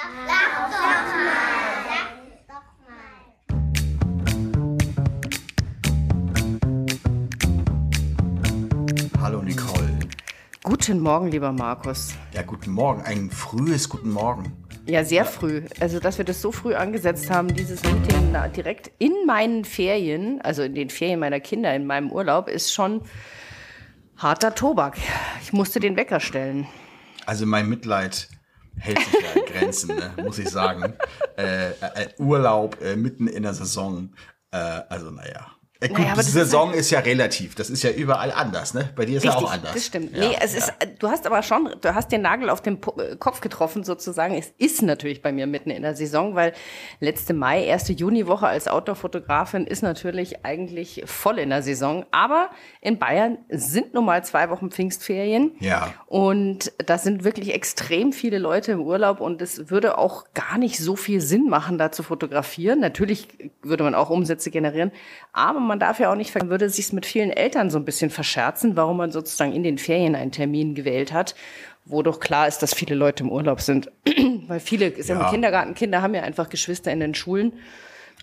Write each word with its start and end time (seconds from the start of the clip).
Sag 0.00 0.08
doch 0.56 0.70
mal. 0.70 1.04
Sag 2.48 2.64
doch 2.64 2.68
mal. 2.88 3.20
Hallo 9.20 9.42
Nicole. 9.42 9.98
Guten 10.62 11.00
Morgen, 11.00 11.28
lieber 11.28 11.52
Markus. 11.52 12.14
Ja, 12.32 12.40
guten 12.40 12.70
Morgen. 12.70 13.02
Ein 13.02 13.30
frühes 13.30 13.90
Guten 13.90 14.10
Morgen. 14.10 14.64
Ja, 14.86 15.04
sehr 15.04 15.26
früh. 15.26 15.64
Also, 15.80 16.00
dass 16.00 16.16
wir 16.16 16.24
das 16.24 16.40
so 16.40 16.50
früh 16.50 16.74
angesetzt 16.74 17.28
haben, 17.30 17.54
dieses 17.54 17.82
Meeting 17.82 18.34
direkt 18.56 18.90
in 18.98 19.26
meinen 19.26 19.66
Ferien, 19.66 20.40
also 20.40 20.62
in 20.62 20.74
den 20.74 20.88
Ferien 20.88 21.20
meiner 21.20 21.40
Kinder, 21.40 21.74
in 21.74 21.84
meinem 21.84 22.10
Urlaub, 22.10 22.48
ist 22.48 22.72
schon 22.72 23.02
harter 24.16 24.54
Tobak. 24.54 24.96
Ich 25.42 25.52
musste 25.52 25.78
den 25.78 25.96
Wecker 25.96 26.20
stellen. 26.20 26.66
Also 27.26 27.44
mein 27.44 27.68
Mitleid 27.68 28.30
hält 28.78 28.98
sich 28.98 29.14
in 29.14 29.39
Grenzen, 29.60 29.96
ne? 29.96 30.12
muss 30.22 30.38
ich 30.38 30.48
sagen. 30.48 30.94
Äh, 31.36 31.70
äh, 31.70 32.08
Urlaub 32.18 32.80
äh, 32.82 32.96
mitten 32.96 33.26
in 33.26 33.42
der 33.42 33.54
Saison. 33.54 34.10
Äh, 34.50 34.56
also 34.56 35.10
naja. 35.10 35.46
Äh, 35.80 35.88
gut, 35.88 35.98
Naja, 35.98 36.12
aber 36.12 36.22
die 36.22 36.26
das 36.26 36.26
ist 36.26 36.32
Saison 36.34 36.72
ist, 36.74 36.90
ja 36.90 37.00
relativ. 37.00 37.54
Das 37.54 37.70
ist 37.70 37.82
ja 37.82 37.90
überall 37.90 38.32
anders, 38.32 38.74
ne? 38.74 38.90
Bei 38.94 39.06
dir 39.06 39.16
ist 39.16 39.24
ja 39.24 39.34
auch 39.34 39.50
anders. 39.50 39.72
das 39.72 39.86
stimmt. 39.86 40.14
Ja, 40.14 40.28
nee, 40.28 40.36
es 40.38 40.54
ist, 40.54 40.72
du 40.98 41.08
hast 41.08 41.26
aber 41.26 41.42
schon, 41.42 41.74
du 41.80 41.94
hast 41.94 42.12
den 42.12 42.20
Nagel 42.20 42.50
auf 42.50 42.60
den 42.60 42.78
äh, 42.98 43.16
Kopf 43.16 43.40
getroffen 43.40 43.82
sozusagen. 43.82 44.34
Es 44.34 44.52
ist 44.58 44.82
natürlich 44.82 45.22
bei 45.22 45.32
mir 45.32 45.46
mitten 45.46 45.70
in 45.70 45.82
der 45.82 45.94
Saison, 45.94 46.34
weil 46.34 46.52
letzte 47.00 47.32
Mai, 47.32 47.64
erste 47.64 47.94
Juniwoche 47.94 48.46
als 48.46 48.68
Outdoor-Fotografin 48.68 49.66
ist 49.66 49.82
natürlich 49.82 50.44
eigentlich 50.44 51.02
voll 51.06 51.38
in 51.38 51.48
der 51.48 51.62
Saison. 51.62 52.04
Aber 52.10 52.50
in 52.82 52.98
Bayern 52.98 53.38
sind 53.48 53.94
nun 53.94 54.04
mal 54.04 54.22
zwei 54.22 54.50
Wochen 54.50 54.70
Pfingstferien. 54.70 55.52
Ja. 55.60 55.94
Und 56.06 56.72
da 56.84 56.98
sind 56.98 57.24
wirklich 57.24 57.54
extrem 57.54 58.12
viele 58.12 58.38
Leute 58.38 58.72
im 58.72 58.80
Urlaub 58.82 59.20
und 59.20 59.40
es 59.40 59.70
würde 59.70 59.96
auch 59.96 60.26
gar 60.34 60.58
nicht 60.58 60.78
so 60.78 60.94
viel 60.94 61.22
Sinn 61.22 61.48
machen, 61.48 61.78
da 61.78 61.90
zu 61.90 62.02
fotografieren. 62.02 62.80
Natürlich 62.80 63.28
würde 63.62 63.84
man 63.84 63.94
auch 63.94 64.10
Umsätze 64.10 64.50
generieren, 64.50 64.92
aber 65.32 65.69
man 65.70 65.78
darf 65.78 66.00
ja 66.00 66.10
auch 66.10 66.16
nicht, 66.16 66.32
ver- 66.32 66.48
würde 66.48 66.68
sich 66.68 66.92
mit 66.92 67.06
vielen 67.06 67.30
Eltern 67.30 67.70
so 67.70 67.78
ein 67.78 67.84
bisschen 67.84 68.10
verscherzen, 68.10 68.74
warum 68.76 68.96
man 68.96 69.12
sozusagen 69.12 69.52
in 69.52 69.62
den 69.62 69.78
Ferien 69.78 70.16
einen 70.16 70.32
Termin 70.32 70.74
gewählt 70.74 71.12
hat, 71.12 71.36
wo 71.84 72.02
doch 72.02 72.18
klar 72.18 72.48
ist, 72.48 72.58
dass 72.58 72.74
viele 72.74 72.96
Leute 72.96 73.22
im 73.22 73.30
Urlaub 73.30 73.60
sind. 73.60 73.90
Weil 74.48 74.58
viele, 74.60 74.92
ja. 74.98 75.14
Ja. 75.20 75.30
Kindergartenkinder 75.30 76.02
haben 76.02 76.14
ja 76.14 76.22
einfach 76.22 76.48
Geschwister 76.48 76.90
in 76.90 76.98
den 77.00 77.14
Schulen. 77.14 77.52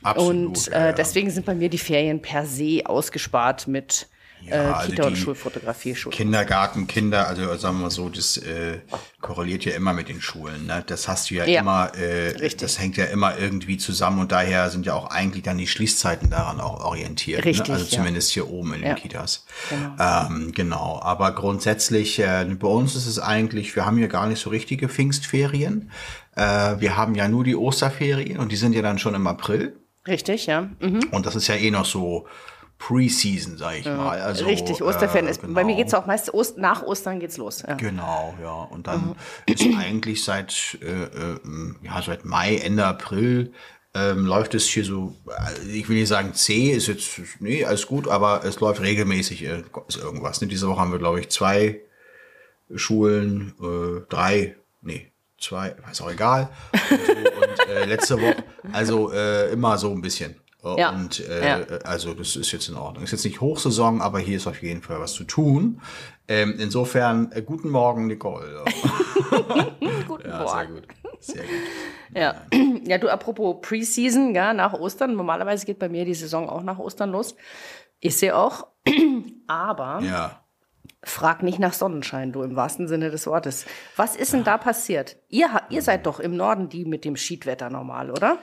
Absolut. 0.03 0.45
und 0.47 0.67
ja, 0.67 0.73
äh, 0.73 0.85
ja. 0.87 0.91
deswegen 0.93 1.29
sind 1.31 1.45
bei 1.45 1.55
mir 1.55 1.69
die 1.69 1.77
Ferien 1.79 2.21
per 2.21 2.45
se 2.45 2.81
ausgespart 2.85 3.67
mit 3.67 4.07
Ja, 4.45 4.53
äh, 4.53 4.57
also 4.73 4.89
Kita- 4.91 5.07
und 5.07 5.15
die 5.15 5.21
Schulfotografie. 5.21 5.95
Schul 5.95 6.11
Kindergarten, 6.11 6.87
Kinder, 6.87 7.27
also 7.27 7.55
sagen 7.57 7.77
wir 7.77 7.83
mal 7.83 7.89
so, 7.91 8.09
das 8.09 8.37
äh, 8.37 8.79
korreliert 9.19 9.65
ja 9.65 9.73
immer 9.73 9.93
mit 9.93 10.09
den 10.09 10.21
Schulen. 10.21 10.67
Ne? 10.67 10.83
Das 10.87 11.07
hast 11.07 11.29
du 11.29 11.35
ja, 11.35 11.45
Ja, 11.45 11.61
immer, 11.61 11.91
äh, 11.95 12.29
richtig. 12.37 12.57
das 12.57 12.79
hängt 12.79 12.97
ja 12.97 13.05
immer 13.05 13.37
irgendwie 13.37 13.77
zusammen 13.77 14.19
und 14.19 14.31
daher 14.31 14.69
sind 14.69 14.85
ja 14.85 14.93
auch 14.93 15.09
eigentlich 15.09 15.43
dann 15.43 15.57
die 15.57 15.67
Schließzeiten 15.67 16.29
daran 16.29 16.59
auch 16.59 16.83
orientiert. 16.83 17.43
Richtig, 17.45 17.67
ne? 17.67 17.73
Also 17.73 17.85
ja. 17.85 17.97
zumindest 17.97 18.31
hier 18.31 18.49
oben 18.49 18.73
in 18.73 18.81
den 18.81 18.89
Ja. 18.89 18.95
Kitas. 18.95 19.45
Ähm, 19.99 20.51
genau, 20.53 20.99
aber 21.01 21.31
grundsätzlich, 21.33 22.19
äh, 22.19 22.45
bei 22.59 22.67
uns 22.67 22.95
ist 22.95 23.07
es 23.07 23.19
eigentlich, 23.19 23.75
wir 23.75 23.85
haben 23.85 23.97
hier 23.97 24.07
gar 24.07 24.27
nicht 24.27 24.39
so 24.39 24.49
richtige 24.49 24.87
Pfingstferien. 24.89 25.91
Äh, 26.35 26.79
wir 26.79 26.95
haben 26.95 27.15
ja 27.15 27.27
nur 27.27 27.43
die 27.43 27.55
Osterferien 27.55 28.39
und 28.39 28.51
die 28.51 28.55
sind 28.55 28.73
ja 28.73 28.81
dann 28.81 28.99
schon 28.99 29.15
im 29.15 29.27
April. 29.27 29.75
Richtig, 30.07 30.45
ja. 30.45 30.69
Mhm. 30.79 31.01
Und 31.11 31.25
das 31.25 31.35
ist 31.35 31.47
ja 31.47 31.55
eh 31.55 31.69
noch 31.71 31.85
so 31.85 32.27
Pre-Season, 32.79 33.57
sag 33.57 33.79
ich 33.79 33.85
mal. 33.85 34.19
Also, 34.21 34.45
Richtig, 34.45 34.83
Osterferien 34.83 35.27
äh, 35.27 35.31
ist. 35.31 35.41
Bei 35.41 35.47
genau. 35.47 35.65
mir 35.65 35.75
geht's 35.75 35.93
auch 35.93 36.05
meist 36.05 36.33
Ost, 36.33 36.57
nach 36.57 36.83
Ostern 36.83 37.19
geht's 37.19 37.37
los. 37.37 37.63
Ja. 37.67 37.73
Genau, 37.75 38.35
ja. 38.41 38.53
Und 38.69 38.87
dann 38.87 39.09
Mhm. 39.09 39.15
ist 39.47 39.65
eigentlich 39.77 40.23
seit, 40.23 40.77
äh, 40.81 40.85
äh, 41.03 41.39
ja, 41.81 42.01
seit 42.01 42.23
Mai, 42.25 42.57
Ende 42.57 42.85
April 42.85 43.51
ähm, 43.95 44.25
läuft 44.27 44.53
es 44.53 44.65
hier 44.67 44.83
so, 44.85 45.15
äh, 45.27 45.67
ich 45.69 45.89
will 45.89 45.97
nicht 45.97 46.07
sagen 46.09 46.33
C, 46.35 46.69
ist 46.71 46.87
jetzt, 46.87 47.19
nee, 47.39 47.65
alles 47.65 47.87
gut, 47.87 48.07
aber 48.07 48.43
es 48.43 48.59
läuft 48.59 48.81
regelmäßig 48.81 49.43
äh, 49.43 49.63
ist 49.87 49.97
irgendwas. 49.97 50.39
Ne? 50.41 50.47
Diese 50.47 50.67
Woche 50.67 50.79
haben 50.79 50.91
wir, 50.91 50.99
glaube 50.99 51.19
ich, 51.19 51.29
zwei 51.29 51.81
Schulen, 52.75 53.53
äh, 53.61 54.01
drei, 54.09 54.55
nee, 54.81 55.11
zwei, 55.39 55.75
ist 55.91 56.01
auch 56.01 56.11
egal. 56.11 56.49
Und, 56.91 56.99
so, 57.05 57.13
und 57.13 57.69
äh, 57.69 57.85
letzte 57.85 58.21
Woche, 58.21 58.43
also 58.71 59.11
äh, 59.11 59.51
immer 59.51 59.77
so 59.77 59.91
ein 59.91 60.01
bisschen. 60.01 60.35
Ja. 60.77 60.89
Und 60.89 61.19
äh, 61.27 61.47
Ja. 61.47 61.77
also 61.85 62.13
das 62.13 62.35
ist 62.35 62.51
jetzt 62.51 62.67
in 62.69 62.75
Ordnung. 62.75 63.03
Ist 63.03 63.11
jetzt 63.11 63.25
nicht 63.25 63.39
Hochsaison, 63.41 64.01
aber 64.01 64.19
hier 64.19 64.37
ist 64.37 64.47
auf 64.47 64.61
jeden 64.61 64.81
Fall 64.81 64.99
was 64.99 65.13
zu 65.13 65.23
tun. 65.23 65.81
Ähm, 66.27 66.55
insofern, 66.59 67.31
äh, 67.31 67.41
guten 67.41 67.69
Morgen, 67.69 68.07
Nicole. 68.07 68.65
Guten 70.07 70.27
Ja, 70.29 70.47
sehr 70.47 70.65
gut. 70.67 70.87
Sehr 71.19 71.43
gut. 71.43 71.51
Ja. 72.13 72.35
ja, 72.85 72.97
du, 72.97 73.09
apropos 73.09 73.57
Preseason, 73.61 74.33
ja, 74.35 74.53
nach 74.53 74.73
Ostern. 74.73 75.15
Normalerweise 75.15 75.65
geht 75.65 75.79
bei 75.79 75.89
mir 75.89 76.05
die 76.05 76.13
Saison 76.13 76.49
auch 76.49 76.63
nach 76.63 76.79
Ostern 76.79 77.11
los. 77.11 77.35
Ist 78.01 78.19
sie 78.19 78.31
auch. 78.31 78.67
Aber 79.47 79.99
Ja. 80.03 80.41
frag 81.03 81.43
nicht 81.43 81.59
nach 81.59 81.73
Sonnenschein, 81.73 82.31
du, 82.31 82.43
im 82.43 82.55
wahrsten 82.55 82.87
Sinne 82.87 83.09
des 83.09 83.25
Wortes. 83.27 83.65
Was 83.95 84.15
ist 84.15 84.33
denn 84.33 84.43
da 84.43 84.57
passiert? 84.57 85.17
Ihr, 85.29 85.49
ihr 85.69 85.81
seid 85.81 86.05
doch 86.05 86.19
im 86.19 86.35
Norden 86.35 86.69
die 86.69 86.85
mit 86.85 87.03
dem 87.05 87.15
Schiedwetter 87.15 87.69
normal, 87.69 88.11
oder? 88.11 88.37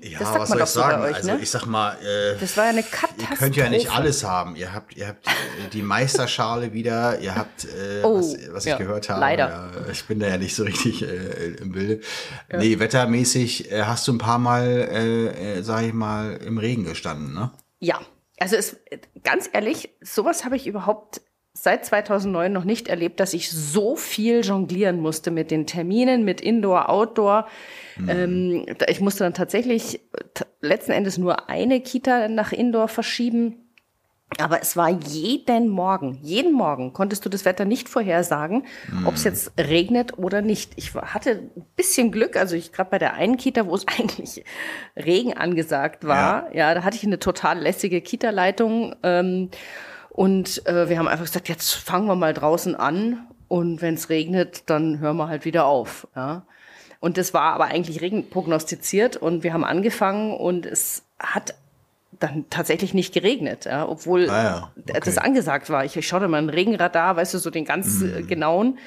Ja, 0.00 0.18
Das 0.20 0.28
sagt 0.28 0.40
was 0.40 0.48
man 0.50 0.58
soll 0.58 0.58
doch 0.58 0.64
ich 0.66 0.70
so 0.70 0.80
sagen? 0.80 1.02
euch, 1.02 1.14
also 1.16 1.30
ne? 1.32 1.38
ich 1.42 1.50
sag 1.50 1.66
mal, 1.66 1.92
äh, 2.02 2.38
Das 2.38 2.56
war 2.56 2.64
ja 2.64 2.70
eine 2.70 2.80
ihr 2.80 2.86
Katastrophe. 2.86 3.34
könnt 3.36 3.56
ja 3.56 3.68
nicht 3.68 3.90
alles 3.90 4.22
haben. 4.24 4.54
Ihr 4.56 4.72
habt, 4.72 4.96
ihr 4.96 5.08
habt 5.08 5.26
äh, 5.26 5.30
die 5.72 5.82
Meisterschale 5.82 6.72
wieder, 6.72 7.18
ihr 7.20 7.34
habt, 7.34 7.64
äh, 7.64 8.02
Oh, 8.02 8.18
was, 8.18 8.36
was 8.52 8.64
ich 8.66 8.70
ja, 8.70 8.78
gehört 8.78 9.08
habe. 9.08 9.20
leider. 9.20 9.48
Ja, 9.48 9.90
ich 9.90 10.04
bin 10.04 10.20
da 10.20 10.28
ja 10.28 10.36
nicht 10.36 10.54
so 10.54 10.62
richtig 10.64 11.02
äh, 11.02 11.54
im 11.60 11.72
Bilde. 11.72 12.00
Nee, 12.52 12.78
wettermäßig 12.78 13.72
äh, 13.72 13.82
hast 13.84 14.06
du 14.06 14.12
ein 14.12 14.18
paar 14.18 14.38
Mal, 14.38 14.66
äh, 14.66 15.58
äh, 15.58 15.62
sag 15.62 15.82
ich 15.84 15.92
mal, 15.94 16.36
im 16.36 16.58
Regen 16.58 16.84
gestanden, 16.84 17.34
ne? 17.34 17.50
Ja, 17.80 18.00
also 18.38 18.56
es, 18.56 18.76
ganz 19.24 19.48
ehrlich, 19.52 19.90
sowas 20.02 20.44
habe 20.44 20.56
ich 20.56 20.66
überhaupt 20.66 21.22
seit 21.56 21.84
2009 21.86 22.52
noch 22.52 22.64
nicht 22.64 22.88
erlebt, 22.88 23.20
dass 23.20 23.32
ich 23.32 23.50
so 23.50 23.94
viel 23.96 24.40
jonglieren 24.44 25.00
musste 25.00 25.30
mit 25.30 25.50
den 25.50 25.66
Terminen, 25.66 26.24
mit 26.24 26.40
Indoor, 26.40 26.88
Outdoor. 26.90 27.46
Ähm, 28.08 28.66
da- 28.78 28.86
ich 28.88 29.00
musste 29.00 29.22
dann 29.24 29.34
tatsächlich 29.34 30.00
t- 30.34 30.44
letzten 30.60 30.92
Endes 30.92 31.16
nur 31.16 31.48
eine 31.48 31.80
Kita 31.80 32.28
nach 32.28 32.52
Indoor 32.52 32.88
verschieben. 32.88 33.60
Aber 34.38 34.60
es 34.60 34.76
war 34.76 34.88
jeden 34.88 35.68
Morgen, 35.68 36.18
jeden 36.22 36.52
Morgen 36.52 36.92
konntest 36.92 37.24
du 37.24 37.28
das 37.28 37.44
Wetter 37.44 37.64
nicht 37.64 37.88
vorhersagen, 37.88 38.66
ob 39.04 39.14
es 39.14 39.22
jetzt 39.22 39.52
regnet 39.56 40.18
oder 40.18 40.42
nicht. 40.42 40.72
Ich 40.74 40.92
hatte 40.94 41.42
ein 41.56 41.64
bisschen 41.76 42.10
Glück, 42.10 42.34
also 42.36 42.56
ich 42.56 42.72
gerade 42.72 42.90
bei 42.90 42.98
der 42.98 43.14
einen 43.14 43.36
Kita, 43.36 43.66
wo 43.68 43.76
es 43.76 43.86
eigentlich 43.96 44.42
Regen 44.96 45.34
angesagt 45.34 46.04
war, 46.04 46.52
ja, 46.52 46.74
da 46.74 46.82
hatte 46.82 46.96
ich 46.96 47.04
eine 47.04 47.20
total 47.20 47.60
lässige 47.60 48.00
Kita-Leitung 48.00 48.96
ähm, 49.04 49.50
und 50.14 50.64
äh, 50.66 50.88
wir 50.88 50.98
haben 50.98 51.08
einfach 51.08 51.24
gesagt, 51.26 51.48
jetzt 51.48 51.72
fangen 51.74 52.06
wir 52.06 52.14
mal 52.14 52.32
draußen 52.32 52.74
an 52.76 53.26
und 53.48 53.82
wenn 53.82 53.94
es 53.94 54.08
regnet, 54.08 54.62
dann 54.70 55.00
hören 55.00 55.16
wir 55.16 55.28
halt 55.28 55.44
wieder 55.44 55.66
auf. 55.66 56.06
Ja. 56.14 56.46
Und 57.00 57.18
das 57.18 57.34
war 57.34 57.52
aber 57.54 57.64
eigentlich 57.64 58.00
Regen 58.00 58.30
prognostiziert 58.30 59.16
und 59.16 59.42
wir 59.42 59.52
haben 59.52 59.64
angefangen 59.64 60.32
und 60.36 60.66
es 60.66 61.02
hat 61.18 61.54
dann 62.20 62.46
tatsächlich 62.48 62.94
nicht 62.94 63.12
geregnet, 63.12 63.64
ja, 63.64 63.86
obwohl 63.88 64.30
Ah 64.30 64.42
ja, 64.44 64.72
okay. 64.78 65.00
das 65.04 65.18
angesagt 65.18 65.68
war. 65.68 65.84
Ich, 65.84 65.96
ich 65.96 66.06
schaute 66.06 66.28
mal 66.28 66.38
ein 66.38 66.48
Regenradar, 66.48 67.16
weißt 67.16 67.34
du, 67.34 67.38
so 67.38 67.50
den 67.50 67.64
ganz 67.64 68.00
äh, 68.00 68.22
Mhm. 68.22 68.26
genauen. 68.28 68.78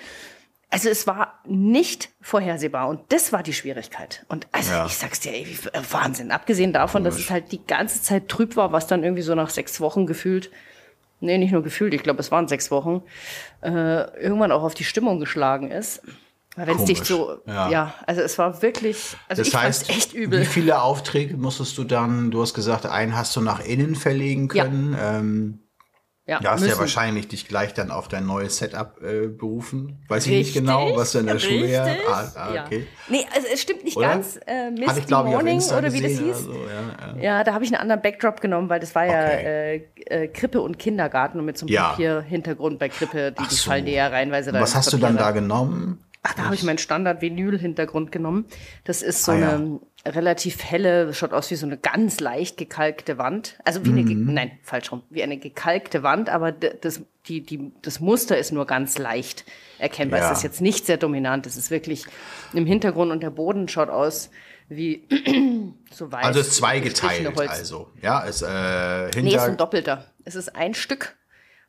Also 0.69 0.89
es 0.89 1.07
war 1.07 1.39
nicht 1.45 2.09
vorhersehbar 2.21 2.87
und 2.87 3.01
das 3.09 3.31
war 3.33 3.43
die 3.43 3.53
Schwierigkeit. 3.53 4.25
Und 4.29 4.47
also 4.53 4.71
Ja. 4.71 4.85
ich 4.85 4.97
sag's 4.97 5.19
dir, 5.19 5.33
ey, 5.33 5.43
äh, 5.73 5.79
Wahnsinn. 5.91 6.31
Abgesehen 6.31 6.71
davon, 6.73 7.03
dass 7.03 7.19
es 7.19 7.29
halt 7.29 7.51
die 7.51 7.63
ganze 7.65 8.01
Zeit 8.01 8.29
trüb 8.29 8.55
war, 8.55 8.71
was 8.71 8.87
dann 8.87 9.03
irgendwie 9.03 9.21
so 9.23 9.35
nach 9.35 9.49
sechs 9.49 9.79
Wochen 9.81 10.07
gefühlt, 10.07 10.49
nee, 11.19 11.37
nicht 11.37 11.51
nur 11.51 11.63
gefühlt, 11.63 11.93
ich 11.93 12.03
glaube, 12.03 12.19
es 12.19 12.31
waren 12.31 12.47
sechs 12.47 12.71
Wochen, 12.71 13.01
äh, 13.61 13.69
irgendwann 14.21 14.51
auch 14.51 14.63
auf 14.63 14.73
die 14.73 14.83
Stimmung 14.83 15.19
geschlagen 15.19 15.71
ist. 15.71 16.01
Weil 16.55 16.67
wenn 16.67 16.77
es 16.77 16.85
dich 16.85 17.03
so, 17.03 17.37
Ja. 17.45 17.69
ja. 17.69 17.93
also 18.07 18.21
es 18.21 18.37
war 18.39 18.61
wirklich, 18.63 19.15
also 19.29 19.41
Das 19.41 19.47
ich 19.49 19.55
heißt, 19.55 19.89
echt 19.91 20.13
übel. 20.13 20.41
wie 20.41 20.45
viele 20.45 20.81
Aufträge 20.81 21.37
musstest 21.37 21.77
du 21.77 21.83
dann, 21.83 22.31
du 22.31 22.41
hast 22.41 22.55
gesagt, 22.55 22.87
einen 22.87 23.15
hast 23.15 23.35
du 23.35 23.41
nach 23.41 23.59
innen 23.59 23.95
verlegen 23.95 24.49
Ja. 24.53 24.63
können. 24.63 24.97
Ähm, 24.99 25.59
ja, 26.27 26.39
Du 26.39 26.47
hast 26.49 26.61
ja 26.61 26.67
müssen. 26.67 26.79
wahrscheinlich 26.79 27.27
dich 27.29 27.47
gleich 27.47 27.73
dann 27.73 27.89
auf 27.89 28.07
dein 28.09 28.25
neues 28.25 28.57
Setup 28.57 29.01
äh, 29.01 29.27
berufen. 29.27 29.97
Weiß 30.09 30.25
ich 30.25 30.33
Richtig, 30.33 30.55
nicht 30.55 30.65
genau, 30.65 30.95
was 30.95 31.13
du 31.13 31.19
in 31.19 31.27
der 31.27 31.39
Schule 31.39 31.65
her. 31.67 31.85
richtig, 31.85 32.05
Ah, 32.07 32.31
ah, 32.35 32.53
ja. 32.53 32.65
okay. 32.65 32.85
Nee, 33.09 33.25
also 33.33 33.47
es 33.53 33.61
stimmt 33.61 33.83
nicht 33.85 33.95
Oder? 33.97 34.09
ganz. 34.09 34.37
Äh, 34.45 34.69
Misty 34.71 34.85
Hatte 34.87 34.99
ich, 34.99 35.05
ich, 35.05 35.11
Morning 35.11 35.55
Insta 35.55 35.77
oder 35.77 35.93
wie 35.93 36.01
das 36.01 36.11
hieß. 36.11 36.37
so, 36.43 36.51
ja, 36.53 37.15
ja. 37.17 37.23
Ja, 37.23 37.43
da 37.43 37.53
habe 37.53 37.63
ich 37.63 37.71
einen 37.71 37.81
anderen 37.81 38.01
Backdrop 38.01 38.41
genommen, 38.41 38.69
weil 38.69 38.79
das 38.79 38.93
war 38.93 39.05
Okay. 39.05 39.13
ja 39.13 40.13
äh, 40.13 40.23
äh, 40.23 40.27
Krippe 40.27 40.61
und 40.61 40.77
Kindergarten 40.77 41.39
und 41.39 41.45
mit 41.45 41.57
so 41.57 41.65
einem 41.65 41.73
Ja. 41.73 41.89
Papierhintergrund 41.91 42.77
bei 42.79 42.89
Krippe, 42.89 43.31
die, 43.31 43.47
die 43.47 43.53
so. 43.55 43.69
fallen 43.69 43.85
dir 43.85 43.93
ja 43.93 44.07
reinweise 44.07 44.51
da 44.51 44.59
Was 44.59 44.75
hast 44.75 44.91
du 44.91 44.97
Papier 44.97 45.07
dann 45.07 45.17
da 45.17 45.25
rein. 45.27 45.33
genommen? 45.35 46.03
Ach, 46.23 46.33
da 46.33 46.43
habe 46.43 46.55
ich 46.55 46.63
meinen 46.63 46.77
Standard-Vinyl-Hintergrund 46.77 48.11
genommen. 48.11 48.45
Das 48.83 49.01
ist 49.01 49.23
so 49.23 49.31
Ah, 49.31 49.35
ja. 49.37 49.49
eine 49.55 49.79
relativ 50.15 50.63
helle, 50.63 51.13
schaut 51.13 51.33
aus 51.33 51.51
wie 51.51 51.55
so 51.55 51.65
eine 51.65 51.77
ganz 51.77 52.19
leicht 52.19 52.57
gekalkte 52.57 53.17
Wand. 53.17 53.57
Also 53.63 53.85
wie 53.85 53.89
eine, 53.89 54.03
ge- 54.03 54.15
nein, 54.15 54.51
falsch 54.63 54.91
rum, 54.91 55.03
wie 55.09 55.23
eine 55.23 55.37
gekalkte 55.37 56.03
Wand, 56.03 56.29
aber 56.29 56.51
das, 56.51 57.01
die, 57.27 57.41
die, 57.41 57.71
das 57.81 57.99
Muster 57.99 58.37
ist 58.37 58.51
nur 58.51 58.65
ganz 58.65 58.97
leicht 58.97 59.43
erkennbar. 59.79 60.19
Ja. 60.19 60.31
Es 60.31 60.37
ist 60.39 60.43
jetzt 60.43 60.61
nicht 60.61 60.85
sehr 60.85 60.97
dominant. 60.97 61.45
Es 61.45 61.57
ist 61.57 61.69
wirklich 61.71 62.05
im 62.53 62.65
Hintergrund 62.65 63.11
und 63.11 63.21
der 63.21 63.29
Boden 63.31 63.67
schaut 63.67 63.89
aus 63.89 64.29
wie 64.69 65.03
so 65.91 66.11
weiß. 66.11 66.25
Also 66.25 66.39
es 66.39 66.47
ist 66.47 66.55
zweigeteilt, 66.55 67.37
also. 67.37 67.89
Ja, 68.01 68.25
es, 68.25 68.41
äh, 68.41 68.45
hinter, 69.13 69.21
Nee, 69.21 69.29
es 69.35 69.41
ist 69.43 69.49
ein 69.49 69.57
doppelter. 69.57 70.05
Es 70.25 70.35
ist 70.35 70.55
ein 70.55 70.73
Stück, 70.73 71.15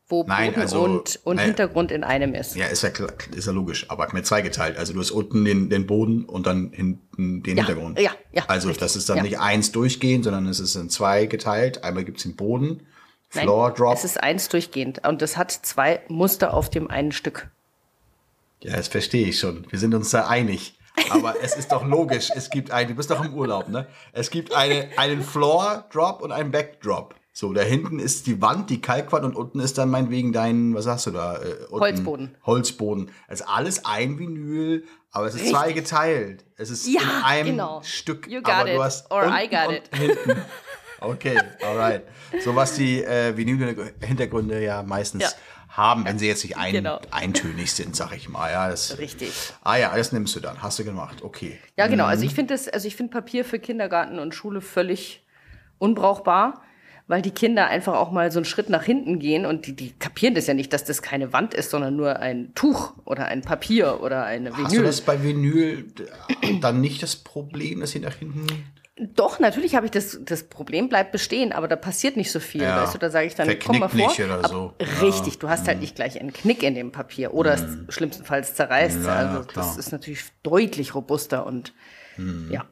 wo 0.08 0.24
Nein, 0.26 0.50
Boden 0.52 0.60
also, 0.62 0.82
und, 0.82 1.20
und 1.24 1.36
naja. 1.36 1.46
Hintergrund 1.48 1.92
in 1.92 2.02
einem 2.02 2.34
ist. 2.34 2.56
Ja, 2.56 2.66
ist 2.66 2.82
ja, 2.82 2.90
klar, 2.90 3.10
ist 3.34 3.46
ja 3.46 3.52
logisch, 3.52 3.90
aber 3.90 4.08
mir 4.12 4.22
zweigeteilt. 4.22 4.78
Also 4.78 4.94
du 4.94 5.00
hast 5.00 5.10
unten 5.10 5.44
den, 5.44 5.68
den 5.68 5.86
Boden 5.86 6.24
und 6.24 6.46
dann 6.46 6.72
hinten 6.72 7.42
den 7.42 7.56
Ja, 7.58 7.66
Hintergrund. 7.66 7.98
ja, 8.00 8.12
ja, 8.32 8.44
Also 8.48 8.68
richtig, 8.68 8.80
das 8.80 8.96
ist 8.96 9.08
dann 9.08 9.18
ja. 9.18 9.22
nicht 9.22 9.38
eins 9.38 9.70
durchgehend, 9.72 10.24
sondern 10.24 10.46
es 10.46 10.60
ist 10.60 10.74
in 10.76 10.88
zwei 10.88 11.26
geteilt. 11.26 11.84
Einmal 11.84 12.04
gibt's 12.04 12.22
den 12.22 12.36
Boden, 12.36 12.86
Nein, 13.34 13.44
Floor 13.44 13.74
Drop. 13.74 13.94
Es 13.94 14.04
ist 14.04 14.22
eins 14.22 14.48
durchgehend 14.48 15.06
und 15.06 15.20
es 15.20 15.36
hat 15.36 15.50
zwei 15.52 16.00
Muster 16.08 16.54
auf 16.54 16.70
dem 16.70 16.88
einen 16.88 17.12
Stück. 17.12 17.50
Ja, 18.62 18.76
das 18.76 18.88
verstehe 18.88 19.26
ich 19.28 19.38
schon. 19.38 19.66
Wir 19.70 19.78
sind 19.78 19.94
uns 19.94 20.10
da 20.10 20.26
einig. 20.26 20.74
Aber 21.10 21.36
es 21.42 21.54
ist 21.54 21.70
doch 21.70 21.84
logisch. 21.86 22.30
Es 22.34 22.50
gibt 22.50 22.72
ein, 22.72 22.88
du 22.88 22.94
bist 22.94 23.08
doch 23.10 23.24
im 23.24 23.32
Urlaub, 23.34 23.68
ne? 23.68 23.86
Es 24.12 24.30
gibt 24.30 24.52
eine, 24.52 24.88
einen 24.96 25.22
Floor 25.22 25.84
Drop 25.92 26.22
und 26.22 26.32
einen 26.32 26.50
Back 26.50 26.80
Drop. 26.80 27.14
So, 27.38 27.52
da 27.52 27.62
hinten 27.62 28.00
ist 28.00 28.26
die 28.26 28.42
Wand, 28.42 28.68
die 28.68 28.80
Kalkwand 28.80 29.24
und 29.24 29.36
unten 29.36 29.60
ist 29.60 29.78
dann 29.78 29.90
meinetwegen 29.90 30.32
dein, 30.32 30.74
was 30.74 30.86
sagst 30.86 31.06
du 31.06 31.12
da? 31.12 31.36
Äh, 31.36 31.54
unten, 31.70 31.80
Holzboden. 31.80 32.34
Holzboden. 32.44 33.10
Es 33.28 33.42
ist 33.42 33.46
alles 33.46 33.84
ein 33.84 34.18
Vinyl, 34.18 34.84
aber 35.12 35.28
es 35.28 35.34
ist 35.36 35.42
Richtig. 35.42 35.56
zwei 35.56 35.72
geteilt. 35.72 36.44
Es 36.56 36.68
ist 36.68 36.88
Ja, 36.88 37.00
in 37.00 37.08
einem 37.24 37.46
genau. 37.50 37.80
Stück. 37.84 38.26
You 38.26 38.42
got 38.42 38.54
aber 38.54 38.70
it. 38.70 38.76
du 38.76 38.82
hast 38.82 39.08
Or 39.12 39.26
I 39.26 39.48
got 39.48 39.68
und 39.68 39.74
it. 39.76 39.88
hinten. 39.96 40.42
Okay, 41.00 41.38
alright. 41.64 42.02
So 42.42 42.56
was 42.56 42.74
die 42.74 43.04
äh, 43.04 43.36
Vinyl-Hintergründe 43.36 44.60
ja 44.60 44.82
meistens 44.82 45.22
Ja. 45.22 45.28
haben, 45.68 46.06
wenn 46.06 46.18
sie 46.18 46.26
jetzt 46.26 46.42
nicht 46.42 46.56
ein, 46.56 46.72
Genau. 46.72 46.98
eintönig 47.12 47.70
sind, 47.72 47.94
sag 47.94 48.16
ich 48.16 48.28
mal. 48.28 48.50
Ja, 48.50 48.68
das, 48.68 48.98
Richtig. 48.98 49.30
Ah 49.62 49.76
ja, 49.76 49.96
das 49.96 50.10
nimmst 50.10 50.34
du 50.34 50.40
dann. 50.40 50.60
Hast 50.60 50.80
du 50.80 50.84
gemacht. 50.84 51.22
Okay. 51.22 51.60
Ja, 51.76 51.86
genau. 51.86 52.06
Also 52.06 52.24
ich 52.24 52.34
finde 52.34 52.54
das, 52.54 52.66
also 52.66 52.88
ich 52.88 52.96
finde 52.96 53.12
Papier 53.12 53.44
für 53.44 53.60
Kindergarten 53.60 54.18
und 54.18 54.34
Schule 54.34 54.60
völlig 54.60 55.24
unbrauchbar, 55.78 56.62
weil 57.08 57.22
die 57.22 57.30
Kinder 57.32 57.66
einfach 57.66 57.94
auch 57.94 58.10
mal 58.12 58.30
so 58.30 58.38
einen 58.38 58.44
Schritt 58.44 58.68
nach 58.70 58.84
hinten 58.84 59.18
gehen 59.18 59.44
und 59.46 59.66
die, 59.66 59.74
die 59.74 59.90
kapieren 59.98 60.34
das 60.34 60.46
ja 60.46 60.54
nicht, 60.54 60.72
dass 60.72 60.84
das 60.84 61.02
keine 61.02 61.32
Wand 61.32 61.54
ist, 61.54 61.70
sondern 61.70 61.96
nur 61.96 62.20
ein 62.20 62.52
Tuch 62.54 62.92
oder 63.04 63.26
ein 63.26 63.42
Papier 63.42 64.00
oder 64.02 64.24
eine 64.24 64.50
Hast 64.52 64.58
du 64.66 64.70
Vinyl. 64.76 64.84
das 64.84 65.00
bei 65.00 65.22
Vinyl 65.22 65.86
äh, 66.42 66.58
dann 66.60 66.80
nicht 66.80 67.02
das 67.02 67.16
Problem, 67.16 67.80
dass 67.80 67.90
sie 67.90 68.00
nach 68.00 68.14
hinten. 68.14 68.46
Doch, 69.14 69.38
natürlich 69.38 69.76
habe 69.76 69.86
ich 69.86 69.92
das, 69.92 70.18
das 70.24 70.42
Problem 70.48 70.88
bleibt 70.88 71.12
bestehen, 71.12 71.52
aber 71.52 71.68
da 71.68 71.76
passiert 71.76 72.16
nicht 72.16 72.32
so 72.32 72.40
viel. 72.40 72.62
Ja. 72.62 72.82
Weißt 72.82 72.94
du, 72.94 72.98
da 72.98 73.10
sage 73.10 73.28
ich 73.28 73.34
dann, 73.36 73.46
Verknickt 73.46 73.66
komm 73.66 73.78
mal 73.78 73.88
vor. 73.88 73.96
nicht 74.08 74.20
oder 74.20 74.40
Ab- 74.44 74.50
so. 74.50 74.74
Richtig, 75.00 75.38
du 75.38 75.48
hast 75.48 75.68
halt 75.68 75.80
nicht 75.80 75.94
gleich 75.94 76.20
einen 76.20 76.32
Knick 76.32 76.64
in 76.64 76.74
dem 76.74 76.90
Papier 76.90 77.32
oder 77.32 77.54
es 77.54 77.64
schlimmstenfalls 77.94 78.54
zerreißt. 78.56 79.04
Ja, 79.04 79.14
also 79.14 79.44
klar. 79.46 79.64
das 79.64 79.76
ist 79.76 79.92
natürlich 79.92 80.24
deutlich 80.42 80.96
robuster 80.96 81.46
und 81.46 81.72
ja, 82.50 82.64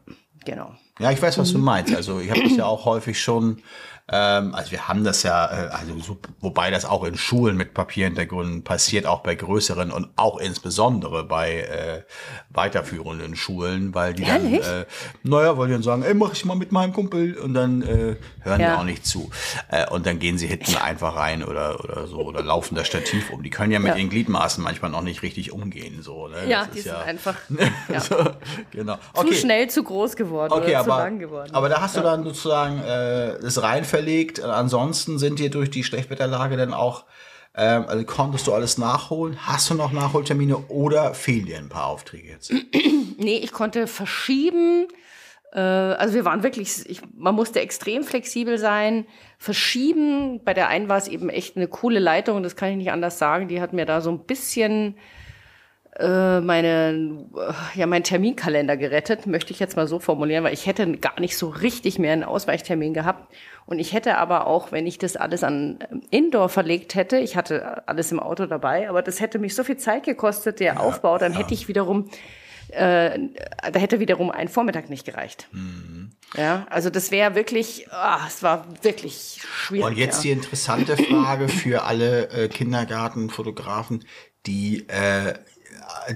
genau. 0.45 0.75
Ja, 0.99 1.13
ich 1.13 1.23
weiß, 1.23 1.39
was 1.39 1.51
Mhm. 1.51 1.59
du 1.59 1.59
meinst. 1.61 1.95
Also 1.95 2.19
ich 2.19 2.29
habe 2.31 2.43
das 2.43 2.57
ja 2.57 2.65
auch 2.67 2.85
häufig 2.87 3.21
schon. 3.23 3.63
Ähm, 4.09 4.55
also 4.55 4.71
wir 4.71 4.87
haben 4.87 5.03
das 5.03 5.25
ja, 5.25 5.47
äh, 5.47 5.69
also 5.71 5.99
so, 5.99 6.19
wobei 6.41 6.71
das 6.71 6.85
auch 6.85 7.03
in 7.03 7.17
Schulen 7.17 7.57
mit 7.57 7.75
Papierhintergründen 7.75 8.63
passiert, 8.63 9.05
auch 9.05 9.21
bei 9.21 9.35
größeren 9.35 9.91
und 9.91 10.09
auch 10.15 10.39
insbesondere 10.39 11.25
bei 11.25 11.61
äh, 11.63 12.03
weiterführenden 12.51 13.35
Schulen, 13.37 13.95
weil 13.95 14.15
die 14.15 14.23
Ehrlich? 14.23 14.61
dann, 14.61 14.83
äh, 14.83 14.87
naja, 15.25 15.59
weil 15.59 15.67
die 15.69 15.73
dann 15.75 15.83
sagen, 15.83 16.03
ey, 16.03 16.15
mach 16.15 16.33
ich 16.33 16.45
mal 16.45 16.55
mit 16.57 16.73
meinem 16.73 16.93
Kumpel 16.93 17.37
und 17.37 17.55
dann 17.55 17.83
äh, 17.83 18.17
hören 18.43 18.61
Ja. 18.61 18.75
die 18.75 18.79
auch 18.81 18.85
nicht 18.85 19.05
zu. 19.07 19.31
Äh, 19.71 19.89
und 19.91 20.07
dann 20.07 20.19
gehen 20.21 20.39
sie 20.39 20.47
hinten 20.47 20.77
einfach 20.77 21.17
rein 21.17 21.43
oder 21.43 21.81
oder 21.83 22.07
so 22.07 22.19
oder 22.21 22.43
laufen 22.43 22.77
das 22.77 22.87
Stativ 22.87 23.31
um. 23.31 23.43
Die 23.43 23.51
können 23.51 23.73
ja 23.73 23.79
mit 23.81 23.89
Ja. 23.93 23.97
ihren 23.97 24.09
Gliedmaßen 24.11 24.63
manchmal 24.63 24.91
noch 24.91 25.03
nicht 25.03 25.23
richtig 25.23 25.53
umgehen. 25.53 26.03
So, 26.03 26.29
ne? 26.29 26.49
Ja, 26.49 26.65
Das 26.67 26.71
die 26.75 26.81
sind 26.83 26.95
einfach 26.97 27.35
ja, 27.93 28.01
so, 28.01 28.17
genau. 28.71 28.99
zu 29.15 29.33
schnell 29.35 29.69
zu 29.69 29.83
groß 29.83 30.17
geworden 30.17 30.53
Okay, 30.53 30.77
oder 30.77 30.85
zu 30.85 30.93
aber, 30.93 31.03
lang 31.03 31.19
geworden. 31.19 31.51
aber 31.53 31.69
da 31.69 31.81
hast 31.81 31.97
du 31.97 32.01
dann 32.03 32.23
sozusagen 32.25 32.79
äh, 32.81 33.39
das 33.41 33.61
rein 33.63 33.85
verlegt. 33.97 34.41
Ansonsten 34.41 35.19
sind 35.19 35.39
dir 35.39 35.51
durch 35.51 35.71
die 35.71 35.83
Schlechtwetterlage 35.83 36.57
dann 36.57 36.75
auch, 36.75 37.05
ähm, 37.55 37.87
also 37.89 38.05
konntest 38.05 38.47
du 38.47 38.53
alles 38.53 38.77
nachholen? 38.77 39.39
Hast 39.47 39.71
du 39.71 39.75
noch 39.75 39.93
Nachholtermine 39.93 40.59
oder 40.69 41.15
fehlen 41.15 41.47
dir 41.47 41.59
ein 41.59 41.71
paar 41.71 41.87
Aufträge 41.87 42.29
jetzt? 42.29 42.53
Nee, 43.19 43.39
ich 43.39 43.53
konnte 43.53 43.87
verschieben. 43.87 44.89
Äh, 45.55 45.61
also 45.61 46.13
wir 46.13 46.27
waren 46.27 46.43
wirklich, 46.43 46.85
ich, 46.87 47.01
man 47.17 47.35
musste 47.35 47.61
extrem 47.61 48.05
flexibel 48.05 48.59
sein. 48.59 49.07
Verschieben, 49.39 50.45
bei 50.45 50.53
der 50.53 50.69
einen 50.69 50.91
war 50.91 50.99
es 50.99 51.09
eben 51.09 51.31
echt 51.31 51.57
eine 51.57 51.67
coole 51.67 51.99
Leitung, 51.99 52.43
das 52.43 52.57
kann 52.57 52.69
ich 52.69 52.77
nicht 52.77 52.93
anders 52.93 53.19
sagen. 53.19 53.49
Die 53.49 53.63
hat 53.63 53.73
mir 53.73 53.87
da 53.87 54.03
so 54.03 54.11
ein 54.11 54.19
bisschen 54.27 54.97
äh, 55.99 56.41
meine, 56.41 57.27
äh, 57.37 57.79
ja, 57.79 57.87
meinen 57.87 58.05
Terminkalender 58.05 58.77
gerettet, 58.77 59.27
möchte 59.27 59.53
ich 59.53 59.59
jetzt 59.59 59.77
mal 59.77 59.87
so 59.87 59.99
formulieren, 59.99 60.45
weil 60.45 60.53
ich 60.53 60.67
hätte 60.67 60.91
gar 60.99 61.19
nicht 61.21 61.39
so 61.39 61.49
richtig 61.49 61.99
mehr 61.99 62.13
einen 62.13 62.25
Ausweichtermin 62.25 62.93
gehabt. 62.93 63.35
Und 63.65 63.79
ich 63.79 63.95
hätte 63.95 64.19
aber 64.19 64.47
auch, 64.47 64.73
wenn 64.73 64.87
ich 64.87 64.99
das 64.99 65.17
alles 65.17 65.43
an 65.43 65.79
ähm, 65.91 66.03
Indoor 66.11 66.49
verlegt 66.49 66.95
hätte, 66.95 67.19
ich 67.19 67.37
hatte 67.37 67.89
alles 67.89 68.13
im 68.13 68.21
Auto 68.21 68.47
dabei, 68.47 68.89
aber 68.91 69.01
das 69.01 69.21
hätte 69.21 69.39
mich 69.39 69.55
so 69.55 69.65
viel 69.65 69.79
Zeit 69.79 70.05
gekostet, 70.05 70.61
der 70.61 70.81
Aufbau, 70.81 71.17
dann 71.17 71.33
hätte 71.33 71.55
ich 71.55 71.67
wiederum 71.67 72.11
äh, 72.69 73.19
da 73.73 73.79
hätte 73.79 74.01
wiederum 74.01 74.31
ein 74.33 74.49
Vormittag 74.49 74.91
nicht 74.91 75.07
gereicht. 75.07 75.49
Ja, 76.37 76.67
also 76.69 76.91
das 76.91 77.13
wäre 77.13 77.37
wirklich, 77.37 77.87
ah, 77.93 78.25
es 78.27 78.43
war 78.43 78.67
wirklich 78.83 79.41
schwierig. 79.41 79.87
Und 79.87 79.97
jetzt 79.97 80.25
die 80.25 80.29
ja. 80.29 80.35
interessante 80.35 80.97
Frage 80.97 81.49
für 81.49 81.85
alle 81.85 82.29
äh, 82.31 82.49
Kindergartenfotografen, 82.49 84.05
die 84.47 84.89
äh, 84.89 85.35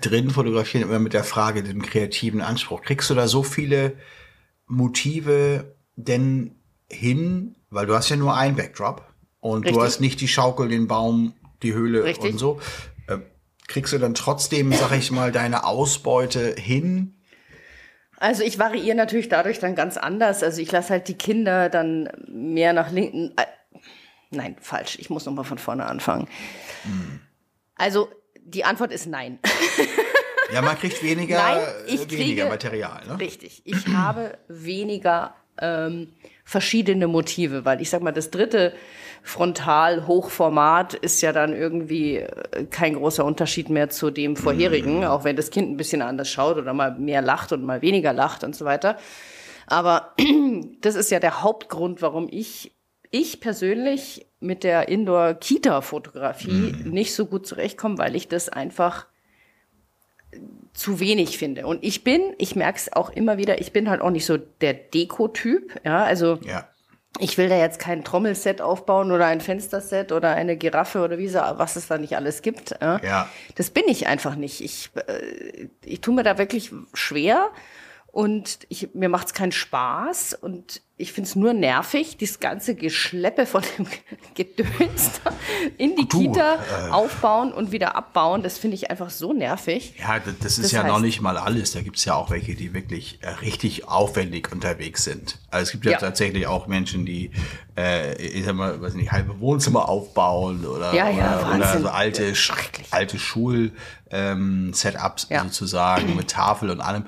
drin 0.00 0.30
fotografieren, 0.30 0.88
immer 0.88 0.98
mit 0.98 1.12
der 1.12 1.24
Frage, 1.24 1.62
dem 1.62 1.82
kreativen 1.82 2.40
Anspruch. 2.40 2.82
Kriegst 2.82 3.10
du 3.10 3.14
da 3.14 3.28
so 3.28 3.42
viele 3.42 3.96
Motive 4.66 5.74
denn 5.96 6.56
hin? 6.90 7.56
Weil 7.70 7.86
du 7.86 7.94
hast 7.94 8.08
ja 8.08 8.16
nur 8.16 8.36
einen 8.36 8.56
Backdrop 8.56 9.04
und 9.40 9.64
Richtig. 9.64 9.76
du 9.76 9.82
hast 9.82 10.00
nicht 10.00 10.20
die 10.20 10.28
Schaukel, 10.28 10.68
den 10.68 10.88
Baum, 10.88 11.34
die 11.62 11.72
Höhle 11.72 12.04
Richtig. 12.04 12.32
und 12.32 12.38
so. 12.38 12.60
Äh, 13.06 13.18
kriegst 13.68 13.92
du 13.92 13.98
dann 13.98 14.14
trotzdem, 14.14 14.72
sag 14.72 14.92
ich 14.92 15.10
mal, 15.10 15.30
deine 15.32 15.64
Ausbeute 15.64 16.54
hin? 16.58 17.14
Also 18.16 18.42
ich 18.42 18.58
variiere 18.58 18.96
natürlich 18.96 19.28
dadurch 19.28 19.60
dann 19.60 19.74
ganz 19.74 19.96
anders. 19.96 20.42
Also 20.42 20.60
ich 20.60 20.70
lasse 20.72 20.90
halt 20.90 21.08
die 21.08 21.16
Kinder 21.16 21.68
dann 21.68 22.08
mehr 22.28 22.72
nach 22.72 22.90
linken. 22.90 23.32
Äh, 23.36 23.46
nein, 24.30 24.56
falsch. 24.60 24.98
Ich 25.00 25.10
muss 25.10 25.24
nochmal 25.24 25.44
von 25.44 25.58
vorne 25.58 25.86
anfangen. 25.86 26.28
Also 27.76 28.08
die 28.50 28.64
Antwort 28.64 28.92
ist 28.92 29.06
nein. 29.06 29.38
Ja, 30.52 30.62
man 30.62 30.76
kriegt 30.76 31.02
weniger, 31.02 31.38
Nein, 31.38 31.58
äh, 31.58 31.94
ich 31.94 32.10
weniger 32.10 32.42
kriege- 32.42 32.44
Material. 32.48 33.02
Ne? 33.06 33.20
Richtig. 33.20 33.62
Ich 33.64 33.86
habe 33.86 34.36
weniger 34.48 35.34
ähm, 35.60 36.12
verschiedene 36.44 37.06
Motive, 37.06 37.64
weil 37.64 37.80
ich 37.80 37.88
sag 37.90 38.02
mal, 38.02 38.10
das 38.12 38.30
dritte 38.30 38.74
Frontal 39.22 40.06
Hochformat 40.08 40.94
ist 40.94 41.20
ja 41.20 41.32
dann 41.32 41.54
irgendwie 41.54 42.16
äh, 42.16 42.64
kein 42.70 42.94
großer 42.94 43.24
Unterschied 43.24 43.70
mehr 43.70 43.90
zu 43.90 44.10
dem 44.10 44.34
vorherigen, 44.36 45.04
auch 45.04 45.22
wenn 45.24 45.36
das 45.36 45.50
Kind 45.50 45.70
ein 45.70 45.76
bisschen 45.76 46.02
anders 46.02 46.28
schaut 46.28 46.56
oder 46.56 46.72
mal 46.72 46.98
mehr 46.98 47.22
lacht 47.22 47.52
und 47.52 47.62
mal 47.62 47.80
weniger 47.82 48.12
lacht 48.12 48.42
und 48.42 48.56
so 48.56 48.64
weiter. 48.64 48.98
Aber 49.68 50.14
das 50.80 50.96
ist 50.96 51.10
ja 51.12 51.20
der 51.20 51.42
Hauptgrund, 51.42 52.02
warum 52.02 52.26
ich 52.28 52.72
ich 53.10 53.40
persönlich 53.40 54.26
mit 54.40 54.64
der 54.64 54.88
Indoor-Kita-Fotografie 54.88 56.74
nicht 56.84 57.14
so 57.14 57.26
gut 57.26 57.46
zurechtkomme, 57.46 57.98
weil 57.98 58.14
ich 58.16 58.28
das 58.28 58.48
einfach 58.48 59.06
zu 60.72 61.00
wenig 61.00 61.36
finde. 61.38 61.66
Und 61.66 61.82
ich 61.82 62.04
bin, 62.04 62.22
ich 62.38 62.54
merke 62.56 62.78
es 62.78 62.92
auch 62.92 63.10
immer 63.10 63.36
wieder, 63.36 63.60
ich 63.60 63.72
bin 63.72 63.90
halt 63.90 64.00
auch 64.00 64.10
nicht 64.10 64.24
so 64.26 64.36
der 64.36 64.74
Deko-Typ. 64.74 65.80
Ja, 65.84 66.04
also 66.04 66.38
Ja. 66.44 66.68
ich 67.18 67.36
will 67.36 67.48
da 67.48 67.56
jetzt 67.56 67.80
kein 67.80 68.04
Trommelset 68.04 68.60
aufbauen 68.62 69.10
oder 69.10 69.26
ein 69.26 69.40
Fensterset 69.40 70.12
oder 70.12 70.30
eine 70.30 70.56
Giraffe 70.56 71.00
oder 71.02 71.18
wie 71.18 71.28
so, 71.28 71.40
was 71.40 71.74
es 71.74 71.88
da 71.88 71.98
nicht 71.98 72.14
alles 72.16 72.42
gibt. 72.42 72.76
Ja. 72.80 73.00
Ja. 73.02 73.28
Das 73.56 73.70
bin 73.70 73.84
ich 73.88 74.06
einfach 74.06 74.36
nicht. 74.36 74.60
Ich, 74.60 74.90
äh, 74.94 75.68
ich 75.84 76.00
tue 76.00 76.14
mir 76.14 76.22
da 76.22 76.38
wirklich 76.38 76.70
schwer 76.94 77.50
und 78.06 78.60
ich, 78.68 78.94
mir 78.94 79.08
macht 79.08 79.26
es 79.26 79.34
keinen 79.34 79.52
Spaß 79.52 80.34
und 80.34 80.82
ich 81.00 81.12
finde 81.12 81.28
es 81.28 81.36
nur 81.36 81.52
nervig, 81.54 82.16
das 82.18 82.40
ganze 82.40 82.74
Geschleppe 82.74 83.46
von 83.46 83.62
dem 83.78 83.86
Gedöns 84.34 85.20
in 85.78 85.96
die 85.96 86.06
Du, 86.08 86.20
Kita 86.20 86.54
äh. 86.54 86.90
aufbauen 86.90 87.52
und 87.52 87.72
wieder 87.72 87.96
abbauen. 87.96 88.42
Das 88.42 88.58
finde 88.58 88.76
ich 88.76 88.90
einfach 88.90 89.10
so 89.10 89.32
nervig. 89.32 89.94
Ja, 89.98 90.18
d- 90.18 90.30
das 90.40 90.58
ist 90.58 90.64
Das 90.64 90.72
ja 90.72 90.82
noch 90.86 90.98
heißt- 90.98 91.02
nicht 91.02 91.20
mal 91.20 91.36
alles. 91.36 91.72
Da 91.72 91.80
gibt 91.82 91.96
es 91.96 92.04
ja 92.04 92.14
auch 92.14 92.30
welche, 92.30 92.54
die 92.54 92.72
wirklich 92.74 93.18
äh, 93.22 93.28
richtig 93.28 93.88
aufwendig 93.88 94.52
unterwegs 94.52 95.04
sind. 95.04 95.38
Also 95.50 95.64
es 95.64 95.72
gibt 95.72 95.84
ja, 95.86 95.92
Ja. 95.92 95.98
tatsächlich 95.98 96.46
auch 96.46 96.66
Menschen, 96.66 97.04
die, 97.06 97.30
äh, 97.76 98.20
ich 98.20 98.44
sag 98.44 98.54
mal, 98.54 98.80
weiß 98.80 98.94
nicht, 98.94 99.12
halbe 99.12 99.40
Wohnzimmer 99.40 99.88
aufbauen 99.88 100.64
oder, 100.66 100.94
Ja, 100.94 101.08
ja, 101.08 101.40
oder, 101.40 101.56
oder 101.56 101.80
so 101.80 101.88
alte, 101.88 102.32
alte 102.90 103.18
Schul 103.18 103.72
ähm, 104.10 104.72
Setups 104.72 105.28
Ja. 105.30 105.42
sozusagen 105.44 106.16
mit 106.16 106.28
Tafel 106.30 106.70
und 106.70 106.80
allem. 106.80 107.04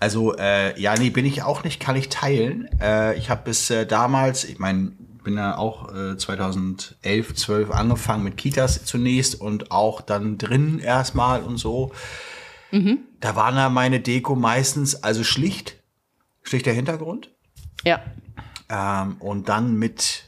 Also 0.00 0.34
äh, 0.36 0.78
ja, 0.80 0.94
nee, 0.96 1.10
bin 1.10 1.24
ich 1.26 1.42
auch 1.42 1.64
nicht, 1.64 1.80
kann 1.80 1.96
ich 1.96 2.08
teilen. 2.08 2.68
Äh, 2.80 3.16
ich 3.18 3.30
habe 3.30 3.42
bis 3.44 3.70
äh, 3.70 3.86
damals, 3.86 4.44
ich 4.44 4.58
meine, 4.58 4.92
bin 5.22 5.36
ja 5.36 5.58
auch 5.58 5.92
äh, 5.94 6.16
2011, 6.16 7.34
12 7.34 7.70
angefangen 7.70 8.22
mit 8.24 8.36
Kitas 8.36 8.84
zunächst 8.84 9.40
und 9.40 9.70
auch 9.72 10.00
dann 10.00 10.38
drin 10.38 10.78
erstmal 10.78 11.42
und 11.42 11.58
so. 11.58 11.92
Da 13.20 13.36
waren 13.36 13.56
ja 13.56 13.70
meine 13.70 14.00
Deko 14.00 14.34
meistens 14.34 15.02
also 15.02 15.24
schlicht, 15.24 15.76
schlichter 16.42 16.72
Hintergrund 16.72 17.30
Ja, 17.84 18.02
ähm, 18.68 19.16
und 19.20 19.48
dann 19.48 19.76
mit 19.76 20.24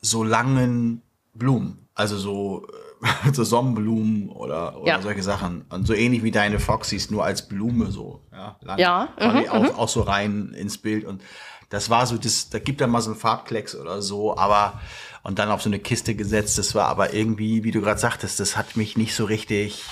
so 0.00 0.22
langen 0.24 1.02
Blumen, 1.34 1.88
also 1.94 2.16
so, 2.16 2.66
äh, 3.02 3.32
so 3.32 3.44
Sonnenblumen 3.44 4.28
oder, 4.30 4.76
oder 4.80 4.86
Ja. 4.88 5.02
solche 5.02 5.22
Sachen. 5.22 5.64
Und 5.70 5.86
so 5.86 5.94
ähnlich 5.94 6.22
wie 6.22 6.30
deine 6.30 6.58
Foxys, 6.58 7.10
nur 7.10 7.24
als 7.24 7.48
Blume 7.48 7.90
so. 7.90 8.22
Ja, 8.32 8.56
lang. 8.62 8.78
Ja, 8.78 9.08
mhm, 9.20 9.48
auch, 9.50 9.78
auch 9.78 9.88
so 9.88 10.02
rein 10.02 10.52
ins 10.56 10.78
Bild. 10.78 11.04
Und 11.04 11.22
das 11.70 11.90
war 11.90 12.06
so, 12.06 12.16
das, 12.18 12.48
da 12.50 12.58
gibt 12.58 12.80
dann 12.80 12.90
mal 12.90 13.00
so 13.00 13.10
einen 13.10 13.20
Farbklecks 13.20 13.74
oder 13.76 14.00
so, 14.02 14.36
aber 14.36 14.80
und 15.22 15.38
dann 15.38 15.50
auf 15.50 15.60
so 15.60 15.68
eine 15.68 15.78
Kiste 15.78 16.14
gesetzt. 16.14 16.56
Das 16.58 16.74
war 16.74 16.86
aber 16.86 17.12
irgendwie, 17.12 17.62
wie 17.62 17.70
du 17.72 17.80
gerade 17.82 18.00
sagtest, 18.00 18.40
das 18.40 18.56
hat 18.56 18.76
mich 18.76 18.96
nicht 18.96 19.14
so 19.14 19.26
richtig, 19.26 19.84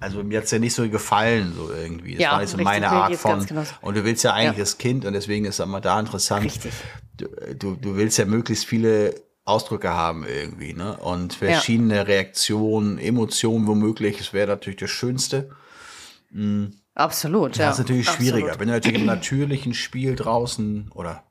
also 0.00 0.24
mir 0.24 0.38
hat's 0.40 0.50
ja 0.50 0.58
nicht 0.58 0.74
so 0.74 0.88
gefallen, 0.88 1.52
so 1.56 1.70
irgendwie. 1.70 2.14
Das 2.14 2.22
Ja, 2.22 2.32
war 2.32 2.40
nicht 2.40 2.50
so 2.50 2.58
meine 2.58 2.90
Art 2.90 3.14
von. 3.14 3.46
genauso. 3.46 3.72
Und 3.82 3.96
du 3.96 4.04
willst 4.04 4.24
ja 4.24 4.32
eigentlich 4.32 4.58
Ja. 4.58 4.64
das 4.64 4.78
Kind 4.78 5.04
und 5.04 5.12
deswegen 5.12 5.44
ist 5.44 5.60
es 5.60 5.64
immer 5.64 5.80
da 5.80 6.00
interessant. 6.00 6.44
Richtig. 6.44 6.72
Du, 7.58 7.76
du, 7.76 7.96
willst 7.96 8.18
ja 8.18 8.24
möglichst 8.24 8.66
viele 8.66 9.14
Ausdrücke 9.44 9.90
haben 9.90 10.24
irgendwie, 10.24 10.72
ne? 10.72 10.96
Und 10.98 11.34
verschiedene 11.34 12.06
Reaktionen, 12.06 12.98
Emotionen 12.98 13.66
womöglich. 13.66 14.18
Das 14.18 14.32
wäre 14.32 14.48
natürlich 14.48 14.80
das 14.80 14.90
Schönste. 14.90 15.50
absolut. 16.94 17.56
Ja. 17.56 17.66
Das 17.66 17.78
ist 17.78 17.84
natürlich 17.84 18.08
schwieriger. 18.08 18.52
Absolut. 18.52 18.60
Wenn 18.60 18.68
du 18.68 18.74
natürlich 18.74 19.00
im 19.00 19.06
natürlichen 19.06 19.74
Spiel 19.74 20.14
draußen 20.14 20.90
oder 20.94 21.24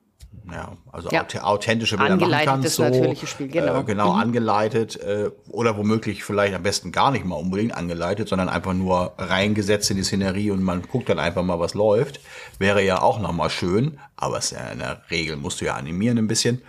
ja, 0.51 0.77
also 0.91 1.09
Ja. 1.11 1.23
auth- 1.23 1.39
authentische 1.39 1.97
Bilder 1.97 2.15
machen 2.15 2.23
Angeleitetes 2.33 2.51
kannst, 2.61 2.75
so, 2.75 2.83
natürliche 2.83 3.27
Spiel, 3.27 3.47
genau. 3.47 3.79
Äh, 3.79 3.83
genau, 3.83 4.11
angeleitet 4.13 4.95
äh, 5.00 5.29
oder 5.50 5.77
womöglich 5.77 6.23
vielleicht 6.23 6.53
am 6.55 6.63
besten 6.63 6.91
gar 6.91 7.11
nicht 7.11 7.25
mal 7.25 7.35
unbedingt 7.35 7.75
angeleitet, 7.75 8.27
sondern 8.29 8.50
einfach 8.50 8.73
nur 8.73 9.13
reingesetzt 9.17 9.91
in 9.91 9.97
die 9.97 10.03
Szenerie 10.03 10.51
und 10.51 10.63
man 10.63 10.81
guckt 10.83 11.09
dann 11.09 11.19
einfach 11.19 11.43
mal, 11.43 11.59
was 11.59 11.73
läuft. 11.73 12.19
Wäre 12.59 12.83
ja 12.83 13.01
auch 13.01 13.19
nochmal 13.19 13.50
schön, 13.50 14.00
aber 14.15 14.38
es 14.39 14.51
ist 14.51 14.57
ja 14.57 14.67
in 14.69 14.79
der 14.79 15.01
Regel 15.11 15.35
musst 15.38 15.61
du 15.61 15.65
ja 15.65 15.75
animieren 15.75 16.17
ein 16.17 16.27
bisschen. 16.27 16.61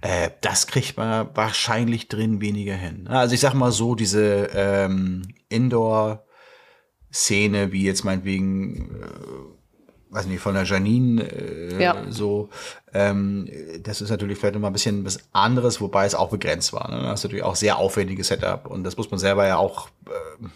Äh, 0.00 0.30
das 0.40 0.66
kriegt 0.66 0.96
man 0.96 1.28
wahrscheinlich 1.34 2.08
drin 2.08 2.40
weniger 2.40 2.74
hin. 2.74 3.08
Also 3.08 3.34
ich 3.34 3.40
sag 3.40 3.54
mal 3.54 3.72
so, 3.72 3.94
diese 3.94 4.48
ähm, 4.54 5.22
Indoor- 5.48 6.24
Szene, 7.14 7.72
wie 7.72 7.84
jetzt 7.84 8.04
meinetwegen, 8.04 9.02
äh, 9.02 9.51
weiß 10.12 10.26
nicht, 10.26 10.40
von 10.40 10.54
der 10.54 10.64
Janine 10.64 11.22
äh, 11.24 11.82
Ja. 11.82 11.96
so, 12.10 12.48
ähm, 12.94 13.48
das 13.82 14.00
ist 14.00 14.10
natürlich 14.10 14.38
vielleicht 14.38 14.54
nochmal 14.54 14.70
ein 14.70 14.74
bisschen 14.74 15.04
was 15.04 15.18
anderes, 15.32 15.80
wobei 15.80 16.04
es 16.06 16.14
auch 16.14 16.30
begrenzt 16.30 16.72
war. 16.72 16.90
Ne? 16.90 17.02
Das 17.02 17.20
ist 17.20 17.24
natürlich 17.24 17.44
auch 17.44 17.56
sehr 17.56 17.78
aufwendiges 17.78 18.28
Setup 18.28 18.66
und 18.66 18.84
das 18.84 18.96
muss 18.96 19.10
man 19.10 19.18
selber 19.18 19.46
ja 19.46 19.56
auch 19.56 19.88
äh, 20.06 20.46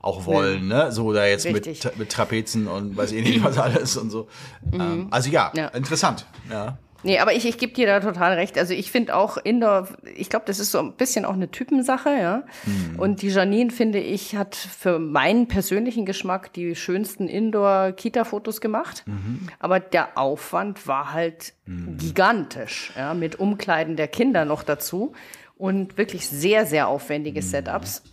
auch 0.00 0.26
wollen, 0.26 0.68
ne? 0.68 0.92
So 0.92 1.14
da 1.14 1.24
jetzt 1.24 1.46
mit, 1.46 1.66
Richtig. 1.66 1.96
mit 1.96 2.12
Trapezen 2.12 2.68
und 2.68 2.94
weiß 2.94 3.12
ich 3.12 3.24
nicht 3.24 3.42
was 3.42 3.56
alles 3.58 3.96
und 3.96 4.10
so. 4.10 4.28
Ähm, 4.72 5.08
also 5.10 5.30
ja, 5.30 5.50
Ja. 5.56 5.68
interessant. 5.68 6.26
Ja. 6.50 6.76
Nee, 7.04 7.18
aber 7.18 7.34
ich, 7.34 7.46
ich 7.46 7.58
gebe 7.58 7.72
dir 7.72 7.86
da 7.86 8.00
total 8.00 8.32
recht. 8.32 8.58
Also 8.58 8.72
ich 8.72 8.90
finde 8.90 9.14
auch 9.14 9.36
Indoor, 9.36 9.88
ich 10.16 10.30
glaube, 10.30 10.46
das 10.46 10.58
ist 10.58 10.72
so 10.72 10.78
ein 10.78 10.94
bisschen 10.94 11.24
auch 11.24 11.34
eine 11.34 11.50
Typensache, 11.50 12.10
ja. 12.10 12.42
Und 12.96 13.22
die 13.22 13.28
Janine, 13.28 13.70
finde 13.70 14.00
ich, 14.00 14.36
hat 14.36 14.56
für 14.56 14.98
meinen 14.98 15.46
persönlichen 15.46 16.06
Geschmack 16.06 16.52
die 16.54 16.74
schönsten 16.74 17.28
Indoor-Kita-Fotos 17.28 18.60
gemacht. 18.60 19.04
Aber 19.58 19.80
der 19.80 20.16
Aufwand 20.18 20.86
war 20.88 21.12
halt 21.12 21.52
gigantisch, 21.98 22.92
ja, 22.96 23.14
mit 23.14 23.38
Umkleiden 23.38 23.96
der 23.96 24.08
Kinder 24.08 24.44
noch 24.44 24.62
dazu. 24.62 25.12
Und 25.56 25.96
wirklich 25.96 26.28
sehr, 26.28 26.66
sehr 26.66 26.88
aufwendige 26.88 27.42
Setups. 27.42 28.02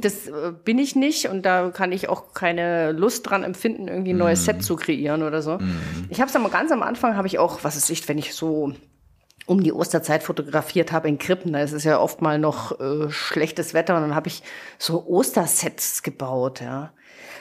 Das 0.00 0.28
äh, 0.28 0.52
bin 0.64 0.78
ich 0.78 0.94
nicht 0.94 1.26
und 1.26 1.42
da 1.42 1.70
kann 1.70 1.90
ich 1.90 2.08
auch 2.08 2.32
keine 2.32 2.92
Lust 2.92 3.28
dran 3.28 3.42
empfinden, 3.42 3.88
irgendwie 3.88 4.12
ein 4.12 4.18
neues 4.18 4.44
Set 4.44 4.62
zu 4.62 4.76
kreieren 4.76 5.24
oder 5.24 5.42
so. 5.42 5.58
Ich 6.08 6.20
habe 6.20 6.30
es 6.30 6.36
aber 6.36 6.48
ganz 6.48 6.70
am 6.70 6.82
Anfang, 6.82 7.16
habe 7.16 7.26
ich 7.26 7.40
auch, 7.40 7.64
was 7.64 7.76
ist 7.76 7.90
ich, 7.90 8.08
wenn 8.08 8.16
ich 8.16 8.32
so 8.32 8.72
um 9.46 9.62
die 9.64 9.72
Osterzeit 9.72 10.22
fotografiert 10.22 10.92
habe 10.92 11.08
in 11.08 11.18
Krippen, 11.18 11.52
da 11.52 11.60
ist 11.60 11.72
es 11.72 11.82
ja 11.82 11.98
oft 11.98 12.22
mal 12.22 12.38
noch 12.38 12.78
äh, 12.78 13.10
schlechtes 13.10 13.74
Wetter 13.74 13.96
und 13.96 14.02
dann 14.02 14.14
habe 14.14 14.28
ich 14.28 14.44
so 14.78 15.06
Ostersets 15.08 16.04
gebaut, 16.04 16.60
ja. 16.60 16.92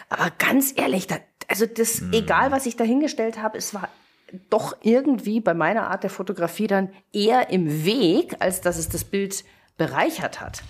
Aber 0.09 0.31
ganz 0.39 0.73
ehrlich, 0.75 1.05
da, 1.05 1.17
also 1.47 1.67
das, 1.67 2.01
egal 2.11 2.51
was 2.51 2.65
ich 2.65 2.75
da 2.75 2.83
hingestellt 2.83 3.41
habe, 3.41 3.59
es 3.59 3.75
war 3.75 3.89
doch 4.49 4.75
irgendwie 4.81 5.39
bei 5.39 5.53
meiner 5.53 5.89
Art 5.89 6.03
der 6.03 6.09
Fotografie 6.09 6.67
dann 6.67 6.89
eher 7.13 7.49
im 7.49 7.85
Weg, 7.85 8.35
als 8.39 8.61
dass 8.61 8.77
es 8.77 8.89
das 8.89 9.03
Bild 9.03 9.43
bereichert 9.77 10.41
hat. 10.41 10.61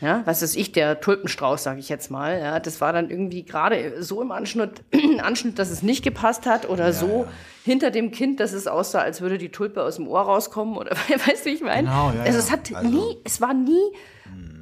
Ja, 0.00 0.22
was 0.24 0.40
ist 0.42 0.56
ich, 0.56 0.72
der 0.72 1.00
Tulpenstrauß, 1.00 1.62
sage 1.62 1.78
ich 1.78 1.90
jetzt 1.90 2.10
mal. 2.10 2.40
Ja, 2.40 2.58
das 2.58 2.80
war 2.80 2.92
dann 2.94 3.10
irgendwie 3.10 3.44
gerade 3.44 4.02
so 4.02 4.22
im 4.22 4.32
Anschnitt, 4.32 4.82
Anschnitt, 5.20 5.58
dass 5.58 5.68
es 5.70 5.82
nicht 5.82 6.02
gepasst 6.02 6.46
hat 6.46 6.68
oder 6.68 6.94
so 6.94 7.26
hinter 7.66 7.90
dem 7.90 8.10
Kind, 8.10 8.40
dass 8.40 8.54
es 8.54 8.66
aussah, 8.66 9.00
als 9.00 9.20
würde 9.20 9.36
die 9.36 9.50
Tulpe 9.50 9.82
aus 9.82 9.96
dem 9.96 10.08
Ohr 10.08 10.22
rauskommen 10.22 10.78
oder 10.78 10.92
weißt 11.26 11.44
du, 11.44 11.50
wie 11.50 11.54
ich 11.54 11.60
meine? 11.60 11.88
Genau, 11.88 12.12
ja, 12.12 12.20
also 12.22 12.38
ja. 12.38 12.38
es 12.38 12.50
hat 12.50 12.74
Also- 12.74 12.88
nie, 12.88 13.18
es 13.24 13.42
war 13.42 13.52
nie 13.52 13.92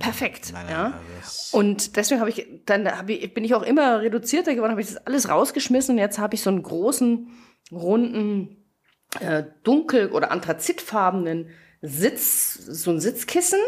perfekt. 0.01 0.51
Nein, 0.53 0.67
nein, 0.67 0.75
ja. 0.75 0.93
also 1.23 1.57
Und 1.57 1.97
deswegen 1.97 2.21
habe 2.21 2.31
ich, 2.31 2.47
dann 2.67 2.89
hab 2.89 3.09
ich, 3.09 3.33
bin 3.33 3.45
ich 3.45 3.55
auch 3.55 3.63
immer 3.63 4.01
reduzierter 4.01 4.55
geworden, 4.55 4.73
habe 4.73 4.81
ich 4.81 4.89
das 4.89 5.07
alles 5.07 5.29
rausgeschmissen 5.29 5.95
und 5.95 5.99
jetzt 5.99 6.19
habe 6.19 6.35
ich 6.35 6.43
so 6.43 6.51
einen 6.51 6.63
großen, 6.63 7.29
runden, 7.73 8.57
äh, 9.21 9.45
dunkel- 9.65 10.11
oder 10.11 10.31
anthrazitfarbenen 10.31 11.49
Sitz, 11.83 12.55
so 12.55 12.91
ein 12.91 13.01
Sitzkissen. 13.01 13.59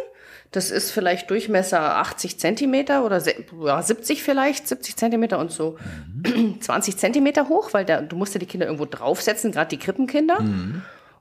Das 0.52 0.72
ist 0.72 0.90
vielleicht 0.90 1.30
Durchmesser 1.30 1.96
80 1.98 2.40
Zentimeter 2.40 3.04
oder 3.04 3.20
se- 3.20 3.36
ja, 3.64 3.80
70 3.80 4.22
vielleicht, 4.24 4.66
70 4.66 4.96
Zentimeter 4.96 5.38
und 5.38 5.52
so 5.52 5.78
20 6.60 6.96
Zentimeter 6.96 7.48
hoch, 7.48 7.72
weil 7.72 7.84
da, 7.84 8.00
du 8.00 8.16
musst 8.16 8.34
ja 8.34 8.40
die 8.40 8.46
Kinder 8.46 8.66
irgendwo 8.66 8.84
draufsetzen, 8.86 9.52
gerade 9.52 9.68
die 9.68 9.78
Krippenkinder. 9.78 10.38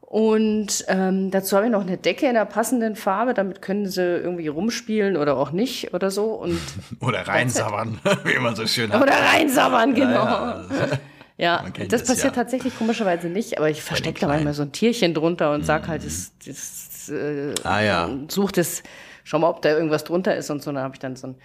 Und 0.01 0.85
ähm, 0.87 1.29
dazu 1.29 1.55
habe 1.55 1.67
ich 1.67 1.71
noch 1.71 1.81
eine 1.85 1.97
Decke 1.97 2.25
in 2.25 2.33
der 2.33 2.45
passenden 2.45 2.95
Farbe, 2.95 3.35
damit 3.35 3.61
können 3.61 3.85
sie 3.87 4.01
irgendwie 4.01 4.47
rumspielen 4.47 5.15
oder 5.17 5.37
auch 5.37 5.51
nicht 5.51 5.93
oder 5.93 6.09
so. 6.09 6.25
Und 6.33 6.59
Oder 6.99 7.27
reinsabbern, 7.27 7.99
wie 8.23 8.39
man 8.39 8.55
so 8.55 8.65
schön 8.65 8.91
hat. 8.91 9.03
oder 9.03 9.13
reinsabbern, 9.13 9.93
genau. 9.93 10.09
Ja, 10.11 10.65
Ja, 10.71 10.87
Kennt 11.39 11.91
das 11.93 12.01
das, 12.01 12.09
passiert 12.09 12.35
ja. 12.35 12.43
tatsächlich 12.43 12.77
komischerweise 12.77 13.27
nicht, 13.29 13.57
aber 13.57 13.69
ich 13.69 13.81
verstecke 13.81 14.19
da 14.19 14.27
manchmal 14.27 14.53
so 14.53 14.61
ein 14.63 14.71
Tierchen 14.73 15.13
drunter 15.13 15.53
und 15.53 15.65
sag 15.65 15.87
halt, 15.87 16.05
das, 16.05 16.33
das 16.45 17.09
äh, 17.09 17.53
Ah 17.63 17.81
ja, 17.81 18.09
sucht 18.27 18.57
es, 18.57 18.83
schau 19.23 19.39
mal, 19.39 19.49
ob 19.49 19.61
da 19.61 19.69
irgendwas 19.69 20.03
drunter 20.03 20.35
ist 20.35 20.49
und 20.49 20.61
so. 20.61 20.71
Dann 20.71 20.83
habe 20.83 20.95
ich 20.95 20.99
dann 20.99 21.15
so 21.15 21.27
ein, 21.27 21.35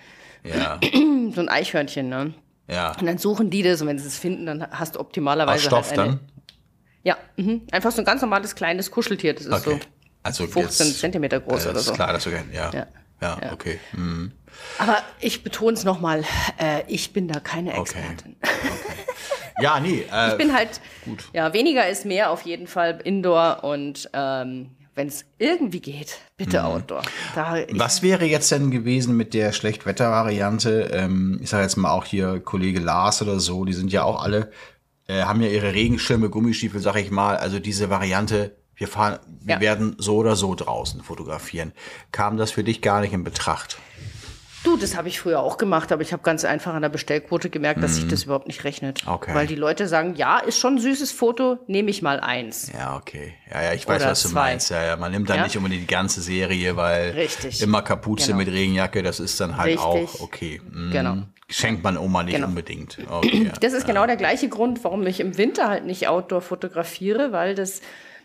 ja, 0.43 0.81
so 1.35 1.41
ein 1.41 1.49
Eichhörnchen, 1.49 2.09
ne? 2.09 2.35
ja. 2.69 2.93
Und 2.99 3.07
dann 3.07 3.19
suchen 3.19 3.51
die 3.51 3.63
das 3.63 3.81
und 3.83 3.87
wenn 3.89 3.99
sie 3.99 4.07
es 4.09 4.19
finden, 4.19 4.47
dann 4.47 4.67
hast 4.71 4.97
du 4.97 4.99
Aus 4.99 5.07
optimalerweise 5.07 5.65
Stoff 5.67 5.91
halt 5.91 5.99
eine, 6.01 6.09
dann? 6.11 6.21
Ja, 7.05 7.17
mhm. 7.37 7.63
einfach 7.71 7.93
so 7.93 8.01
ein 8.03 8.05
ganz 8.05 8.21
normales 8.23 8.55
kleines 8.55 8.91
Kuscheltier. 8.91 9.35
Das 9.35 9.45
ist 9.47 9.53
Okay. 9.53 9.79
so 9.81 9.87
Also 10.23 10.47
15 10.47 10.87
jetzt- 10.89 10.99
Zentimeter 11.01 11.39
groß 11.41 11.67
äh, 11.67 11.69
oder 11.69 11.79
ist 11.79 11.85
so. 11.87 11.93
klar, 11.93 12.13
dass 12.13 12.25
du 12.25 12.31
ja. 12.31 12.39
Ja, 12.53 12.71
Ja. 12.73 12.87
ja, 13.21 13.39
Ja. 13.43 13.53
okay. 13.53 13.79
Mhm. 13.93 14.33
Aber 14.79 14.99
ich 15.21 15.43
betone 15.45 15.75
es 15.77 15.85
nochmal, 15.85 16.25
äh, 16.59 16.83
ich 16.89 17.13
bin 17.13 17.29
da 17.29 17.41
keine 17.41 17.71
Okay. 17.79 17.81
Expertin. 17.81 18.37
Ja, 19.61 19.79
nee. 19.81 20.05
Äh, 20.13 20.33
Ich 20.33 20.37
bin 20.39 20.53
halt, 20.53 20.81
gut. 21.05 21.29
ja, 21.33 21.53
weniger 21.53 21.89
ist 21.89 22.05
mehr 22.05 22.31
auf 22.31 22.43
jeden 22.43 22.67
Fall 22.67 23.01
Indoor 23.05 23.63
und 23.65 24.09
ähm, 24.13 24.71
wenn 24.97 25.09
es 25.09 25.25
irgendwie 25.39 25.81
geht, 25.81 26.19
bitte 26.37 26.65
Outdoor. 26.65 27.03
Da, 27.35 27.57
Mhm. 27.57 27.79
Was 27.79 28.03
wäre 28.03 28.25
jetzt 28.25 28.51
denn 28.53 28.71
gewesen 28.71 29.17
mit 29.17 29.35
der 29.35 29.53
Schlechtwetter-Variante? 29.53 30.91
Ähm, 30.93 31.39
ich 31.43 31.51
sage 31.51 31.63
jetzt 31.65 31.77
mal 31.77 31.91
auch 31.93 32.05
hier 32.05 32.41
Kollege 32.41 32.81
Lars 32.81 33.21
oder 33.23 33.41
so, 33.41 33.65
die 33.65 33.73
sind 33.73 33.93
ja 33.93 34.05
auch 34.05 34.23
alle, 34.23 34.51
äh, 35.09 35.23
haben 35.23 35.41
ja 35.41 35.49
ihre 35.49 35.73
Regenschirme, 35.75 36.31
Gummistiefel, 36.31 36.81
sag 36.81 36.97
ich 36.97 37.11
mal. 37.11 37.37
Also 37.37 37.59
diese 37.59 37.91
Variante, 37.91 38.57
wir 38.77 38.89
fahren, 38.89 39.19
wir 39.41 39.57
Ja. 39.57 39.61
werden 39.61 39.97
so 39.99 40.17
oder 40.17 40.37
so 40.37 40.55
draußen 40.55 41.03
fotografieren. 41.03 41.73
Kam 42.13 42.37
das 42.37 42.51
für 42.53 42.65
dich 42.65 42.81
gar 42.81 43.01
nicht 43.01 43.13
in 43.13 43.25
Betracht? 43.25 43.79
Du, 44.65 44.77
das 44.79 44.97
habe 44.97 45.09
ich 45.09 45.21
früher 45.21 45.41
auch 45.41 45.59
gemacht, 45.59 45.93
aber 45.93 46.01
ich 46.03 46.13
habe 46.13 46.23
ganz 46.23 46.45
einfach 46.45 46.73
an 46.75 46.81
der 46.83 46.89
Bestellquote 46.89 47.51
gemerkt, 47.51 47.83
dass 47.83 47.97
sich 47.97 48.09
das 48.09 48.25
überhaupt 48.25 48.47
nicht 48.47 48.65
rechnet. 48.65 49.05
Mhm. 49.07 49.13
Okay. 49.13 49.35
Weil 49.35 49.47
die 49.47 49.55
Leute 49.57 49.87
sagen, 49.89 50.15
ja, 50.17 50.39
ist 50.39 50.59
schon 50.59 50.77
ein 50.77 50.79
süßes 50.81 51.13
Foto, 51.13 51.59
nehme 51.67 51.91
ich 51.91 52.01
mal 52.03 52.19
eins. 52.19 52.73
Ja, 52.73 52.97
okay. 52.97 53.35
Ja, 53.53 53.63
ja, 53.63 53.73
ich 53.75 53.87
weiß, 53.87 54.01
Oder 54.03 54.11
was 54.13 54.23
du 54.23 54.31
zwei. 54.31 54.41
meinst. 54.41 54.71
Ja, 54.71 54.83
ja, 54.83 54.97
man 54.97 55.13
nimmt 55.13 55.29
dann 55.29 55.37
Ja? 55.37 55.45
nicht 55.45 55.57
unbedingt 55.57 55.83
die 55.83 55.87
ganze 55.95 56.23
Serie, 56.23 56.77
weil 56.77 57.11
Richtig. 57.11 57.61
immer 57.63 57.83
Kapuze 57.83 58.27
Genau. 58.29 58.39
mit 58.39 58.49
Regenjacke, 58.49 59.03
das 59.03 59.21
ist 59.21 59.39
dann 59.39 59.57
halt 59.59 59.67
Richtig. 59.79 59.85
auch 59.85 60.21
okay. 60.21 60.61
Mm, 60.73 60.91
Genau. 60.93 61.17
Schenkt 61.51 61.85
man 61.85 61.99
Oma 61.99 62.23
nicht 62.23 62.35
Genau. 62.37 62.47
unbedingt. 62.49 62.97
Okay. 63.11 63.51
Das 63.61 63.75
ist 63.75 63.87
genau 63.87 64.07
der 64.07 64.17
gleiche 64.17 64.49
Grund, 64.49 64.83
warum 64.83 65.07
ich 65.07 65.21
im 65.21 65.37
Winter 65.37 65.69
halt 65.69 65.85
nicht 65.85 66.09
Outdoor 66.09 66.41
fotografiere, 66.41 67.33
weil 67.33 67.55
das, 67.55 67.83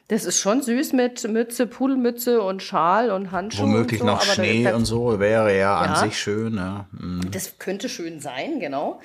das 0.09 0.25
ist 0.25 0.39
schon 0.39 0.61
süß 0.61 0.93
mit 0.93 1.27
Mütze, 1.27 1.65
Pudelmütze 1.65 2.41
und 2.41 2.61
Schal 2.61 3.09
und 3.11 3.31
Handschuhe. 3.31 3.63
Womöglich 3.63 4.01
und 4.01 4.07
so, 4.07 4.13
noch 4.13 4.25
da- 4.25 4.33
Schnee 4.33 4.63
da, 4.65 4.75
und 4.75 4.85
so 4.85 5.19
wäre 5.19 5.57
ja, 5.57 5.77
an 5.77 5.91
Ja. 5.91 5.95
sich 5.95 6.19
schön. 6.19 6.55
Ja. 6.57 6.85
Mm. 6.91 7.21
Das 7.31 7.57
könnte 7.59 7.87
schön 7.89 8.19
sein, 8.19 8.59
genau. 8.59 8.99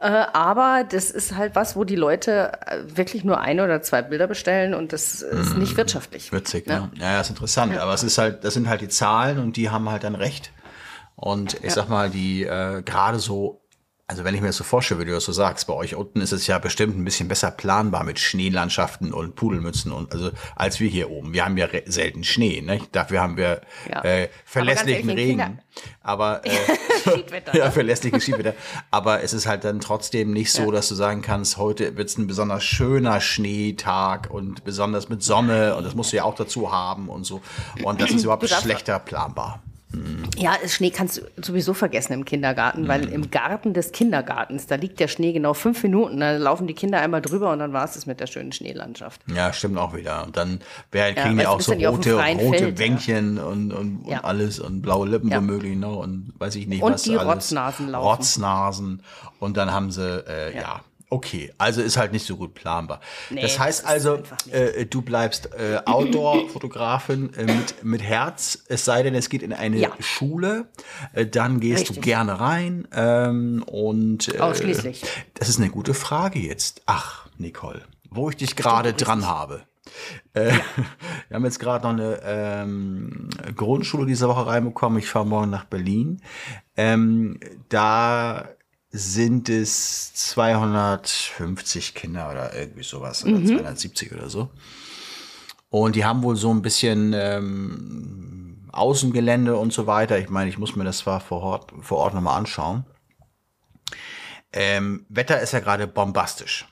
Äh, 0.00 0.06
aber 0.32 0.84
das 0.88 1.10
ist 1.10 1.36
halt 1.36 1.54
was, 1.54 1.76
wo 1.76 1.84
die 1.84 1.94
Leute 1.96 2.52
äh, 2.66 2.78
wirklich 2.96 3.22
nur 3.24 3.40
ein 3.40 3.60
oder 3.60 3.80
zwei 3.82 4.02
Bilder 4.02 4.26
bestellen 4.26 4.74
und 4.74 4.92
das 4.92 5.22
ist 5.22 5.56
nicht 5.56 5.76
wirtschaftlich. 5.76 6.32
Witzig, 6.32 6.66
Ja. 6.68 6.80
ne? 6.80 6.90
Ja, 6.96 7.12
ja, 7.12 7.20
ist 7.20 7.30
interessant. 7.30 7.76
Aber 7.78 7.94
es 7.94 8.02
ist 8.02 8.18
halt, 8.18 8.42
das 8.44 8.54
sind 8.54 8.68
halt 8.68 8.80
die 8.80 8.88
Zahlen 8.88 9.38
und 9.38 9.56
die 9.56 9.70
haben 9.70 9.88
halt 9.90 10.02
dann 10.04 10.14
recht. 10.16 10.50
Und 11.16 11.62
ich 11.62 11.72
sag 11.72 11.88
mal, 11.88 12.10
die 12.10 12.42
äh, 12.44 12.82
gerade 12.82 13.20
so, 13.20 13.60
also 14.06 14.22
wenn 14.22 14.34
ich 14.34 14.42
mir 14.42 14.48
das 14.48 14.56
so 14.56 14.64
vorstelle, 14.64 15.00
wie 15.00 15.06
du 15.06 15.12
das 15.12 15.24
so 15.24 15.32
sagst, 15.32 15.66
bei 15.66 15.72
euch 15.72 15.94
unten 15.94 16.20
ist 16.20 16.32
es 16.32 16.46
ja 16.46 16.58
bestimmt 16.58 16.96
ein 16.98 17.04
bisschen 17.04 17.26
besser 17.26 17.50
planbar 17.50 18.04
mit 18.04 18.18
Schneelandschaften 18.18 19.14
und 19.14 19.34
Pudelmützen 19.34 19.92
und 19.92 20.12
also 20.12 20.30
als 20.56 20.78
wir 20.78 20.90
hier 20.90 21.10
oben. 21.10 21.32
Wir 21.32 21.44
haben 21.46 21.56
ja 21.56 21.68
selten 21.86 22.22
Schnee, 22.22 22.60
ne? 22.60 22.80
Dafür 22.92 23.22
haben 23.22 23.38
wir 23.38 23.62
Ja. 23.90 24.04
äh, 24.04 24.28
verlässlichen 24.44 25.08
Aber 25.08 25.18
ehrlich, 25.18 25.38
Regen. 25.38 25.60
Aber 26.02 26.44
äh, 26.44 26.50
Schiedwetter, 27.14 27.54
ja, 27.56 27.64
ne? 27.66 27.72
verlässliches 27.72 28.24
Skiwetter. 28.24 28.54
Aber 28.90 29.22
es 29.22 29.32
ist 29.32 29.46
halt 29.46 29.64
dann 29.64 29.80
trotzdem 29.80 30.32
nicht 30.32 30.52
so, 30.52 30.66
Ja. 30.66 30.70
dass 30.72 30.88
du 30.90 30.94
sagen 30.94 31.22
kannst, 31.22 31.56
heute 31.56 31.96
wird 31.96 32.10
es 32.10 32.18
ein 32.18 32.26
besonders 32.26 32.62
schöner 32.62 33.22
Schneetag 33.22 34.28
und 34.30 34.64
besonders 34.64 35.08
mit 35.08 35.22
Sonne 35.22 35.76
und 35.76 35.84
das 35.84 35.94
musst 35.94 36.12
du 36.12 36.16
ja 36.18 36.24
auch 36.24 36.34
dazu 36.34 36.70
haben 36.70 37.08
und 37.08 37.24
so. 37.24 37.40
Und 37.82 38.02
das 38.02 38.10
ist 38.10 38.24
überhaupt 38.24 38.48
schlechter 38.50 38.98
planbar. 38.98 39.62
Ja, 40.36 40.54
Schnee 40.66 40.90
kannst 40.90 41.18
du 41.18 41.22
sowieso 41.42 41.74
vergessen 41.74 42.12
im 42.12 42.24
Kindergarten, 42.24 42.88
weil 42.88 43.08
im 43.08 43.30
Garten 43.30 43.72
des 43.74 43.92
Kindergartens, 43.92 44.66
da 44.66 44.74
liegt 44.76 45.00
der 45.00 45.08
Schnee 45.08 45.32
genau 45.32 45.54
fünf 45.54 45.82
Minuten, 45.82 46.20
da 46.20 46.36
laufen 46.36 46.66
die 46.66 46.74
Kinder 46.74 47.00
einmal 47.00 47.22
drüber 47.22 47.52
und 47.52 47.58
dann 47.60 47.72
war 47.72 47.84
es 47.84 47.92
das 47.94 48.06
mit 48.06 48.20
der 48.20 48.26
schönen 48.26 48.52
Schneelandschaft. 48.52 49.20
Ja, 49.34 49.52
stimmt 49.52 49.78
auch 49.78 49.94
wieder. 49.94 50.24
Und 50.24 50.36
dann 50.36 50.60
werden, 50.90 51.14
kriegen 51.14 51.30
die 51.38 51.38
weißt 51.38 51.46
du, 51.46 51.50
auch 51.50 51.60
so 51.60 51.72
dann 51.72 51.78
die 51.78 51.84
rote, 51.86 52.14
rote 52.14 52.58
Feld, 52.58 52.60
ja. 52.60 52.78
Wänkchen 52.78 53.38
und, 53.38 53.72
und, 53.72 54.04
Ja. 54.06 54.18
und 54.18 54.24
alles 54.24 54.58
und 54.60 54.82
blaue 54.82 55.08
Lippen 55.08 55.30
Ja. 55.30 55.38
womöglich 55.38 55.76
noch 55.76 55.96
und 55.98 56.32
weiß 56.38 56.54
ich 56.56 56.66
nicht 56.66 56.82
Und 56.82 56.92
was 56.94 57.02
die 57.02 57.16
alles. 57.16 57.32
Rotznasen 57.34 57.88
laufen. 57.88 58.06
Rotznasen. 58.08 59.02
Und 59.40 59.56
dann 59.56 59.72
haben 59.72 59.90
sie, 59.90 60.24
äh, 60.26 60.56
ja. 60.56 60.80
Okay, 61.10 61.52
also 61.58 61.80
ist 61.82 61.96
halt 61.96 62.12
nicht 62.12 62.26
so 62.26 62.36
gut 62.36 62.54
planbar. 62.54 63.00
Nee, 63.30 63.42
das 63.42 63.58
heißt 63.58 63.84
das 63.84 63.90
also, 63.90 64.22
äh, 64.50 64.86
du 64.86 65.02
bleibst 65.02 65.50
äh, 65.54 65.78
Outdoor-Fotografin 65.84 67.32
äh, 67.34 67.44
mit, 67.44 67.84
mit 67.84 68.02
Herz, 68.02 68.64
es 68.68 68.84
sei 68.84 69.02
denn, 69.02 69.14
es 69.14 69.28
geht 69.28 69.42
in 69.42 69.52
eine 69.52 69.76
Ja. 69.78 69.90
Schule, 70.00 70.66
äh, 71.12 71.26
dann 71.26 71.60
gehst 71.60 71.88
du 71.88 71.92
Richtig. 71.92 72.02
gerne 72.04 72.40
rein 72.40 72.88
ähm, 72.92 73.62
und 73.66 74.34
äh, 74.34 74.38
Ausschließlich. 74.38 75.02
Das 75.34 75.48
ist 75.48 75.58
eine 75.60 75.70
gute 75.70 75.94
Frage 75.94 76.38
jetzt. 76.38 76.82
Ach, 76.86 77.26
Nicole, 77.38 77.82
wo 78.10 78.30
ich 78.30 78.36
dich 78.36 78.56
gerade 78.56 78.92
dran 78.92 79.26
habe. 79.26 79.62
Äh, 80.32 80.52
Wir 81.28 81.36
haben 81.36 81.44
jetzt 81.44 81.60
gerade 81.60 81.84
noch 81.84 81.92
eine 81.92 82.20
ähm, 82.24 83.28
Grundschule 83.54 84.06
diese 84.06 84.28
Woche 84.28 84.46
reinbekommen. 84.46 84.98
Ich 84.98 85.08
fahre 85.08 85.26
morgen 85.26 85.50
nach 85.50 85.64
Berlin. 85.64 86.20
Ähm, 86.76 87.38
da 87.68 88.48
sind 88.96 89.48
es 89.48 90.14
250 90.14 91.94
Kinder 91.94 92.30
oder 92.30 92.54
irgendwie 92.54 92.84
sowas 92.84 93.24
oder 93.24 93.44
270 93.44 94.12
oder 94.12 94.30
so. 94.30 94.50
Und 95.68 95.96
die 95.96 96.04
haben 96.04 96.22
wohl 96.22 96.36
so 96.36 96.54
ein 96.54 96.62
bisschen 96.62 97.12
ähm, 97.12 98.68
Außengelände 98.70 99.56
und 99.56 99.72
so 99.72 99.88
weiter. 99.88 100.16
Ich 100.20 100.30
meine, 100.30 100.48
ich 100.48 100.58
muss 100.58 100.76
mir 100.76 100.84
das 100.84 100.98
zwar 100.98 101.18
vor 101.18 101.42
Ort, 101.42 101.72
vor 101.80 101.98
Ort 101.98 102.14
nochmal 102.14 102.38
anschauen. 102.38 102.84
Ähm, 104.52 105.04
Wetter 105.08 105.40
ist 105.40 105.52
ja 105.52 105.58
gerade 105.58 105.88
bombastisch. 105.88 106.68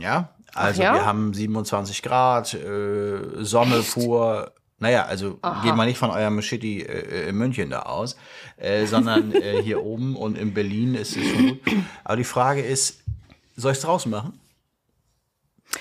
Ja, 0.00 0.34
also 0.52 0.82
ja? 0.82 0.94
wir 0.94 1.06
haben 1.06 1.32
27 1.32 2.02
Grad, 2.02 2.54
äh, 2.54 3.44
Sonne 3.44 3.82
pur. 3.82 4.52
Naja, 4.78 5.06
also 5.06 5.38
geht 5.62 5.74
mal 5.74 5.86
nicht 5.86 5.96
von 5.96 6.10
eurem 6.10 6.42
Shitty 6.42 6.82
äh, 6.82 7.28
in 7.28 7.36
München 7.36 7.70
da 7.70 7.82
aus, 7.82 8.16
äh, 8.58 8.84
sondern 8.84 9.32
äh, 9.34 9.62
hier 9.62 9.82
oben 9.82 10.16
und 10.16 10.36
in 10.36 10.52
Berlin 10.52 10.94
ist 10.94 11.16
es 11.16 11.26
schon 11.26 11.48
gut. 11.48 11.60
Aber 12.04 12.16
die 12.16 12.24
Frage 12.24 12.60
ist, 12.60 13.02
soll 13.56 13.72
ich 13.72 13.78
es 13.78 13.84
draußen 13.84 14.10
machen? 14.10 14.38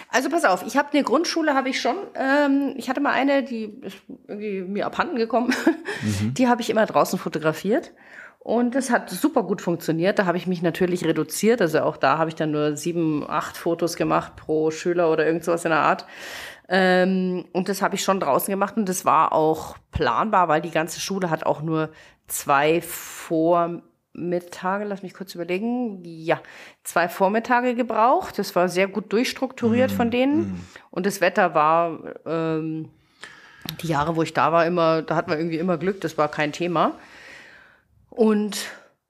Also 0.09 0.29
pass 0.29 0.45
auf, 0.45 0.65
ich 0.65 0.77
habe 0.77 0.93
eine 0.93 1.03
Grundschule, 1.03 1.53
habe 1.53 1.69
ich 1.69 1.81
schon. 1.81 1.95
Ähm, 2.15 2.73
ich 2.77 2.89
hatte 2.89 3.01
mal 3.01 3.11
eine, 3.11 3.43
die 3.43 3.65
ist 3.81 3.97
irgendwie 4.27 4.61
mir 4.61 4.85
abhanden 4.85 5.17
gekommen. 5.17 5.53
Die 6.33 6.47
habe 6.47 6.61
ich 6.61 6.69
immer 6.69 6.85
draußen 6.85 7.17
fotografiert. 7.19 7.91
Und 8.39 8.75
das 8.75 8.91
hat 8.91 9.09
super 9.09 9.41
gut 9.41 9.61
funktioniert. 9.61 10.19
Da 10.19 10.25
habe 10.27 10.37
ich 10.37 10.45
mich 10.45 10.61
natürlich 10.61 11.03
reduziert. 11.03 11.61
Also 11.61 11.79
auch 11.81 11.97
da 11.97 12.19
habe 12.19 12.29
ich 12.29 12.35
dann 12.35 12.51
nur 12.51 12.77
sieben, 12.77 13.27
acht 13.27 13.57
Fotos 13.57 13.95
gemacht 13.95 14.35
pro 14.35 14.69
Schüler 14.69 15.09
oder 15.09 15.25
irgend 15.25 15.43
sowas 15.43 15.65
in 15.65 15.71
der 15.71 15.79
Art. 15.79 16.05
Ähm, 16.67 17.45
und 17.53 17.69
das 17.69 17.81
habe 17.81 17.95
ich 17.95 18.03
schon 18.03 18.19
draußen 18.19 18.51
gemacht 18.51 18.75
und 18.77 18.89
das 18.89 19.05
war 19.05 19.33
auch 19.33 19.77
planbar, 19.91 20.47
weil 20.47 20.61
die 20.61 20.71
ganze 20.71 20.99
Schule 20.99 21.29
hat 21.29 21.45
auch 21.45 21.61
nur 21.61 21.91
zwei 22.27 22.81
Vormittage, 22.81 24.85
lass 24.85 25.03
mich 25.03 25.13
kurz 25.13 25.35
überlegen, 25.35 26.01
ja, 26.03 26.41
zwei 26.83 27.07
Vormittage 27.07 27.75
gebraucht. 27.75 28.39
Das 28.39 28.55
war 28.55 28.67
sehr 28.67 28.87
gut 28.87 29.13
durchstrukturiert 29.13 29.91
von 29.91 30.09
denen. 30.09 30.65
Und 30.89 31.05
das 31.05 31.21
Wetter 31.21 31.53
war, 31.53 31.99
ähm, 32.25 32.89
die 33.81 33.87
Jahre, 33.87 34.15
wo 34.15 34.23
ich 34.23 34.33
da 34.33 34.51
war, 34.51 34.65
immer, 34.65 35.01
da 35.01 35.15
hatten 35.15 35.29
wir 35.29 35.37
irgendwie 35.37 35.57
immer 35.57 35.77
Glück, 35.77 36.01
das 36.01 36.17
war 36.17 36.29
kein 36.29 36.51
Thema. 36.51 36.93
Und 38.09 38.65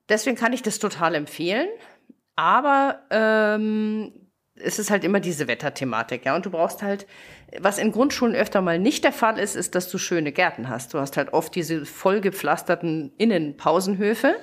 deswegen 0.10 0.36
kann 0.36 0.54
ich 0.54 0.62
das 0.62 0.80
total 0.80 1.15
empfehlen. 1.15 1.68
Aber 2.36 3.00
ähm, 3.12 4.12
es 4.58 4.80
ist 4.80 4.89
halt 4.89 5.04
immer 5.04 5.20
diese 5.20 5.48
Wetterthematik, 5.48 6.26
ja. 6.26 6.36
Und 6.36 6.46
du 6.46 6.50
brauchst 6.50 6.82
halt, 6.82 7.06
was 7.60 7.78
in 7.78 7.91
Grundschulen 7.91 8.36
öfter 8.36 8.62
mal 8.62 8.80
nicht 8.80 9.04
der 9.04 9.12
Fall 9.12 9.38
ist, 9.38 9.56
ist, 9.56 9.76
dass 9.76 9.89
du 9.89 9.98
schöne 9.98 10.32
Gärten 10.32 10.70
hast. 10.70 10.94
Du 10.94 11.00
hast 11.00 11.18
halt 11.18 11.34
oft 11.34 11.54
diese 11.56 11.86
vollgepflasterten 11.86 13.12
Innenpausenhöfe, 13.18 14.36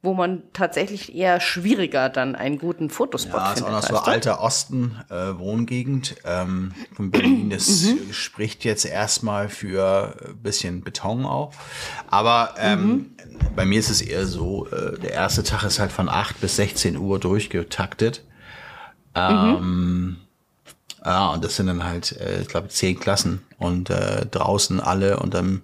wo 0.00 0.14
man 0.14 0.44
tatsächlich 0.52 1.14
eher 1.16 1.40
schwieriger 1.40 2.08
dann 2.08 2.36
einen 2.36 2.58
guten 2.58 2.88
Fotospot 2.88 3.34
Ja, 3.34 3.48
ist 3.52 3.54
findet. 3.58 3.74
auch 3.74 3.82
noch 3.82 3.88
so 3.88 3.96
alter 3.96 4.40
Osten 4.40 4.96
äh, 5.10 5.14
Wohngegend 5.38 6.14
ähm, 6.24 6.72
von 6.94 7.10
Berlin. 7.10 7.50
Das 7.50 7.66
Mhm. 7.82 8.12
spricht 8.12 8.64
jetzt 8.64 8.84
erstmal 8.84 9.48
für 9.48 10.14
ein 10.28 10.36
bisschen 10.42 10.82
Beton 10.82 11.24
auch. 11.24 11.52
Aber 12.06 12.54
ähm, 12.58 12.86
Mhm. 12.86 13.06
bei 13.56 13.64
mir 13.64 13.80
ist 13.80 13.90
es 13.90 14.00
eher 14.00 14.26
so, 14.26 14.68
äh, 14.68 14.98
der 15.00 15.12
erste 15.14 15.42
Tag 15.42 15.64
ist 15.64 15.80
halt 15.80 15.90
von 15.90 16.08
8 16.08 16.40
bis 16.40 16.56
16 16.56 16.96
Uhr 16.96 17.18
durchgetaktet. 17.18 18.22
Ähm, 19.58 20.16
Ja, 21.04 21.30
und 21.30 21.44
das 21.44 21.56
sind 21.56 21.66
dann 21.68 21.84
halt, 21.84 22.12
äh, 22.12 22.42
ich 22.42 22.48
glaube, 22.48 22.68
zehn 22.68 22.98
Klassen 22.98 23.42
und 23.58 23.90
äh, 23.90 24.26
draußen 24.26 24.80
alle 24.80 25.18
und 25.18 25.34
dann 25.34 25.62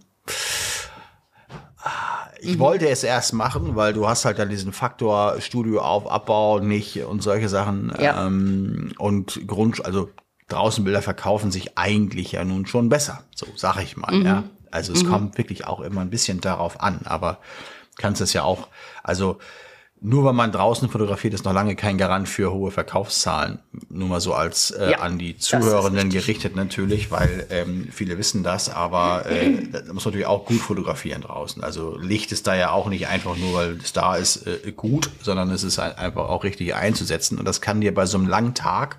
ich 2.40 2.58
wollte 2.58 2.88
es 2.88 3.02
erst 3.04 3.32
machen, 3.32 3.74
weil 3.74 3.92
du 3.94 4.06
hast 4.06 4.24
halt 4.24 4.38
dann 4.38 4.50
diesen 4.50 4.72
Faktor 4.72 5.40
Studio 5.40 5.80
auf, 5.80 6.10
Abbau 6.10 6.60
nicht 6.60 7.02
und 7.04 7.22
solche 7.22 7.48
Sachen. 7.48 7.92
Ja. 7.98 8.26
Ähm, 8.26 8.92
und 8.98 9.46
Grund, 9.46 9.84
also 9.84 10.10
draußen 10.48 10.84
Bilder 10.84 11.02
verkaufen 11.02 11.50
sich 11.50 11.78
eigentlich 11.78 12.32
ja 12.32 12.44
nun 12.44 12.66
schon 12.66 12.88
besser. 12.88 13.24
So 13.34 13.46
sag 13.56 13.82
ich 13.82 13.96
mal, 13.96 14.14
ja. 14.22 14.44
Also 14.70 14.92
es 14.92 15.06
kommt 15.06 15.38
wirklich 15.38 15.66
auch 15.66 15.80
immer 15.80 16.00
ein 16.00 16.10
bisschen 16.10 16.40
darauf 16.40 16.80
an, 16.80 17.00
aber 17.04 17.38
kannst 17.96 18.20
es 18.20 18.32
ja 18.32 18.42
auch, 18.42 18.68
also 19.02 19.38
nur 20.06 20.22
weil 20.24 20.34
man 20.34 20.52
draußen 20.52 20.90
fotografiert, 20.90 21.32
ist 21.32 21.46
noch 21.46 21.54
lange 21.54 21.76
kein 21.76 21.96
Garant 21.96 22.28
für 22.28 22.52
hohe 22.52 22.70
Verkaufszahlen. 22.70 23.58
Nur 23.88 24.08
mal 24.08 24.20
so 24.20 24.34
als 24.34 24.70
äh, 24.70 24.90
Ja, 24.92 24.98
an 25.00 25.18
die 25.18 25.38
Zuhörenden 25.38 26.10
gerichtet 26.10 26.54
natürlich, 26.56 27.10
weil 27.10 27.46
ähm, 27.50 27.88
viele 27.90 28.18
wissen 28.18 28.42
das, 28.42 28.68
aber 28.68 29.24
äh, 29.24 29.50
da 29.72 29.78
muss 29.94 30.04
man 30.04 30.12
natürlich 30.12 30.26
auch 30.26 30.44
gut 30.44 30.60
fotografieren 30.60 31.22
draußen. 31.22 31.64
Also 31.64 31.96
Licht 31.96 32.32
ist 32.32 32.46
da 32.46 32.54
ja 32.54 32.70
auch 32.70 32.88
nicht 32.88 33.08
einfach 33.08 33.36
nur, 33.38 33.54
weil 33.54 33.78
es 33.82 33.94
da 33.94 34.16
ist, 34.16 34.46
äh, 34.46 34.72
gut, 34.72 35.08
sondern 35.22 35.50
es 35.50 35.62
ist 35.64 35.78
ein- 35.78 35.96
einfach 35.96 36.28
auch 36.28 36.44
richtig 36.44 36.74
einzusetzen. 36.74 37.38
Und 37.38 37.46
das 37.46 37.62
kann 37.62 37.80
dir 37.80 37.94
bei 37.94 38.04
so 38.04 38.18
einem 38.18 38.26
langen 38.28 38.52
Tag 38.54 38.98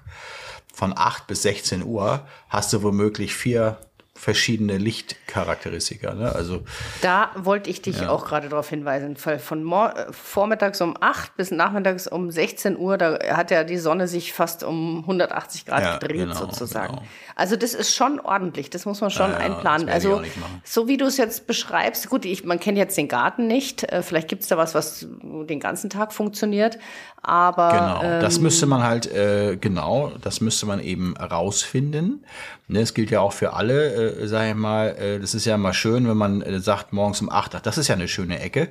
von 0.73 0.91
8 0.97 1.27
bis 1.27 1.43
16 1.43 1.83
Uhr 1.83 2.21
hast 2.49 2.73
du 2.73 2.81
womöglich 2.83 3.35
vier 3.35 3.77
verschiedene 4.17 4.77
Lichtcharakteristika. 4.77 6.13
Ne? 6.13 6.33
Also 6.33 6.61
Da 7.01 7.31
wollte 7.35 7.69
ich 7.69 7.81
dich 7.81 8.07
auch 8.07 8.25
gerade 8.25 8.47
darauf 8.47 8.69
hinweisen, 8.69 9.17
weil 9.25 9.39
von 9.39 9.61
mor 9.63 9.93
äh, 9.95 10.11
vormittags 10.13 10.79
um 10.79 10.95
8 10.99 11.35
bis 11.35 11.51
nachmittags 11.51 12.07
um 12.07 12.31
16 12.31 12.77
Uhr, 12.77 12.97
da 12.97 13.19
hat 13.35 13.51
ja 13.51 13.65
die 13.65 13.77
Sonne 13.77 14.07
sich 14.07 14.31
fast 14.31 14.63
um 14.63 14.99
180 15.01 15.65
Grad 15.65 15.81
Ja, 15.83 15.97
gedreht 15.97 16.17
genau, 16.29 16.33
sozusagen. 16.33 16.95
genau. 16.95 17.07
Also 17.35 17.57
das 17.57 17.73
ist 17.73 17.93
schon 17.93 18.21
ordentlich, 18.21 18.69
das 18.69 18.85
muss 18.85 19.01
man 19.01 19.09
schon 19.09 19.31
Ja, 19.31 19.39
ja, 19.39 19.45
einplanen. 19.45 19.89
Also 19.89 20.21
so 20.63 20.87
wie 20.87 20.95
du 20.95 21.05
es 21.05 21.17
jetzt 21.17 21.45
beschreibst, 21.45 22.09
gut, 22.09 22.23
ich, 22.23 22.45
man 22.45 22.59
kennt 22.61 22.77
jetzt 22.77 22.97
den 22.97 23.09
Garten 23.09 23.47
nicht, 23.47 23.83
äh, 23.91 24.01
vielleicht 24.01 24.29
gibt 24.29 24.43
es 24.43 24.47
da 24.47 24.55
was, 24.57 24.73
was 24.73 25.05
den 25.21 25.59
ganzen 25.59 25.89
Tag 25.89 26.13
funktioniert, 26.13 26.79
aber 27.27 27.71
Genau, 27.71 28.21
das 28.21 28.37
ähm, 28.37 28.43
müsste 28.43 28.65
man 28.65 28.83
halt, 28.83 29.11
äh, 29.11 29.57
genau, 29.59 30.11
das 30.21 30.41
müsste 30.41 30.65
man 30.65 30.79
eben 30.79 31.15
rausfinden. 31.17 32.23
Ne, 32.67 32.79
es 32.79 32.93
gilt 32.93 33.11
ja 33.11 33.19
auch 33.21 33.33
für 33.33 33.53
alle, 33.53 33.93
äh, 34.21 34.27
sag 34.27 34.47
ich 34.47 34.55
mal, 34.55 34.89
äh, 34.89 35.19
das 35.19 35.35
ist 35.35 35.45
ja 35.45 35.57
mal 35.57 35.73
schön, 35.73 36.07
wenn 36.07 36.17
man 36.17 36.41
äh, 36.41 36.59
sagt, 36.59 36.93
morgens 36.93 37.21
um 37.21 37.29
acht, 37.29 37.55
ach, 37.55 37.61
das 37.61 37.77
ist 37.77 37.87
ja 37.87 37.95
eine 37.95 38.07
schöne 38.07 38.39
Ecke. 38.39 38.69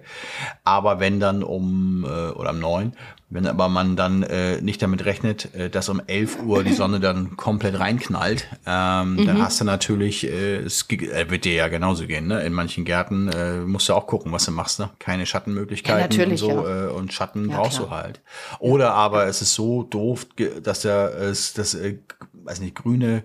Aber 0.64 1.01
wenn 1.01 1.21
dann 1.21 1.43
um, 1.43 2.05
äh, 2.05 2.31
oder 2.31 2.51
um 2.51 2.61
neun, 2.61 2.93
wenn 3.35 3.47
aber 3.47 3.68
man 3.68 3.97
dann 3.97 4.23
äh, 4.23 4.61
nicht 4.62 4.81
damit 4.81 5.05
rechnet, 5.05 5.55
äh, 5.55 5.68
dass 5.68 5.88
um 5.88 6.01
11 6.07 6.42
Uhr 6.44 6.64
die 6.64 6.73
Sonne 6.73 7.01
dann 7.01 7.37
komplett 7.37 7.79
reinknallt, 7.79 8.47
ähm, 8.64 9.16
Mhm. 9.16 9.27
dann 9.27 9.42
hast 9.42 9.61
du 9.61 9.64
natürlich, 9.64 10.25
äh, 10.25 10.57
es 10.59 10.88
äh, 10.88 11.31
wird 11.31 11.44
dir 11.44 11.55
ja 11.55 11.68
genauso 11.68 12.07
gehen, 12.07 12.29
ne? 12.29 12.42
In 12.44 12.53
manchen 12.53 12.85
Gärten 12.85 13.29
äh, 13.29 13.59
musst 13.61 13.88
du 13.88 13.94
auch 13.94 14.07
gucken, 14.07 14.33
was 14.33 14.44
du 14.47 14.53
machst, 14.53 14.79
ne? 14.79 14.90
Keine 14.99 15.27
Schattenmöglichkeiten 15.27 16.01
Ja, 16.01 16.07
natürlich, 16.25 16.42
und 16.42 16.49
so 16.49 16.66
ja. 16.66 16.87
äh, 16.87 16.90
und 16.90 17.12
Schatten 17.12 17.51
Ja, 17.51 17.57
brauchst 17.59 17.79
klar. 17.79 17.88
du 17.90 17.94
halt. 17.97 18.20
Oder 18.61 18.94
aber 18.94 19.27
es 19.27 19.42
ist 19.42 19.55
so 19.55 19.83
doof, 19.83 20.27
dass 20.62 20.83
der, 20.83 21.14
es, 21.20 21.53
das, 21.55 21.75
äh, 21.75 21.99
weiß 22.44 22.61
nicht, 22.61 22.77
grüne 22.77 23.25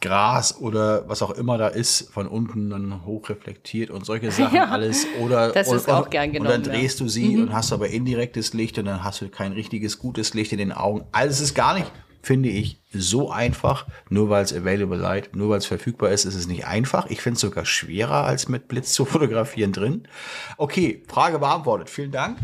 Gras 0.00 0.56
oder 0.60 1.08
was 1.08 1.22
auch 1.22 1.30
immer 1.32 1.58
da 1.58 1.68
ist, 1.68 2.10
von 2.12 2.26
unten 2.28 2.70
dann 2.70 3.04
hochreflektiert 3.04 3.90
und 3.90 4.04
solche 4.06 4.30
Sachen 4.32 4.54
Ja, 4.54 4.66
alles. 4.66 5.06
Oder, 5.20 5.52
das 5.52 5.68
und, 5.68 5.76
ist 5.76 5.88
auch 5.88 6.04
und, 6.04 6.10
gern 6.10 6.26
Und 6.28 6.32
genommen, 6.34 6.62
dann 6.62 6.72
ja. 6.72 6.78
drehst 6.78 7.00
du 7.00 7.08
sie 7.08 7.36
und 7.36 7.52
hast 7.52 7.72
aber 7.72 7.88
indirektes 7.88 8.54
Licht 8.54 8.78
und 8.78 8.84
dann 8.84 9.02
hast 9.04 9.20
du 9.20 9.28
kein 9.28 9.52
richtiges, 9.52 9.98
gutes 9.98 10.34
Licht 10.34 10.52
in 10.52 10.58
den 10.58 10.72
Augen. 10.72 11.04
Also 11.12 11.30
es 11.32 11.40
ist 11.40 11.54
gar 11.54 11.74
nicht, 11.74 11.90
finde 12.22 12.48
ich, 12.48 12.78
so 12.92 13.30
einfach. 13.30 13.86
Nur 14.08 14.30
weil 14.30 14.44
es 14.44 14.52
available 14.52 14.98
light, 14.98 15.34
nur 15.34 15.50
weil 15.50 15.58
es 15.58 15.66
verfügbar 15.66 16.10
ist, 16.10 16.24
ist 16.24 16.34
es 16.34 16.46
nicht 16.46 16.66
einfach. 16.66 17.06
Ich 17.06 17.20
finde 17.20 17.34
es 17.34 17.40
sogar 17.40 17.64
schwerer, 17.66 18.24
als 18.24 18.48
mit 18.48 18.68
Blitz 18.68 18.92
zu 18.92 19.04
fotografieren 19.04 19.72
drin. 19.72 20.06
Okay, 20.56 21.02
Frage 21.08 21.38
beantwortet. 21.38 21.90
Vielen 21.90 22.12
Dank. 22.12 22.38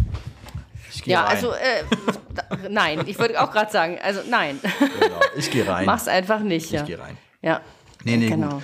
Ich 0.93 1.03
gehe 1.03 1.15
ja, 1.15 1.23
rein. 1.23 1.37
also 1.37 1.51
äh, 1.53 2.69
nein, 2.71 3.01
ich 3.07 3.19
würde 3.19 3.41
auch 3.43 3.51
gerade 3.51 3.71
sagen, 3.73 3.99
also 4.03 4.21
nein, 4.31 4.61
Genau, 4.79 5.21
ich 5.37 5.51
gehe 5.51 5.67
rein. 5.67 5.87
mach's 5.87 6.07
einfach 6.07 6.39
nicht. 6.41 6.71
Ja. 6.71 6.83
Ich 6.83 6.87
gehe 6.87 6.99
rein. 7.01 7.17
Ja. 7.45 7.61
Nee, 8.05 8.17
nee, 8.19 8.29
genau. 8.29 8.57
gut. 8.57 8.63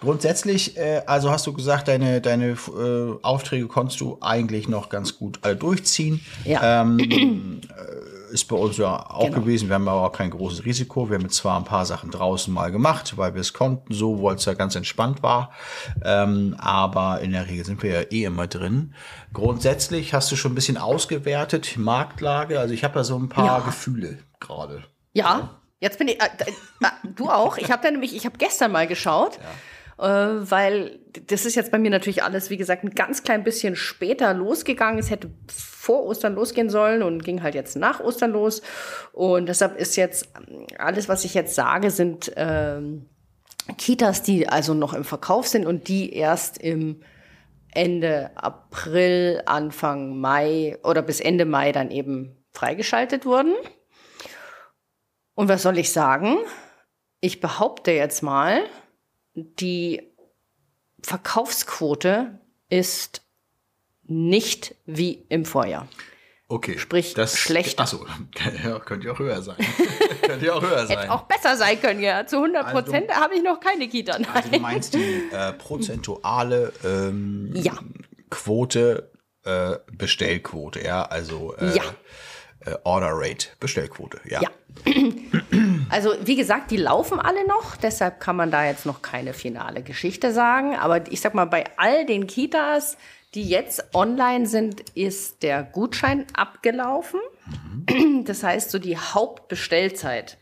Grundsätzlich, 0.00 0.76
äh, 0.76 1.02
also 1.06 1.30
hast 1.30 1.46
du 1.46 1.52
gesagt, 1.52 1.88
deine, 1.88 2.20
deine 2.22 2.50
äh, 2.52 3.14
Aufträge 3.22 3.66
konntest 3.68 4.00
du 4.00 4.18
eigentlich 4.20 4.68
noch 4.68 4.88
ganz 4.88 5.18
gut 5.18 5.38
alle 5.42 5.56
durchziehen. 5.56 6.20
Ja. 6.44 6.82
Ähm, 6.82 6.98
äh, 6.98 8.32
ist 8.32 8.48
bei 8.48 8.56
uns 8.56 8.76
ja 8.78 9.08
auch 9.10 9.26
Genau. 9.26 9.40
gewesen. 9.40 9.68
Wir 9.68 9.74
haben 9.76 9.86
aber 9.88 10.02
auch 10.06 10.12
kein 10.12 10.30
großes 10.30 10.64
Risiko. 10.64 11.08
Wir 11.08 11.16
haben 11.16 11.22
jetzt 11.24 11.36
zwar 11.36 11.56
ein 11.58 11.64
paar 11.64 11.84
Sachen 11.86 12.10
draußen 12.10 12.52
mal 12.52 12.72
gemacht, 12.72 13.16
weil 13.16 13.34
wir 13.34 13.40
es 13.40 13.52
konnten, 13.52 13.92
so, 13.94 14.22
weil 14.22 14.36
es 14.36 14.44
ja 14.46 14.54
ganz 14.54 14.74
entspannt 14.76 15.22
war. 15.22 15.50
Ähm, 16.04 16.54
aber 16.58 17.20
in 17.20 17.32
der 17.32 17.46
Regel 17.46 17.64
sind 17.64 17.82
wir 17.82 17.92
ja 17.92 18.06
eh 18.10 18.24
immer 18.24 18.46
drin. 18.46 18.94
Grundsätzlich 19.32 20.12
hast 20.14 20.30
du 20.32 20.36
schon 20.36 20.52
ein 20.52 20.56
bisschen 20.56 20.76
ausgewertet, 20.78 21.74
Marktlage. 21.76 22.58
Also 22.58 22.72
ich 22.74 22.82
habe 22.82 22.94
da 22.94 23.04
so 23.04 23.16
ein 23.16 23.28
paar 23.28 23.46
Ja. 23.46 23.58
Gefühle 23.60 24.18
gerade. 24.40 24.82
Ja, 25.12 25.50
jetzt 25.80 25.98
bin 25.98 26.08
ich. 26.08 26.20
Äh, 26.20 26.26
äh, 26.26 26.88
du 27.14 27.28
auch. 27.28 27.58
Ich 27.58 27.70
habe 27.70 27.82
da 27.82 27.90
nämlich, 27.90 28.14
ich 28.14 28.26
habe 28.26 28.38
gestern 28.38 28.72
mal 28.72 28.86
geschaut, 28.86 29.38
äh, 29.98 30.02
weil 30.02 30.98
das 31.26 31.46
ist 31.46 31.54
jetzt 31.54 31.70
bei 31.70 31.78
mir 31.78 31.90
natürlich 31.90 32.22
alles, 32.22 32.50
wie 32.50 32.56
gesagt, 32.56 32.84
ein 32.84 32.90
ganz 32.90 33.22
klein 33.22 33.44
bisschen 33.44 33.76
später 33.76 34.34
losgegangen. 34.34 34.98
Es 34.98 35.10
hätte 35.10 35.30
vor 35.48 36.04
Ostern 36.04 36.34
losgehen 36.34 36.68
sollen 36.68 37.02
und 37.02 37.24
ging 37.24 37.42
halt 37.42 37.54
jetzt 37.54 37.76
nach 37.76 38.00
Ostern 38.00 38.32
los. 38.32 38.62
Und 39.12 39.46
deshalb 39.46 39.78
ist 39.78 39.96
jetzt 39.96 40.28
alles, 40.78 41.08
was 41.08 41.24
ich 41.24 41.34
jetzt 41.34 41.54
sage, 41.54 41.90
sind 41.90 42.32
ähm, 42.36 43.06
Kitas, 43.78 44.22
die 44.22 44.48
also 44.48 44.74
noch 44.74 44.94
im 44.94 45.04
Verkauf 45.04 45.46
sind 45.46 45.66
und 45.66 45.88
die 45.88 46.12
erst 46.12 46.58
im 46.58 47.02
Ende 47.72 48.30
April, 48.36 49.42
Anfang 49.46 50.18
Mai 50.18 50.78
oder 50.82 51.02
bis 51.02 51.20
Ende 51.20 51.44
Mai 51.44 51.72
dann 51.72 51.90
eben 51.90 52.36
freigeschaltet 52.52 53.26
wurden. 53.26 53.54
Und 55.36 55.48
was 55.48 55.62
soll 55.62 55.78
ich 55.78 55.92
sagen? 55.92 56.38
Ich 57.20 57.40
behaupte 57.40 57.92
jetzt 57.92 58.22
mal, 58.22 58.64
die 59.34 60.02
Verkaufsquote 61.02 62.40
ist 62.68 63.22
nicht 64.02 64.74
wie 64.86 65.26
im 65.28 65.44
Vorjahr. 65.44 65.88
Okay. 66.48 66.78
Sprich, 66.78 67.14
schlechter. 67.26 67.82
Achso, 67.82 68.06
ja, 68.64 68.78
könnte 68.78 69.08
ja 69.08 69.12
auch 69.12 69.18
höher 69.18 69.42
sein. 69.42 69.56
könnte 70.22 70.46
ja 70.46 70.54
auch 70.54 70.62
höher 70.62 70.86
sein. 70.86 70.98
Hätte 70.98 71.12
auch 71.12 71.24
besser 71.24 71.56
sein 71.56 71.80
können, 71.80 72.00
ja. 72.00 72.26
Zu 72.26 72.36
100 72.36 72.70
Prozent 72.72 73.10
habe 73.14 73.34
ich 73.34 73.42
noch 73.42 73.60
keine 73.60 73.88
Kita. 73.88 74.18
Nein. 74.18 74.30
Also 74.32 74.50
du 74.50 74.58
meinst 74.60 74.94
die 74.94 75.28
äh, 75.32 75.52
prozentuale 75.52 76.72
ähm, 76.82 77.50
Ja. 77.54 77.74
Quote, 78.30 79.10
äh, 79.44 79.76
Bestellquote, 79.92 80.82
ja, 80.82 81.02
also 81.02 81.54
äh, 81.56 81.76
Ja. 81.76 81.82
Äh, 82.66 82.76
Order 82.84 83.12
Rate, 83.12 83.48
Bestellquote, 83.60 84.20
ja. 84.28 84.42
Ja. 84.42 84.50
Also, 85.88 86.10
wie 86.24 86.34
gesagt, 86.34 86.72
die 86.72 86.76
laufen 86.76 87.20
alle 87.20 87.46
noch, 87.46 87.76
deshalb 87.76 88.18
kann 88.20 88.34
man 88.36 88.50
da 88.50 88.66
jetzt 88.66 88.86
noch 88.86 89.02
keine 89.02 89.32
finale 89.32 89.82
Geschichte 89.82 90.32
sagen. 90.32 90.74
Aber 90.74 91.10
ich 91.10 91.20
sag 91.20 91.32
mal, 91.32 91.44
bei 91.44 91.64
all 91.76 92.04
den 92.04 92.26
Kitas, 92.26 92.98
die 93.34 93.48
jetzt 93.48 93.94
online 93.94 94.46
sind, 94.46 94.80
ist 94.90 95.42
der 95.42 95.62
Gutschein 95.62 96.26
abgelaufen. 96.34 97.20
Das 98.24 98.42
heißt, 98.42 98.72
so 98.72 98.80
die 98.80 98.98
Hauptbestellzeit 98.98 100.38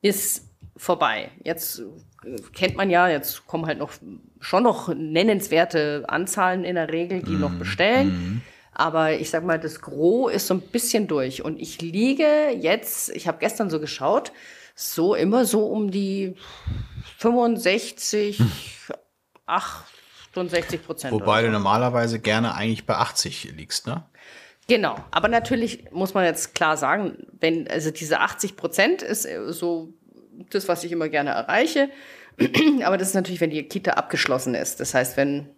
ist 0.00 0.46
vorbei. 0.76 1.30
Jetzt 1.44 1.80
äh, 2.24 2.36
kennt 2.54 2.76
man 2.76 2.88
ja, 2.88 3.08
jetzt 3.08 3.46
kommen 3.46 3.66
halt 3.66 3.78
noch 3.78 3.92
schon 4.40 4.62
noch 4.62 4.88
nennenswerte 4.88 6.04
Anzahlen 6.08 6.64
in 6.64 6.76
der 6.76 6.90
Regel, 6.90 7.22
die 7.22 7.36
noch 7.36 7.52
bestellen. 7.52 8.42
Aber 8.72 9.12
ich 9.12 9.30
sag 9.30 9.44
mal, 9.44 9.60
das 9.60 9.80
Gros 9.80 10.32
ist 10.32 10.46
so 10.46 10.54
ein 10.54 10.60
bisschen 10.60 11.06
durch. 11.06 11.44
Und 11.44 11.60
ich 11.60 11.80
liege 11.80 12.50
jetzt, 12.58 13.10
ich 13.10 13.28
habe 13.28 13.38
gestern 13.38 13.68
so 13.68 13.80
geschaut, 13.80 14.32
so 14.74 15.14
immer 15.14 15.44
so 15.44 15.66
um 15.66 15.90
die 15.90 16.34
65, 17.18 18.40
68 19.46 20.84
Prozent. 20.84 21.12
Wobei 21.12 21.42
du 21.42 21.50
normalerweise 21.50 22.18
gerne 22.18 22.54
eigentlich 22.54 22.86
bei 22.86 22.96
80 22.96 23.52
liegst, 23.56 23.86
ne? 23.86 24.04
Genau, 24.68 24.96
aber 25.10 25.28
natürlich 25.28 25.90
muss 25.90 26.14
man 26.14 26.24
jetzt 26.24 26.54
klar 26.54 26.76
sagen, 26.76 27.26
wenn, 27.40 27.68
also 27.68 27.90
diese 27.90 28.20
80 28.20 28.56
Prozent 28.56 29.02
ist 29.02 29.26
äh, 29.26 29.52
so 29.52 29.92
das, 30.50 30.68
was 30.68 30.84
ich 30.84 30.92
immer 30.92 31.08
gerne 31.08 31.30
erreiche. 31.30 31.90
Aber 32.84 32.96
das 32.96 33.08
ist 33.08 33.14
natürlich, 33.14 33.40
wenn 33.40 33.50
die 33.50 33.62
Kita 33.64 33.92
abgeschlossen 33.92 34.54
ist. 34.54 34.80
Das 34.80 34.94
heißt, 34.94 35.16
wenn, 35.16 35.50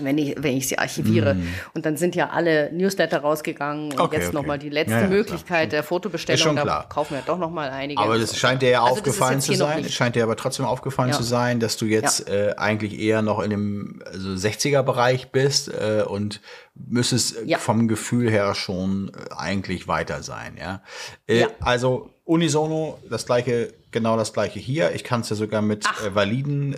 wenn, 0.00 0.18
ich, 0.18 0.34
wenn 0.38 0.56
ich 0.56 0.68
sie 0.68 0.78
archiviere. 0.78 1.36
Und 1.74 1.86
dann 1.86 1.96
sind 1.96 2.14
ja 2.14 2.28
alle 2.30 2.70
Newsletter 2.72 3.18
rausgegangen 3.20 3.92
und 3.92 3.98
Okay, 4.00 4.16
jetzt 4.16 4.26
okay. 4.28 4.34
nochmal 4.36 4.58
die 4.58 4.68
letzte 4.68 4.92
Ja, 4.94 5.00
ja. 5.02 5.08
Möglichkeit 5.08 5.72
der 5.72 5.82
Fotobestellung. 5.82 6.36
Ist 6.38 6.42
schon 6.42 6.56
da 6.56 6.84
kaufen 6.88 7.14
wir 7.14 7.22
doch 7.24 7.38
nochmal 7.38 7.70
einige. 7.70 8.00
Aber 8.00 8.18
das 8.18 8.36
scheint 8.36 8.62
dir 8.62 8.70
ja 8.70 8.82
Also 8.82 8.94
aufgefallen 8.96 9.40
zu 9.40 9.54
sein. 9.54 9.84
Es 9.84 9.94
scheint 9.94 10.14
dir 10.16 10.22
aber 10.22 10.36
trotzdem 10.36 10.66
aufgefallen 10.66 11.10
Ja. 11.10 11.16
zu 11.16 11.22
sein, 11.22 11.58
dass 11.60 11.76
du 11.76 11.86
jetzt 11.86 12.28
äh, 12.28 12.54
eigentlich 12.56 12.98
eher 13.00 13.22
noch 13.22 13.40
in 13.40 13.50
dem 13.50 14.02
also 14.04 14.28
60er-Bereich 14.30 15.30
bist 15.32 15.68
äh, 15.68 16.02
und 16.06 16.40
müsstest 16.74 17.36
vom 17.58 17.88
Gefühl 17.88 18.30
her 18.30 18.54
schon 18.54 19.10
äh, 19.14 19.34
eigentlich 19.34 19.88
weiter 19.88 20.22
sein. 20.22 20.56
Ja? 20.60 20.82
Äh, 21.26 21.40
Ja. 21.40 21.48
Also 21.60 22.10
unisono 22.24 22.98
das 23.08 23.24
gleiche, 23.24 23.72
genau 23.90 24.16
das 24.18 24.32
gleiche 24.34 24.58
hier. 24.58 24.92
Ich 24.94 25.02
kann 25.02 25.22
es 25.22 25.30
ja 25.30 25.36
sogar 25.36 25.62
mit 25.62 25.86
äh, 26.04 26.14
validen 26.14 26.74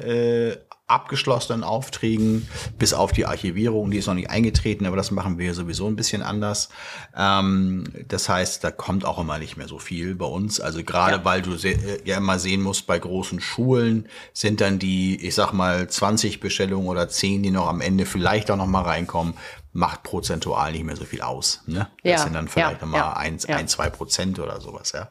abgeschlossenen 0.90 1.64
Aufträgen, 1.64 2.48
bis 2.78 2.92
auf 2.94 3.12
die 3.12 3.26
Archivierung, 3.26 3.90
die 3.90 3.98
ist 3.98 4.06
noch 4.06 4.14
nicht 4.14 4.30
eingetreten, 4.30 4.86
aber 4.86 4.96
das 4.96 5.10
machen 5.10 5.38
wir 5.38 5.54
sowieso 5.54 5.86
ein 5.86 5.96
bisschen 5.96 6.22
anders. 6.22 6.68
Ähm, 7.16 7.84
das 8.08 8.28
heißt, 8.28 8.64
da 8.64 8.70
kommt 8.70 9.04
auch 9.04 9.18
immer 9.18 9.38
nicht 9.38 9.56
mehr 9.56 9.68
so 9.68 9.78
viel 9.78 10.14
bei 10.14 10.26
uns. 10.26 10.60
Also 10.60 10.82
gerade 10.84 11.16
Ja. 11.18 11.24
weil 11.24 11.42
du 11.42 11.54
äh, 11.54 12.00
ja 12.04 12.16
immer 12.16 12.38
sehen 12.38 12.62
musst, 12.62 12.86
bei 12.86 12.98
großen 12.98 13.40
Schulen 13.40 14.08
sind 14.32 14.60
dann 14.60 14.78
die, 14.78 15.24
ich 15.26 15.34
sag 15.34 15.52
mal, 15.52 15.88
20 15.88 16.40
Bestellungen 16.40 16.88
oder 16.88 17.08
10, 17.08 17.42
die 17.42 17.50
noch 17.50 17.68
am 17.68 17.80
Ende 17.80 18.06
vielleicht 18.06 18.50
auch 18.50 18.56
noch 18.56 18.66
mal 18.66 18.82
reinkommen, 18.82 19.34
macht 19.72 20.02
prozentual 20.02 20.72
nicht 20.72 20.84
mehr 20.84 20.96
so 20.96 21.04
viel 21.04 21.20
aus. 21.22 21.62
Ne? 21.66 21.88
Das 22.02 22.10
Ja, 22.10 22.18
sind 22.18 22.32
dann 22.34 22.48
vielleicht 22.48 22.80
ja, 22.80 22.86
noch 22.86 22.92
mal 22.92 22.98
ja, 22.98 23.12
ein, 23.12 23.38
ja. 23.46 23.56
ein, 23.56 23.68
zwei 23.68 23.88
Prozent 23.88 24.38
oder 24.40 24.60
sowas. 24.60 24.92
Ja. 24.92 25.08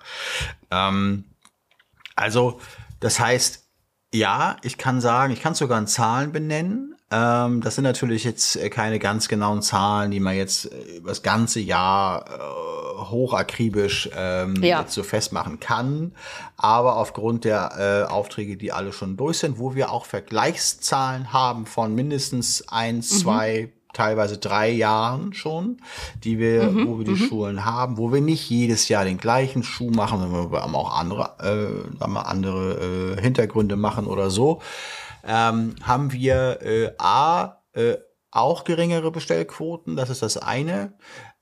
Ähm, 0.70 1.24
also, 2.16 2.60
das 3.00 3.20
heißt, 3.20 3.69
ja, 4.14 4.58
ich 4.64 4.78
kann 4.78 5.02
sagen, 5.02 5.34
ich 5.34 5.42
kann 5.42 5.54
sogar 5.56 5.78
in 5.80 5.88
Zahlen 5.88 6.32
benennen. 6.32 6.96
Ähm, 7.12 7.62
das 7.62 7.76
sind 7.76 7.84
natürlich 7.86 8.24
jetzt 8.24 8.56
äh, 8.56 8.70
keine 8.70 9.00
ganz 9.00 9.28
genauen 9.28 9.62
Zahlen, 9.64 10.12
die 10.12 10.20
man 10.20 10.36
jetzt 10.36 10.72
äh, 10.72 10.98
über 10.98 11.10
das 11.10 11.24
ganze 11.24 11.60
Jahr 11.60 12.26
äh, 12.28 13.02
hochakribisch 13.10 14.10
ähm, 14.16 14.62
Ja. 14.64 14.86
so 14.88 15.02
festmachen 15.04 15.60
kann. 15.60 16.14
Aber 16.58 16.98
aufgrund 16.98 17.46
der 17.46 18.06
äh, 18.08 18.12
Aufträge, 18.12 18.58
die 18.58 18.72
alle 18.72 18.94
schon 18.94 19.18
durch 19.18 19.40
sind, 19.40 19.58
wo 19.58 19.74
wir 19.74 19.92
auch 19.92 20.06
Vergleichszahlen 20.06 21.34
haben 21.34 21.66
von 21.66 21.96
mindestens 21.96 22.68
eins, 22.68 23.20
zwei, 23.20 23.72
teilweise 23.94 24.38
drei 24.38 24.70
Jahren 24.70 25.34
schon, 25.34 25.82
die 26.24 26.38
wir, 26.38 26.74
wo 26.88 27.00
wir 27.00 27.06
die 27.06 27.18
Schulen 27.18 27.66
haben, 27.66 27.98
wo 27.98 28.14
wir 28.14 28.22
nicht 28.22 28.50
jedes 28.50 28.88
Jahr 28.88 29.04
den 29.04 29.18
gleichen 29.18 29.64
Schuh 29.64 29.90
machen, 29.90 30.20
sondern 30.20 30.52
wir 30.52 30.62
haben 30.62 30.76
auch 30.76 30.98
andere, 30.98 31.36
äh, 31.40 32.08
wir, 32.08 32.28
andere 32.28 33.16
äh, 33.18 33.22
Hintergründe 33.22 33.76
machen 33.76 34.06
oder 34.06 34.30
so, 34.30 34.62
ähm, 35.26 35.76
haben 35.82 36.12
wir 36.12 36.62
äh, 36.62 36.92
A, 36.98 37.58
äh, 37.74 37.98
auch 38.32 38.64
geringere 38.64 39.12
Bestellquoten, 39.12 39.96
das 39.96 40.10
ist 40.10 40.22
das 40.22 40.38
eine. 40.38 40.94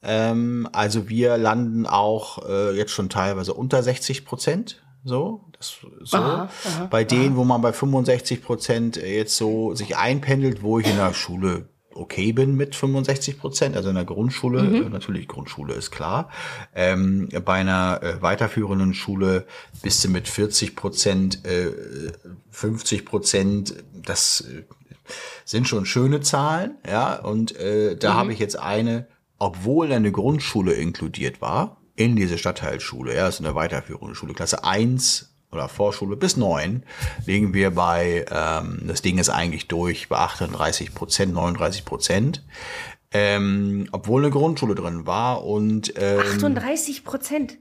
Ähm, 0.01 0.69
also 0.71 1.09
wir 1.09 1.37
landen 1.37 1.85
auch 1.85 2.47
äh, 2.47 2.77
jetzt 2.77 2.91
schon 2.91 3.09
teilweise 3.09 3.53
unter 3.53 3.83
60 3.83 4.25
Prozent. 4.25 4.81
So, 5.03 5.45
das, 5.57 5.77
so. 6.03 6.17
Aha, 6.17 6.49
bei 6.89 7.03
denen, 7.03 7.35
wo 7.37 7.43
man 7.43 7.61
bei 7.61 7.71
65 7.71 8.43
Prozent 8.43 8.97
jetzt 8.97 9.37
so 9.37 9.73
sich 9.73 9.95
einpendelt, 9.95 10.63
wo 10.63 10.79
ich 10.79 10.87
in 10.87 10.97
der 10.97 11.13
Schule 11.13 11.69
okay 11.97 12.31
bin 12.31 12.55
mit 12.55 12.75
65 12.75 13.39
Prozent, 13.39 13.75
also 13.75 13.89
in 13.89 13.95
der 13.95 14.05
Grundschule, 14.05 14.59
äh, 14.59 14.89
natürlich 14.89 15.27
Grundschule 15.27 15.73
ist 15.73 15.91
klar. 15.91 16.29
Ähm, 16.75 17.29
bei 17.45 17.55
einer 17.55 17.99
äh, 18.01 18.21
weiterführenden 18.21 18.93
Schule 18.93 19.45
bist 19.81 20.03
du 20.03 20.09
mit 20.09 20.27
40 20.27 20.75
Prozent, 20.75 21.45
äh, 21.45 21.71
50 22.51 23.05
Prozent, 23.05 23.75
das 23.93 24.41
äh, 24.41 24.63
sind 25.45 25.67
schon 25.67 25.85
schöne 25.85 26.21
Zahlen, 26.21 26.77
ja. 26.87 27.15
Und 27.15 27.55
äh, 27.57 27.95
da 27.95 28.13
habe 28.15 28.33
ich 28.33 28.39
jetzt 28.39 28.59
eine, 28.59 29.07
obwohl 29.39 29.91
eine 29.91 30.11
Grundschule 30.11 30.73
inkludiert 30.73 31.41
war, 31.41 31.81
in 31.95 32.15
diese 32.15 32.37
Stadtteilschule, 32.37 33.15
ja, 33.15 33.27
ist 33.27 33.39
eine 33.39 33.55
weiterführende 33.55 34.15
Schule, 34.15 34.33
Klasse 34.33 34.63
1 34.63 35.36
oder 35.51 35.69
Vorschule 35.69 36.15
bis 36.15 36.37
9, 36.37 36.83
liegen 37.25 37.53
wir 37.53 37.71
bei, 37.71 38.25
ähm, 38.29 38.81
das 38.85 39.01
Ding 39.01 39.17
ist 39.17 39.29
eigentlich 39.29 39.67
durch, 39.67 40.09
bei 40.09 40.17
38 40.17 40.93
Prozent, 40.93 41.33
39 41.33 41.85
Prozent. 41.85 42.43
Ähm, 43.13 43.87
obwohl 43.93 44.21
eine 44.21 44.31
Grundschule 44.31 44.75
drin 44.75 45.05
war 45.05 45.45
und 45.45 45.93
ähm, 45.97 46.19
38 46.19 47.05
Prozent. 47.05 47.57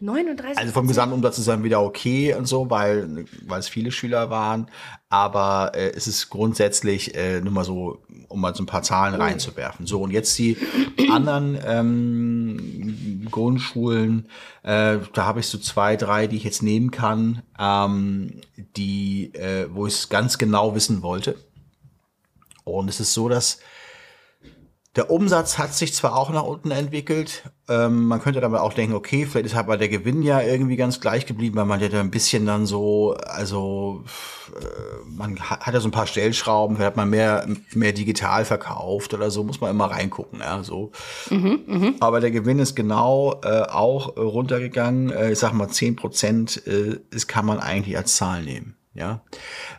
39 0.00 0.58
also 0.58 0.72
vom 0.72 0.86
Gesamtumsatz 0.86 1.38
ist 1.38 1.48
dann 1.48 1.64
wieder 1.64 1.82
okay 1.82 2.34
und 2.34 2.46
so, 2.46 2.70
weil, 2.70 3.26
weil 3.46 3.60
es 3.60 3.68
viele 3.68 3.90
Schüler 3.90 4.30
waren. 4.30 4.70
Aber 5.08 5.72
äh, 5.74 5.90
es 5.90 6.06
ist 6.06 6.28
grundsätzlich 6.28 7.14
äh, 7.14 7.40
nur 7.40 7.52
mal 7.52 7.64
so, 7.64 8.02
um 8.28 8.40
mal 8.40 8.54
so 8.54 8.62
ein 8.62 8.66
paar 8.66 8.82
Zahlen 8.82 9.14
reinzuwerfen. 9.14 9.86
So, 9.86 10.02
und 10.02 10.10
jetzt 10.10 10.38
die 10.38 10.56
anderen 11.10 11.58
ähm, 11.64 13.26
Grundschulen, 13.30 14.28
äh, 14.62 14.98
da 15.14 15.24
habe 15.24 15.40
ich 15.40 15.46
so 15.46 15.58
zwei, 15.58 15.96
drei, 15.96 16.26
die 16.26 16.36
ich 16.36 16.44
jetzt 16.44 16.62
nehmen 16.62 16.90
kann, 16.90 17.42
ähm, 17.58 18.40
die, 18.76 19.34
äh, 19.34 19.68
wo 19.70 19.86
ich 19.86 19.94
es 19.94 20.08
ganz 20.08 20.38
genau 20.38 20.74
wissen 20.74 21.02
wollte. 21.02 21.36
Und 22.64 22.88
es 22.88 23.00
ist 23.00 23.14
so, 23.14 23.28
dass 23.28 23.60
der 24.96 25.10
Umsatz 25.10 25.58
hat 25.58 25.74
sich 25.74 25.94
zwar 25.94 26.16
auch 26.16 26.30
nach 26.30 26.42
unten 26.42 26.70
entwickelt, 26.70 27.44
ähm, 27.68 28.06
man 28.06 28.20
könnte 28.20 28.42
aber 28.42 28.62
auch 28.62 28.72
denken, 28.72 28.94
okay, 28.94 29.26
vielleicht 29.26 29.46
ist 29.46 29.56
aber 29.56 29.76
der 29.76 29.88
Gewinn 29.88 30.22
ja 30.22 30.40
irgendwie 30.40 30.76
ganz 30.76 31.00
gleich 31.00 31.26
geblieben, 31.26 31.56
weil 31.56 31.66
man 31.66 31.80
ja 31.80 31.88
da 31.88 32.00
ein 32.00 32.10
bisschen 32.10 32.46
dann 32.46 32.64
so, 32.64 33.14
also 33.26 34.04
äh, 34.58 34.64
man 35.06 35.38
hat, 35.38 35.74
ja 35.74 35.80
so 35.80 35.88
ein 35.88 35.92
paar 35.92 36.06
Stellschrauben, 36.06 36.76
vielleicht 36.76 36.92
hat 36.92 36.96
man 36.96 37.10
mehr, 37.10 37.46
mehr 37.74 37.92
digital 37.92 38.46
verkauft 38.46 39.12
oder 39.12 39.30
so, 39.30 39.44
muss 39.44 39.60
man 39.60 39.70
immer 39.70 39.90
reingucken, 39.90 40.40
ja, 40.40 40.62
so. 40.62 40.92
Aber 42.00 42.20
der 42.20 42.30
Gewinn 42.30 42.58
ist 42.58 42.74
genau 42.74 43.40
äh, 43.44 43.62
auch 43.62 44.16
runtergegangen, 44.16 45.10
äh, 45.10 45.32
ich 45.32 45.38
sag 45.38 45.52
mal 45.52 45.68
10 45.68 45.96
Prozent, 45.96 46.66
äh, 46.66 47.00
das 47.10 47.26
kann 47.26 47.44
man 47.44 47.58
eigentlich 47.58 47.98
als 47.98 48.16
Zahl 48.16 48.42
nehmen. 48.42 48.77
Ja, 48.98 49.20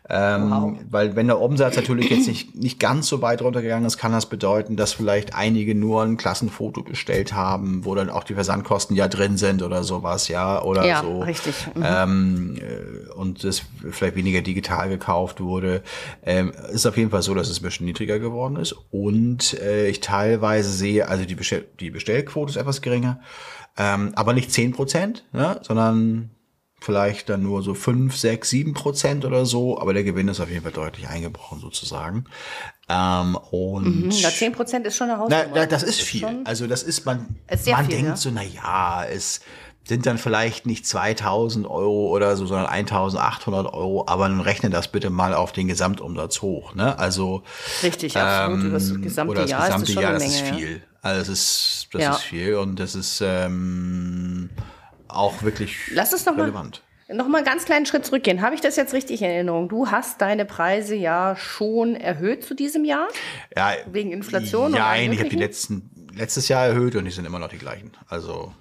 ähm, 0.09 0.79
weil 0.89 1.15
wenn 1.17 1.27
der 1.27 1.41
Umsatz 1.41 1.75
natürlich 1.75 2.09
jetzt 2.09 2.27
nicht, 2.27 2.55
nicht 2.55 2.79
ganz 2.79 3.07
so 3.07 3.21
weit 3.21 3.41
runtergegangen 3.41 3.85
ist, 3.85 3.97
kann 3.97 4.13
das 4.13 4.27
bedeuten, 4.27 4.77
dass 4.77 4.93
vielleicht 4.93 5.35
einige 5.35 5.75
nur 5.75 6.03
ein 6.03 6.15
Klassenfoto 6.15 6.83
bestellt 6.83 7.33
haben, 7.33 7.83
wo 7.83 7.95
dann 7.95 8.09
auch 8.09 8.23
die 8.23 8.33
Versandkosten 8.33 8.95
ja 8.95 9.09
drin 9.09 9.35
sind 9.37 9.61
oder 9.61 9.83
sowas, 9.83 10.29
ja, 10.29 10.61
oder 10.61 10.85
Ja, 10.85 11.01
so. 11.01 11.19
richtig. 11.19 11.53
Mhm. 11.75 11.83
Ähm, 11.85 12.55
äh, 12.59 13.11
und 13.11 13.43
das 13.43 13.63
vielleicht 13.91 14.15
weniger 14.15 14.41
digital 14.41 14.87
gekauft 14.87 15.41
wurde. 15.41 15.83
Ähm, 16.23 16.53
ist 16.71 16.85
auf 16.85 16.95
jeden 16.95 17.09
Fall 17.09 17.21
so, 17.21 17.33
dass 17.33 17.49
es 17.49 17.59
ein 17.59 17.63
bisschen 17.63 17.85
niedriger 17.85 18.19
geworden 18.19 18.55
ist. 18.55 18.73
Und 18.91 19.53
äh, 19.59 19.89
ich 19.89 19.99
teilweise 19.99 20.71
sehe, 20.71 21.09
also 21.09 21.25
die, 21.25 21.35
Bestell 21.35 21.65
die 21.79 21.91
Bestellquote 21.91 22.51
ist 22.51 22.55
etwas 22.55 22.81
geringer, 22.81 23.19
ähm, 23.77 24.13
aber 24.15 24.33
nicht 24.33 24.51
10 24.51 24.71
Prozent, 24.71 25.25
ne, 25.33 25.59
sondern 25.61 26.31
vielleicht 26.81 27.29
dann 27.29 27.43
nur 27.43 27.61
so 27.63 27.73
5, 27.73 28.15
6, 28.15 28.49
7 28.49 28.73
Prozent 28.73 29.25
oder 29.25 29.45
so, 29.45 29.79
aber 29.79 29.93
der 29.93 30.03
Gewinn 30.03 30.27
ist 30.27 30.39
auf 30.39 30.49
jeden 30.49 30.63
Fall 30.63 30.71
deutlich 30.71 31.07
eingebrochen 31.07 31.59
sozusagen. 31.59 32.25
Ähm, 32.87 33.35
und 33.51 34.05
Mhm, 34.05 34.11
Na, 34.23 34.29
10 34.29 34.51
Prozent 34.53 34.85
ist 34.87 34.95
schon 34.97 35.09
eine 35.09 35.19
Hausnummer. 35.19 35.45
na, 35.53 35.65
das 35.65 35.83
ist 35.83 36.01
viel. 36.01 36.25
Also 36.45 36.67
das 36.67 36.83
ist 36.83 37.05
man. 37.05 37.35
Ist 37.49 37.67
man 37.67 37.85
viel, 37.85 37.95
denkt 37.95 38.09
ja. 38.09 38.15
so, 38.15 38.31
na 38.31 38.43
ja, 38.43 39.03
es 39.05 39.41
sind 39.85 40.05
dann 40.05 40.17
vielleicht 40.19 40.65
nicht 40.67 40.85
2000 40.85 41.65
Euro 41.65 42.09
oder 42.09 42.35
so, 42.37 42.45
sondern 42.45 42.67
1800 42.67 43.73
Euro. 43.73 44.05
Aber 44.07 44.27
dann 44.29 44.39
rechne 44.39 44.69
das 44.69 44.87
bitte 44.91 45.09
mal 45.09 45.33
auf 45.33 45.51
den 45.51 45.67
Gesamtumsatz 45.67 46.41
hoch. 46.43 46.75
Ne? 46.75 46.97
Also 46.99 47.43
Richtig, 47.81 48.15
absolut. 48.15 48.63
Über 48.65 48.73
das 48.73 49.01
gesamte 49.01 49.21
Ähm, 49.21 49.29
oder 49.29 49.41
das 49.41 49.49
Jahr 49.51 49.61
ist 49.61 49.65
gesamte 49.67 49.85
das 49.85 49.93
schon 49.93 50.03
Jahr, 50.03 50.13
das 50.13 50.23
Menge. 50.23 50.33
ist 50.35 50.55
viel. 50.55 50.83
Also 51.01 51.19
das 51.19 51.29
ist 51.29 51.87
das 51.93 52.01
Ja. 52.03 52.11
ist 52.11 52.21
viel 52.21 52.55
und 52.55 52.79
das 52.79 52.93
ist 52.93 53.21
ähm, 53.25 54.49
auch 55.09 55.41
wirklich 55.43 55.77
Lass 55.91 56.11
noch 56.25 56.35
mal- 56.35 56.43
relevant. 56.43 56.81
Noch 57.11 57.27
mal 57.27 57.39
einen 57.39 57.45
ganz 57.47 57.65
kleinen 57.65 57.87
Schritt 57.87 58.05
zurückgehen. 58.05 58.41
Habe 58.41 58.53
ich 58.53 58.61
das 58.61 58.75
jetzt 58.75 58.93
richtig 58.93 59.23
in 59.23 59.29
Erinnerung? 59.31 59.67
Du 59.67 59.89
hast 59.89 60.21
deine 60.21 60.45
Preise 60.45 60.93
ja 60.93 61.35
schon 61.35 61.95
erhöht 61.95 62.45
zu 62.45 62.53
diesem 62.53 62.85
Jahr? 62.85 63.07
Ja, 63.57 63.73
Wegen 63.91 64.11
Inflation 64.11 64.75
Ja, 64.75 64.85
allem 64.89 65.11
ich 65.11 65.19
habe 65.19 65.29
die 65.29 65.35
letzten 65.35 65.89
letztes 66.13 66.47
Jahr 66.49 66.65
erhöht 66.67 66.95
und 66.95 67.05
die 67.05 67.11
sind 67.11 67.25
immer 67.25 67.39
noch 67.39 67.49
die 67.49 67.57
gleichen. 67.57 67.91
Also 68.07 68.53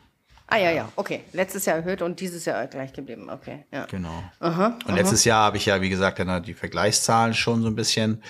Ah 0.50 0.56
ja, 0.56 0.70
ja, 0.70 0.88
okay. 0.96 1.24
Letztes 1.34 1.66
Jahr 1.66 1.76
erhöht 1.76 2.00
und 2.00 2.20
dieses 2.20 2.46
Jahr 2.46 2.66
gleich 2.68 2.94
geblieben. 2.94 3.28
Okay, 3.28 3.66
ja. 3.70 3.84
Genau. 3.84 4.22
und 4.40 4.94
letztes 4.94 5.26
Jahr 5.26 5.44
habe 5.44 5.58
ich 5.58 5.66
ja, 5.66 5.82
wie 5.82 5.90
gesagt, 5.90 6.18
dann 6.18 6.42
die 6.42 6.54
Vergleichszahlen 6.54 7.34
schon 7.34 7.60
so 7.60 7.68
ein 7.68 7.74
bisschen. 7.76 8.22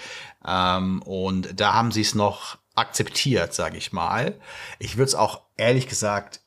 Ähm, 0.44 1.00
und 1.02 1.60
da 1.60 1.74
haben 1.74 1.92
sie 1.92 2.00
es 2.00 2.16
noch 2.16 2.58
akzeptiert, 2.74 3.54
sage 3.54 3.76
ich 3.76 3.92
mal. 3.92 4.34
Ich 4.80 4.96
würde 4.96 5.06
es 5.08 5.14
auch 5.14 5.42
ehrlich 5.56 5.86
gesagt 5.86 6.40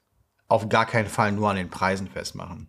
auf 0.51 0.67
gar 0.67 0.85
keinen 0.85 1.07
Fall 1.07 1.31
nur 1.31 1.49
an 1.49 1.55
den 1.55 1.69
Preisen 1.69 2.09
festmachen. 2.09 2.67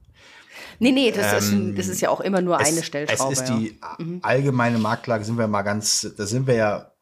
Nee, 0.78 0.92
nee, 0.92 1.10
das, 1.10 1.44
ist, 1.44 1.54
das 1.76 1.88
ist 1.88 2.00
ja 2.00 2.10
auch 2.10 2.20
immer 2.20 2.40
nur 2.40 2.58
eine 2.58 2.78
es, 2.78 2.86
Stellschraube. 2.86 3.32
Es 3.32 3.40
ist 3.40 3.48
ja. 3.48 3.56
die 3.56 3.80
allgemeine 4.22 4.78
Marktlage, 4.78 5.24
sind 5.24 5.36
wir 5.36 5.48
mal 5.48 5.62
ganz, 5.62 6.12
da 6.16 6.26
sind 6.26 6.46
wir 6.46 6.54
ja 6.54 6.92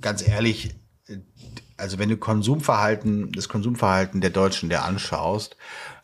ganz 0.00 0.26
ehrlich, 0.26 0.74
also 1.76 1.98
wenn 1.98 2.08
du 2.08 2.16
Konsumverhalten, 2.16 3.32
das 3.32 3.48
Konsumverhalten 3.48 4.20
der 4.20 4.30
Deutschen 4.30 4.70
dir 4.70 4.82
anschaust, 4.82 5.56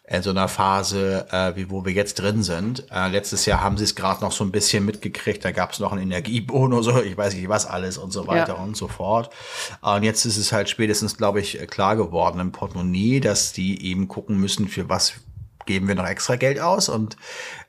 in 0.06 0.22
so 0.22 0.30
einer 0.30 0.48
Phase, 0.48 1.26
äh, 1.30 1.56
wie 1.56 1.70
wo 1.70 1.84
wir 1.86 1.92
jetzt 1.92 2.14
drin 2.20 2.42
sind. 2.42 2.84
Äh, 2.90 3.08
letztes 3.08 3.46
Jahr 3.46 3.62
haben 3.62 3.78
sie 3.78 3.84
es 3.84 3.94
gerade 3.94 4.22
noch 4.22 4.32
so 4.32 4.44
ein 4.44 4.50
bisschen 4.52 4.84
mitgekriegt, 4.84 5.44
da 5.44 5.50
gab 5.50 5.72
es 5.72 5.78
noch 5.78 5.92
einen 5.92 6.02
Energiebonus 6.02 6.88
oder 6.88 7.02
ich 7.04 7.16
weiß 7.16 7.34
nicht 7.34 7.48
was 7.48 7.64
alles 7.66 7.96
und 7.96 8.12
so 8.12 8.26
weiter 8.26 8.54
Ja. 8.54 8.62
und 8.62 8.76
so 8.76 8.86
fort. 8.88 9.30
Und 9.80 10.02
jetzt 10.02 10.26
ist 10.26 10.36
es 10.36 10.52
halt 10.52 10.68
spätestens, 10.68 11.16
glaube 11.16 11.40
ich, 11.40 11.58
klar 11.68 11.96
geworden 11.96 12.38
im 12.40 12.52
Portemonnaie, 12.52 13.20
dass 13.20 13.52
die 13.54 13.82
eben 13.86 14.06
gucken 14.08 14.38
müssen, 14.38 14.68
für 14.68 14.88
was 14.90 15.14
geben 15.64 15.88
wir 15.88 15.94
noch 15.94 16.06
extra 16.06 16.36
Geld 16.36 16.60
aus 16.60 16.90
und 16.90 17.16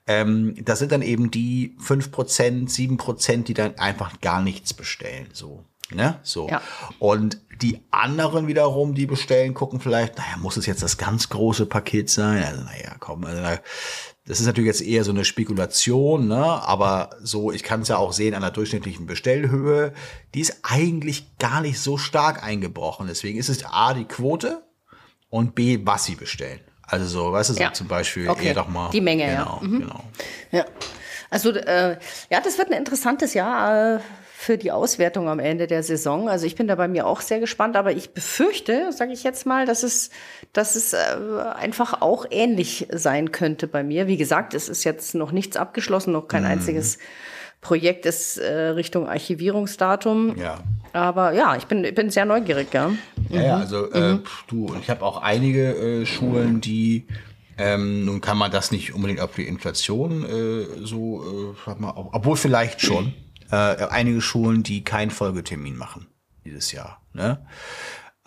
ähm, 0.05 0.55
das 0.63 0.79
sind 0.79 0.91
dann 0.91 1.01
eben 1.01 1.31
die 1.31 1.75
5%, 1.81 2.69
7%, 2.69 3.43
die 3.43 3.53
dann 3.53 3.77
einfach 3.79 4.19
gar 4.19 4.41
nichts 4.41 4.73
bestellen. 4.73 5.29
So. 5.33 5.63
Ne? 5.91 6.19
So. 6.23 6.49
Ja. 6.49 6.61
Und 6.99 7.39
die 7.61 7.81
anderen 7.91 8.47
wiederum, 8.47 8.95
die 8.95 9.05
bestellen, 9.05 9.53
gucken 9.53 9.79
vielleicht, 9.79 10.17
naja, 10.17 10.37
muss 10.37 10.57
es 10.57 10.65
jetzt 10.65 10.81
das 10.83 10.97
ganz 10.97 11.29
große 11.29 11.67
Paket 11.67 12.09
sein? 12.09 12.43
Also, 12.43 12.63
naja, 12.63 12.95
komm, 12.99 13.23
also, 13.23 13.41
das 14.25 14.39
ist 14.39 14.47
natürlich 14.47 14.67
jetzt 14.67 14.81
eher 14.81 15.03
so 15.03 15.11
eine 15.11 15.23
Spekulation, 15.23 16.27
ne? 16.27 16.43
aber 16.43 17.11
so, 17.21 17.51
ich 17.51 17.61
kann 17.61 17.81
es 17.81 17.89
ja 17.89 17.97
auch 17.97 18.11
sehen 18.13 18.33
an 18.33 18.41
der 18.41 18.49
durchschnittlichen 18.51 19.05
Bestellhöhe, 19.05 19.93
die 20.33 20.41
ist 20.41 20.59
eigentlich 20.63 21.37
gar 21.37 21.61
nicht 21.61 21.79
so 21.79 21.97
stark 21.97 22.43
eingebrochen. 22.43 23.05
Deswegen 23.07 23.37
ist 23.37 23.49
es 23.49 23.63
A, 23.65 23.93
die 23.93 24.05
Quote 24.05 24.63
und 25.29 25.53
B, 25.53 25.79
was 25.83 26.05
sie 26.05 26.15
bestellen. 26.15 26.59
Also 26.81 27.05
so, 27.05 27.31
weißt 27.31 27.51
du, 27.51 27.53
so 27.53 27.61
Ja. 27.61 27.73
zum 27.73 27.87
Beispiel 27.87 28.27
Okay. 28.27 28.47
eher 28.47 28.53
doch 28.55 28.67
mal. 28.67 28.89
Die 28.89 29.01
Menge, 29.01 29.31
ja. 29.31 29.43
genau, 29.43 29.59
Genau. 29.79 30.03
Ja. 30.51 30.65
Also, 31.29 31.51
äh, 31.51 31.97
ja, 32.29 32.41
das 32.41 32.57
wird 32.57 32.69
ein 32.71 32.77
interessantes 32.77 33.33
Jahr 33.35 33.95
äh, 33.97 33.99
für 34.37 34.57
die 34.57 34.71
Auswertung 34.73 35.29
am 35.29 35.39
Ende 35.39 35.65
der 35.65 35.81
Saison. 35.81 36.27
Also 36.27 36.45
ich 36.45 36.55
bin 36.55 36.67
da 36.67 36.75
bei 36.75 36.89
mir 36.89 37.07
auch 37.07 37.21
sehr 37.21 37.39
gespannt, 37.39 37.77
aber 37.77 37.93
ich 37.93 38.09
befürchte, 38.09 38.91
sage 38.91 39.13
ich 39.13 39.23
jetzt 39.23 39.45
mal, 39.45 39.65
dass 39.65 39.81
es, 39.81 40.09
dass 40.51 40.75
es 40.75 40.91
äh, 40.91 40.97
einfach 41.55 42.01
auch 42.01 42.25
ähnlich 42.29 42.87
sein 42.91 43.31
könnte 43.31 43.67
bei 43.67 43.81
mir. 43.81 44.07
Wie 44.07 44.17
gesagt, 44.17 44.53
es 44.53 44.67
ist 44.67 44.83
jetzt 44.83 45.15
noch 45.15 45.31
nichts 45.31 45.55
abgeschlossen, 45.55 46.11
noch 46.11 46.27
kein 46.27 46.43
einziges 46.43 46.97
Projekt 47.61 48.05
ist 48.05 48.37
äh, 48.37 48.53
Richtung 48.69 49.07
Archivierungsdatum. 49.07 50.35
Ja. 50.37 50.59
Aber 50.91 51.31
ja, 51.31 51.55
ich 51.55 51.65
bin, 51.65 51.83
ich 51.85 51.95
bin 51.95 52.09
sehr 52.09 52.25
neugierig, 52.25 52.67
ja. 52.73 52.91
Ja, 53.29 53.41
ja, 53.41 53.57
also 53.57 53.89
äh, 53.91 54.19
du, 54.47 54.65
und 54.67 54.81
ich 54.81 54.89
habe 54.89 55.03
auch 55.03 55.21
einige 55.21 56.01
äh, 56.01 56.05
Schulen, 56.05 56.59
die 56.61 57.05
ähm, 57.57 58.03
nun 58.03 58.19
kann 58.19 58.37
man 58.37 58.51
das 58.51 58.71
nicht 58.71 58.93
unbedingt 58.93 59.21
auf 59.21 59.33
die 59.33 59.47
Inflation 59.47 60.25
äh, 60.25 60.85
so, 60.85 61.23
äh, 61.53 61.55
sag 61.65 61.79
mal, 61.79 61.91
ob- 61.95 62.13
obwohl 62.13 62.35
vielleicht 62.35 62.81
schon. 62.81 63.13
Äh, 63.51 63.55
einige 63.55 64.21
Schulen, 64.21 64.63
die 64.63 64.83
keinen 64.83 65.11
Folgetermin 65.11 65.77
machen 65.77 66.07
dieses 66.45 66.71
Jahr. 66.71 67.01
Ne? 67.13 67.45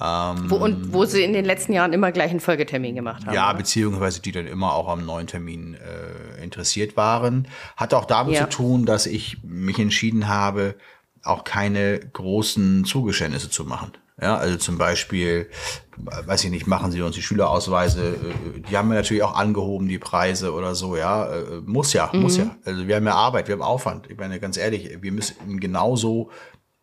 Wo, 0.01 0.55
und 0.57 0.93
wo 0.93 1.05
sie 1.07 1.25
in 1.25 1.33
den 1.33 1.45
letzten 1.45 1.73
Jahren 1.73 1.93
immer 1.93 2.13
gleich 2.13 2.31
einen 2.31 2.39
Folgetermin 2.39 2.95
gemacht 2.95 3.27
haben. 3.27 3.35
Ja, 3.35 3.53
beziehungsweise 3.53 4.23
die 4.23 4.31
dann 4.31 4.47
immer 4.47 4.73
auch 4.73 4.87
am 4.87 5.05
neuen 5.05 5.27
Termin 5.27 5.75
äh, 5.75 6.41
interessiert 6.41 6.97
waren. 6.97 7.49
Hat 7.77 7.95
auch 7.95 8.05
damit 8.05 8.35
Ja. 8.37 8.49
zu 8.49 8.57
tun, 8.59 8.87
dass 8.87 9.07
ich 9.07 9.43
mich 9.43 9.77
entschieden 9.81 10.29
habe, 10.29 10.77
auch 11.25 11.43
keine 11.43 11.99
großen 11.99 12.85
Zugeständnisse 12.85 13.51
zu 13.51 13.65
machen. 13.65 13.91
Ja, 14.21 14.37
also 14.37 14.57
zum 14.57 14.79
Beispiel, 14.79 15.49
weiß 15.97 16.43
ich 16.45 16.51
nicht, 16.51 16.67
machen 16.67 16.91
Sie 16.91 17.01
uns 17.03 17.15
die 17.15 17.23
Schülerausweise, 17.23 18.15
äh, 18.17 18.61
die 18.69 18.77
haben 18.77 18.89
wir 18.89 18.97
natürlich 18.97 19.23
auch 19.23 19.37
angehoben, 19.37 19.87
die 19.89 19.99
Preise 20.01 20.53
oder 20.53 20.75
so, 20.75 20.97
ja. 20.97 21.27
Äh, 21.33 21.61
Muss 21.65 21.93
ja, 21.93 22.11
muss 22.13 22.37
Mhm. 22.37 22.45
ja. 22.45 22.57
Also 22.65 22.89
wir 22.89 22.97
haben 22.97 23.07
ja 23.07 23.15
Arbeit, 23.15 23.47
wir 23.49 23.55
haben 23.55 23.63
Aufwand. 23.63 24.11
Ich 24.11 24.17
meine, 24.19 24.41
ganz 24.41 24.57
ehrlich, 24.57 24.99
wir 25.01 25.13
müssen 25.13 25.61
genauso 25.61 26.31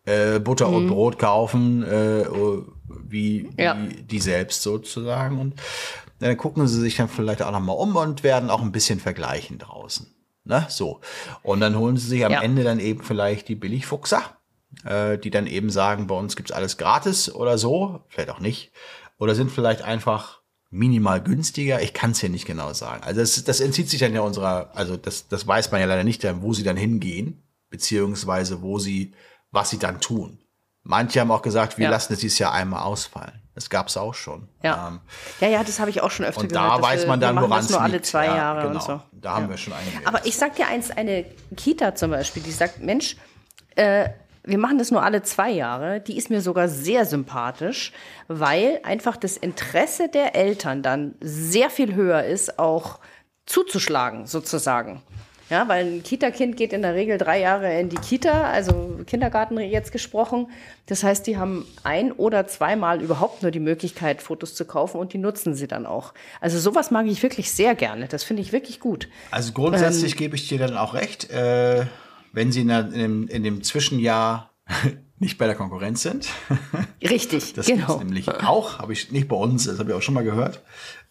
äh, 0.05 0.39
Butter 0.39 0.69
und 0.69 0.87
Brot 0.87 1.17
kaufen, 1.19 1.83
äh, 1.83 2.25
wie, 3.07 3.49
Ja. 3.57 3.75
wie 3.77 4.03
die 4.03 4.19
selbst 4.19 4.61
sozusagen. 4.61 5.39
Und 5.39 5.55
dann 6.19 6.37
gucken 6.37 6.65
sie 6.67 6.79
sich 6.79 6.95
dann 6.95 7.09
vielleicht 7.09 7.41
auch 7.41 7.51
nochmal 7.51 7.75
um 7.75 7.95
und 7.95 8.23
werden 8.23 8.49
auch 8.49 8.61
ein 8.61 8.71
bisschen 8.71 8.99
vergleichen 8.99 9.57
draußen. 9.57 10.07
Ne? 10.45 10.65
So. 10.69 11.01
Und 11.43 11.59
dann 11.59 11.75
holen 11.77 11.97
sie 11.97 12.07
sich 12.07 12.23
am 12.23 12.31
Ja. 12.31 12.41
Ende 12.43 12.63
dann 12.63 12.79
eben 12.79 13.01
vielleicht 13.03 13.47
die 13.49 13.55
Billigfuchser, 13.55 14.21
äh, 14.85 15.17
die 15.17 15.29
dann 15.31 15.47
eben 15.47 15.69
sagen, 15.69 16.07
bei 16.07 16.15
uns 16.15 16.35
gibt's 16.35 16.51
alles 16.51 16.77
gratis 16.77 17.33
oder 17.33 17.57
so, 17.57 18.03
vielleicht 18.07 18.29
auch 18.29 18.39
nicht. 18.39 18.71
Oder 19.17 19.35
sind 19.35 19.51
vielleicht 19.51 19.81
einfach 19.81 20.41
minimal 20.69 21.21
günstiger. 21.21 21.81
Ich 21.81 21.93
kann 21.93 22.11
es 22.11 22.19
hier 22.19 22.29
nicht 22.29 22.45
genau 22.45 22.73
sagen. 22.73 23.01
Also 23.03 23.21
das, 23.21 23.43
das 23.43 23.59
entzieht 23.59 23.89
sich 23.89 23.99
dann 23.99 24.13
ja 24.13 24.21
unserer, 24.21 24.71
also 24.75 24.97
das, 24.97 25.27
das 25.27 25.47
weiß 25.47 25.71
man 25.71 25.79
ja 25.81 25.87
leider 25.87 26.03
nicht, 26.03 26.25
wo 26.41 26.53
sie 26.53 26.63
dann 26.63 26.75
hingehen, 26.77 27.43
beziehungsweise 27.69 28.61
wo 28.61 28.79
sie, 28.79 29.13
was 29.51 29.69
sie 29.69 29.79
dann 29.79 30.01
tun. 30.01 30.39
Manche 30.83 31.19
haben 31.19 31.31
auch 31.31 31.41
gesagt, 31.41 31.77
wir 31.77 31.85
Ja. 31.85 31.89
lassen 31.91 32.13
es 32.13 32.19
dieses 32.19 32.37
Jahr 32.39 32.51
einmal 32.51 32.83
ausfallen. 32.83 33.41
Das 33.55 33.69
gab's 33.69 33.95
auch 33.95 34.13
schon. 34.13 34.49
Ja. 34.63 34.89
Ähm, 34.89 34.99
ja, 35.39 35.47
ja, 35.47 35.63
das 35.63 35.79
habe 35.79 35.89
ich 35.89 36.01
auch 36.01 36.11
schon 36.11 36.25
öfter 36.25 36.41
und 36.41 36.49
gehört. 36.49 36.71
da 36.71 36.75
dass 36.77 36.85
weiß 36.85 37.01
wir- 37.01 37.07
man 37.07 37.19
dann, 37.21 37.35
woran 37.37 37.49
das 37.51 37.65
es 37.65 37.71
nur 37.71 37.81
alle 37.81 38.01
zwei 38.01 38.25
ja, 38.25 38.35
Jahre 38.35 38.61
genau. 38.67 38.73
und 38.75 38.83
so. 38.83 39.01
Da 39.13 39.35
haben 39.35 39.49
wir 39.49 39.57
schon 39.57 39.73
einige. 39.73 40.05
Aber 40.05 40.25
ich 40.25 40.35
sag 40.35 40.55
dir 40.57 40.67
eins, 40.67 40.91
eine 40.91 41.25
Kita 41.55 41.95
zum 41.95 42.11
Beispiel, 42.11 42.43
die 42.43 42.51
sagt, 42.51 42.81
Mensch, 42.81 43.15
äh, 43.75 44.09
wir 44.45 44.57
machen 44.57 44.77
das 44.77 44.91
nur 44.91 45.03
alle 45.03 45.23
zwei 45.23 45.51
Jahre, 45.51 45.99
die 45.99 46.17
ist 46.17 46.29
mir 46.29 46.41
sogar 46.41 46.67
sehr 46.67 47.05
sympathisch, 47.05 47.91
weil 48.27 48.79
einfach 48.83 49.17
das 49.17 49.37
Interesse 49.37 50.09
der 50.09 50.35
Eltern 50.35 50.83
dann 50.83 51.15
sehr 51.19 51.69
viel 51.69 51.95
höher 51.95 52.23
ist, 52.23 52.59
auch 52.59 52.99
zuzuschlagen, 53.45 54.25
sozusagen. 54.25 55.01
Ja, 55.49 55.67
weil 55.67 55.85
ein 55.85 56.03
Kita-Kind 56.03 56.57
geht 56.57 56.73
in 56.73 56.81
der 56.81 56.95
Regel 56.95 57.19
drei 57.19 57.39
Jahre 57.39 57.79
in 57.79 57.89
die 57.89 57.97
Kita, 57.97 58.49
also 58.49 58.99
Kindergarten 59.05 59.59
jetzt 59.59 59.91
gesprochen. 59.91 60.47
Das 60.87 61.03
heißt, 61.03 61.27
die 61.27 61.37
haben 61.37 61.67
ein 61.83 62.11
oder 62.11 62.47
zweimal 62.47 62.99
überhaupt 62.99 63.43
nur 63.43 63.51
die 63.51 63.59
Möglichkeit, 63.59 64.23
Fotos 64.23 64.55
zu 64.55 64.65
kaufen 64.65 64.97
und 64.97 65.13
die 65.13 65.19
nutzen 65.19 65.53
sie 65.53 65.67
dann 65.67 65.85
auch. 65.85 66.15
Also 66.41 66.57
sowas 66.57 66.89
mag 66.89 67.05
ich 67.05 67.21
wirklich 67.21 67.51
sehr 67.51 67.75
gerne. 67.75 68.07
Das 68.07 68.23
finde 68.23 68.41
ich 68.41 68.53
wirklich 68.53 68.79
gut. 68.79 69.07
Also 69.29 69.49
Ähm, 69.49 69.53
grundsätzlich 69.53 70.17
gebe 70.17 70.35
ich 70.35 70.47
dir 70.47 70.57
dann 70.57 70.77
auch 70.77 70.95
recht, 70.95 71.29
äh, 71.29 71.85
wenn 72.35 72.51
sie 72.51 72.61
in, 72.61 72.67
der, 72.67 72.81
in, 72.87 72.93
dem, 72.93 73.27
in 73.27 73.43
dem 73.43 73.63
Zwischenjahr 73.63 74.51
nicht 75.19 75.37
bei 75.37 75.45
der 75.47 75.55
Konkurrenz 75.55 76.01
sind. 76.03 76.27
Richtig, 77.01 77.53
Das 77.53 77.65
genau. 77.65 77.87
gibt's 77.87 78.03
nämlich 78.03 78.27
auch, 78.29 78.79
habe 78.79 78.93
ich 78.93 79.11
nicht 79.11 79.27
bei 79.27 79.35
uns, 79.37 79.63
das 79.65 79.79
habe 79.79 79.89
ich 79.91 79.95
auch 79.95 80.01
schon 80.01 80.13
mal 80.13 80.23
gehört, 80.23 80.61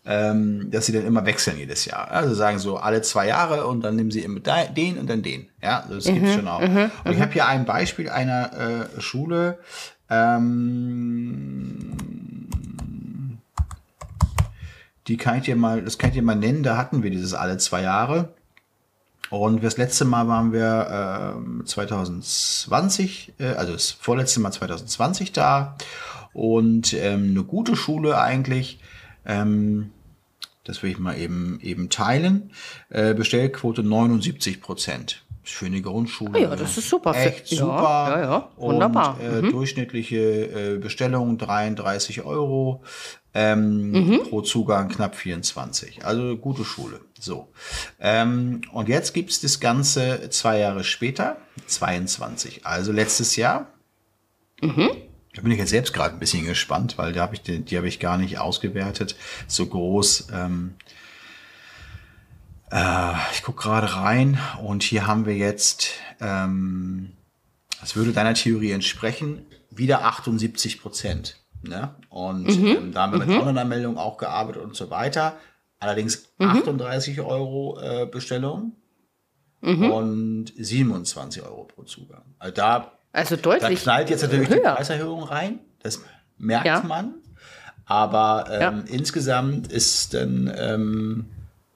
ähm, 0.05 0.71
dass 0.71 0.85
sie 0.87 0.93
dann 0.93 1.07
immer 1.07 1.25
wechseln 1.25 1.57
jedes 1.59 1.87
Jahr. 1.87 2.11
Also 2.11 2.35
sagen 2.35 2.59
so 2.59 2.77
alle 2.77 3.01
zwei 3.01 3.27
Jahre 3.29 3.67
und 3.67 3.81
dann 3.81 3.97
nehmen 3.97 4.11
sie 4.11 4.21
immer 4.21 4.41
den 4.41 4.99
und 4.99 5.09
dann 5.09 5.23
den. 5.23 5.49
Ja, 5.63 5.81
also 5.81 5.95
das 5.95 6.07
Mhm, 6.07 6.15
gibt's 6.15 6.35
schon 6.35 6.47
auch. 6.49 6.61
und 6.61 7.13
ich 7.13 7.21
habe 7.21 7.33
hier 7.33 7.47
ein 7.49 7.65
Beispiel 7.65 8.11
einer 8.11 8.89
äh, 8.97 9.01
Schule. 9.01 9.59
Ähm, 10.11 11.97
die 15.07 15.17
kann 15.17 15.39
ich 15.39 15.45
dir 15.45 15.57
mal, 15.57 15.83
das 15.83 15.97
kann 15.99 16.11
ich 16.11 16.15
dir 16.17 16.23
mal 16.23 16.35
nennen. 16.37 16.63
Da 16.63 16.77
hatten 16.77 17.03
wir 17.03 17.11
dieses 17.11 17.33
alle 17.35 17.57
zwei 17.59 17.83
Jahre. 17.83 18.35
Und 19.35 19.65
das 19.65 19.77
letzte 19.77 20.05
Mal 20.05 20.29
waren 20.29 20.53
wir 20.53 21.35
ähm, 21.37 21.63
2020, 21.65 23.35
äh, 23.39 23.47
also 23.49 23.73
das 23.73 23.91
vorletzte 23.91 24.41
Mal 24.41 24.53
2020 24.53 25.33
da. 25.33 25.77
Und 26.33 26.93
ähm, 26.95 27.31
eine 27.31 27.45
gute 27.45 27.77
Schule 27.77 28.19
eigentlich. 28.19 28.81
Ähm, 29.27 29.91
das 30.65 30.83
will 30.83 30.91
ich 30.91 30.99
mal 30.99 31.19
eben, 31.19 31.59
eben 31.63 31.91
teilen. 31.91 32.53
Äh, 32.89 33.15
Bestellquote 33.15 33.83
79 33.83 34.61
Prozent. 34.61 35.25
Für 35.43 35.67
eine 35.67 35.83
Grundschule. 35.83 36.41
Ja, 36.41 36.57
das 36.57 36.79
ist 36.79 36.89
super. 36.89 37.15
Echt 37.15 37.51
Ja, 37.51 37.59
super. 37.59 38.07
ja, 38.09 38.21
ja, 38.23 38.49
wunderbar. 38.57 39.19
Mhm. 39.21 39.39
Und 39.39 39.45
äh, 39.45 39.51
durchschnittliche 39.51 40.17
äh, 40.17 40.79
Bestellung 40.79 41.37
33 41.37 42.25
Euro. 42.25 42.83
Ähm, 43.35 43.91
Mhm. 43.91 44.23
Pro 44.29 44.43
Zugang 44.43 44.89
knapp 44.89 45.17
24. 45.17 46.05
Also 46.05 46.37
gute 46.37 46.65
Schule. 46.65 47.01
So. 47.19 47.49
Ähm, 47.99 48.63
und 48.73 48.89
jetzt 48.89 49.13
gibt's 49.13 49.41
das 49.41 49.59
Ganze 49.59 50.31
zwei 50.31 50.59
Jahre 50.61 50.85
später, 50.85 51.39
22. 51.67 52.65
Also 52.65 52.93
letztes 52.93 53.35
Jahr. 53.37 53.73
Mhm. 54.63 54.91
Da 55.35 55.43
bin 55.43 55.51
ich 55.51 55.59
jetzt 55.59 55.71
selbst 55.71 55.93
gerade 55.93 56.15
ein 56.15 56.21
bisschen 56.21 56.47
gespannt, 56.47 56.97
weil 56.97 57.13
die 57.13 57.19
habe 57.21 57.35
ich, 57.35 57.43
die, 57.43 57.61
die 57.61 57.77
habe 57.77 57.89
ich 57.89 57.99
gar 57.99 58.19
nicht 58.19 58.39
ausgewertet. 58.39 59.17
So 59.49 59.67
groß. 59.67 60.29
Ähm, 60.33 60.75
äh, 62.71 63.15
ich 63.33 63.43
gucke 63.43 63.63
gerade 63.63 63.97
rein 63.97 64.39
und 64.63 64.85
hier 64.85 65.09
haben 65.09 65.27
wir 65.27 65.37
jetzt, 65.37 65.91
ähm, 66.21 67.13
das 67.81 67.97
würde 67.97 68.13
deiner 68.13 68.35
Theorie 68.35 68.71
entsprechen, 68.71 69.45
wieder 69.71 70.05
78 70.05 70.81
Prozent. 70.81 71.41
Ne? 71.65 71.95
Und 72.09 72.49
ähm, 72.51 72.93
da 72.93 73.03
haben 73.03 73.13
wir 73.19 73.27
mit 73.27 73.29
Online-Anmeldung 73.31 73.99
auch 73.99 74.17
gearbeitet 74.19 74.63
und 74.63 74.77
so 74.77 74.91
weiter. 74.91 75.37
Allerdings 75.81 76.29
38 76.39 77.21
Euro 77.21 77.79
äh, 77.81 78.07
Bestellung 78.07 78.73
und 79.61 80.53
27 80.59 81.43
Euro 81.43 81.65
pro 81.65 81.83
Zugang. 81.85 82.23
Also 82.39 82.55
da 82.55 82.93
Also 83.13 83.37
da 83.37 83.43
deutlich. 83.43 83.83
knallt 83.83 84.11
jetzt 84.11 84.23
natürlich 84.23 84.49
die 84.49 84.55
höher. 84.57 84.75
Preiserhöhung 84.75 85.23
rein. 85.25 85.61
Das 85.83 86.01
merkt 86.39 86.67
Ja. 86.67 86.83
man. 86.83 87.15
Aber 87.87 88.47
ähm, 88.51 88.61
Ja. 88.61 88.85
insgesamt 88.95 89.71
ist 89.73 90.15
dann, 90.15 90.53
ähm, 90.57 91.27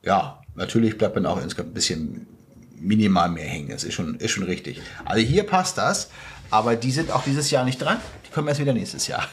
ja, 0.03 0.40
natürlich 0.55 0.96
bleibt 0.98 1.14
man 1.16 1.27
auch 1.27 1.40
insgesamt 1.42 1.70
ein 1.70 1.74
bisschen 1.74 2.27
minimal 2.81 3.29
mehr 3.31 3.46
hängen. 3.48 3.70
Das 3.70 3.85
ist 3.85 3.94
schon, 3.94 4.14
ist 4.16 4.31
schon 4.33 4.44
richtig. 4.44 4.81
Also 5.05 5.20
hier 5.22 5.44
passt 5.44 5.79
das. 5.79 6.11
Aber 6.51 6.77
die 6.77 6.91
sind 6.91 7.11
auch 7.11 7.23
dieses 7.25 7.51
Jahr 7.51 7.65
nicht 7.65 7.79
dran. 7.79 7.99
Die 8.27 8.31
kommen 8.31 8.49
erst 8.49 8.61
wieder 8.61 8.73
nächstes 8.73 9.07
Jahr. 9.07 9.25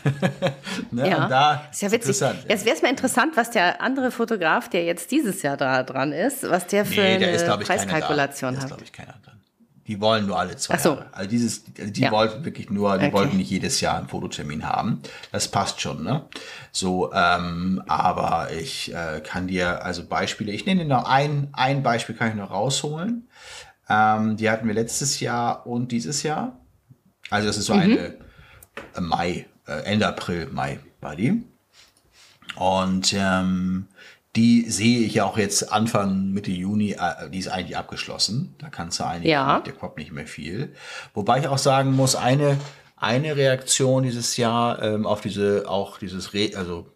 ne? 0.92 1.10
Ja, 1.10 1.24
Und 1.24 1.30
da 1.30 1.68
ist 1.72 1.82
ja 1.82 1.92
witzig. 1.92 2.20
Jetzt 2.48 2.66
wäre 2.66 2.76
es 2.76 2.82
mal 2.82 2.90
interessant, 2.90 3.36
was 3.38 3.52
der 3.52 3.82
andere 3.82 4.12
Fotograf, 4.12 4.70
der 4.70 4.84
jetzt 4.86 5.12
dieses 5.12 5.42
Jahr 5.42 5.58
da 5.58 5.84
dran 5.84 6.12
ist, 6.12 6.44
was 6.50 6.68
der 6.68 6.86
für 6.86 7.02
Nee, 7.02 7.18
da 7.20 7.26
eine 7.28 7.36
ist, 7.36 7.48
ich. 7.48 7.68
Preiskalkulation 7.68 8.52
Da 8.54 8.58
ist, 8.58 8.64
hat. 8.64 8.70
glaube 8.70 8.84
ich, 8.84 8.92
keiner 8.92 9.14
dran. 9.24 9.40
Die 9.88 10.02
wollen 10.02 10.26
nur 10.26 10.40
alle 10.40 10.56
zwei 10.58 10.78
so. 10.78 10.90
Jahre. 10.96 11.06
Also 11.12 11.30
dieses, 11.30 11.64
die 11.76 12.02
Ja. 12.02 12.12
wollten 12.12 12.44
wirklich 12.44 12.70
nur, 12.72 12.98
die 12.98 13.06
Okay. 13.06 13.14
wollten 13.14 13.38
nicht 13.38 13.52
jedes 13.52 13.82
Jahr 13.82 13.98
einen 14.00 14.08
Fototermin 14.08 14.68
haben. 14.68 15.02
Das 15.32 15.48
passt 15.50 15.80
schon, 15.80 16.04
ne? 16.04 16.24
So, 16.72 17.14
ähm, 17.14 17.84
aber 17.88 18.48
ich 18.52 18.94
äh, 18.94 19.22
kann 19.22 19.48
dir 19.48 19.86
also 19.86 20.06
Beispiele, 20.06 20.52
ich 20.52 20.66
nenne 20.66 20.82
dir 20.84 20.88
noch 20.90 21.06
ein, 21.08 21.50
ein 21.54 21.84
Beispiel 21.84 22.16
kann 22.16 22.30
ich 22.30 22.36
noch 22.36 22.50
rausholen. 22.50 23.30
Ähm, 23.88 24.38
die 24.38 24.50
hatten 24.50 24.68
wir 24.68 24.74
letztes 24.74 25.20
Jahr 25.20 25.68
und 25.68 25.92
dieses 25.92 26.24
Jahr. 26.24 26.60
Also 27.30 27.48
das 27.48 27.58
ist 27.58 27.66
so 27.66 27.74
Mhm. 27.74 27.80
eine 27.82 27.98
äh, 28.96 29.02
Mai, 29.02 29.46
äh, 29.68 29.84
Ende 29.84 30.08
April, 30.08 30.48
Mai 30.52 30.80
war 31.02 31.16
die. 31.16 31.44
Und 32.56 33.14
ähm, 33.18 33.88
die 34.36 34.70
sehe 34.70 35.00
ich 35.00 35.16
ja 35.16 35.26
auch 35.26 35.38
jetzt 35.38 35.72
Anfang 35.72 36.32
Mitte 36.32 36.52
Juni, 36.52 36.92
äh, 36.92 37.30
die 37.30 37.40
ist 37.40 37.48
eigentlich 37.48 37.78
abgeschlossen. 37.78 38.56
Da 38.60 38.70
kannst 38.70 39.00
du 39.00 39.06
eigentlich, 39.06 39.32
Ja. 39.32 39.60
der 39.62 39.74
kommt 39.74 39.98
nicht 39.98 40.12
mehr 40.12 40.28
viel. 40.28 40.74
Wobei 41.14 41.40
ich 41.40 41.48
auch 41.48 41.58
sagen 41.58 41.94
muss, 41.94 42.16
eine, 42.16 42.58
eine 42.98 43.36
Reaktion 43.36 44.04
dieses 44.04 44.38
Jahr 44.38 44.82
ähm, 44.82 45.06
auf 45.06 45.22
diese, 45.22 45.66
auch 45.68 45.98
dieses, 45.98 46.34
Re 46.34 46.52
also 46.56 46.88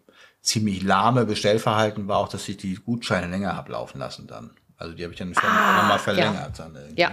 ziemlich 0.42 0.82
lahme 0.82 1.26
Bestellverhalten 1.26 2.08
war 2.08 2.18
auch, 2.18 2.28
dass 2.28 2.48
ich 2.48 2.56
die 2.56 2.74
Gutscheine 2.74 3.26
länger 3.26 3.54
habe 3.56 3.72
laufen 3.72 3.98
lassen 3.98 4.26
dann. 4.26 4.50
Also 4.80 4.94
die 4.94 5.02
habe 5.04 5.12
ich 5.12 5.18
dann 5.18 5.32
Ah, 5.36 5.76
nochmal 5.76 5.90
ja. 5.92 5.98
verlängert. 5.98 6.58
Dann 6.58 6.74
irgendwie. 6.74 7.00
Ja, 7.00 7.12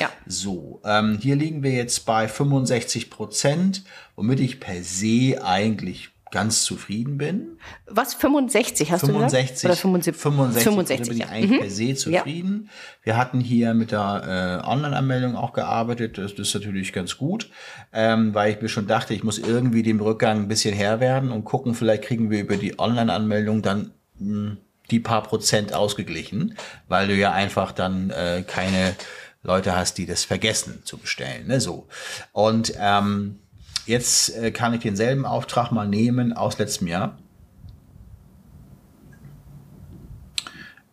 ja. 0.00 0.08
So, 0.26 0.80
ähm, 0.84 1.18
hier 1.20 1.36
liegen 1.36 1.62
wir 1.62 1.72
jetzt 1.72 2.06
bei 2.06 2.26
65 2.28 3.10
Prozent, 3.10 3.84
womit 4.16 4.40
ich 4.40 4.58
per 4.58 4.82
se 4.82 5.38
eigentlich 5.44 6.10
ganz 6.30 6.64
zufrieden 6.64 7.16
bin. 7.16 7.58
Was, 7.86 8.14
65 8.14 8.90
hast 8.90 9.02
65, 9.02 9.46
du 9.48 9.52
gesagt? 9.52 9.64
Oder 9.66 9.76
75? 9.76 10.20
65, 10.22 10.64
65 10.64 11.08
bin 11.08 11.18
ich 11.18 11.22
ja. 11.24 11.28
eigentlich 11.30 11.50
Mhm. 11.52 11.60
per 11.62 11.70
se 11.70 11.94
zufrieden. 11.94 12.70
Wir 13.04 13.16
hatten 13.16 13.38
hier 13.40 13.72
mit 13.74 13.92
der 13.92 14.62
äh, 14.64 14.66
Online-Anmeldung 14.68 15.36
auch 15.36 15.52
gearbeitet. 15.52 16.18
Das, 16.18 16.34
das 16.34 16.48
ist 16.48 16.54
natürlich 16.54 16.92
ganz 16.92 17.18
gut, 17.18 17.50
ähm, 17.92 18.34
weil 18.34 18.52
ich 18.52 18.60
mir 18.60 18.68
schon 18.68 18.88
dachte, 18.88 19.14
ich 19.14 19.22
muss 19.22 19.38
irgendwie 19.38 19.84
dem 19.84 20.00
Rückgang 20.00 20.38
ein 20.40 20.48
bisschen 20.48 20.74
Herr 20.74 20.98
werden 20.98 21.30
und 21.30 21.44
gucken, 21.44 21.74
vielleicht 21.74 22.02
kriegen 22.02 22.30
wir 22.30 22.40
über 22.40 22.56
die 22.56 22.80
Online-Anmeldung 22.80 23.62
dann 23.62 23.92
mh, 24.18 24.56
die 24.90 25.00
paar 25.00 25.22
Prozent 25.22 25.72
ausgeglichen, 25.72 26.56
weil 26.88 27.08
du 27.08 27.14
ja 27.14 27.32
einfach 27.32 27.72
dann 27.72 28.10
äh, 28.10 28.44
keine 28.46 28.94
Leute 29.42 29.76
hast, 29.76 29.98
die 29.98 30.06
das 30.06 30.24
vergessen 30.24 30.82
zu 30.84 30.98
bestellen. 30.98 31.46
Ne? 31.46 31.60
So. 31.60 31.86
Und 32.32 32.74
ähm, 32.78 33.38
jetzt 33.86 34.36
äh, 34.36 34.50
kann 34.50 34.74
ich 34.74 34.80
denselben 34.80 35.26
Auftrag 35.26 35.70
mal 35.70 35.86
nehmen 35.86 36.32
aus 36.32 36.58
letztem 36.58 36.88
Jahr. 36.88 37.18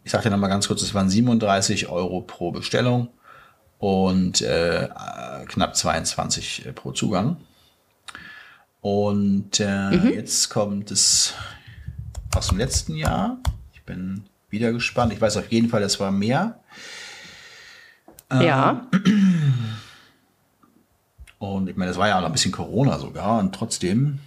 Ich 0.03 0.11
sagte 0.11 0.29
noch 0.29 0.37
mal 0.37 0.47
ganz 0.47 0.67
kurz, 0.67 0.81
es 0.81 0.93
waren 0.93 1.09
37 1.09 1.87
Euro 1.87 2.21
pro 2.21 2.51
Bestellung 2.51 3.09
und 3.77 4.41
äh, 4.41 4.89
knapp 5.47 5.75
22 5.75 6.65
äh, 6.65 6.73
pro 6.73 6.91
Zugang. 6.91 7.37
Und 8.81 9.59
äh, 9.59 9.91
jetzt 10.15 10.49
kommt 10.49 10.91
es 10.91 11.33
aus 12.35 12.47
dem 12.47 12.57
letzten 12.57 12.95
Jahr. 12.95 13.37
Bin 13.91 14.23
wieder 14.49 14.71
gespannt. 14.71 15.11
Ich 15.11 15.19
weiß 15.19 15.35
auf 15.37 15.51
jeden 15.51 15.67
Fall, 15.67 15.83
es 15.83 15.99
war 15.99 16.11
mehr. 16.11 16.59
Ja. 18.31 18.87
Und 21.39 21.67
ich 21.69 21.75
meine, 21.75 21.89
das 21.89 21.97
war 21.97 22.07
ja 22.07 22.17
auch 22.17 22.21
noch 22.21 22.27
ein 22.27 22.33
bisschen 22.33 22.53
Corona 22.53 22.97
sogar. 22.97 23.39
Und 23.39 23.53
trotzdem 23.53 24.19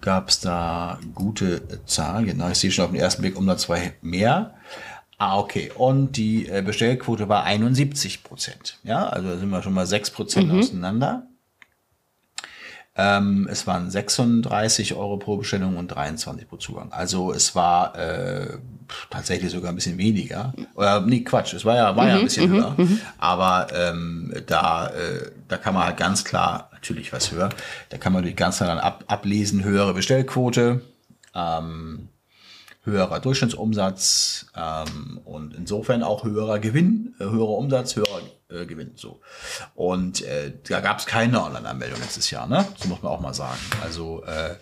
gab 0.00 0.30
es 0.30 0.40
da 0.40 0.98
gute 1.14 1.84
Zahlen. 1.86 2.26
Genau, 2.26 2.48
ich 2.48 2.58
sehe 2.58 2.72
schon 2.72 2.86
auf 2.86 2.90
den 2.90 3.00
ersten 3.00 3.22
Blick 3.22 3.36
um 3.36 3.46
da 3.46 3.56
zwei 3.56 3.94
mehr. 4.02 4.54
Ah, 5.18 5.38
okay. 5.38 5.70
Und 5.76 6.16
die 6.16 6.48
äh, 6.48 6.62
Bestellquote 6.62 7.28
war 7.28 7.44
71 7.44 8.24
Prozent. 8.24 8.80
Ja, 8.82 9.06
also 9.06 9.38
sind 9.38 9.50
wir 9.50 9.62
schon 9.62 9.74
mal 9.74 9.86
6 9.86 10.10
Prozent 10.10 10.50
auseinander. 10.50 11.28
Ähm, 12.94 13.48
es 13.50 13.66
waren 13.66 13.90
36 13.90 14.94
Euro 14.94 15.16
pro 15.16 15.38
Bestellung 15.38 15.76
und 15.76 15.88
23 15.88 16.46
pro 16.46 16.56
Zugang. 16.56 16.92
Also 16.92 17.32
es 17.32 17.54
war 17.54 17.98
äh, 17.98 18.58
tatsächlich 19.08 19.50
sogar 19.50 19.72
ein 19.72 19.76
bisschen 19.76 19.96
weniger. 19.96 20.52
Oder 20.74 21.00
nee, 21.00 21.20
Quatsch, 21.20 21.54
es 21.54 21.64
war 21.64 21.76
ja, 21.76 21.96
war 21.96 22.08
ja 22.08 22.16
ein 22.16 22.24
bisschen 22.24 22.50
höher. 22.50 22.76
Aber 23.16 23.68
ähm, 23.74 24.34
da, 24.46 24.88
äh, 24.88 25.30
da 25.48 25.56
kann 25.56 25.72
man 25.72 25.84
halt 25.84 25.96
ganz 25.96 26.24
klar, 26.24 26.68
natürlich 26.72 27.12
was 27.14 27.32
höher, 27.32 27.48
da 27.88 27.96
kann 27.96 28.12
man 28.12 28.24
durch 28.24 28.36
ganz 28.36 28.58
klar 28.58 28.68
dann 28.68 28.78
ab, 28.78 29.04
ablesen, 29.06 29.64
höhere 29.64 29.94
Bestellquote, 29.94 30.82
ähm, 31.34 32.08
höherer 32.84 33.20
Durchschnittsumsatz 33.20 34.46
ähm, 34.54 35.20
und 35.24 35.54
insofern 35.54 36.02
auch 36.02 36.24
höherer 36.24 36.58
Gewinn, 36.58 37.14
äh, 37.20 37.24
höherer 37.24 37.56
Umsatz, 37.56 37.96
höherer 37.96 38.20
äh, 38.52 38.66
Gewinn. 38.66 38.92
So. 38.96 39.20
Und 39.74 40.22
äh, 40.22 40.52
da 40.68 40.80
gab 40.80 40.98
es 40.98 41.06
keine 41.06 41.42
Online-Anmeldung 41.42 41.98
letztes 42.00 42.30
Jahr, 42.30 42.46
ne? 42.46 42.64
So 42.76 42.88
muss 42.88 43.02
man 43.02 43.12
auch 43.12 43.20
mal 43.20 43.34
sagen. 43.34 43.58
Also, 43.82 44.22
äh, 44.24 44.54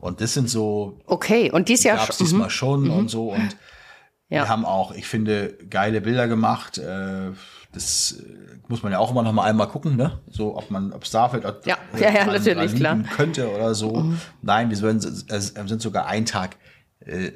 und 0.00 0.20
das 0.20 0.34
sind 0.34 0.50
so, 0.50 0.98
Okay, 1.06 1.50
und 1.50 1.68
dies 1.68 1.84
Jahr 1.84 1.96
gab 1.98 2.10
es 2.10 2.16
schon. 2.18 2.26
diesmal 2.26 2.50
schon 2.50 2.90
und 2.90 3.08
so. 3.10 3.30
Und 3.32 3.56
Ja. 4.28 4.42
wir 4.42 4.48
haben 4.48 4.64
auch, 4.64 4.92
ich 4.92 5.06
finde, 5.06 5.56
geile 5.70 6.00
Bilder 6.00 6.26
gemacht. 6.28 6.78
Äh, 6.78 7.30
das 7.72 8.12
äh, 8.20 8.22
muss 8.68 8.82
man 8.82 8.90
ja 8.90 8.98
auch 8.98 9.10
immer 9.10 9.22
noch 9.22 9.32
mal 9.32 9.44
einmal 9.44 9.68
gucken, 9.68 9.96
ne? 9.96 10.18
So, 10.30 10.56
ob 10.56 10.70
man, 10.70 10.92
ob 10.92 11.06
Starfield 11.06 11.44
ob, 11.44 11.66
Ja, 11.66 11.76
ja, 11.98 12.10
ja, 12.10 12.24
natürlich, 12.26 12.74
klar. 12.74 12.98
könnte 13.14 13.50
oder 13.54 13.74
so. 13.74 14.12
Nein, 14.42 14.70
wir 14.70 14.76
sind, 14.76 15.04
äh, 15.30 15.40
sind 15.40 15.80
sogar 15.82 16.06
einen 16.06 16.26
Tag 16.26 16.56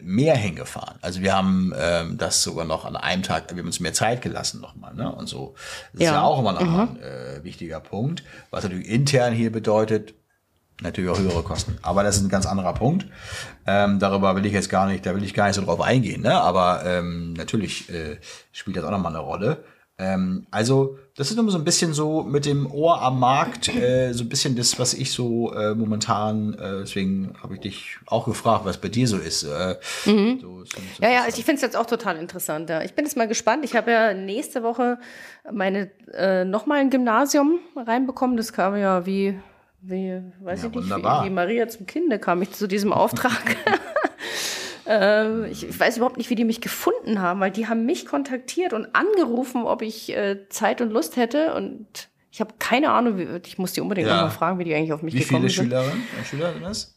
mehr 0.02 0.36
hingefahren. 0.36 0.98
Also 1.00 1.20
wir 1.20 1.34
haben 1.34 1.72
ähm, 1.78 2.18
das 2.18 2.42
sogar 2.42 2.64
noch 2.64 2.84
an 2.84 2.96
einem 2.96 3.22
Tag, 3.22 3.50
wir 3.50 3.58
haben 3.58 3.66
uns 3.66 3.80
mehr 3.80 3.92
Zeit 3.92 4.20
gelassen 4.22 4.60
nochmal, 4.60 4.94
ne? 4.94 5.12
Und 5.14 5.28
so. 5.28 5.54
Das 5.92 6.00
ist 6.00 6.06
Ja. 6.06 6.14
ja 6.14 6.22
auch 6.22 6.40
immer 6.40 6.52
noch 6.52 6.60
mal 6.62 6.88
ein 6.88 6.96
äh, 7.00 7.44
wichtiger 7.44 7.80
Punkt. 7.80 8.24
Was 8.50 8.64
natürlich 8.64 8.88
intern 8.88 9.32
hier 9.32 9.52
bedeutet, 9.52 10.14
natürlich 10.82 11.10
auch 11.10 11.18
höhere 11.18 11.42
Kosten. 11.42 11.78
Aber 11.82 12.02
das 12.02 12.16
ist 12.16 12.22
ein 12.24 12.28
ganz 12.30 12.46
anderer 12.46 12.74
Punkt. 12.74 13.06
Ähm, 13.66 13.98
darüber 13.98 14.34
will 14.34 14.46
ich 14.46 14.52
jetzt 14.52 14.70
gar 14.70 14.86
nicht, 14.86 15.04
da 15.06 15.14
will 15.14 15.22
ich 15.22 15.34
gar 15.34 15.46
nicht 15.46 15.56
so 15.56 15.62
drauf 15.62 15.80
eingehen. 15.80 16.22
Ne? 16.22 16.32
Aber 16.40 16.84
ähm, 16.84 17.34
natürlich 17.34 17.90
äh, 17.90 18.18
spielt 18.52 18.76
das 18.76 18.84
auch 18.84 18.90
nochmal 18.90 19.12
eine 19.14 19.22
Rolle. 19.22 19.64
Ähm, 19.98 20.46
also 20.50 20.98
das 21.20 21.30
ist 21.30 21.38
immer 21.38 21.50
so 21.50 21.58
ein 21.58 21.64
bisschen 21.64 21.92
so 21.92 22.22
mit 22.22 22.46
dem 22.46 22.66
Ohr 22.72 23.02
am 23.02 23.20
Markt, 23.20 23.68
äh, 23.68 24.12
so 24.14 24.24
ein 24.24 24.30
bisschen 24.30 24.56
das, 24.56 24.78
was 24.78 24.94
ich 24.94 25.12
so 25.12 25.52
äh, 25.52 25.74
momentan, 25.74 26.54
äh, 26.54 26.78
deswegen 26.80 27.34
habe 27.42 27.56
ich 27.56 27.60
dich 27.60 27.98
auch 28.06 28.24
gefragt, 28.24 28.64
was 28.64 28.78
bei 28.78 28.88
dir 28.88 29.06
so 29.06 29.18
ist. 29.18 29.42
Äh, 29.42 29.76
so, 30.06 30.10
so, 30.40 30.64
so 30.64 30.80
Ja, 31.02 31.10
ja, 31.10 31.24
ich 31.28 31.34
finde 31.34 31.56
es 31.56 31.60
jetzt 31.60 31.76
auch 31.76 31.84
total 31.84 32.16
interessant. 32.16 32.70
Ja. 32.70 32.80
Ich 32.82 32.94
bin 32.94 33.04
jetzt 33.04 33.18
mal 33.18 33.28
gespannt. 33.28 33.66
Ich 33.66 33.76
habe 33.76 33.90
ja 33.90 34.14
nächste 34.14 34.62
Woche 34.62 34.98
meine 35.52 35.90
äh, 36.14 36.46
nochmal 36.46 36.78
ein 36.78 36.88
Gymnasium 36.88 37.58
reinbekommen. 37.76 38.38
Das 38.38 38.54
kam 38.54 38.74
ja 38.78 39.04
wie, 39.04 39.38
wie 39.82 40.22
weiß 40.40 40.62
Ja, 40.62 40.68
ich 40.68 40.74
nicht, 40.74 40.84
wunderbar. 40.84 41.22
wie, 41.22 41.26
wie 41.28 41.34
Maria 41.34 41.68
zum 41.68 41.84
Kinde 41.84 42.18
kam 42.18 42.40
ich 42.40 42.52
zu 42.52 42.66
diesem 42.66 42.94
Auftrag. 42.94 43.56
ähm, 44.92 45.44
ich, 45.50 45.78
weiß 45.78 45.96
überhaupt 45.98 46.16
nicht, 46.16 46.30
wie 46.30 46.34
die 46.34 46.44
mich 46.44 46.60
gefunden 46.60 47.20
haben, 47.20 47.38
weil 47.40 47.50
die 47.52 47.68
haben 47.68 47.86
mich 47.86 48.06
kontaktiert 48.06 48.72
und 48.72 48.88
angerufen, 48.94 49.62
ob 49.64 49.82
ich 49.82 50.14
äh, 50.16 50.48
Zeit 50.48 50.80
und 50.80 50.90
Lust 50.90 51.16
hätte. 51.16 51.54
Und 51.54 51.86
ich 52.32 52.40
habe 52.40 52.54
keine 52.58 52.90
Ahnung, 52.90 53.16
wie, 53.16 53.28
ich 53.46 53.56
muss 53.58 53.72
die 53.72 53.80
unbedingt 53.80 54.08
Ja. 54.08 54.16
noch 54.16 54.22
mal 54.24 54.30
fragen, 54.30 54.58
wie 54.58 54.64
die 54.64 54.74
eigentlich 54.74 54.92
auf 54.92 55.02
mich 55.02 55.14
Wie 55.14 55.20
gekommen 55.20 55.48
viele 55.48 55.52
sind. 55.52 55.64
Schülerinnen 55.66 56.02
und 56.18 56.26
Schüler 56.26 56.52
sind 56.52 56.62
das? 56.64 56.96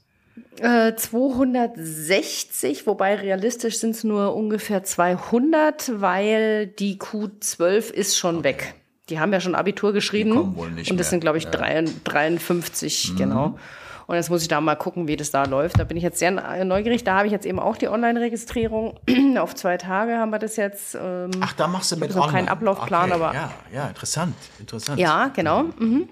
Äh, 0.60 0.96
260, 0.96 2.88
wobei 2.88 3.16
realistisch 3.16 3.78
sind 3.80 3.92
es 3.92 4.04
nur 4.04 4.36
ungefähr 4.36 4.84
200, 4.84 6.02
weil 6.02 6.68
die 6.68 6.98
Q12 6.98 7.92
ist 7.92 8.18
schon 8.18 8.44
weg. 8.44 8.74
Die 9.10 9.20
haben 9.20 9.32
ja 9.34 9.40
schon 9.42 9.54
Abitur 9.54 9.94
geschrieben. 9.94 10.32
kommen 10.32 10.56
wohl 10.56 10.72
nicht 10.72 10.90
und 10.90 10.98
das 10.98 11.08
mehr. 11.08 11.10
sind, 11.12 11.20
glaube 11.20 11.38
ich, 11.38 11.44
Ja. 11.46 11.52
drei- 11.52 11.86
53, 12.06 13.14
genau. 13.18 13.60
Und 14.08 14.16
jetzt 14.16 14.30
muss 14.30 14.42
ich 14.42 14.48
da 14.48 14.60
mal 14.62 14.76
gucken, 14.76 15.08
wie 15.08 15.16
das 15.16 15.32
da 15.32 15.46
läuft. 15.46 15.80
Da 15.80 15.84
bin 15.86 15.96
ich 15.98 16.04
jetzt 16.04 16.20
sehr 16.20 16.32
neugierig. 16.66 17.04
Da 17.04 17.16
habe 17.18 17.28
ich 17.28 17.32
jetzt 17.32 17.46
eben 17.46 17.60
auch 17.60 17.78
die 17.78 17.88
Online-Registrierung. 17.88 19.00
Auf 19.38 19.56
zwei 19.56 19.78
Tage 19.78 20.18
haben 20.18 20.30
wir 20.32 20.40
das 20.40 20.56
jetzt. 20.58 20.96
Ähm, 20.96 21.32
Ach, 21.40 21.54
da 21.54 21.68
machst 21.68 21.92
du 21.92 21.98
mit 21.98 22.14
noch 22.16 22.26
keinen 22.28 22.48
online. 22.48 22.52
Ablaufplan, 22.52 23.12
okay. 23.12 23.22
aber- 23.22 23.34
Ja, 23.34 23.52
ja, 23.74 23.88
interessant, 23.88 24.36
interessant. 24.60 25.00
ja, 25.00 25.28
genau. 25.34 25.64
Mhm. 25.80 26.10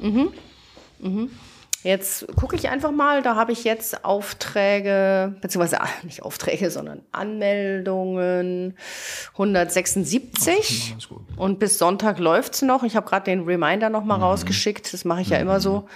Mhm. 0.00 0.32
Mhm. 1.00 1.30
Jetzt 1.84 2.28
gucke 2.36 2.54
ich 2.54 2.68
einfach 2.68 2.92
mal, 2.92 3.22
da 3.22 3.34
habe 3.34 3.50
ich 3.50 3.64
jetzt 3.64 4.04
Aufträge, 4.04 5.34
beziehungsweise 5.40 5.80
ah, 5.80 5.88
nicht 6.04 6.22
Aufträge, 6.22 6.70
sondern 6.70 7.02
Anmeldungen 7.10 8.76
176. 9.32 10.92
Alles 10.92 11.08
gut. 11.08 11.22
Und 11.36 11.58
bis 11.58 11.78
Sonntag 11.78 12.18
läuft's 12.18 12.62
noch. 12.62 12.82
Ich 12.84 12.96
habe 12.96 13.08
gerade 13.08 13.24
den 13.24 13.42
Reminder 13.42 13.90
noch 13.90 14.04
mal 14.04 14.16
rausgeschickt. 14.16 14.92
Das 14.92 15.04
mache 15.04 15.22
ich 15.22 15.30
ja 15.30 15.38
immer 15.38 15.60
so. 15.60 15.88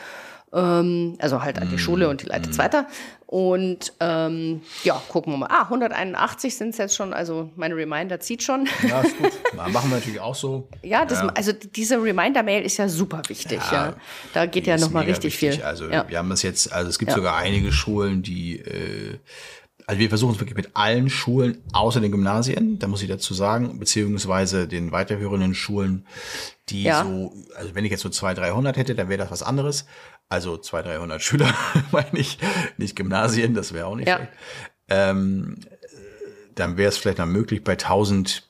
Ähm, 0.53 1.17
also 1.19 1.43
halt 1.43 1.59
an 1.61 1.69
die 1.71 1.79
Schule 1.79 2.09
und 2.09 2.23
die 2.23 2.27
leitet's 2.27 2.57
weiter. 2.59 2.87
Und 3.27 3.93
ähm, 3.99 4.63
ja, 4.85 5.03
gucken 5.09 5.33
wir 5.33 5.37
mal. 5.39 5.49
Ah, 5.51 5.63
181 5.65 6.57
sind's 6.57 6.79
jetzt 6.79 6.95
schon. 6.95 7.13
Also 7.13 7.51
mein 7.57 7.73
Reminder 7.73 8.21
zieht 8.21 8.43
schon. 8.45 8.69
Ja, 8.89 9.01
ist 9.01 9.19
gut. 9.19 9.33
Ja, 9.57 9.69
machen 9.69 9.91
wir 9.91 9.97
natürlich 9.97 10.21
auch 10.21 10.35
so. 10.35 10.69
Ja, 10.83 11.05
das, 11.05 11.19
also 11.35 11.53
diese 11.53 12.01
Reminder-Mail 12.01 12.63
ist 12.65 12.77
ja 12.77 12.89
super 12.89 13.23
wichtig. 13.29 13.59
Ja, 13.73 13.87
Ja, 13.89 13.95
Da 14.35 14.47
geht 14.47 14.67
ja 14.69 14.77
ist 14.77 14.83
noch 14.83 14.93
mal 14.93 15.01
mega 15.01 15.13
richtig 15.13 15.33
wichtig. 15.43 15.57
viel. 15.57 15.65
Also 15.65 15.89
ja. 15.91 16.09
wir 16.09 16.19
haben 16.19 16.31
das 16.31 16.43
jetzt, 16.43 16.73
also 16.73 16.89
es 16.89 16.99
gibt 16.99 17.11
Ja. 17.11 17.17
sogar 17.17 17.37
einige 17.37 17.73
Schulen, 17.73 18.23
die, 18.23 18.61
äh, 18.61 19.19
also 19.89 19.99
wir 20.01 20.09
versuchen 20.09 20.35
es 20.35 20.41
wirklich 20.41 20.57
mit 20.57 20.71
allen 20.75 21.09
Schulen 21.11 21.63
außer 21.73 22.01
den 22.01 22.11
Gymnasien, 22.13 22.79
da 22.79 22.87
muss 22.87 23.03
ich 23.03 23.09
dazu 23.09 23.35
sagen, 23.35 23.79
beziehungsweise 23.79 24.67
den 24.69 24.93
weiterführenden 24.93 25.55
Schulen, 25.55 26.07
die 26.69 26.83
Ja. 26.85 27.03
so, 27.05 27.33
also 27.57 27.75
wenn 27.75 27.85
ich 27.85 27.91
jetzt 27.93 28.03
so 28.03 28.09
200, 28.09 28.45
300 28.45 28.77
hätte, 28.77 28.95
dann 28.95 29.09
wäre 29.09 29.19
das 29.19 29.31
was 29.31 29.43
anderes. 29.43 29.87
Also 30.29 30.57
200, 30.57 30.99
300 30.99 31.23
Schüler, 31.23 31.55
meine 31.93 32.19
ich, 32.19 32.39
nicht 32.77 32.97
Gymnasien, 32.97 33.55
das 33.55 33.73
wäre 33.73 33.87
auch 33.87 33.97
nicht 33.97 34.09
Ja. 34.09 34.17
schlecht. 34.17 34.33
Ähm, 34.89 35.57
dann 36.55 36.77
wäre 36.77 36.89
es 36.89 36.97
vielleicht 36.97 37.19
noch 37.19 37.27
möglich, 37.27 37.63
bei 37.63 37.73
1000 37.73 38.49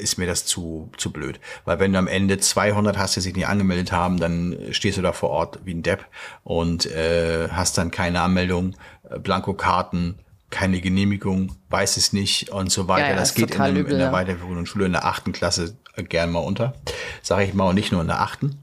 ist 0.00 0.18
mir 0.18 0.26
das 0.26 0.44
zu, 0.46 0.90
zu 0.98 1.10
blöd. 1.10 1.40
Weil 1.64 1.80
wenn 1.80 1.92
du 1.92 1.98
am 1.98 2.06
Ende 2.06 2.38
200 2.38 2.98
hast, 2.98 3.16
die 3.16 3.20
sich 3.20 3.34
nicht 3.34 3.46
angemeldet 3.48 3.92
haben, 3.92 4.18
dann 4.18 4.56
stehst 4.72 4.98
du 4.98 5.02
da 5.02 5.12
vor 5.12 5.30
Ort 5.30 5.60
wie 5.64 5.74
ein 5.74 5.82
Depp 5.82 6.04
und 6.44 6.86
äh, 6.86 7.48
hast 7.50 7.78
dann 7.78 7.90
keine 7.90 8.20
Anmeldung, 8.20 8.76
äh, 9.08 9.18
Blankokarten, 9.18 10.20
keine 10.50 10.80
Genehmigung, 10.80 11.56
weiß 11.70 11.96
es 11.96 12.12
nicht 12.12 12.50
und 12.50 12.70
so 12.70 12.88
weiter. 12.88 13.06
Ja, 13.06 13.10
ja, 13.12 13.16
das 13.16 13.34
geht 13.34 13.54
in, 13.54 13.60
einem, 13.60 13.86
in 13.86 13.98
der 13.98 14.08
ja. 14.08 14.12
weiterführenden 14.12 14.66
Schule 14.66 14.86
in 14.86 14.92
der 14.92 15.04
achten 15.06 15.32
Klasse 15.32 15.76
gern 16.08 16.30
mal 16.30 16.38
unter, 16.40 16.74
sage 17.22 17.44
ich 17.44 17.54
mal, 17.54 17.68
und 17.68 17.74
nicht 17.74 17.92
nur 17.92 18.00
in 18.00 18.06
der 18.06 18.20
achten. 18.20 18.58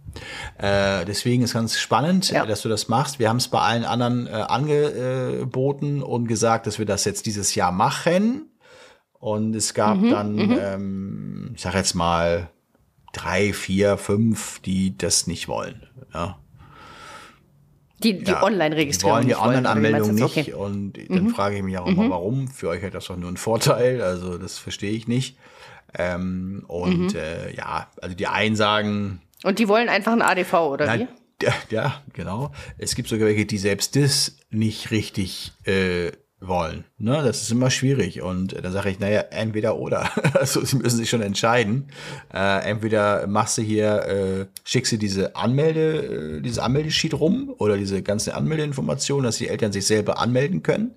Äh, 0.57 1.05
deswegen 1.05 1.43
ist 1.43 1.53
ganz 1.53 1.77
spannend, 1.77 2.31
Ja. 2.31 2.43
äh, 2.43 2.47
dass 2.47 2.61
du 2.63 2.69
das 2.69 2.88
machst. 2.88 3.19
Wir 3.19 3.29
haben 3.29 3.38
es 3.38 3.47
bei 3.49 3.59
allen 3.59 3.85
anderen 3.85 4.25
äh, 4.27 4.31
angeboten 4.31 6.01
und 6.01 6.27
gesagt, 6.27 6.65
dass 6.67 6.79
wir 6.79 6.85
das 6.85 7.05
jetzt 7.05 7.25
dieses 7.27 7.53
Jahr 7.55 7.71
machen. 7.71 8.49
Und 9.19 9.55
es 9.55 9.73
gab 9.73 9.97
Mhm, 9.97 10.09
dann, 10.09 10.57
ähm, 10.59 11.51
ich 11.55 11.61
sag 11.61 11.73
jetzt 11.75 11.93
mal, 11.95 12.49
drei, 13.13 13.53
vier, 13.53 13.97
fünf, 13.97 14.59
die 14.59 14.97
das 14.97 15.27
nicht 15.27 15.47
wollen. 15.47 15.88
Ja. 16.13 16.38
Die, 18.03 18.19
die 18.23 18.29
ja, 18.31 18.43
Online-Registrierung. 18.43 19.21
Die 19.21 19.29
wollen 19.29 19.39
die 19.39 19.43
Online-Anmeldung 19.57 20.13
nicht. 20.13 20.35
nicht. 20.35 20.47
Okay. 20.49 20.53
Und 20.53 20.93
dann 21.09 21.23
Mhm. 21.25 21.29
frage 21.29 21.57
ich 21.57 21.63
mich 21.63 21.77
auch 21.79 21.88
immer, 21.88 22.11
warum. 22.11 22.47
Für 22.47 22.69
euch 22.69 22.83
hat 22.83 22.93
das 22.93 23.05
doch 23.05 23.17
nur 23.17 23.27
einen 23.27 23.38
Vorteil. 23.38 24.01
Also 24.03 24.38
das 24.38 24.59
verstehe 24.59 24.91
ich 24.91 25.07
nicht. 25.07 25.35
Ähm, 25.93 26.63
und 26.67 27.13
Mhm. 27.13 27.19
äh, 27.19 27.53
ja, 27.55 27.89
also 28.01 28.15
die 28.15 28.27
einen 28.27 28.55
sagen, 28.55 29.21
Und 29.43 29.59
die 29.59 29.67
wollen 29.67 29.89
einfach 29.89 30.11
ein 30.13 30.21
ADV, 30.21 30.53
oder 30.53 30.93
wie? 30.93 31.03
na, 31.05 31.07
ja, 31.41 31.53
ja, 31.69 32.01
genau. 32.13 32.51
Es 32.77 32.95
gibt 32.95 33.09
sogar 33.09 33.27
welche, 33.27 33.45
die 33.45 33.57
selbst 33.59 33.95
das 33.95 34.38
nicht 34.49 34.89
richtig 34.91 35.51
äh, 35.65 36.11
wollen. 36.39 36.83
Ne? 36.97 37.21
Das 37.23 37.41
ist 37.41 37.51
immer 37.51 37.69
schwierig. 37.71 38.21
Und 38.21 38.53
dann 38.63 38.71
sage 38.71 38.89
ich, 38.89 38.99
naja, 38.99 39.21
entweder 39.31 39.77
oder. 39.77 40.09
Also 40.33 40.63
sie 40.63 40.75
müssen 40.77 40.97
sich 40.97 41.09
schon 41.09 41.21
entscheiden. 41.21 41.88
Äh, 42.33 42.69
entweder 42.69 43.25
machst 43.27 43.57
du 43.57 43.61
hier, 43.63 44.03
äh, 44.05 44.45
schickst 44.63 44.91
du 44.93 44.97
diese 44.97 45.35
Anmelde, 45.35 46.38
äh, 46.38 46.41
diese 46.41 46.61
Anmeldesheet 46.63 47.13
rum 47.13 47.53
oder 47.57 47.77
diese 47.77 48.01
ganzen 48.03 48.31
Anmeldeinformationen, 48.33 49.23
dass 49.25 49.38
die 49.38 49.47
Eltern 49.47 49.71
sich 49.71 49.85
selber 49.88 50.19
anmelden 50.19 50.63
können. 50.63 50.95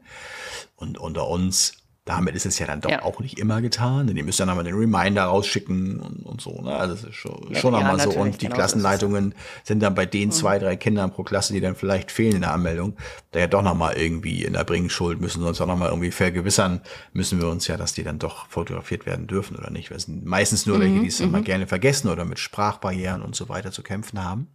Und 0.77 0.97
unter 0.99 1.29
uns, 1.29 1.73
damit 2.07 2.35
ist 2.35 2.47
es 2.47 2.59
ja 2.59 2.67
dann 2.67 2.81
doch 2.81 2.91
Ja. 2.91 3.03
auch 3.03 3.21
nicht 3.21 3.39
immer 3.39 3.61
getan, 3.61 4.07
denn 4.07 4.17
die 4.17 4.23
müssen 4.23 4.39
dann 4.39 4.49
nochmal 4.49 4.65
den 4.65 4.75
Reminder 4.75 5.25
rausschicken 5.25 6.01
und, 6.01 6.25
und 6.25 6.41
so. 6.41 6.61
Ne? 6.63 6.75
Also 6.75 6.95
das 6.95 7.05
ist 7.05 7.15
schon, 7.15 7.55
schon 7.55 7.75
ja, 7.75 7.81
nochmal 7.81 8.01
so. 8.01 8.11
Und 8.11 8.41
die 8.41 8.47
genau. 8.47 8.57
Klassenleitungen 8.57 9.35
sind 9.65 9.81
dann 9.81 9.95
bei 9.95 10.07
den 10.07 10.33
zwei, 10.33 10.59
drei 10.59 10.77
Kindern 10.77 11.13
pro 11.13 11.23
Klasse, 11.23 11.53
die 11.53 11.61
dann 11.61 11.77
vielleicht 11.77 12.11
fehlen 12.11 12.37
in 12.37 12.41
der 12.41 12.53
Anmeldung, 12.53 12.97
da 13.33 13.41
ja 13.41 13.47
doch 13.47 13.63
nochmal 13.63 13.97
irgendwie 13.97 14.45
in 14.45 14.55
der 14.55 14.65
Bringschuld 14.65 15.21
müssen 15.21 15.43
wir 15.43 15.49
uns 15.49 15.61
auch 15.61 15.67
nochmal 15.67 15.91
irgendwie 15.91 16.11
vergewissern, 16.11 16.81
müssen 17.13 17.41
wir 17.41 17.49
uns 17.49 17.67
ja, 17.67 17.77
dass 17.77 17.93
die 17.93 18.03
dann 18.03 18.19
doch 18.19 18.47
fotografiert 18.49 19.05
werden 19.07 19.27
dürfen 19.27 19.57
oder 19.57 19.71
nicht. 19.71 19.91
Wir 19.91 19.99
sind 20.01 20.25
meistens 20.25 20.67
nur 20.67 20.81
welche, 20.81 21.01
die 21.01 21.07
es 21.09 21.21
immer 21.21 21.43
gerne 21.43 21.67
vergessen 21.67 22.09
oder 22.09 22.25
mit 22.25 22.39
Sprachbarrieren 22.39 23.23
und 23.23 23.37
so 23.37 23.49
weiter 23.49 23.71
zu 23.73 23.83
kämpfen 23.83 24.25
haben. 24.25 24.49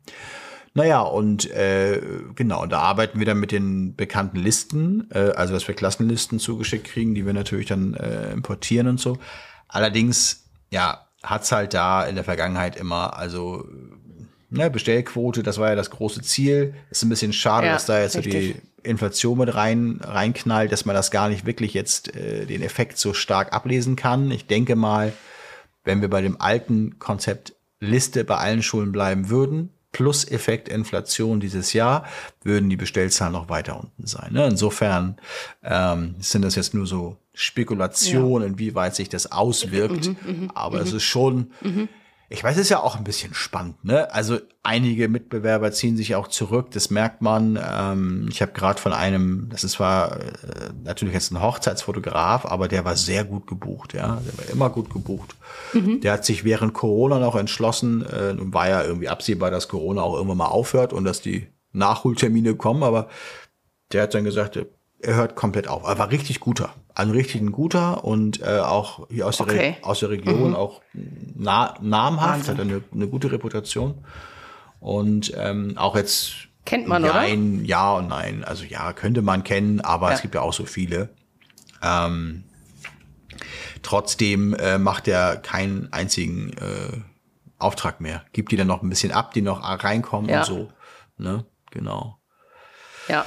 Naja, 0.77 1.01
und 1.01 1.49
äh, 1.51 2.01
genau, 2.35 2.63
und 2.63 2.71
da 2.73 2.81
arbeiten 2.81 3.17
wir 3.17 3.25
dann 3.25 3.39
mit 3.39 3.53
den 3.53 3.95
bekannten 3.95 4.35
Listen, 4.37 5.09
äh, 5.09 5.31
also 5.35 5.53
dass 5.53 5.65
wir 5.69 5.73
Klassenlisten 5.73 6.37
zugeschickt 6.37 6.85
kriegen, 6.85 7.15
die 7.15 7.25
wir 7.25 7.31
natürlich 7.33 7.67
dann 7.67 7.93
äh, 7.93 8.33
importieren 8.33 8.87
und 8.87 8.99
so. 8.99 9.17
Allerdings, 9.69 10.43
ja, 10.71 11.07
hat's 11.23 11.53
halt 11.53 11.73
da 11.73 12.05
in 12.05 12.15
der 12.15 12.25
Vergangenheit 12.25 12.75
immer, 12.75 13.17
also 13.17 13.65
ne, 14.49 14.69
Bestellquote, 14.69 15.43
das 15.43 15.57
war 15.59 15.69
ja 15.69 15.75
das 15.75 15.89
große 15.91 16.21
Ziel. 16.21 16.75
Ist 16.89 17.03
ein 17.03 17.09
bisschen 17.09 17.31
schade, 17.31 17.67
Ja, 17.67 17.73
dass 17.73 17.85
da 17.85 18.01
jetzt 18.01 18.13
so 18.13 18.19
richtig. 18.19 18.61
die 18.83 18.87
Inflation 18.89 19.37
mit 19.37 19.55
rein 19.55 20.01
reinknallt, 20.03 20.73
dass 20.73 20.83
man 20.83 20.93
das 20.93 21.09
gar 21.09 21.29
nicht 21.29 21.45
wirklich 21.45 21.73
jetzt 21.73 22.13
äh, 22.17 22.45
den 22.45 22.61
Effekt 22.61 22.97
so 22.97 23.13
stark 23.13 23.53
ablesen 23.53 23.95
kann. 23.95 24.29
Ich 24.29 24.45
denke 24.47 24.75
mal, 24.75 25.13
wenn 25.85 26.01
wir 26.01 26.09
bei 26.09 26.21
dem 26.21 26.41
alten 26.41 26.99
Konzept 26.99 27.53
Liste 27.79 28.25
bei 28.25 28.35
allen 28.35 28.61
Schulen 28.61 28.91
bleiben 28.91 29.29
würden, 29.29 29.69
plus 29.95 30.29
Effekt 30.29 30.67
Inflation 30.67 31.39
dieses 31.39 31.71
Jahr, 31.71 32.03
würden 32.43 32.69
die 32.69 32.75
Bestellzahlen 32.75 33.31
noch 33.31 33.47
weiter 33.47 33.79
unten 33.79 34.05
sein. 34.05 34.33
Ne? 34.33 34.45
Insofern 34.45 35.15
ähm, 35.63 36.15
sind 36.19 36.41
das 36.41 36.55
jetzt 36.55 36.73
nur 36.73 36.85
so 36.85 37.15
Spekulationen, 37.33 38.49
inwieweit 38.49 38.93
sich 38.93 39.07
das 39.07 39.31
auswirkt. 39.31 40.11
Aber 40.53 40.81
es 40.81 40.91
ist 40.91 41.03
schon, 41.03 41.51
ich 42.29 42.43
weiß, 42.43 42.55
es 42.55 42.63
ist 42.63 42.69
ja 42.69 42.79
auch 42.79 42.95
ein 42.95 43.03
bisschen 43.03 43.33
spannend. 43.33 43.83
Ne? 43.85 44.11
Also 44.11 44.39
einige 44.63 45.07
Mitbewerber 45.07 45.71
ziehen 45.71 45.95
sich 45.95 46.15
auch 46.15 46.27
zurück, 46.27 46.71
das 46.71 46.89
merkt 46.89 47.21
man. 47.21 47.59
Ähm, 47.61 48.27
ich 48.31 48.41
habe 48.41 48.51
gerade 48.51 48.81
von 48.81 48.93
einem, 48.93 49.47
das 49.49 49.63
ist 49.63 49.73
zwar 49.73 50.19
äh, 50.19 50.25
natürlich 50.83 51.13
jetzt 51.13 51.31
ein 51.31 51.41
Hochzeitsfotograf, 51.41 52.45
aber 52.45 52.67
der 52.67 52.83
war 52.83 52.95
sehr 52.95 53.25
gut 53.25 53.45
gebucht. 53.45 53.93
Ja, 53.93 54.21
der 54.25 54.37
war 54.37 54.51
immer 54.51 54.69
gut 54.69 54.91
gebucht. 54.91 55.35
Der 55.73 56.13
hat 56.13 56.25
sich 56.25 56.43
während 56.43 56.73
Corona 56.73 57.19
noch 57.19 57.35
entschlossen, 57.35 58.05
äh, 58.05 58.35
war 58.37 58.69
ja 58.69 58.83
irgendwie 58.83 59.09
absehbar, 59.09 59.51
dass 59.51 59.67
Corona 59.67 60.01
auch 60.01 60.15
irgendwann 60.15 60.37
mal 60.37 60.47
aufhört 60.47 60.93
und 60.93 61.03
dass 61.03 61.21
die 61.21 61.47
Nachholtermine 61.73 62.55
kommen, 62.55 62.83
aber 62.83 63.09
der 63.91 64.03
hat 64.03 64.13
dann 64.13 64.23
gesagt, 64.23 64.59
er 65.05 65.15
hört 65.15 65.35
komplett 65.35 65.67
auf. 65.67 65.83
Er 65.87 65.97
war 65.99 66.09
richtig 66.11 66.39
guter. 66.39 66.73
Ein 66.93 67.11
richtig 67.11 67.45
guter 67.51 68.03
und 68.03 68.41
äh, 68.41 68.59
auch 68.59 69.07
hier 69.09 69.27
aus, 69.27 69.37
der, 69.37 69.45
Okay. 69.47 69.77
aus 69.81 69.99
der 69.99 70.09
Region 70.09 70.55
auch 70.55 70.81
na 71.35 71.75
namhaft, 71.81 72.47
Wahnsinn. 72.47 72.53
hat 72.57 72.61
eine, 72.61 72.83
eine 72.93 73.07
gute 73.07 73.31
Reputation. 73.31 74.03
Und 74.79 75.33
ähm, 75.35 75.77
auch 75.77 75.95
jetzt 75.95 76.33
Kennt 76.65 76.87
man, 76.87 77.03
oder? 77.03 77.13
nein, 77.13 77.63
ja 77.65 77.93
und 77.93 78.07
nein. 78.07 78.43
Also 78.43 78.63
ja, 78.65 78.93
könnte 78.93 79.21
man 79.21 79.43
kennen, 79.43 79.81
aber 79.81 80.09
Ja. 80.09 80.15
es 80.15 80.21
gibt 80.21 80.35
ja 80.35 80.41
auch 80.41 80.53
so 80.53 80.65
viele. 80.65 81.09
Ähm, 81.83 82.43
trotzdem 83.83 84.53
äh, 84.55 84.77
macht 84.77 85.07
er 85.07 85.37
keinen 85.37 85.91
einzigen 85.93 86.53
äh, 86.53 86.97
Auftrag 87.59 88.01
mehr. 88.01 88.23
Gibt 88.33 88.51
die 88.51 88.55
dann 88.57 88.67
noch 88.67 88.81
ein 88.81 88.89
bisschen 88.89 89.11
ab, 89.11 89.33
die 89.33 89.41
noch 89.41 89.61
reinkommen 89.83 90.29
Ja. 90.29 90.39
und 90.39 90.45
so. 90.45 90.69
Ne? 91.17 91.45
Genau. 91.71 92.17
Ja. 93.07 93.25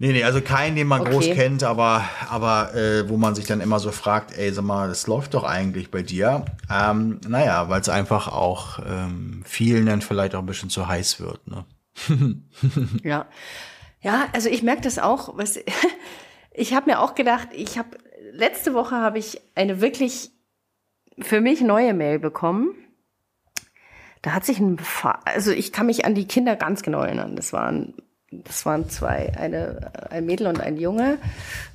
Nee, 0.00 0.12
nee, 0.12 0.22
also 0.22 0.40
keinen, 0.40 0.76
den 0.76 0.86
man 0.86 1.00
Okay. 1.00 1.10
groß 1.10 1.24
kennt, 1.30 1.64
aber, 1.64 2.04
aber 2.28 2.72
äh, 2.74 3.08
wo 3.08 3.16
man 3.16 3.34
sich 3.34 3.46
dann 3.46 3.60
immer 3.60 3.80
so 3.80 3.90
fragt, 3.90 4.36
ey, 4.36 4.52
sag 4.52 4.64
mal, 4.64 4.88
das 4.88 5.08
läuft 5.08 5.34
doch 5.34 5.42
eigentlich 5.42 5.90
bei 5.90 6.02
dir. 6.02 6.44
Ähm, 6.70 7.20
naja, 7.26 7.68
weil 7.68 7.80
es 7.80 7.88
einfach 7.88 8.28
auch 8.28 8.78
ähm, 8.86 9.42
vielen 9.44 9.86
dann 9.86 10.00
vielleicht 10.00 10.36
auch 10.36 10.40
ein 10.40 10.46
bisschen 10.46 10.70
zu 10.70 10.86
heiß 10.86 11.20
wird. 11.20 11.46
Ne? 11.48 11.64
Ja. 13.02 13.26
Ja, 14.00 14.28
also 14.32 14.48
ich 14.48 14.62
merke 14.62 14.82
das 14.82 15.00
auch. 15.00 15.36
Was, 15.36 15.58
ich 16.52 16.74
habe 16.74 16.90
mir 16.90 17.00
auch 17.00 17.16
gedacht, 17.16 17.48
ich 17.52 17.76
habe 17.78 17.98
letzte 18.32 18.74
Woche 18.74 18.94
habe 18.94 19.18
ich 19.18 19.40
eine 19.56 19.80
wirklich 19.80 20.30
für 21.18 21.40
mich 21.40 21.60
neue 21.60 21.94
Mail 21.94 22.20
bekommen. 22.20 22.70
Da 24.22 24.32
hat 24.32 24.44
sich 24.44 24.60
ein, 24.60 24.78
also 25.24 25.50
ich 25.50 25.72
kann 25.72 25.86
mich 25.86 26.04
an 26.04 26.14
die 26.14 26.26
Kinder 26.28 26.54
ganz 26.54 26.82
genau 26.82 27.02
erinnern. 27.02 27.34
Das 27.34 27.52
waren, 27.52 27.94
das 28.30 28.66
waren 28.66 28.88
zwei, 28.90 29.32
eine, 29.36 29.92
ein 30.10 30.26
Mädel 30.26 30.46
und 30.46 30.60
ein 30.60 30.76
Junge. 30.76 31.18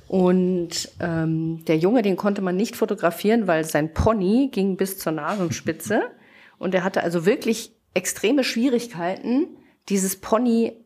Und 0.06 0.90
ähm, 1.00 1.64
der 1.64 1.78
Junge, 1.78 2.02
den 2.02 2.16
konnte 2.16 2.42
man 2.42 2.56
nicht 2.56 2.76
fotografieren, 2.76 3.46
weil 3.46 3.64
sein 3.64 3.92
Pony 3.92 4.50
ging 4.52 4.76
bis 4.76 4.98
zur 4.98 5.12
Nasenspitze. 5.12 6.02
Und 6.58 6.74
er 6.74 6.84
hatte 6.84 7.02
also 7.02 7.26
wirklich 7.26 7.72
extreme 7.94 8.44
Schwierigkeiten, 8.44 9.48
dieses 9.88 10.20
Pony 10.20 10.84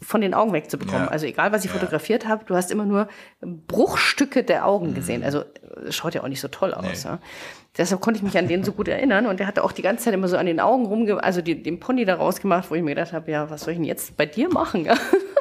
von 0.00 0.20
den 0.20 0.34
Augen 0.34 0.52
wegzubekommen. 0.52 1.04
Ja. 1.04 1.10
Also 1.10 1.26
egal, 1.26 1.52
was 1.52 1.64
ich 1.64 1.70
fotografiert 1.70 2.26
habe, 2.26 2.44
du 2.44 2.56
hast 2.56 2.70
immer 2.70 2.84
nur 2.84 3.08
Bruchstücke 3.40 4.42
der 4.42 4.66
Augen 4.66 4.94
gesehen. 4.94 5.22
Also 5.22 5.40
äh, 5.40 5.90
schaut 5.90 6.14
ja 6.14 6.22
auch 6.22 6.28
nicht 6.28 6.40
so 6.40 6.48
toll 6.48 6.74
aus. 6.74 7.04
Nee. 7.04 7.10
Ja. 7.10 7.18
Deshalb 7.78 8.02
konnte 8.02 8.18
ich 8.18 8.22
mich 8.22 8.36
an 8.36 8.48
den 8.48 8.64
so 8.64 8.72
gut 8.72 8.88
erinnern. 8.88 9.26
Und 9.26 9.40
der 9.40 9.46
hatte 9.46 9.64
auch 9.64 9.72
die 9.72 9.82
ganze 9.82 10.04
Zeit 10.04 10.14
immer 10.14 10.28
so 10.28 10.36
an 10.36 10.46
den 10.46 10.60
Augen 10.60 10.84
rumge... 10.86 11.22
Also 11.22 11.40
die, 11.40 11.62
den 11.62 11.80
Pony 11.80 12.04
da 12.04 12.16
rausgemacht, 12.16 12.70
wo 12.70 12.74
ich 12.74 12.82
mir 12.82 12.94
gedacht 12.94 13.12
habe, 13.12 13.30
ja, 13.30 13.48
was 13.48 13.62
soll 13.62 13.72
ich 13.72 13.78
denn 13.78 13.86
jetzt 13.86 14.16
bei 14.16 14.26
dir 14.26 14.50
machen? 14.50 14.88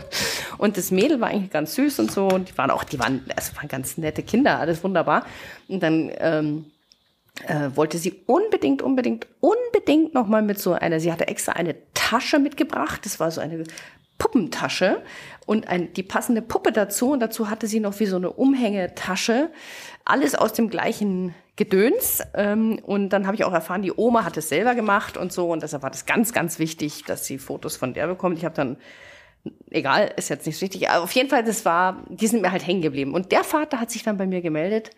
Und 0.57 0.77
das 0.77 0.91
Mädel 0.91 1.19
war 1.19 1.29
eigentlich 1.29 1.51
ganz 1.51 1.75
süß 1.75 1.99
und 1.99 2.11
so. 2.11 2.27
Und 2.27 2.49
die 2.49 2.57
waren 2.57 2.69
auch, 2.69 2.83
die 2.83 2.99
waren, 2.99 3.25
also 3.35 3.55
waren 3.55 3.67
ganz 3.67 3.97
nette 3.97 4.23
Kinder, 4.23 4.59
alles 4.59 4.83
wunderbar. 4.83 5.25
Und 5.67 5.83
dann... 5.83 6.11
Ähm, 6.19 6.65
äh, 7.47 7.69
wollte 7.75 7.97
sie 7.97 8.21
unbedingt, 8.27 8.81
unbedingt, 8.81 9.25
unbedingt 9.39 10.13
noch 10.13 10.27
mal 10.27 10.41
mit 10.41 10.59
so 10.59 10.73
einer, 10.73 10.99
sie 10.99 11.11
hatte 11.11 11.27
extra 11.27 11.53
eine 11.53 11.75
Tasche 11.93 12.39
mitgebracht, 12.39 13.05
das 13.05 13.19
war 13.19 13.31
so 13.31 13.41
eine 13.41 13.63
Puppentasche 14.17 15.01
und 15.45 15.67
ein, 15.67 15.93
die 15.93 16.03
passende 16.03 16.41
Puppe 16.41 16.71
dazu 16.71 17.11
und 17.11 17.19
dazu 17.21 17.49
hatte 17.49 17.67
sie 17.67 17.79
noch 17.79 17.99
wie 17.99 18.05
so 18.05 18.17
eine 18.17 18.31
Umhängetasche, 18.31 19.49
alles 20.05 20.35
aus 20.35 20.53
dem 20.53 20.69
gleichen 20.69 21.33
Gedöns 21.55 22.21
ähm, 22.33 22.79
und 22.83 23.09
dann 23.09 23.27
habe 23.27 23.35
ich 23.35 23.43
auch 23.43 23.53
erfahren, 23.53 23.81
die 23.81 23.91
Oma 23.91 24.23
hat 24.23 24.37
es 24.37 24.49
selber 24.49 24.73
gemacht 24.73 25.17
und 25.17 25.33
so 25.33 25.51
und 25.51 25.63
deshalb 25.63 25.83
war 25.83 25.91
das 25.91 26.05
ganz, 26.05 26.33
ganz 26.33 26.59
wichtig, 26.59 27.03
dass 27.05 27.25
sie 27.25 27.37
Fotos 27.37 27.75
von 27.75 27.93
der 27.93 28.07
bekommt. 28.07 28.37
Ich 28.37 28.45
habe 28.45 28.55
dann 28.55 28.77
egal, 29.69 30.11
ist 30.15 30.29
jetzt 30.29 30.45
nicht 30.45 30.57
so 30.57 30.61
wichtig, 30.61 30.89
aber 30.89 31.03
auf 31.03 31.11
jeden 31.11 31.29
Fall, 31.29 31.43
das 31.43 31.65
war, 31.65 32.03
die 32.09 32.27
sind 32.27 32.41
mir 32.41 32.51
halt 32.51 32.65
hängen 32.65 32.81
geblieben 32.81 33.13
und 33.13 33.31
der 33.31 33.43
Vater 33.43 33.79
hat 33.79 33.91
sich 33.91 34.03
dann 34.03 34.17
bei 34.17 34.27
mir 34.27 34.41
gemeldet 34.41 34.91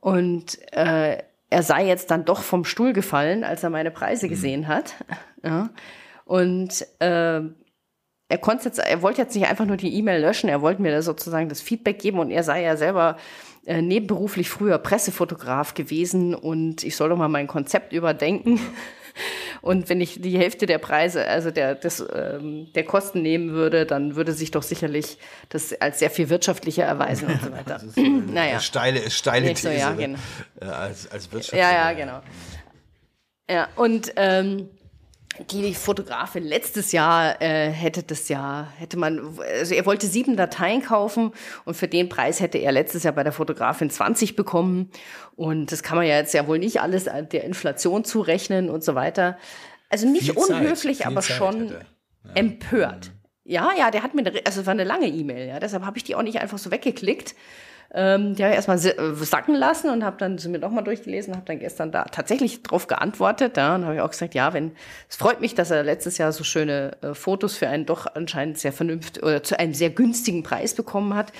und 0.00 0.58
äh, 0.72 1.18
er 1.50 1.62
sei 1.62 1.86
jetzt 1.86 2.10
dann 2.10 2.24
doch 2.24 2.42
vom 2.42 2.64
Stuhl 2.64 2.92
gefallen, 2.92 3.44
als 3.44 3.62
er 3.62 3.70
meine 3.70 3.90
Preise 3.90 4.28
gesehen 4.28 4.68
hat. 4.68 4.94
Ja. 5.46 5.68
Und 6.24 6.86
äh, 7.00 7.42
er 8.28 8.38
konnte 8.40 8.64
jetzt, 8.64 8.78
er 8.78 9.02
wollte 9.02 9.20
jetzt 9.20 9.34
nicht 9.34 9.46
einfach 9.46 9.66
nur 9.66 9.76
die 9.76 9.94
E-Mail 9.94 10.22
löschen, 10.22 10.48
er 10.48 10.62
wollte 10.62 10.80
mir 10.80 10.90
da 10.90 11.02
sozusagen 11.02 11.50
das 11.50 11.60
Feedback 11.60 11.98
geben 11.98 12.18
und 12.18 12.30
er 12.30 12.42
sei 12.42 12.62
ja 12.62 12.78
selber 12.78 13.18
äh, 13.66 13.82
nebenberuflich 13.82 14.48
früher 14.48 14.78
Pressefotograf 14.78 15.74
gewesen 15.74 16.34
und 16.34 16.82
ich 16.84 16.96
soll 16.96 17.08
doch 17.08 17.16
mal 17.16 17.28
mein 17.28 17.46
Konzept 17.46 17.92
überdenken. 17.92 18.60
Und 19.62 19.88
wenn 19.88 20.00
ich 20.00 20.20
die 20.20 20.36
Hälfte 20.36 20.66
der 20.66 20.78
Preise, 20.78 21.26
also 21.26 21.50
der, 21.50 21.74
des, 21.74 22.04
ähm, 22.14 22.70
der 22.74 22.84
Kosten 22.84 23.22
nehmen 23.22 23.52
würde, 23.52 23.86
dann 23.86 24.16
würde 24.16 24.32
sich 24.32 24.50
doch 24.50 24.62
sicherlich 24.62 25.18
das 25.48 25.80
als 25.80 26.00
sehr 26.00 26.10
viel 26.10 26.28
wirtschaftlicher 26.28 26.84
erweisen 26.84 27.28
und 27.28 27.40
so 27.40 27.50
weiter. 27.50 27.80
naja. 28.32 28.60
Steile, 28.60 29.08
steile 29.10 29.46
so, 29.56 29.68
These. 29.68 29.78
ja, 29.80 29.90
ne? 29.92 29.96
genau. 29.96 30.18
Äh, 30.60 30.64
als, 30.66 31.10
als 31.10 31.32
Wirtschaft. 31.32 31.54
Ja, 31.54 31.72
ja, 31.72 31.92
genau. 31.92 32.20
Ja, 33.48 33.68
und 33.76 34.12
ähm, 34.16 34.68
die 35.50 35.74
Fotografin 35.74 36.44
letztes 36.44 36.92
Jahr 36.92 37.40
äh, 37.42 37.68
hätte 37.70 38.02
das 38.02 38.28
ja, 38.28 38.68
hätte 38.78 38.96
man, 38.96 39.38
also 39.38 39.74
er 39.74 39.84
wollte 39.84 40.06
sieben 40.06 40.36
Dateien 40.36 40.82
kaufen 40.82 41.32
und 41.64 41.76
für 41.76 41.88
den 41.88 42.08
Preis 42.08 42.40
hätte 42.40 42.58
er 42.58 42.70
letztes 42.72 43.02
Jahr 43.02 43.14
bei 43.14 43.24
der 43.24 43.32
Fotografin 43.32 43.90
20 43.90 44.36
bekommen. 44.36 44.90
Und 45.34 45.72
das 45.72 45.82
kann 45.82 45.96
man 45.96 46.06
ja 46.06 46.16
jetzt 46.16 46.34
ja 46.34 46.46
wohl 46.46 46.58
nicht 46.58 46.80
alles 46.80 47.04
der 47.04 47.44
Inflation 47.44 48.04
zurechnen 48.04 48.70
und 48.70 48.84
so 48.84 48.94
weiter. 48.94 49.36
Also 49.88 50.08
nicht 50.08 50.26
Viel 50.26 50.36
Zeit, 50.36 50.60
unhöflich, 50.60 50.98
viel 50.98 51.06
aber 51.06 51.20
Zeit 51.20 51.36
schon 51.36 51.68
hätte. 51.68 51.86
empört. 52.34 53.10
Ja, 53.44 53.70
ja, 53.76 53.90
der 53.90 54.02
hat 54.02 54.14
mir, 54.14 54.26
eine, 54.26 54.40
also 54.46 54.60
es 54.60 54.66
war 54.66 54.72
eine 54.72 54.84
lange 54.84 55.06
E-Mail, 55.06 55.48
ja, 55.48 55.60
deshalb 55.60 55.84
habe 55.84 55.98
ich 55.98 56.04
die 56.04 56.14
auch 56.14 56.22
nicht 56.22 56.40
einfach 56.40 56.58
so 56.58 56.70
weggeklickt. 56.70 57.34
Ähm, 57.96 58.34
die 58.34 58.42
habe 58.42 58.52
ich 58.52 58.56
erstmal 58.56 58.76
äh, 58.78 59.24
sacken 59.24 59.54
lassen 59.54 59.88
und 59.88 60.04
habe 60.04 60.16
dann 60.18 60.36
sie 60.36 60.48
mir 60.48 60.58
nochmal 60.58 60.82
durchgelesen, 60.82 61.34
habe 61.34 61.46
dann 61.46 61.60
gestern 61.60 61.92
da 61.92 62.02
tatsächlich 62.04 62.64
drauf 62.64 62.88
geantwortet. 62.88 63.56
Ja, 63.56 63.76
und 63.76 63.84
habe 63.84 63.94
ich 63.94 64.00
auch 64.00 64.10
gesagt, 64.10 64.34
ja, 64.34 64.52
wenn 64.52 64.72
es 65.08 65.14
freut 65.14 65.40
mich, 65.40 65.54
dass 65.54 65.70
er 65.70 65.84
letztes 65.84 66.18
Jahr 66.18 66.32
so 66.32 66.42
schöne 66.42 66.96
äh, 67.02 67.14
Fotos 67.14 67.56
für 67.56 67.68
einen 67.68 67.86
doch 67.86 68.12
anscheinend 68.12 68.58
sehr 68.58 68.72
vernünftig 68.72 69.22
oder 69.22 69.44
zu 69.44 69.56
einem 69.60 69.74
sehr 69.74 69.90
günstigen 69.90 70.42
Preis 70.42 70.74
bekommen 70.74 71.14
hat. 71.14 71.32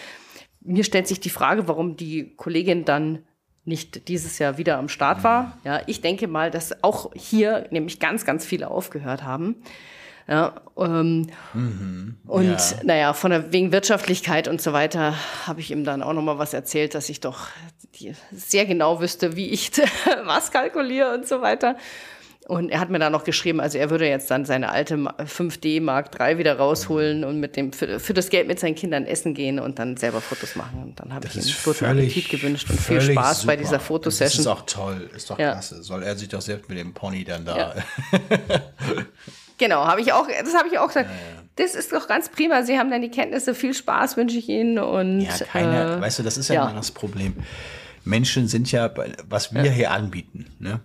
Mir 0.60 0.84
stellt 0.84 1.08
sich 1.08 1.18
die 1.18 1.30
Frage, 1.30 1.66
warum 1.66 1.96
die 1.96 2.36
Kollegin 2.36 2.84
dann 2.84 3.24
nicht 3.64 4.06
dieses 4.06 4.38
Jahr 4.38 4.56
wieder 4.56 4.78
am 4.78 4.88
Start 4.88 5.24
war. 5.24 5.58
Ja, 5.64 5.80
ich 5.86 6.02
denke 6.02 6.28
mal, 6.28 6.52
dass 6.52 6.84
auch 6.84 7.10
hier 7.14 7.66
nämlich 7.70 7.98
ganz, 7.98 8.24
ganz 8.24 8.44
viele 8.44 8.70
aufgehört 8.70 9.24
haben. 9.24 9.56
Ja, 10.26 10.54
ähm, 10.78 11.26
mhm, 11.52 12.16
und 12.26 12.46
ja. 12.46 12.76
naja, 12.82 13.12
von 13.12 13.30
der, 13.30 13.52
wegen 13.52 13.72
Wirtschaftlichkeit 13.72 14.48
und 14.48 14.62
so 14.62 14.72
weiter 14.72 15.14
habe 15.46 15.60
ich 15.60 15.70
ihm 15.70 15.84
dann 15.84 16.02
auch 16.02 16.14
nochmal 16.14 16.38
was 16.38 16.54
erzählt, 16.54 16.94
dass 16.94 17.10
ich 17.10 17.20
doch 17.20 17.48
sehr 18.32 18.64
genau 18.64 19.00
wüsste, 19.00 19.36
wie 19.36 19.50
ich 19.50 19.70
was 20.24 20.50
kalkuliere 20.50 21.12
und 21.14 21.28
so 21.28 21.42
weiter. 21.42 21.76
Und 22.46 22.68
er 22.68 22.80
hat 22.80 22.90
mir 22.90 22.98
dann 22.98 23.12
noch 23.12 23.24
geschrieben, 23.24 23.58
also 23.58 23.78
er 23.78 23.88
würde 23.88 24.06
jetzt 24.06 24.30
dann 24.30 24.44
seine 24.44 24.70
alte 24.70 24.96
5D 24.96 25.80
Mark 25.80 26.10
III 26.18 26.36
wieder 26.36 26.58
rausholen 26.58 27.24
und 27.24 27.40
mit 27.40 27.56
dem 27.56 27.72
für, 27.72 27.98
für, 27.98 28.12
das 28.12 28.28
Geld 28.28 28.48
mit 28.48 28.60
seinen 28.60 28.74
Kindern 28.74 29.06
essen 29.06 29.32
gehen 29.32 29.58
und 29.58 29.78
dann 29.78 29.96
selber 29.96 30.20
Fotos 30.20 30.54
machen. 30.54 30.82
Und 30.82 31.00
dann 31.00 31.14
habe 31.14 31.26
ich 31.26 31.36
ihm 31.36 31.54
guten 31.64 31.86
Appetit 31.86 32.28
gewünscht 32.28 32.68
und 32.68 32.78
viel 32.78 33.00
Spaß 33.00 33.42
super. 33.42 33.52
bei 33.52 33.56
dieser 33.56 33.80
Fotosession. 33.80 34.26
Das 34.28 34.38
ist 34.40 34.46
auch 34.46 34.66
toll, 34.66 35.08
ist 35.16 35.30
doch 35.30 35.38
ja. 35.38 35.52
klasse. 35.52 35.82
Soll 35.82 36.02
er 36.02 36.16
sich 36.16 36.28
doch 36.28 36.42
selbst 36.42 36.68
mit 36.68 36.76
dem 36.76 36.92
Pony 36.92 37.24
dann 37.24 37.46
da. 37.46 37.56
Ja. 37.56 37.74
Genau, 39.58 39.86
habe 39.86 40.00
ich 40.00 40.12
auch, 40.12 40.26
das 40.26 40.54
habe 40.54 40.68
ich 40.68 40.78
auch 40.78 40.88
gesagt. 40.88 41.08
Ja, 41.08 41.14
ja. 41.14 41.42
Das 41.56 41.74
ist 41.76 41.92
doch 41.92 42.08
ganz 42.08 42.28
prima. 42.28 42.64
Sie 42.64 42.78
haben 42.78 42.90
dann 42.90 43.02
die 43.02 43.10
Kenntnisse. 43.10 43.54
Viel 43.54 43.74
Spaß 43.74 44.16
wünsche 44.16 44.36
ich 44.36 44.48
Ihnen. 44.48 44.78
Und, 44.78 45.20
ja, 45.20 45.32
keine, 45.38 45.96
äh, 45.96 46.00
weißt 46.00 46.18
du, 46.18 46.22
das 46.24 46.36
ist 46.36 46.48
ja, 46.48 46.54
ja. 46.54 46.64
immer 46.64 46.74
das 46.74 46.90
Problem. 46.90 47.34
Menschen 48.04 48.48
sind 48.48 48.70
ja, 48.72 48.92
was 49.28 49.54
wir 49.54 49.64
ja. 49.64 49.72
hier 49.72 49.90
anbieten, 49.92 50.46
ne? 50.58 50.80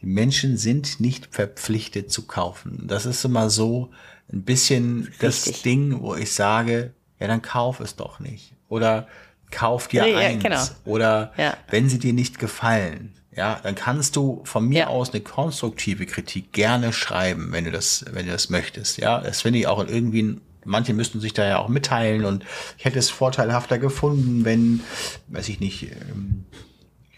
Die 0.00 0.06
Menschen 0.06 0.58
sind 0.58 1.00
nicht 1.00 1.34
verpflichtet 1.34 2.12
zu 2.12 2.26
kaufen. 2.26 2.84
Das 2.86 3.06
ist 3.06 3.24
immer 3.24 3.48
so 3.48 3.90
ein 4.30 4.42
bisschen 4.42 5.04
Richtig. 5.04 5.18
das 5.18 5.62
Ding, 5.62 6.02
wo 6.02 6.14
ich 6.14 6.32
sage, 6.32 6.92
ja, 7.18 7.26
dann 7.26 7.40
kauf 7.40 7.80
es 7.80 7.96
doch 7.96 8.20
nicht. 8.20 8.52
Oder 8.68 9.08
kauf 9.50 9.88
dir 9.88 10.06
ja, 10.06 10.18
eins. 10.18 10.42
Genau. 10.42 10.62
Oder 10.84 11.32
wenn 11.70 11.88
sie 11.88 11.98
dir 11.98 12.12
nicht 12.12 12.38
gefallen, 12.38 13.14
ja, 13.36 13.60
dann 13.62 13.74
kannst 13.74 14.16
du 14.16 14.42
von 14.44 14.66
mir 14.66 14.80
ja. 14.80 14.86
aus 14.88 15.10
eine 15.10 15.20
konstruktive 15.20 16.06
Kritik 16.06 16.52
gerne 16.52 16.92
schreiben, 16.92 17.52
wenn 17.52 17.64
du 17.64 17.70
das, 17.70 18.04
wenn 18.12 18.26
du 18.26 18.32
das 18.32 18.50
möchtest. 18.50 18.98
Ja, 18.98 19.20
das 19.20 19.42
finde 19.42 19.58
ich 19.58 19.66
auch 19.66 19.86
irgendwie, 19.86 20.36
manche 20.64 20.94
müssten 20.94 21.20
sich 21.20 21.34
da 21.34 21.46
ja 21.46 21.58
auch 21.58 21.68
mitteilen 21.68 22.24
und 22.24 22.44
ich 22.78 22.84
hätte 22.84 22.98
es 22.98 23.10
vorteilhafter 23.10 23.78
gefunden, 23.78 24.44
wenn, 24.44 24.80
weiß 25.28 25.48
ich 25.48 25.60
nicht, 25.60 25.90
ähm, 25.92 26.44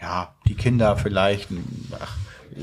ja, 0.01 0.35
die 0.47 0.55
Kinder 0.55 0.97
vielleicht, 0.97 1.49
ach, 1.99 2.15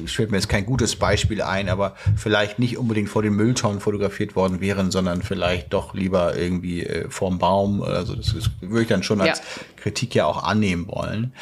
fällt 0.06 0.30
mir 0.30 0.36
jetzt 0.38 0.48
kein 0.48 0.66
gutes 0.66 0.96
Beispiel 0.96 1.42
ein, 1.42 1.68
aber 1.68 1.94
vielleicht 2.16 2.58
nicht 2.58 2.78
unbedingt 2.78 3.08
vor 3.08 3.22
den 3.22 3.34
Mülltonnen 3.34 3.80
fotografiert 3.80 4.36
worden 4.36 4.60
wären, 4.60 4.90
sondern 4.90 5.22
vielleicht 5.22 5.72
doch 5.72 5.94
lieber 5.94 6.36
irgendwie 6.36 6.84
äh, 6.84 7.10
vorm 7.10 7.38
Baum. 7.38 7.82
Also 7.82 8.14
das, 8.14 8.34
das 8.34 8.50
würde 8.60 8.82
ich 8.82 8.88
dann 8.88 9.02
schon 9.02 9.20
als 9.20 9.38
ja. 9.38 9.44
Kritik 9.76 10.14
ja 10.14 10.26
auch 10.26 10.42
annehmen 10.42 10.88
wollen. 10.88 11.32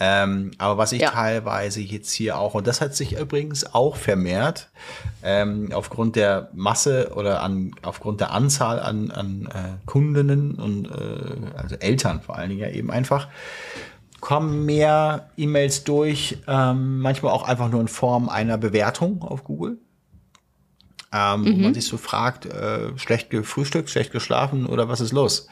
Ähm, 0.00 0.50
aber 0.58 0.78
was 0.78 0.92
ich 0.92 1.02
ja. 1.02 1.10
teilweise 1.10 1.80
jetzt 1.80 2.12
hier 2.12 2.38
auch, 2.38 2.54
und 2.54 2.66
das 2.66 2.80
hat 2.80 2.94
sich 2.94 3.18
übrigens 3.18 3.74
auch 3.74 3.96
vermehrt, 3.96 4.68
ähm, 5.22 5.70
aufgrund 5.72 6.16
der 6.16 6.50
Masse 6.52 7.12
oder 7.14 7.42
an, 7.42 7.72
aufgrund 7.82 8.20
der 8.20 8.32
Anzahl 8.32 8.80
an, 8.80 9.10
an 9.10 9.48
äh, 9.52 9.86
Kundinnen 9.86 10.54
und 10.54 10.86
äh, 10.86 11.56
also 11.56 11.76
Eltern 11.76 12.20
vor 12.20 12.36
allen 12.36 12.50
Dingen 12.50 12.60
ja 12.60 12.70
eben 12.70 12.90
einfach, 12.90 13.28
kommen 14.20 14.64
mehr 14.64 15.30
E-Mails 15.36 15.84
durch, 15.84 16.38
ähm, 16.46 17.00
manchmal 17.00 17.32
auch 17.32 17.46
einfach 17.46 17.70
nur 17.70 17.80
in 17.80 17.88
Form 17.88 18.28
einer 18.28 18.58
Bewertung 18.58 19.22
auf 19.22 19.44
Google. 19.44 19.78
Ähm, 21.12 21.42
mhm. 21.42 21.46
Wo 21.46 21.62
man 21.62 21.74
sich 21.74 21.86
so 21.86 21.96
fragt, 21.96 22.46
äh, 22.46 22.96
schlecht 22.98 23.30
gefrühstückt, 23.30 23.88
schlecht 23.88 24.10
geschlafen 24.10 24.66
oder 24.66 24.88
was 24.88 25.00
ist 25.00 25.12
los? 25.12 25.48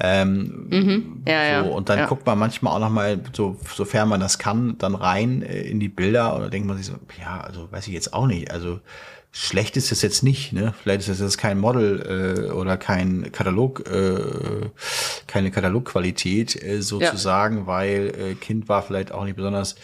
Ähm, 0.00 0.66
mhm. 0.70 1.22
ja, 1.28 1.62
so, 1.62 1.70
und 1.70 1.88
dann 1.90 1.98
ja. 1.98 2.06
guckt 2.06 2.24
man 2.24 2.38
manchmal 2.38 2.74
auch 2.74 2.80
noch 2.80 2.90
mal, 2.90 3.20
so, 3.32 3.56
sofern 3.74 4.08
man 4.08 4.20
das 4.20 4.38
kann, 4.38 4.76
dann 4.78 4.94
rein 4.94 5.42
äh, 5.42 5.60
in 5.60 5.78
die 5.78 5.90
Bilder 5.90 6.34
und 6.34 6.40
dann 6.40 6.50
denkt 6.50 6.66
man 6.66 6.78
sich 6.78 6.86
so, 6.86 6.94
ja, 7.20 7.40
also 7.40 7.70
weiß 7.70 7.86
ich 7.86 7.92
jetzt 7.92 8.14
auch 8.14 8.26
nicht. 8.26 8.50
Also 8.50 8.80
schlecht 9.38 9.76
ist 9.76 9.92
es 9.92 10.02
jetzt 10.02 10.24
nicht, 10.24 10.52
ne? 10.52 10.74
Vielleicht 10.82 11.02
ist 11.02 11.08
es 11.08 11.20
jetzt 11.20 11.38
kein 11.38 11.60
Model 11.60 12.46
äh, 12.48 12.50
oder 12.50 12.76
kein 12.76 13.30
Katalog, 13.30 13.88
äh, 13.88 14.68
keine 15.28 15.52
Katalogqualität 15.52 16.60
äh, 16.60 16.82
sozusagen, 16.82 17.58
ja. 17.58 17.66
weil 17.66 18.12
äh, 18.18 18.34
Kind 18.34 18.68
war 18.68 18.82
vielleicht 18.82 19.12
auch 19.12 19.24
nicht 19.24 19.36
besonders 19.36 19.76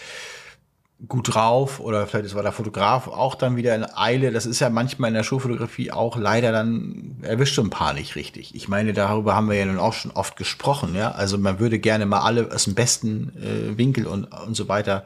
gut 1.08 1.34
drauf 1.34 1.80
oder 1.80 2.06
vielleicht 2.06 2.34
war 2.34 2.42
der 2.42 2.52
Fotograf 2.52 3.08
auch 3.08 3.34
dann 3.34 3.56
wieder 3.56 3.74
in 3.74 3.84
Eile. 3.84 4.30
Das 4.30 4.46
ist 4.46 4.60
ja 4.60 4.70
manchmal 4.70 5.08
in 5.08 5.14
der 5.14 5.22
Schulfotografie 5.22 5.90
auch 5.90 6.16
leider 6.16 6.52
dann 6.52 7.16
erwischt 7.22 7.56
so 7.56 7.62
ein 7.62 7.70
paar 7.70 7.92
nicht 7.92 8.16
richtig. 8.16 8.54
Ich 8.54 8.68
meine, 8.68 8.92
darüber 8.92 9.34
haben 9.34 9.50
wir 9.50 9.56
ja 9.56 9.66
nun 9.66 9.78
auch 9.78 9.92
schon 9.92 10.12
oft 10.12 10.36
gesprochen. 10.36 10.94
Ja, 10.94 11.10
also 11.10 11.36
man 11.36 11.58
würde 11.58 11.78
gerne 11.78 12.06
mal 12.06 12.20
alle 12.20 12.50
aus 12.52 12.64
dem 12.64 12.74
besten 12.74 13.32
äh, 13.36 13.76
Winkel 13.76 14.06
und 14.06 14.24
und 14.24 14.54
so 14.54 14.68
weiter 14.68 15.04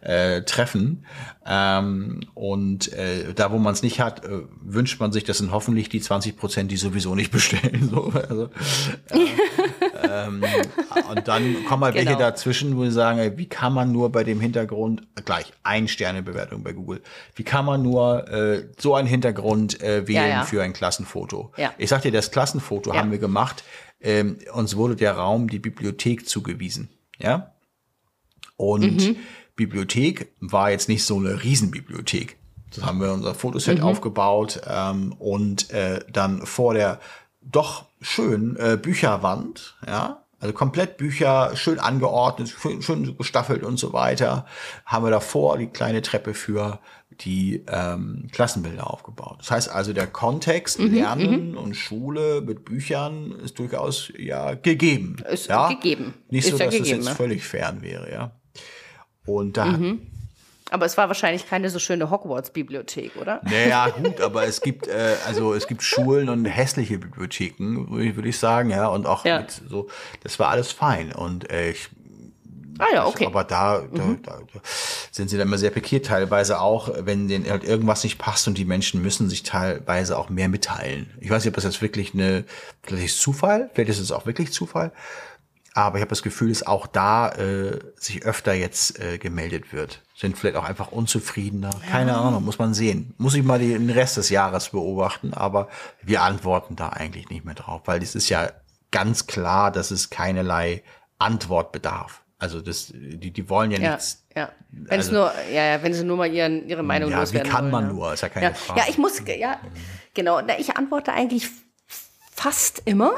äh, 0.00 0.42
treffen. 0.42 1.04
Ähm, 1.46 2.20
und 2.34 2.92
äh, 2.92 3.32
da, 3.34 3.52
wo 3.52 3.58
man 3.58 3.72
es 3.72 3.82
nicht 3.82 4.00
hat, 4.00 4.24
äh, 4.24 4.42
wünscht 4.62 4.98
man 4.98 5.12
sich, 5.12 5.22
das 5.24 5.38
sind 5.38 5.52
hoffentlich 5.52 5.88
die 5.88 6.00
20 6.00 6.36
Prozent, 6.36 6.72
die 6.72 6.76
sowieso 6.76 7.14
nicht 7.14 7.30
bestellen. 7.30 7.90
So, 7.96 8.12
also, 8.28 8.50
äh, 9.10 9.18
ähm, 10.10 10.44
und 11.10 11.28
dann 11.28 11.64
kommen 11.64 11.84
halt 11.84 11.94
genau. 11.94 12.10
welche 12.10 12.18
dazwischen, 12.18 12.76
wo 12.76 12.84
sie 12.84 12.92
sagen, 12.92 13.36
wie 13.36 13.46
kann 13.46 13.72
man 13.72 13.92
nur 13.92 14.10
bei 14.10 14.24
dem 14.24 14.40
Hintergrund, 14.40 15.02
gleich 15.24 15.52
ein 15.62 15.88
Sterne 15.88 16.22
Bewertung 16.22 16.62
bei 16.62 16.72
Google, 16.72 17.02
wie 17.34 17.44
kann 17.44 17.64
man 17.64 17.82
nur 17.82 18.28
äh, 18.28 18.68
so 18.78 18.94
einen 18.94 19.08
Hintergrund 19.08 19.80
äh, 19.80 20.06
wählen 20.06 20.22
ja, 20.22 20.28
ja. 20.28 20.44
für 20.44 20.62
ein 20.62 20.72
Klassenfoto? 20.72 21.52
Ja. 21.56 21.72
Ich 21.78 21.90
sag 21.90 22.02
dir, 22.02 22.12
das 22.12 22.30
Klassenfoto 22.30 22.94
haben 22.94 23.10
wir 23.10 23.18
gemacht, 23.18 23.64
ähm, 24.00 24.38
uns 24.52 24.76
wurde 24.76 24.96
der 24.96 25.12
Raum, 25.12 25.48
die 25.48 25.58
Bibliothek 25.58 26.28
zugewiesen. 26.28 26.88
Ja. 27.18 27.54
Und 28.56 29.08
mhm. 29.08 29.16
Bibliothek 29.54 30.32
war 30.40 30.70
jetzt 30.70 30.88
nicht 30.88 31.04
so 31.04 31.16
eine 31.16 31.42
Riesenbibliothek. 31.42 32.36
Das 32.74 32.84
haben 32.84 33.00
wir 33.00 33.12
unser 33.12 33.34
Fotoset 33.34 33.78
mhm. 33.78 33.84
aufgebaut 33.84 34.60
ähm, 34.68 35.12
und 35.18 35.70
äh, 35.70 36.00
dann 36.12 36.44
vor 36.44 36.74
der 36.74 37.00
doch 37.40 37.86
schön 38.06 38.56
äh, 38.56 38.78
Bücherwand, 38.80 39.74
ja, 39.86 40.22
also 40.38 40.54
komplett 40.54 40.96
Bücher, 40.96 41.56
schön 41.56 41.78
angeordnet, 41.78 42.48
schön, 42.48 42.82
schön 42.82 43.16
gestaffelt 43.16 43.64
und 43.64 43.78
so 43.78 43.92
weiter, 43.92 44.46
haben 44.84 45.04
wir 45.04 45.10
davor 45.10 45.58
die 45.58 45.66
kleine 45.66 46.02
Treppe 46.02 46.34
für 46.34 46.78
die 47.20 47.64
ähm, 47.68 48.28
Klassenbilder 48.30 48.90
aufgebaut. 48.90 49.38
Das 49.40 49.50
heißt 49.50 49.70
also, 49.70 49.92
der 49.92 50.06
Kontext 50.06 50.78
mhm, 50.78 50.94
Lernen 50.94 51.50
mhm. 51.52 51.58
und 51.58 51.74
Schule 51.74 52.42
mit 52.42 52.64
Büchern 52.64 53.32
ist 53.32 53.58
durchaus 53.58 54.12
ja 54.16 54.54
gegeben. 54.54 55.16
Ist 55.28 55.48
ja? 55.48 55.68
gegeben. 55.68 56.14
Nicht 56.28 56.44
ist 56.44 56.52
so, 56.52 56.58
dass 56.58 56.74
ja 56.74 56.78
gegeben, 56.78 56.98
das 56.98 57.06
jetzt 57.06 57.08
ne? 57.08 57.14
völlig 57.14 57.44
fern 57.44 57.82
wäre, 57.82 58.12
ja. 58.12 58.32
Und 59.24 59.56
da 59.56 59.64
mhm. 59.64 60.02
Aber 60.70 60.84
es 60.84 60.96
war 60.96 61.08
wahrscheinlich 61.08 61.48
keine 61.48 61.70
so 61.70 61.78
schöne 61.78 62.10
Hogwarts-Bibliothek, 62.10 63.16
oder? 63.16 63.40
Naja, 63.44 63.88
gut, 64.02 64.20
aber 64.20 64.46
es 64.46 64.60
gibt, 64.60 64.88
äh, 64.88 65.14
also 65.26 65.54
es 65.54 65.66
gibt 65.66 65.82
Schulen 65.82 66.28
und 66.28 66.44
hässliche 66.44 66.98
Bibliotheken, 66.98 67.86
würde 67.88 68.28
ich 68.28 68.38
sagen, 68.38 68.70
ja. 68.70 68.88
Und 68.88 69.06
auch 69.06 69.24
ja. 69.24 69.44
so, 69.68 69.88
das 70.22 70.38
war 70.38 70.48
alles 70.48 70.72
fein. 70.72 71.12
Und 71.12 71.50
äh, 71.50 71.70
ich 71.70 71.90
Ah 72.78 72.86
ja, 72.92 73.06
okay. 73.06 73.26
Aber 73.26 73.44
da, 73.44 73.82
mhm. 73.90 74.20
da, 74.22 74.38
da, 74.52 74.60
sind 75.10 75.30
sie 75.30 75.38
dann 75.38 75.48
immer 75.48 75.58
sehr 75.58 75.70
pikiert, 75.70 76.06
teilweise 76.06 76.60
auch, 76.60 76.90
wenn 77.00 77.28
denen 77.28 77.48
halt 77.48 77.64
irgendwas 77.64 78.04
nicht 78.04 78.18
passt 78.18 78.46
und 78.48 78.58
die 78.58 78.64
Menschen 78.64 79.00
müssen 79.02 79.28
sich 79.30 79.42
teilweise 79.42 80.18
auch 80.18 80.28
mehr 80.28 80.48
mitteilen. 80.48 81.10
Ich 81.20 81.30
weiß 81.30 81.44
nicht, 81.44 81.50
ob 81.50 81.54
das 81.54 81.64
jetzt 81.64 81.82
wirklich 81.82 82.12
eine, 82.12 82.44
vielleicht 82.82 83.06
ist 83.06 83.20
Zufall, 83.20 83.70
vielleicht 83.72 83.90
ist 83.90 84.00
es 84.00 84.12
auch 84.12 84.26
wirklich 84.26 84.52
Zufall, 84.52 84.92
aber 85.72 85.96
ich 85.98 86.02
habe 86.02 86.10
das 86.10 86.22
Gefühl, 86.22 86.50
dass 86.50 86.66
auch 86.66 86.86
da 86.86 87.30
äh, 87.30 87.78
sich 87.96 88.24
öfter 88.24 88.52
jetzt 88.52 89.00
äh, 89.00 89.18
gemeldet 89.18 89.72
wird. 89.72 90.02
Sind 90.16 90.38
vielleicht 90.38 90.56
auch 90.56 90.64
einfach 90.64 90.92
unzufriedener. 90.92 91.70
Keine 91.90 92.12
ja. 92.12 92.20
Ahnung, 92.20 92.42
muss 92.42 92.58
man 92.58 92.72
sehen. 92.72 93.14
Muss 93.18 93.34
ich 93.34 93.42
mal 93.44 93.58
den 93.58 93.90
Rest 93.90 94.16
des 94.16 94.30
Jahres 94.30 94.70
beobachten, 94.70 95.34
aber 95.34 95.68
wir 96.02 96.22
antworten 96.22 96.74
da 96.74 96.88
eigentlich 96.88 97.28
nicht 97.28 97.44
mehr 97.44 97.54
drauf, 97.54 97.82
weil 97.84 98.02
es 98.02 98.14
ist 98.14 98.30
ja 98.30 98.50
ganz 98.90 99.26
klar, 99.26 99.70
dass 99.70 99.90
es 99.90 100.08
keinerlei 100.08 100.82
Antwort 101.18 101.70
bedarf. 101.70 102.22
Also 102.38 102.62
das, 102.62 102.92
die, 102.94 103.30
die 103.30 103.48
wollen 103.50 103.70
ja, 103.70 103.78
ja 103.78 103.90
nichts. 103.90 104.24
Ja, 104.34 104.50
wenn 104.70 104.98
also, 104.98 105.08
es 105.08 105.12
nur, 105.12 105.32
ja, 105.52 105.64
ja, 105.64 105.82
wenn 105.82 105.92
sie 105.92 106.04
nur 106.04 106.16
mal 106.16 106.32
ihren, 106.32 106.66
ihre 106.66 106.82
Meinung 106.82 107.10
ja, 107.10 107.20
loswerden 107.20 107.48
wie 107.48 107.52
kann 107.52 107.64
wollen, 107.64 107.72
man 107.72 107.86
ja. 107.86 107.92
nur? 107.92 108.12
Ist 108.14 108.22
ja 108.22 108.28
keine 108.28 108.46
ja. 108.46 108.54
Frage. 108.54 108.80
Ja, 108.80 108.86
ich 108.88 108.98
muss, 108.98 109.22
ja, 109.26 109.60
genau. 110.14 110.40
Ich 110.58 110.76
antworte 110.76 111.12
eigentlich 111.12 111.48
fast 112.30 112.82
immer. 112.84 113.12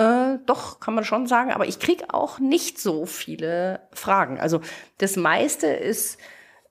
Äh, 0.00 0.38
doch, 0.46 0.80
kann 0.80 0.94
man 0.94 1.04
schon 1.04 1.26
sagen, 1.26 1.50
aber 1.52 1.66
ich 1.66 1.78
kriege 1.78 2.04
auch 2.14 2.38
nicht 2.38 2.78
so 2.78 3.06
viele 3.06 3.80
Fragen. 3.92 4.38
Also 4.40 4.60
das 4.98 5.16
meiste 5.16 5.66
ist 5.66 6.18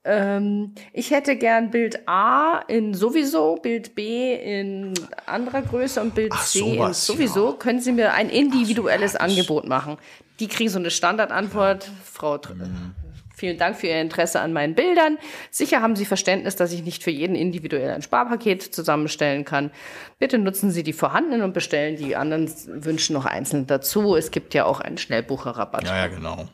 Ähm, 0.05 0.75
ich 0.93 1.11
hätte 1.11 1.35
gern 1.35 1.71
Bild 1.71 2.07
A 2.07 2.59
in 2.69 2.93
sowieso, 2.93 3.57
Bild 3.57 3.95
B 3.95 4.33
in 4.33 4.93
anderer 5.25 5.61
Größe 5.61 5.99
und 6.01 6.15
Bild 6.15 6.31
Ach, 6.33 6.45
C 6.45 6.59
in 6.59 6.75
sowas, 6.77 7.05
sowieso. 7.05 7.49
ja. 7.49 7.55
Können 7.57 7.81
Sie 7.81 7.91
mir 7.91 8.13
ein 8.13 8.29
individuelles 8.29 9.15
Ach, 9.17 9.19
so, 9.19 9.25
Angebot 9.25 9.67
machen? 9.67 9.97
Die 10.39 10.47
kriegen 10.47 10.69
so 10.69 10.79
eine 10.79 10.89
Standardantwort. 10.89 11.91
Frau, 12.05 12.35
Tr- 12.35 12.55
Mhm. 12.55 12.95
Vielen 13.39 13.57
Dank 13.57 13.77
für 13.77 13.87
Ihr 13.87 14.01
Interesse 14.01 14.39
an 14.41 14.53
meinen 14.53 14.75
Bildern. 14.75 15.17
Sicher 15.49 15.81
haben 15.81 15.95
Sie 15.95 16.05
Verständnis, 16.05 16.55
dass 16.55 16.71
ich 16.71 16.83
nicht 16.83 17.03
für 17.03 17.11
jeden 17.11 17.35
individuell 17.35 17.91
ein 17.91 18.01
Sparpaket 18.01 18.61
zusammenstellen 18.61 19.45
kann. 19.45 19.71
Bitte 20.19 20.37
nutzen 20.37 20.71
Sie 20.71 20.83
die 20.83 20.93
vorhandenen 20.93 21.41
und 21.41 21.53
bestellen 21.53 21.95
die 21.95 22.15
anderen 22.15 22.49
Wünsche 22.67 23.13
noch 23.13 23.25
einzeln 23.25 23.65
dazu. 23.65 24.15
Es 24.15 24.31
gibt 24.31 24.53
ja 24.53 24.65
auch 24.65 24.81
einen 24.81 24.97
Schnellbucherrabatt. 24.97 25.85
Ja, 25.85 25.97
ja, 25.97 26.07
genau. 26.07 26.47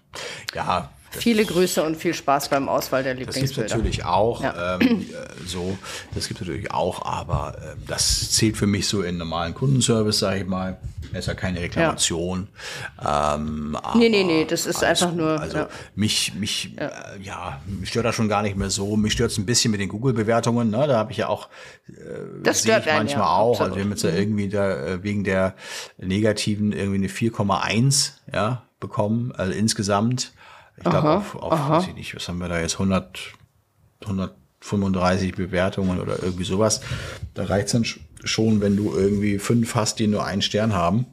Ja, 0.54 0.90
Viele 1.18 1.46
Grüße 1.46 1.84
und 1.84 1.96
viel 1.98 2.14
Spaß 2.14 2.50
beim 2.50 2.68
Auswahl 2.70 3.04
der 3.04 3.14
das 3.16 3.20
gibt 3.20 3.30
es 3.30 3.36
Lieblingsbilder. 3.36 3.76
natürlich 3.78 4.06
auch. 4.06 4.44
Ja. 4.44 4.76
Ähm, 4.80 5.02
äh, 5.02 5.48
so, 5.48 5.78
das 6.14 6.28
gibt 6.28 6.42
es 6.42 6.48
natürlich 6.48 6.72
auch, 6.72 7.06
aber 7.06 7.56
ähm, 7.64 7.78
das 7.88 8.32
zählt 8.32 8.58
für 8.58 8.68
mich 8.68 8.88
so 8.88 9.02
in 9.02 9.18
normalen 9.18 9.54
Kundenservice, 9.54 10.20
sage 10.20 10.40
ich 10.42 10.46
mal. 10.48 10.78
Das 11.14 11.20
ist 11.26 11.28
ja 11.28 11.34
keine 11.36 11.62
Reklamation. 11.62 12.48
Ähm, 13.06 13.78
Nee, 13.96 14.10
nee, 14.10 14.24
nee, 14.24 14.44
das 14.46 14.66
ist 14.66 14.84
einfach 14.84 15.10
gut. 15.10 15.18
nur, 15.18 15.40
Also 15.40 15.58
ja. 15.60 15.70
mich, 15.96 16.34
mich, 16.34 16.72
ja. 16.78 16.88
Äh, 16.88 17.22
ja, 17.22 17.62
mich 17.68 17.90
stört 17.90 18.06
das 18.06 18.16
schon 18.16 18.28
gar 18.28 18.42
nicht 18.42 18.58
mehr 18.58 18.70
so. 18.70 18.98
Mich 18.98 19.14
stört 19.14 19.32
es 19.32 19.38
ein 19.38 19.46
bisschen 19.46 19.72
mit 19.72 19.80
den 19.80 19.88
Google-Bewertungen. 19.88 20.70
Ne? 20.70 20.86
Da 20.88 20.98
habe 20.98 21.12
ich 21.12 21.18
ja 21.20 21.30
auch 21.30 21.48
Das 22.44 22.64
sehe 22.64 22.72
stört 22.74 22.86
ich 22.86 22.92
einen, 22.92 23.06
manchmal 23.06 23.24
ja, 23.24 23.30
auch. 23.30 23.52
absolut. 23.52 23.62
Also 23.72 23.76
wir 23.78 23.84
haben 23.84 23.92
jetzt 23.92 24.04
ja 24.04 24.10
irgendwie 24.10 24.50
da 24.50 24.86
äh, 24.88 25.04
wegen 25.04 25.24
der 25.24 25.54
negativen 25.98 26.74
irgendwie 26.74 26.98
eine 26.98 27.08
4,1 27.08 28.12
ja, 28.34 28.64
bekommen, 28.80 29.32
also 29.36 29.54
insgesamt. 29.54 30.34
Ich 30.78 30.84
glaube 30.84 31.10
auf, 31.10 31.36
auf 31.36 31.52
weiß 31.70 31.88
ich 31.88 31.96
nicht, 31.96 32.16
was 32.16 32.28
haben 32.28 32.40
wir 32.40 32.50
da 32.50 32.60
jetzt 32.60 32.74
100, 32.74 33.34
135 34.02 35.36
Bewertungen 35.36 36.00
oder 36.00 36.22
irgendwie 36.22 36.44
sowas. 36.44 36.82
Da 37.34 37.46
reicht 37.46 37.68
es 37.68 37.72
dann 37.74 37.84
sch- 37.84 38.00
schon, 38.24 38.62
wenn 38.62 38.76
du 38.76 38.94
irgendwie 38.96 39.40
fünf 39.40 39.76
hast, 39.76 40.00
die 40.00 40.08
nur 40.08 40.26
einen 40.26 40.42
Stern 40.42 40.74
haben. 40.74 41.06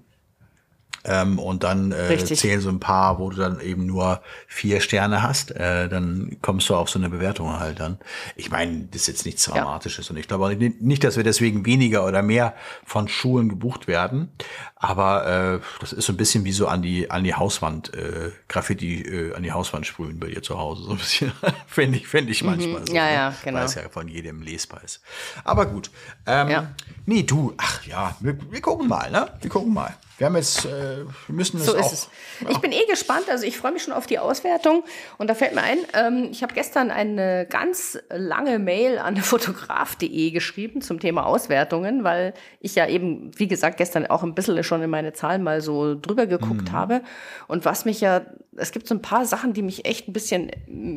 Ähm, 1.05 1.39
und 1.41 1.65
dann 1.65 1.91
äh, 1.91 2.01
Richtig. 2.03 2.39
zählen 2.39 2.61
so 2.61 2.69
ein 2.69 2.79
paar, 2.79 3.19
wo 3.19 3.31
du 3.31 3.37
dann 3.37 3.59
eben 3.61 3.87
nur 3.87 4.21
vier 4.47 4.81
Sterne 4.81 5.23
hast, 5.23 5.51
äh, 5.51 5.89
dann 5.89 6.37
kommst 6.43 6.69
du 6.69 6.77
auf 6.77 6.89
so 6.91 6.99
eine 6.99 7.09
Bewertung 7.09 7.59
halt 7.59 7.81
dann. 7.81 7.99
Ich 8.37 8.51
meine, 8.51 8.85
das 8.91 9.03
ist 9.03 9.07
jetzt 9.09 9.27
nichts 9.27 9.47
Ja. 9.47 9.55
Dramatisches 9.55 10.11
und 10.11 10.17
ich 10.17 10.29
glaube 10.29 10.45
auch 10.47 10.53
nicht, 10.81 11.03
dass 11.03 11.17
wir 11.17 11.25
deswegen 11.25 11.67
weniger 11.67 12.07
oder 12.07 12.23
mehr 12.23 12.55
von 12.85 13.09
Schulen 13.09 13.49
gebucht 13.49 13.89
werden, 13.89 14.31
aber 14.77 15.27
äh, 15.27 15.61
das 15.81 15.93
ist 15.93 16.07
so 16.07 16.13
ein 16.13 16.17
bisschen 16.17 16.45
wie 16.45 16.53
so 16.53 16.69
an 16.69 16.83
die 16.83 17.11
an 17.11 17.25
die 17.25 17.35
Hauswand 17.35 17.93
äh, 17.95 18.31
Graffiti 18.49 19.03
äh, 19.03 19.35
an 19.35 19.43
die 19.43 19.51
Hauswand 19.53 19.87
sprühen 19.87 20.21
bei 20.21 20.29
dir 20.29 20.43
zu 20.43 20.59
Hause 20.59 20.85
so 20.85 20.91
ein 20.93 20.99
bisschen 20.99 21.33
finde 21.67 21.99
ich 21.99 22.07
finde 22.07 22.31
ich 22.33 22.45
manchmal 22.45 22.87
so, 22.87 22.93
Mhm. 22.93 22.97
Ja, 22.97 23.05
ne? 23.07 23.15
ja, 23.15 23.35
genau. 23.43 23.59
weil 23.59 23.65
es 23.67 23.75
ja 23.75 23.89
von 23.89 24.07
jedem 24.09 24.43
lesbar 24.43 24.83
ist. 24.85 25.01
Aber 25.45 25.67
gut, 25.67 25.91
ähm, 26.27 26.49
Ja. 26.49 26.71
nee 27.07 27.23
du, 27.25 27.55
ach 27.57 27.85
ja, 27.87 28.17
wir, 28.21 28.37
wir 28.53 28.61
gucken 28.61 28.87
mal, 28.89 29.11
ne? 29.11 29.29
Wir 29.41 29.51
gucken 29.51 29.75
mal. 29.75 29.95
Wir 30.23 30.27
haben 30.27 30.37
jetzt, 30.37 30.67
äh, 30.67 31.05
müssen 31.27 31.59
das 31.59 31.67
So 31.67 31.77
auch. 31.77 31.81
ist 31.81 31.93
es. 31.93 32.11
Ich 32.49 32.59
bin 32.59 32.71
eh 32.71 32.85
gespannt, 32.89 33.25
also 33.29 33.45
ich 33.45 33.57
freue 33.59 33.73
mich 33.73 33.83
schon 33.83 33.93
auf 33.93 34.07
die 34.07 34.21
Auswertung. 34.21 34.85
Und 35.19 35.29
da 35.29 35.35
fällt 35.35 35.53
mir 35.53 35.65
ein, 35.65 35.79
ähm, 35.95 36.29
ich 36.31 36.45
habe 36.45 36.55
gestern 36.55 36.93
eine 36.93 37.45
ganz 37.51 37.99
lange 38.09 38.61
Mail 38.61 38.99
an 39.01 39.17
fotograf.de 39.21 40.31
geschrieben 40.31 40.81
zum 40.81 41.01
Thema 41.01 41.27
Auswertungen, 41.27 42.05
weil 42.05 42.35
ich 42.61 42.77
ja 42.77 42.87
eben, 42.87 43.33
wie 43.37 43.49
gesagt, 43.49 43.79
gestern 43.79 44.07
auch 44.07 44.23
ein 44.23 44.37
bisschen 44.37 44.63
schon 44.63 44.81
in 44.81 44.91
meine 44.91 45.13
Zahlen 45.13 45.43
mal 45.43 45.61
so 45.61 45.97
drüber 45.97 46.27
geguckt 46.27 46.71
habe. 46.71 47.03
Und 47.49 47.65
was 47.65 47.85
mich 47.85 48.01
ja, 48.01 48.21
es 48.55 48.71
gibt 48.71 48.87
so 48.87 48.95
ein 48.95 49.03
paar 49.03 49.25
Sachen, 49.27 49.55
die 49.55 49.63
mich 49.63 49.87
echt 49.87 50.07
ein 50.07 50.13
bisschen, 50.13 50.53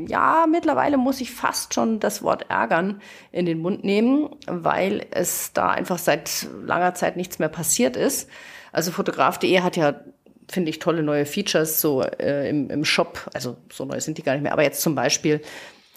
ja, 0.07 0.45
mittlerweile 0.47 0.97
muss 0.97 1.19
ich 1.19 1.31
fast 1.31 1.73
schon 1.73 1.99
das 1.99 2.21
Wort 2.21 2.45
ärgern 2.51 3.01
in 3.31 3.47
den 3.47 3.57
Mund 3.57 3.83
nehmen, 3.83 4.29
weil 4.45 5.07
es 5.09 5.51
da 5.51 5.71
einfach 5.71 5.97
seit 5.97 6.45
langer 6.63 6.93
Zeit 6.93 7.17
nichts 7.17 7.39
mehr 7.39 7.49
passiert 7.49 7.97
ist. 7.97 8.29
Also 8.75 8.91
fotograf.de 8.91 9.61
hat 9.61 9.77
ja, 9.77 9.95
finde 10.49 10.69
ich, 10.69 10.79
tolle 10.79 11.01
neue 11.01 11.25
Features 11.25 11.79
so 11.81 12.01
äh, 12.01 12.49
im, 12.49 12.69
im 12.69 12.83
Shop. 12.85 13.29
Also 13.33 13.57
so 13.71 13.85
neu 13.85 13.99
sind 13.99 14.17
die 14.17 14.23
gar 14.23 14.33
nicht 14.33 14.43
mehr. 14.43 14.53
Aber 14.53 14.63
jetzt 14.63 14.81
zum 14.81 14.95
Beispiel 14.95 15.41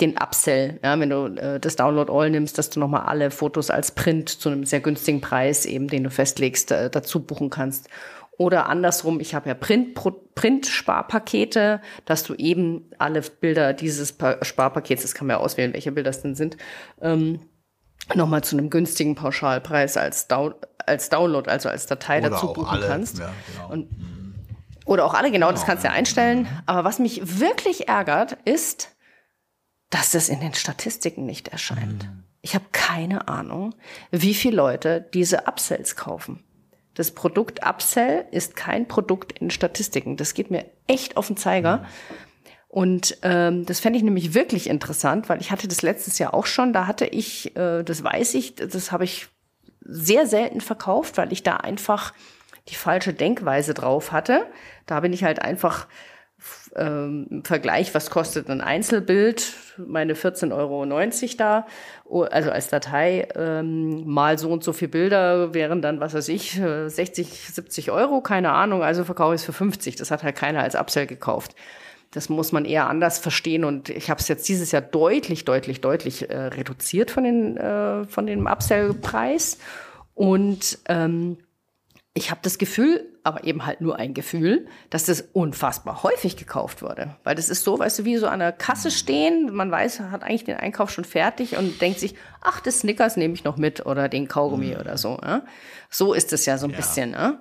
den 0.01 0.17
Upsell, 0.17 0.79
ja, 0.85 0.99
wenn 1.01 1.11
du 1.11 1.27
äh, 1.27 1.59
das 1.59 1.75
Download 1.77 2.13
All 2.13 2.31
nimmst, 2.31 2.57
dass 2.57 2.71
du 2.71 2.79
nochmal 2.79 3.07
alle 3.07 3.33
Fotos 3.33 3.69
als 3.71 3.91
Print 3.91 4.29
zu 4.29 4.49
einem 4.49 4.65
sehr 4.65 4.79
günstigen 4.81 5.21
Preis, 5.21 5.67
eben 5.67 5.89
den 5.89 6.05
du 6.05 6.11
festlegst, 6.11 6.71
äh, 6.71 6.89
dazu 6.89 7.19
buchen 7.21 7.51
kannst. 7.51 7.89
Oder 8.37 8.69
andersrum, 8.69 9.19
ich 9.19 9.35
habe 9.35 9.49
ja 9.49 9.55
Print-Sparpakete, 9.55 11.81
dass 12.05 12.23
du 12.23 12.35
eben 12.35 12.89
alle 12.99 13.23
Bilder 13.23 13.73
dieses 13.73 14.13
Pa- 14.13 14.39
Sparpakets, 14.45 15.03
das 15.03 15.15
kann 15.15 15.27
man 15.27 15.39
ja 15.39 15.43
auswählen, 15.43 15.73
welche 15.73 15.91
Bilder 15.91 16.11
es 16.11 16.23
denn 16.23 16.37
sind, 16.37 16.57
ähm, 17.03 17.41
nochmal 18.15 18.45
zu 18.45 18.57
einem 18.57 18.71
günstigen 18.71 19.17
Pauschalpreis 19.17 19.97
als, 19.97 20.29
Down 20.29 20.55
als 20.89 21.09
Download, 21.09 21.49
also 21.49 21.69
als 21.69 21.87
Datei 21.87 22.19
Oder 22.19 22.31
dazu 22.31 22.53
buchen 22.53 22.69
alle, 22.69 22.87
kannst. 22.87 23.19
ja, 23.19 23.31
genau. 23.53 23.73
Und, 23.73 23.89
oder 24.87 25.05
auch 25.05 25.15
alle, 25.15 25.31
genau, 25.31 25.51
das 25.51 25.67
kannst 25.67 25.85
du 25.85 25.89
ja 25.89 25.95
einstellen. 25.95 26.49
Aber 26.67 26.85
was 26.85 26.99
mich 26.99 27.39
wirklich 27.41 27.89
ärgert, 27.89 28.39
ist, 28.45 28.97
dass 29.91 30.11
das 30.11 30.29
in 30.29 30.41
den 30.41 30.55
Statistiken 30.55 31.27
nicht 31.27 31.49
erscheint. 31.49 32.09
Ich 32.41 32.55
habe 32.55 32.65
keine 32.73 33.29
Ahnung, 33.29 33.75
wie 34.11 34.35
viele 34.35 34.57
Leute 34.57 35.09
diese 35.13 35.47
Upsells 35.47 35.97
kaufen. 35.97 36.45
Das 36.95 37.13
Produkt 37.13 37.65
Upsell 37.65 38.27
ist 38.31 38.57
kein 38.57 38.89
Produkt 38.89 39.39
in 39.39 39.51
Statistiken. 39.51 40.17
Das 40.17 40.35
geht 40.35 40.51
mir 40.51 40.67
echt 40.87 41.17
auf 41.17 41.29
den 41.29 41.37
Zeiger. 41.37 41.85
Und 42.67 43.19
ähm, 43.23 43.65
das 43.67 43.81
fände 43.81 43.99
ich 43.99 44.05
nämlich 44.05 44.35
wirklich 44.35 44.69
interessant, 44.69 45.29
weil 45.29 45.41
ich 45.41 45.51
hatte 45.51 45.69
das 45.69 45.83
letztes 45.83 46.19
Jahr 46.19 46.35
auch 46.35 46.47
schon. 46.47 46.73
Da 46.73 46.87
hatte 46.87 47.07
ich, 47.07 47.57
äh, 47.57 47.83
das 47.83 48.05
weiß 48.05 48.35
ich, 48.35 48.57
das 48.57 48.93
habe 48.93 49.05
ich 49.05 49.29
sehr 49.89 50.27
selten 50.27 50.61
verkauft, 50.61 51.17
weil 51.17 51.33
ich 51.33 51.43
da 51.43 51.57
einfach 51.57 52.13
die 52.69 52.75
falsche 52.75 53.15
Denkweise 53.15 53.73
drauf 53.75 54.13
hatte. 54.13 54.47
Da 54.87 55.01
bin 55.01 55.13
ich 55.13 55.25
halt 55.25 55.41
einfach 55.43 55.87
ähm, 56.77 57.27
im 57.31 57.45
Vergleich, 57.45 57.95
was 57.95 58.11
kostet 58.11 58.49
ein 58.49 58.61
Einzelbild, 58.61 59.55
meine 59.79 60.15
14,90 60.15 60.53
Euro 60.55 60.85
da, 61.37 61.67
o- 62.05 62.23
also 62.23 62.51
als 62.51 62.69
Datei, 62.69 63.27
ähm, 63.35 64.07
mal 64.07 64.39
so 64.39 64.51
und 64.51 64.63
so 64.63 64.73
viele 64.73 64.91
Bilder 64.91 65.53
wären 65.55 65.83
dann, 65.83 65.99
was 65.99 66.15
weiß 66.15 66.29
ich, 66.29 66.59
äh, 66.61 66.89
60, 66.89 67.27
70 67.53 67.91
Euro, 67.91 68.21
keine 68.21 68.53
Ahnung, 68.53 68.83
also 68.85 69.03
verkaufe 69.05 69.35
ich 69.35 69.41
es 69.41 69.47
für 69.47 69.53
50. 69.53 69.97
Das 69.97 70.11
hat 70.11 70.23
halt 70.23 70.37
keiner 70.37 70.63
als 70.63 70.75
Upsell 70.77 71.07
gekauft. 71.07 71.55
Das 72.13 72.29
muss 72.29 72.53
man 72.53 72.65
eher 72.65 72.89
anders 72.89 73.19
verstehen 73.19 73.65
und 73.65 73.91
ich 73.91 74.09
habe 74.11 74.21
es 74.21 74.29
jetzt 74.29 74.49
dieses 74.49 74.73
Jahr 74.73 74.83
deutlich, 74.83 75.45
deutlich, 75.45 75.81
deutlich 75.81 76.31
äh, 76.31 76.37
reduziert 76.37 77.11
von, 77.11 77.25
den, 77.25 77.57
äh, 77.57 78.05
von 78.05 78.27
dem 78.27 78.47
Upsell-Preis 78.47 79.59
und 80.15 80.79
ähm, 80.89 81.39
ich 82.19 82.33
habe 82.33 82.41
das 82.43 82.59
Gefühl, 82.59 83.07
aber 83.23 83.45
eben 83.45 83.65
halt 83.65 83.81
nur 83.81 83.97
ein 83.97 84.13
Gefühl, 84.13 84.67
dass 84.91 85.05
das 85.05 85.21
unfassbar 85.33 86.03
häufig 86.03 86.37
gekauft 86.37 86.83
wurde. 86.83 87.17
Weil 87.23 87.37
das 87.37 87.49
ist 87.49 87.63
so, 87.63 87.79
weißt 87.79 88.01
du, 88.01 88.05
wie 88.05 88.17
so 88.17 88.27
an 88.27 88.41
der 88.41 88.51
Kasse 88.51 88.91
stehen, 88.91 89.55
man 89.55 89.71
weiß, 89.71 90.01
hat 90.01 90.25
eigentlich 90.25 90.45
den 90.45 90.57
Einkauf 90.57 90.91
schon 90.91 91.05
fertig 91.05 91.57
und 91.57 91.81
denkt 91.81 92.01
sich, 92.01 92.17
ach, 92.41 92.61
das 92.61 92.81
Snickers 92.81 93.17
nehme 93.17 93.35
ich 93.35 93.45
noch 93.45 93.57
mit 93.57 93.87
oder 93.87 94.09
den 94.09 94.27
Kaugummi 94.27 94.77
oder 94.77 94.99
so. 94.99 95.21
Ja? 95.23 95.45
So 95.91 96.13
ist 96.13 96.33
es 96.33 96.45
ja 96.47 96.59
so 96.59 96.67
ein 96.67 96.73
bisschen. 96.73 97.13
Ja? 97.13 97.41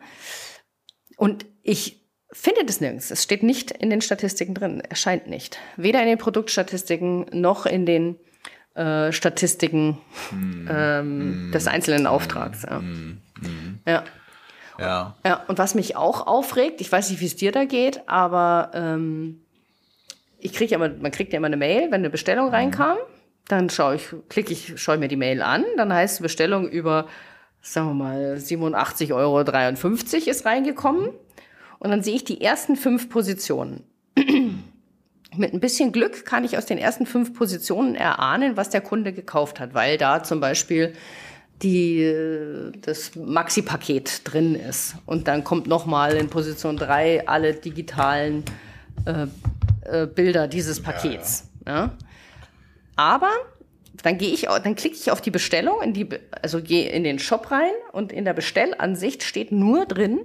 Und 1.15 1.47
ich 1.63 2.06
finde 2.31 2.65
das 2.65 2.81
nirgends. 2.81 3.11
Es 3.11 3.23
steht 3.23 3.43
nicht 3.43 3.71
in 3.71 3.89
den 3.89 4.01
Statistiken 4.01 4.53
drin. 4.53 4.81
Erscheint 4.81 5.27
nicht. 5.27 5.57
Weder 5.75 6.01
in 6.01 6.07
den 6.07 6.17
Produktstatistiken 6.17 7.25
noch 7.31 7.65
in 7.65 7.85
den 7.85 8.17
äh, 8.75 9.11
Statistiken 9.11 9.97
ähm, 10.31 11.51
des 11.53 11.67
einzelnen 11.67 12.07
Auftrags. 12.07 12.63
Ja. 12.63 12.81
ja. 13.85 14.03
Ja. 14.79 15.15
Ja, 15.25 15.43
und 15.47 15.57
was 15.57 15.73
mich 15.73 15.95
auch 15.95 16.27
aufregt, 16.27 16.81
ich 16.81 16.91
weiß 16.91 17.09
nicht, 17.09 17.19
wie 17.19 17.25
es 17.25 17.35
dir 17.35 17.51
da 17.51 17.65
geht, 17.65 18.07
aber 18.07 18.69
ähm, 18.75 19.41
ich 20.37 20.53
kriege 20.53 20.69
ja 20.69 20.77
immer, 20.77 20.89
man 20.89 21.11
kriegt 21.11 21.33
ja 21.33 21.37
immer 21.37 21.47
eine 21.47 21.57
Mail, 21.57 21.85
wenn 21.85 22.01
eine 22.01 22.11
Bestellung 22.11 22.49
reinkam, 22.49 22.97
dann 23.47 23.71
schaue 23.71 23.95
ich, 23.95 24.13
klicke 24.29 24.53
ich, 24.53 24.79
schaue 24.79 24.99
mir 24.99 25.07
die 25.07 25.15
Mail 25.15 25.41
an, 25.41 25.65
dann 25.77 25.91
heißt 25.91 26.21
Bestellung 26.21 26.69
über, 26.69 27.07
sagen 27.59 27.87
wir 27.87 27.93
mal, 27.95 28.35
87,53 28.35 29.15
Euro 29.15 29.41
ist 30.29 30.45
reingekommen 30.45 31.09
und 31.79 31.89
dann 31.89 32.03
sehe 32.03 32.15
ich 32.15 32.23
die 32.23 32.41
ersten 32.41 32.75
fünf 32.75 33.09
Positionen. 33.09 33.83
Mit 35.35 35.53
ein 35.53 35.59
bisschen 35.59 35.91
Glück 35.91 36.25
kann 36.25 36.43
ich 36.43 36.57
aus 36.57 36.65
den 36.65 36.77
ersten 36.77 37.05
fünf 37.05 37.33
Positionen 37.33 37.95
erahnen, 37.95 38.57
was 38.57 38.69
der 38.69 38.81
Kunde 38.81 39.13
gekauft 39.13 39.59
hat, 39.59 39.73
weil 39.73 39.97
da 39.97 40.23
zum 40.23 40.39
Beispiel 40.39 40.93
die, 41.61 42.01
äh, 42.01 42.71
das 42.81 43.15
Maxi-Paket 43.15 44.21
drin 44.23 44.55
ist. 44.55 44.95
Und 45.05 45.27
dann 45.27 45.43
kommt 45.43 45.67
nochmal 45.67 46.15
in 46.15 46.29
Position 46.29 46.77
3 46.77 47.27
alle 47.27 47.53
digitalen 47.53 48.43
äh, 49.05 49.27
äh, 49.85 50.07
Bilder 50.07 50.47
dieses 50.47 50.81
Pakets. 50.81 51.49
Ja, 51.65 51.91
Aber 52.95 53.31
dann 54.03 54.17
gehe 54.17 54.31
ich, 54.31 54.41
dann 54.41 54.75
klicke 54.75 54.95
ich 54.95 55.11
auf 55.11 55.21
die 55.21 55.31
Bestellung, 55.31 55.81
in 55.81 55.93
die, 55.93 56.07
also 56.41 56.61
gehe 56.61 56.89
in 56.89 57.03
den 57.03 57.19
Shop 57.19 57.51
rein 57.51 57.73
und 57.91 58.11
in 58.11 58.25
der 58.25 58.33
Bestellansicht 58.33 59.23
steht 59.23 59.51
nur 59.51 59.85
drin 59.85 60.19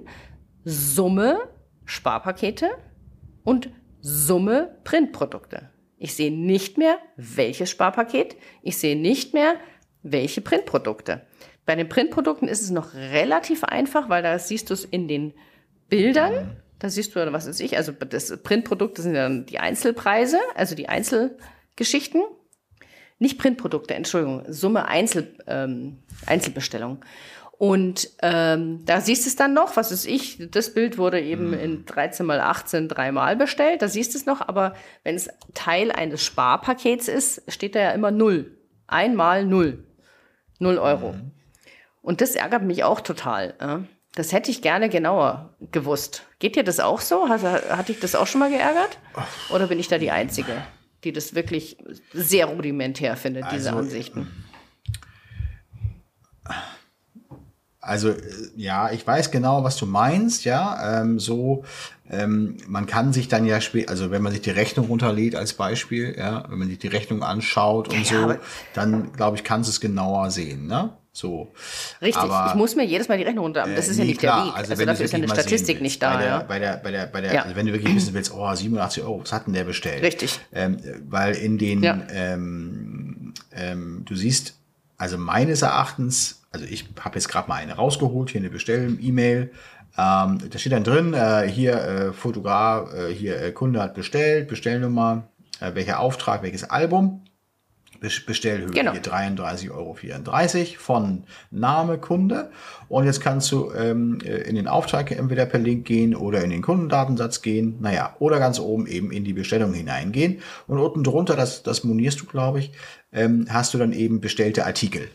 Summe 0.65 1.39
Sparpakete 1.85 2.69
und 3.43 3.69
Summe 4.01 4.77
Printprodukte. 4.83 5.69
Ich 5.97 6.15
sehe 6.15 6.31
nicht 6.31 6.77
mehr, 6.77 6.97
welches 7.15 7.69
Sparpaket. 7.69 8.35
Ich 8.61 8.77
sehe 8.77 8.97
nicht 8.97 9.33
mehr, 9.33 9.55
welche 10.01 10.41
Printprodukte. 10.41 11.21
Bei 11.65 11.75
den 11.75 11.87
Printprodukten 11.87 12.47
ist 12.47 12.61
es 12.61 12.71
noch 12.71 12.93
relativ 12.93 13.63
einfach, 13.63 14.09
weil 14.09 14.21
da 14.21 14.37
siehst 14.37 14.69
du 14.69 14.73
es 14.73 14.83
in 14.83 15.07
den 15.07 15.33
Bildern. 15.87 16.57
Da 16.79 16.89
siehst 16.89 17.15
du, 17.15 17.31
was 17.31 17.47
weiß 17.47 17.61
ich, 17.61 17.77
also 17.77 17.93
das 17.93 18.35
Printprodukte 18.43 19.01
sind 19.01 19.13
dann 19.13 19.45
die 19.45 19.59
Einzelpreise, 19.59 20.39
also 20.55 20.75
die 20.75 20.89
Einzelgeschichten. 20.89 22.21
Nicht 23.19 23.37
Printprodukte, 23.37 23.93
Entschuldigung, 23.93 24.43
Summe 24.49 24.89
Einzel, 24.89 25.37
ähm, 25.47 25.99
Einzelbestellung. 26.25 26.99
Und 27.63 28.09
ähm, 28.21 28.83
da 28.85 28.99
siehst 28.99 29.23
du 29.23 29.29
es 29.29 29.37
dann 29.37 29.53
noch, 29.53 29.77
was 29.77 29.89
weiß 29.89 30.03
ich, 30.03 30.37
das 30.51 30.73
Bild 30.73 30.97
wurde 30.97 31.21
eben 31.21 31.53
in 31.53 31.85
13 31.85 32.25
mal 32.25 32.41
18 32.41 32.89
dreimal 32.89 33.37
bestellt, 33.37 33.81
da 33.81 33.87
siehst 33.87 34.13
du 34.13 34.17
es 34.17 34.25
noch, 34.25 34.41
aber 34.41 34.73
wenn 35.05 35.15
es 35.15 35.29
Teil 35.53 35.89
eines 35.89 36.21
Sparpakets 36.25 37.07
ist, 37.07 37.41
steht 37.49 37.75
da 37.75 37.79
ja 37.79 37.91
immer 37.91 38.11
null. 38.11 38.51
Einmal 38.85 39.45
null. 39.45 39.85
Null 40.59 40.77
Euro. 40.77 41.15
Und 42.01 42.19
das 42.19 42.35
ärgert 42.35 42.63
mich 42.63 42.83
auch 42.83 42.99
total. 42.99 43.87
Das 44.13 44.33
hätte 44.33 44.51
ich 44.51 44.61
gerne 44.61 44.89
genauer 44.89 45.55
gewusst. 45.71 46.23
Geht 46.39 46.57
dir 46.57 46.65
das 46.65 46.81
auch 46.81 46.99
so? 46.99 47.29
Hat, 47.29 47.43
hat 47.43 47.87
dich 47.87 48.01
das 48.01 48.13
auch 48.13 48.27
schon 48.27 48.39
mal 48.39 48.49
geärgert? 48.49 48.99
Oder 49.49 49.67
bin 49.67 49.79
ich 49.79 49.87
da 49.87 49.97
die 49.97 50.11
Einzige, 50.11 50.51
die 51.05 51.13
das 51.13 51.33
wirklich 51.33 51.77
sehr 52.11 52.47
rudimentär 52.47 53.15
findet, 53.15 53.45
diese 53.53 53.69
Also, 53.69 53.79
Ansichten? 53.79 54.27
Also 57.83 58.09
äh, 58.09 58.15
ja, 58.55 58.91
ich 58.91 59.05
weiß 59.05 59.29
genau, 59.31 59.63
was 59.63 59.77
du 59.77 59.85
meinst, 59.85 60.45
ja. 60.45 61.01
Ähm, 61.01 61.19
so, 61.19 61.63
ähm, 62.09 62.57
man 62.67 62.85
kann 62.85 63.13
sich 63.13 63.27
dann 63.27 63.45
ja 63.45 63.59
spät, 63.61 63.89
also 63.89 64.09
wenn 64.09 64.21
man 64.21 64.31
sich 64.31 64.41
die 64.41 64.51
Rechnung 64.51 64.87
runterlädt 64.87 65.35
als 65.35 65.53
Beispiel, 65.53 66.15
ja, 66.17 66.45
wenn 66.49 66.59
man 66.59 66.69
sich 66.69 66.79
die 66.79 66.87
Rechnung 66.87 67.23
anschaut 67.23 67.89
und 67.89 68.09
Ja, 68.09 68.27
so, 68.29 68.35
dann 68.73 69.11
glaube 69.13 69.37
ich, 69.37 69.43
kannst 69.43 69.69
du 69.69 69.71
es 69.71 69.79
genauer 69.81 70.31
sehen, 70.31 70.67
ne? 70.67 70.91
So. 71.15 71.51
Richtig, 72.01 72.23
Aber, 72.23 72.47
ich 72.49 72.55
muss 72.55 72.75
mir 72.75 72.83
jedes 72.85 73.07
Mal 73.07 73.19
die 73.19 73.23
Rechnung 73.23 73.43
runterladen. 73.45 73.75
Das 73.75 73.87
äh, 73.87 73.91
ist 73.91 73.97
ja 73.97 74.03
nee, 74.03 74.09
nicht 74.11 74.19
klar, 74.19 74.45
der 74.45 74.47
Weg. 74.47 74.57
Also, 74.57 74.71
wenn 74.71 74.77
du 74.79 74.85
dafür 74.85 75.05
ist 75.05 75.11
ja 75.11 75.17
eine 75.19 75.27
Statistik 75.29 75.67
willst, 75.75 75.81
nicht 75.83 76.01
da. 76.01 76.13
Bei 76.15 76.19
der, 76.19 76.27
ja. 76.29 76.39
bei 76.39 76.59
der, 76.59 76.77
bei 76.77 76.91
der, 76.91 77.05
bei 77.05 77.21
der, 77.21 77.33
Ja. 77.35 77.41
also 77.43 77.55
wenn 77.55 77.67
du 77.67 77.73
wirklich 77.73 77.93
wissen 77.95 78.15
willst, 78.15 78.33
oh, 78.33 78.51
87 78.51 79.03
Euro, 79.03 79.21
was 79.21 79.31
hat 79.31 79.45
denn 79.45 79.53
der 79.53 79.63
bestellt? 79.63 80.01
Richtig. 80.01 80.39
Ähm, 80.53 80.79
weil 81.07 81.35
in 81.35 81.59
den, 81.59 81.83
Ja. 81.83 81.99
ähm, 82.09 83.33
ähm, 83.55 84.01
du 84.05 84.15
siehst, 84.15 84.55
also 84.97 85.19
meines 85.19 85.61
Erachtens, 85.61 86.41
also 86.53 86.65
ich 86.69 86.85
habe 86.99 87.15
jetzt 87.15 87.27
gerade 87.27 87.49
mal 87.49 87.55
eine 87.55 87.73
rausgeholt, 87.73 88.29
hier 88.29 88.39
eine 88.39 88.49
Bestell-E-Mail. 88.49 89.51
Ähm, 89.97 90.37
da 90.49 90.57
steht 90.57 90.71
dann 90.71 90.83
drin, 90.83 91.13
äh, 91.13 91.47
hier 91.47 91.73
äh, 91.75 92.13
Fotograf, 92.13 92.93
äh, 92.93 93.13
hier 93.13 93.41
äh, 93.41 93.51
Kunde 93.51 93.81
hat 93.81 93.93
bestellt, 93.95 94.47
Bestellnummer, 94.47 95.27
äh, 95.59 95.75
welcher 95.75 95.99
Auftrag, 95.99 96.41
welches 96.43 96.63
Album. 96.63 97.21
Bes- 98.01 98.25
Bestellhöhe 98.25 98.69
Genau. 98.71 98.91
hier 98.91 99.01
33,34 99.01 99.71
Euro 99.71 99.95
von 100.77 101.23
Name 101.51 101.97
Kunde. 101.99 102.51
Und 102.89 103.05
jetzt 103.05 103.21
kannst 103.21 103.51
du 103.51 103.71
ähm, 103.71 104.19
äh, 104.23 104.41
in 104.41 104.55
den 104.55 104.67
Auftrag 104.67 105.11
entweder 105.11 105.45
per 105.45 105.59
Link 105.59 105.85
gehen 105.85 106.15
oder 106.15 106.43
in 106.43 106.49
den 106.49 106.61
Kundendatensatz 106.61 107.41
gehen. 107.41 107.77
Naja, 107.79 108.15
oder 108.19 108.39
ganz 108.39 108.59
oben 108.59 108.87
eben 108.87 109.11
in 109.11 109.23
die 109.23 109.33
Bestellung 109.33 109.73
hineingehen. 109.73 110.41
Und 110.67 110.79
unten 110.79 111.03
drunter, 111.03 111.35
das, 111.35 111.63
das 111.63 111.83
monierst 111.83 112.19
du, 112.21 112.25
glaube 112.25 112.59
ich, 112.59 112.71
ähm, 113.11 113.45
hast 113.49 113.73
du 113.73 113.77
dann 113.77 113.93
eben 113.93 114.21
bestellte 114.21 114.65
Artikel. 114.65 115.07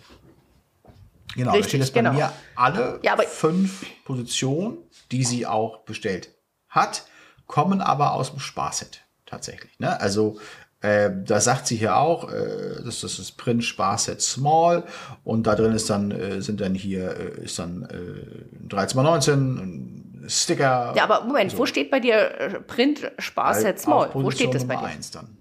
Genau, 1.35 1.51
da 1.51 1.57
Richtig, 1.57 1.69
steht 1.69 1.81
jetzt 1.81 1.95
bei 1.95 2.01
genau. 2.01 2.13
mir 2.13 2.33
alle 2.57 3.01
Ja, 3.03 3.17
fünf 3.17 3.85
Positionen, 4.05 4.79
die 5.13 5.25
sie 5.25 5.47
auch 5.47 5.81
bestellt 5.81 6.35
hat, 6.69 7.05
kommen 7.47 7.81
aber 7.81 8.13
aus 8.13 8.31
dem 8.31 8.41
Sparset 8.41 9.03
tatsächlich. 9.27 9.79
Ne? 9.79 10.01
Also 10.01 10.39
äh, 10.81 11.11
da 11.25 11.41
sagt 11.41 11.67
sie 11.67 11.77
hier 11.77 11.97
auch, 11.97 12.31
äh, 12.31 12.83
das, 12.85 13.01
das 13.01 13.19
ist 13.19 13.33
Print 13.37 13.65
Sparset 13.65 14.21
Small 14.23 14.85
und 15.25 15.47
da 15.47 15.55
drin 15.55 15.73
ist 15.73 15.91
dann 15.91 16.11
äh, 16.13 16.41
sind 16.41 16.61
dann 16.61 16.75
hier 16.75 17.17
äh, 17.17 17.45
ist 17.45 17.59
dann 17.59 17.83
äh, 17.91 18.69
13x19 18.69 19.33
ein 19.33 20.25
Sticker. 20.29 20.93
Ja, 20.97 21.05
aber 21.05 21.25
Moment, 21.25 21.57
wo 21.57 21.65
steht 21.67 21.91
bei 21.91 22.01
dir 22.01 22.17
äh, 22.39 22.61
Print 22.61 23.11
Sparset 23.19 23.77
auf 23.77 23.83
Small? 23.83 24.11
Wo 24.13 24.31
steht 24.31 24.55
das 24.55 24.67
bei 24.67 24.75
Nummer 24.75 24.89
dir? 24.89 24.95
eins 24.95 25.11
dann. 25.11 25.38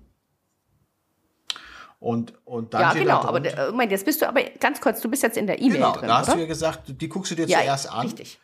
Und, 1.99 2.33
und 2.45 2.73
dann 2.73 2.81
Ja, 2.81 2.93
genau, 2.93 3.21
da 3.23 3.27
aber 3.29 3.39
der- 3.39 3.71
Moment, 3.71 3.91
jetzt 3.91 4.05
bist 4.05 4.21
du 4.21 4.27
aber 4.27 4.41
ganz 4.59 4.79
kurz, 4.81 5.01
du 5.01 5.09
bist 5.09 5.23
jetzt 5.23 5.35
in 5.37 5.47
der 5.47 5.59
E-Mail 5.59 5.77
genau, 5.77 5.93
drin, 5.93 6.07
da 6.07 6.19
hast 6.19 6.27
oder? 6.29 6.35
du 6.37 6.41
ja 6.43 6.47
gesagt, 6.47 6.81
die 7.01 7.09
guckst 7.09 7.31
du 7.31 7.35
dir 7.35 7.47
ja, 7.47 7.59
zuerst 7.59 7.91
an. 7.91 8.01
richtig. 8.05 8.39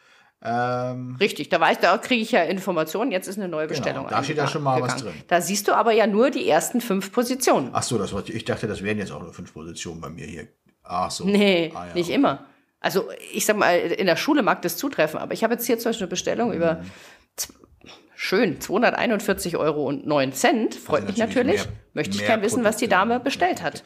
Ähm, 0.46 1.16
Richtig, 1.22 1.48
da 1.48 1.60
weiß, 1.62 1.80
da 1.80 1.98
kriege 1.98 2.22
ich 2.22 2.32
ja 2.34 2.44
Informationen, 2.44 3.12
jetzt 3.12 3.28
ist 3.30 3.38
eine 3.38 3.48
neue 3.48 3.68
Bestellung. 3.68 4.08
da 4.10 4.22
steht 4.26 4.36
ja 4.36 4.46
schon 4.48 4.62
mal 4.62 4.82
was 4.82 4.92
eingegangen. 4.94 5.16
drin. 5.20 5.26
Da 5.30 5.40
siehst 5.40 5.70
du 5.70 5.74
aber 5.74 5.94
ja 5.94 6.06
nur 6.06 6.32
die 6.32 6.50
ersten 6.50 6.82
fünf 6.82 7.14
Positionen. 7.14 7.70
Ach 7.72 7.82
so, 7.84 7.98
das 7.98 8.12
wollte 8.12 8.34
ich. 8.34 8.44
Dachte, 8.44 8.68
das 8.68 8.84
wären 8.84 8.98
jetzt 8.98 9.14
auch 9.14 9.22
nur 9.22 9.34
fünf 9.34 9.54
Positionen 9.54 10.02
bei 10.02 10.10
mir 10.10 10.26
hier. 10.26 10.48
Ach 10.84 11.10
so. 11.10 11.24
Nee, 11.24 11.72
Ah, 11.74 11.86
ja, 11.88 11.94
nicht 11.94 12.08
okay. 12.08 12.16
immer. 12.16 12.44
Also 12.82 13.08
ich 13.32 13.46
sag 13.46 13.56
mal, 13.56 13.78
in 13.80 14.06
der 14.06 14.18
Schule 14.18 14.44
mag 14.44 14.62
das 14.64 14.76
zutreffen, 14.76 15.18
aber 15.18 15.32
ich 15.34 15.46
habe 15.46 15.54
jetzt 15.54 15.66
hier 15.66 15.80
zum 15.80 15.92
Beispiel 15.92 16.04
eine 16.04 16.10
Bestellung 16.10 16.50
Mhm. 16.50 16.56
über 16.56 16.82
schön 18.24 18.62
241 18.62 19.58
Euro 19.58 19.86
und 19.86 20.08
9 20.08 20.32
Cent. 20.34 20.76
Freut 20.76 21.02
Also 21.02 21.08
mich 21.08 21.18
natürlich. 21.18 21.58
natürlich 21.58 21.66
mehr- 21.66 21.78
Möchte 21.94 22.12
ich 22.16 22.18
mehr 22.20 22.28
gern 22.28 22.42
wissen, 22.42 22.64
was 22.64 22.78
die. 22.78 22.88
Dame 22.88 23.20
bestellt 23.20 23.62
hat. 23.62 23.84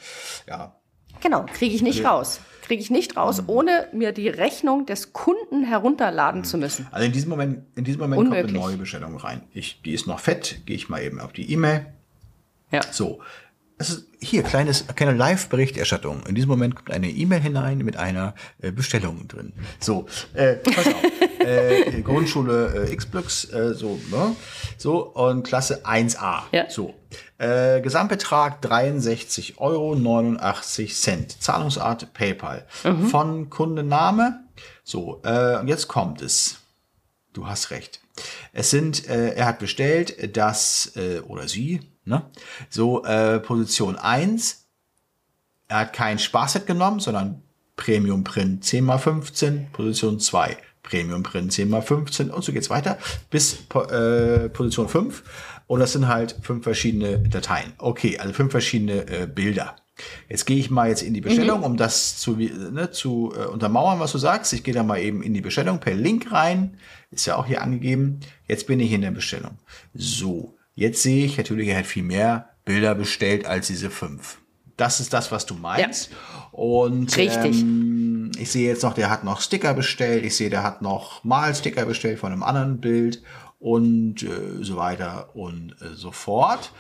Ja. 0.47 0.75
Genau, 1.21 1.45
kriege 1.51 1.73
ich 1.75 1.81
nicht 1.81 2.05
raus. 2.05 2.39
Kriege 2.61 2.81
ich 2.81 2.89
nicht 2.91 3.17
raus, 3.17 3.41
Mhm. 3.41 3.49
ohne 3.49 3.87
mir 3.93 4.11
die 4.11 4.27
Rechnung 4.29 4.85
des 4.85 5.11
Kunden 5.13 5.63
herunterladen 5.63 6.43
zu 6.43 6.57
müssen. 6.57 6.87
Also 6.91 7.05
in 7.07 7.11
diesem 7.13 7.29
Moment, 7.29 7.63
in 7.75 7.83
diesem 7.83 8.01
Moment 8.01 8.21
kommt 8.29 8.35
eine 8.35 8.51
neue 8.51 8.77
Bestellung 8.77 9.17
rein. 9.17 9.41
Ich, 9.53 9.81
die 9.81 9.93
ist 9.93 10.05
noch 10.05 10.19
fett. 10.19 10.61
Gehe 10.65 10.75
ich 10.75 10.87
mal 10.89 11.01
eben 11.01 11.19
auf 11.19 11.33
die 11.33 11.51
E-Mail. 11.51 11.87
Ja. 12.71 12.81
So. 12.91 13.19
Es 13.79 13.89
ist 13.89 14.07
hier 14.19 14.43
kleines, 14.43 14.85
kleine 14.95 15.13
Live-Berichterstattung. 15.17 16.23
In 16.27 16.35
diesem 16.35 16.49
Moment 16.49 16.75
kommt 16.75 16.91
eine 16.91 17.09
E-Mail 17.09 17.41
hinein 17.41 17.77
mit 17.79 17.95
einer 17.97 18.33
äh, 18.61 18.71
Bestellung 18.71 19.27
drin. 19.27 19.53
So, 19.79 20.07
äh, 20.33 20.55
pass 20.55 20.87
auf. 20.87 20.95
äh, 21.47 22.01
Grundschule 22.01 22.87
äh, 22.87 22.93
X-Blöcks, 22.93 23.51
äh, 23.51 23.73
so, 23.73 23.99
ne? 24.11 24.35
So, 24.77 25.03
und 25.05 25.43
Klasse 25.43 25.85
1a. 25.85 26.43
Ja. 26.51 26.69
So. 26.69 26.93
Äh, 27.37 27.81
Gesamtbetrag 27.81 28.63
63,89 28.63 29.57
Euro. 29.57 29.95
Zahlungsart 31.39 32.13
PayPal. 32.13 32.65
Von 33.09 33.49
Kundenname. 33.49 34.43
So, 34.83 35.21
äh, 35.23 35.57
und 35.59 35.67
jetzt 35.67 35.87
kommt 35.87 36.21
es. 36.21 36.57
Du 37.33 37.47
hast 37.47 37.71
recht. 37.71 38.01
Es 38.51 38.71
sind, 38.71 39.07
äh, 39.07 39.35
er 39.35 39.45
hat 39.45 39.59
bestellt, 39.59 40.35
dass, 40.35 40.93
äh, 40.95 41.19
oder 41.19 41.47
sie, 41.47 41.81
ne? 42.03 42.23
So, 42.69 43.03
äh, 43.03 43.39
Position 43.39 43.95
1. 43.95 44.65
Er 45.67 45.79
hat 45.79 45.93
kein 45.93 46.17
Sparset 46.17 46.65
genommen, 46.65 46.99
sondern 46.99 47.43
Premium 47.75 48.23
Print 48.23 48.63
10x15, 48.63 49.71
Position 49.71 50.19
2. 50.19 50.57
Premium 50.87 51.23
Print 51.23 51.51
10x15 51.51 52.29
und 52.29 52.43
so 52.43 52.53
geht's 52.53 52.69
weiter 52.69 52.97
bis 53.29 53.57
äh, 53.73 54.49
Position 54.49 54.87
5. 54.87 55.23
Und 55.67 55.81
das 55.81 55.91
sind 55.91 56.07
halt 56.07 56.35
fünf 56.41 56.63
verschiedene 56.63 57.19
Dateien. 57.19 57.73
Okay, 57.77 58.17
also 58.17 58.33
fünf 58.33 58.51
verschiedene 58.51 59.05
äh, 59.07 59.27
Bilder. 59.27 59.75
Jetzt 60.29 60.45
gehe 60.45 60.57
ich 60.57 60.69
mal 60.69 60.89
jetzt 60.89 61.01
in 61.01 61.13
die 61.13 61.21
Bestellung, 61.21 61.63
um 61.63 61.75
das 61.75 62.17
zu, 62.17 62.37
ne, 62.37 62.91
zu 62.91 63.33
äh, 63.35 63.45
untermauern, 63.45 63.99
was 63.99 64.11
du 64.11 64.17
sagst. 64.17 64.53
Ich 64.53 64.63
gehe 64.63 64.73
da 64.73 64.83
mal 64.83 64.99
eben 64.99 65.23
in 65.23 65.33
die 65.33 65.41
Bestellung 65.41 65.79
per 65.79 65.95
Link 65.95 66.31
rein. 66.31 66.77
Ist 67.11 67.25
ja 67.25 67.35
auch 67.35 67.47
hier 67.47 67.61
angegeben. 67.61 68.19
Jetzt 68.47 68.67
bin 68.67 68.79
ich 68.79 68.91
in 68.91 69.01
der 69.01 69.11
Bestellung. 69.11 69.57
So, 69.93 70.55
jetzt 70.75 71.01
sehe 71.01 71.25
ich 71.25 71.37
natürlich, 71.37 71.67
er 71.69 71.79
hat 71.79 71.85
viel 71.85 72.03
mehr 72.03 72.49
Bilder 72.63 72.95
bestellt 72.95 73.45
als 73.45 73.67
diese 73.67 73.89
fünf. 73.89 74.37
Das 74.77 74.99
ist 74.99 75.11
das, 75.11 75.31
was 75.31 75.45
du 75.45 75.55
meinst. 75.55 76.11
Und 76.51 77.15
Richtig. 77.17 77.61
Ähm, 77.61 78.31
ich 78.37 78.51
sehe 78.51 78.67
jetzt 78.67 78.83
noch, 78.83 78.93
der 78.93 79.09
hat 79.09 79.23
noch 79.23 79.41
Sticker 79.41 79.73
bestellt. 79.73 80.23
Ich 80.23 80.37
sehe, 80.37 80.49
der 80.49 80.63
hat 80.63 80.81
noch 80.81 81.23
Malsticker 81.23 81.85
bestellt 81.85 82.19
von 82.19 82.31
einem 82.31 82.43
anderen 82.43 82.79
Bild 82.79 83.23
und 83.59 84.21
äh, 84.23 84.63
so 84.63 84.77
weiter 84.77 85.35
und 85.35 85.75
äh, 85.81 85.95
so 85.95 86.11
fort. 86.11 86.71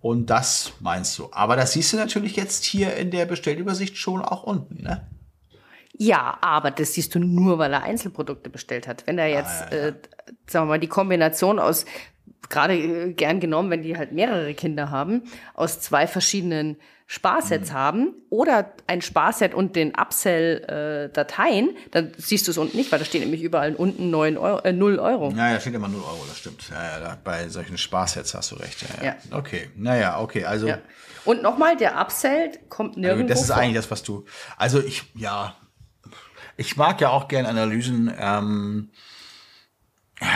Und 0.00 0.28
das 0.30 0.74
meinst 0.80 1.18
du. 1.18 1.28
Aber 1.32 1.56
das 1.56 1.72
siehst 1.72 1.92
du 1.92 1.96
natürlich 1.96 2.36
jetzt 2.36 2.64
hier 2.64 2.94
in 2.96 3.10
der 3.10 3.24
Bestellübersicht 3.24 3.96
schon 3.96 4.20
auch 4.20 4.42
unten, 4.42 4.82
ne? 4.82 5.06
Ja, 5.98 6.36
aber 6.42 6.70
das 6.70 6.92
siehst 6.92 7.14
du 7.14 7.18
nur, 7.18 7.58
weil 7.58 7.72
er 7.72 7.82
Einzelprodukte 7.82 8.50
bestellt 8.50 8.86
hat. 8.86 9.06
Wenn 9.06 9.18
er 9.18 9.28
jetzt, 9.28 9.72
Äh, 9.72 9.94
sagen 10.46 10.66
wir 10.66 10.72
mal, 10.72 10.78
die 10.78 10.88
Kombination 10.88 11.58
aus, 11.58 11.86
gerade 12.50 12.74
äh, 12.74 13.12
gern 13.14 13.40
genommen, 13.40 13.70
wenn 13.70 13.82
die 13.82 13.96
halt 13.96 14.12
mehrere 14.12 14.52
Kinder 14.52 14.90
haben, 14.90 15.22
aus 15.54 15.80
zwei 15.80 16.06
verschiedenen 16.06 16.76
Sparsets 17.08 17.70
haben 17.72 18.14
oder 18.30 18.72
ein 18.88 19.00
Sparset 19.00 19.54
und 19.54 19.76
den 19.76 19.92
Upsell-Dateien, 19.94 21.76
dann 21.92 22.12
siehst 22.18 22.46
du 22.48 22.50
es 22.50 22.58
unten 22.58 22.76
nicht, 22.76 22.90
weil 22.90 22.98
da 22.98 23.04
steht 23.04 23.20
nämlich 23.20 23.42
überall 23.42 23.74
unten 23.76 24.10
9 24.10 24.36
Euro, 24.36 24.58
äh, 24.64 24.72
0 24.72 24.98
Euro. 24.98 25.30
Ja, 25.30 25.52
ja, 25.52 25.60
steht 25.60 25.74
immer 25.74 25.86
0 25.88 26.00
Euro, 26.02 26.24
das 26.28 26.38
stimmt. 26.38 26.68
Ja, 26.68 27.00
ja, 27.00 27.18
bei 27.22 27.48
solchen 27.48 27.78
Spaßsets 27.78 28.34
hast 28.34 28.50
du 28.50 28.56
recht. 28.56 28.82
Ja, 28.82 29.04
ja. 29.04 29.16
Ja. 29.30 29.38
Okay, 29.38 29.70
naja, 29.76 30.18
okay, 30.20 30.44
also. 30.44 30.66
Ja. 30.66 30.78
Und 31.24 31.42
nochmal, 31.42 31.76
der 31.76 32.00
Upsell 32.00 32.52
kommt 32.68 32.96
nirgendwo 32.96 33.28
Das 33.28 33.40
ist 33.40 33.46
vor. 33.48 33.56
eigentlich 33.56 33.76
das, 33.76 33.90
was 33.90 34.02
du. 34.02 34.24
Also 34.56 34.80
ich, 34.80 35.04
ja, 35.14 35.56
ich 36.56 36.76
mag 36.76 37.00
ja 37.00 37.10
auch 37.10 37.28
gern 37.28 37.46
Analysen. 37.46 38.12
Ähm, 38.18 38.90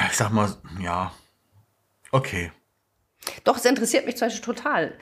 ich 0.09 0.17
sag 0.17 0.31
mal, 0.31 0.53
ja, 0.81 1.13
okay. 2.13 2.53
Doch, 3.45 3.57
es 3.57 3.65
interessiert 3.65 4.07
mich 4.07 4.17
zum 4.17 4.29
Beispiel 4.29 4.45
total. 4.45 4.95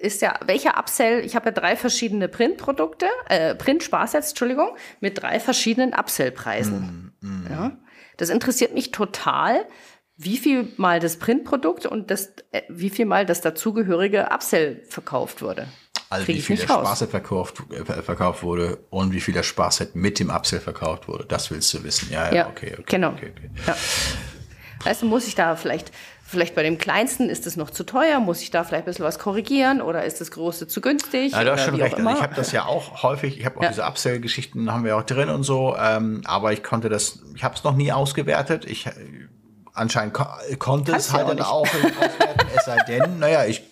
Ist 0.00 0.22
ja, 0.22 0.38
welcher 0.46 0.78
Upsell, 0.78 1.24
ich 1.24 1.34
habe 1.34 1.46
ja 1.46 1.52
drei 1.52 1.76
verschiedene 1.76 2.28
Printprodukte, 2.28 3.06
äh, 3.28 3.54
Print-Sparsets, 3.54 4.30
Entschuldigung, 4.30 4.76
mit 5.00 5.20
drei 5.20 5.40
verschiedenen 5.40 5.92
Upsell-Preisen. 5.92 7.12
Ja. 7.50 7.76
Das 8.16 8.30
interessiert 8.30 8.74
mich 8.74 8.90
total, 8.90 9.66
wie 10.16 10.36
viel 10.36 10.72
mal 10.76 10.98
das 11.00 11.16
Printprodukt 11.16 11.86
und 11.86 12.10
das, 12.10 12.32
äh, 12.50 12.62
wie 12.68 12.90
viel 12.90 13.06
mal 13.06 13.24
das 13.24 13.40
dazugehörige 13.40 14.28
Upsell 14.32 14.82
verkauft 14.88 15.42
wurde. 15.42 15.68
Also 16.10 16.24
Krieg 16.24 16.36
wie 16.36 16.40
viel 16.40 16.56
der. 16.56 16.64
Sparset 16.66 17.10
verkauft, 17.10 17.62
äh, 17.70 18.02
verkauft 18.02 18.42
wurde 18.42 18.78
und 18.90 19.12
wie 19.12 19.20
viel 19.20 19.34
der 19.34 19.42
Sparset 19.42 19.94
mit 19.94 20.18
dem 20.18 20.30
Upsell 20.30 20.60
verkauft 20.60 21.06
wurde. 21.06 21.26
Das 21.26 21.50
willst 21.50 21.72
du 21.74 21.84
wissen. 21.84 22.10
Ja, 22.10 22.28
ja, 22.28 22.34
Ja, 22.34 22.48
okay, 22.48 22.72
okay. 22.72 22.84
genau. 22.86 23.10
Okay, 23.10 23.32
okay. 23.36 23.50
Ja. 23.66 23.76
Weißt 24.84 25.02
du, 25.02 25.06
muss 25.06 25.26
ich 25.26 25.34
da 25.34 25.56
vielleicht, 25.56 25.92
vielleicht 26.28 26.54
bei 26.54 26.62
dem 26.62 26.76
kleinsten 26.76 27.30
ist 27.30 27.46
es 27.46 27.56
noch 27.56 27.70
zu 27.70 27.84
teuer, 27.84 28.20
muss 28.20 28.42
ich 28.42 28.50
da 28.50 28.62
vielleicht 28.62 28.84
ein 28.84 28.90
bisschen 28.90 29.04
was 29.06 29.18
korrigieren 29.18 29.80
oder 29.80 30.04
ist 30.04 30.20
das 30.20 30.30
große 30.30 30.68
zu 30.68 30.80
günstig? 30.82 31.32
Ja, 31.32 31.42
du 31.42 31.52
hast 31.52 31.64
schon 31.64 31.74
auch 31.74 31.80
recht. 31.80 31.94
Also 31.96 32.10
ich 32.10 32.22
habe 32.22 32.34
das 32.34 32.52
ja 32.52 32.66
auch 32.66 33.02
häufig, 33.02 33.38
ich 33.38 33.46
habe 33.46 33.56
auch 33.58 33.62
Ja. 33.62 33.68
diese 33.70 33.84
Upsell-Geschichten 33.84 34.70
haben 34.72 34.84
wir 34.84 34.96
auch 34.96 35.02
drin 35.04 35.30
und 35.30 35.42
so, 35.42 35.74
ähm, 35.80 36.20
aber 36.26 36.52
ich 36.52 36.62
konnte 36.62 36.88
das, 36.90 37.20
ich 37.34 37.42
habe 37.44 37.54
es 37.54 37.64
noch 37.64 37.74
nie 37.74 37.92
ausgewertet. 37.92 38.66
Ich 38.66 38.86
äh, 38.86 38.90
anscheinend 39.72 40.12
ko 40.14 40.24
konnte 40.58 40.92
Kannst 40.92 41.08
es 41.08 41.14
halt 41.14 41.24
auch 41.24 41.28
dann 41.28 41.36
nicht. 41.38 41.46
auch 41.48 41.64
nicht 41.64 41.96
auswerten, 41.96 42.46
es 42.56 42.64
sei 42.64 42.76
denn, 42.88 43.18
naja, 43.20 43.44
ich 43.46 43.62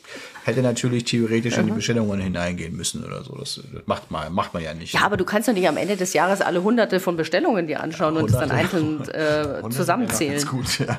hätte 0.47 0.63
natürlich 0.63 1.05
theoretisch 1.05 1.55
Mhm. 1.57 1.61
in 1.63 1.67
die 1.69 1.73
Bestellungen 1.73 2.21
hineingehen 2.21 2.77
müssen 2.77 3.05
oder 3.05 3.23
so. 3.25 3.35
Das, 3.37 3.61
das 3.73 3.87
macht 3.87 4.11
man, 4.11 4.33
macht 4.33 4.55
man 4.55 4.63
ja 4.63 4.75
nicht. 4.75 4.95
Ja, 4.95 5.01
aber 5.03 5.17
du 5.17 5.25
kannst 5.25 5.49
doch 5.49 5.53
nicht 5.55 5.69
am 5.69 5.77
Ende 5.77 5.97
des 5.97 6.13
Jahres 6.13 6.41
alle 6.41 6.63
hunderte 6.63 7.01
von 7.01 7.17
Bestellungen 7.17 7.67
dir 7.67 7.81
anschauen 7.81 8.17
und 8.17 8.31
es 8.31 8.37
dann 8.39 8.51
einzeln 8.51 9.01
äh, 9.09 9.69
zusammenzählen. 9.71 10.33
ganz 10.35 10.47
gut, 10.49 10.79
ja. 10.79 10.87
Da 10.87 10.97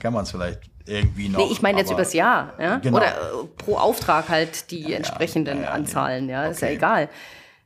kann 0.00 0.12
man 0.12 0.24
es 0.24 0.30
vielleicht 0.30 0.60
irgendwie 0.86 1.28
noch. 1.28 1.38
Nee, 1.40 1.48
ich 1.52 1.62
meine 1.62 1.78
jetzt 1.80 1.90
übers 1.90 2.12
Jahr, 2.12 2.54
ja? 2.60 2.76
Genau. 2.78 2.96
Oder 2.98 3.06
äh, 3.08 3.46
pro 3.58 3.76
Auftrag 3.76 4.28
halt 4.28 4.70
die 4.70 4.92
entsprechenden 4.92 5.58
ja, 5.58 5.64
ja, 5.64 5.70
Anzahlen, 5.70 6.28
ja, 6.28 6.46
ist 6.46 6.60
ja 6.62 6.68
Okay. 6.68 6.76
egal. 6.76 7.08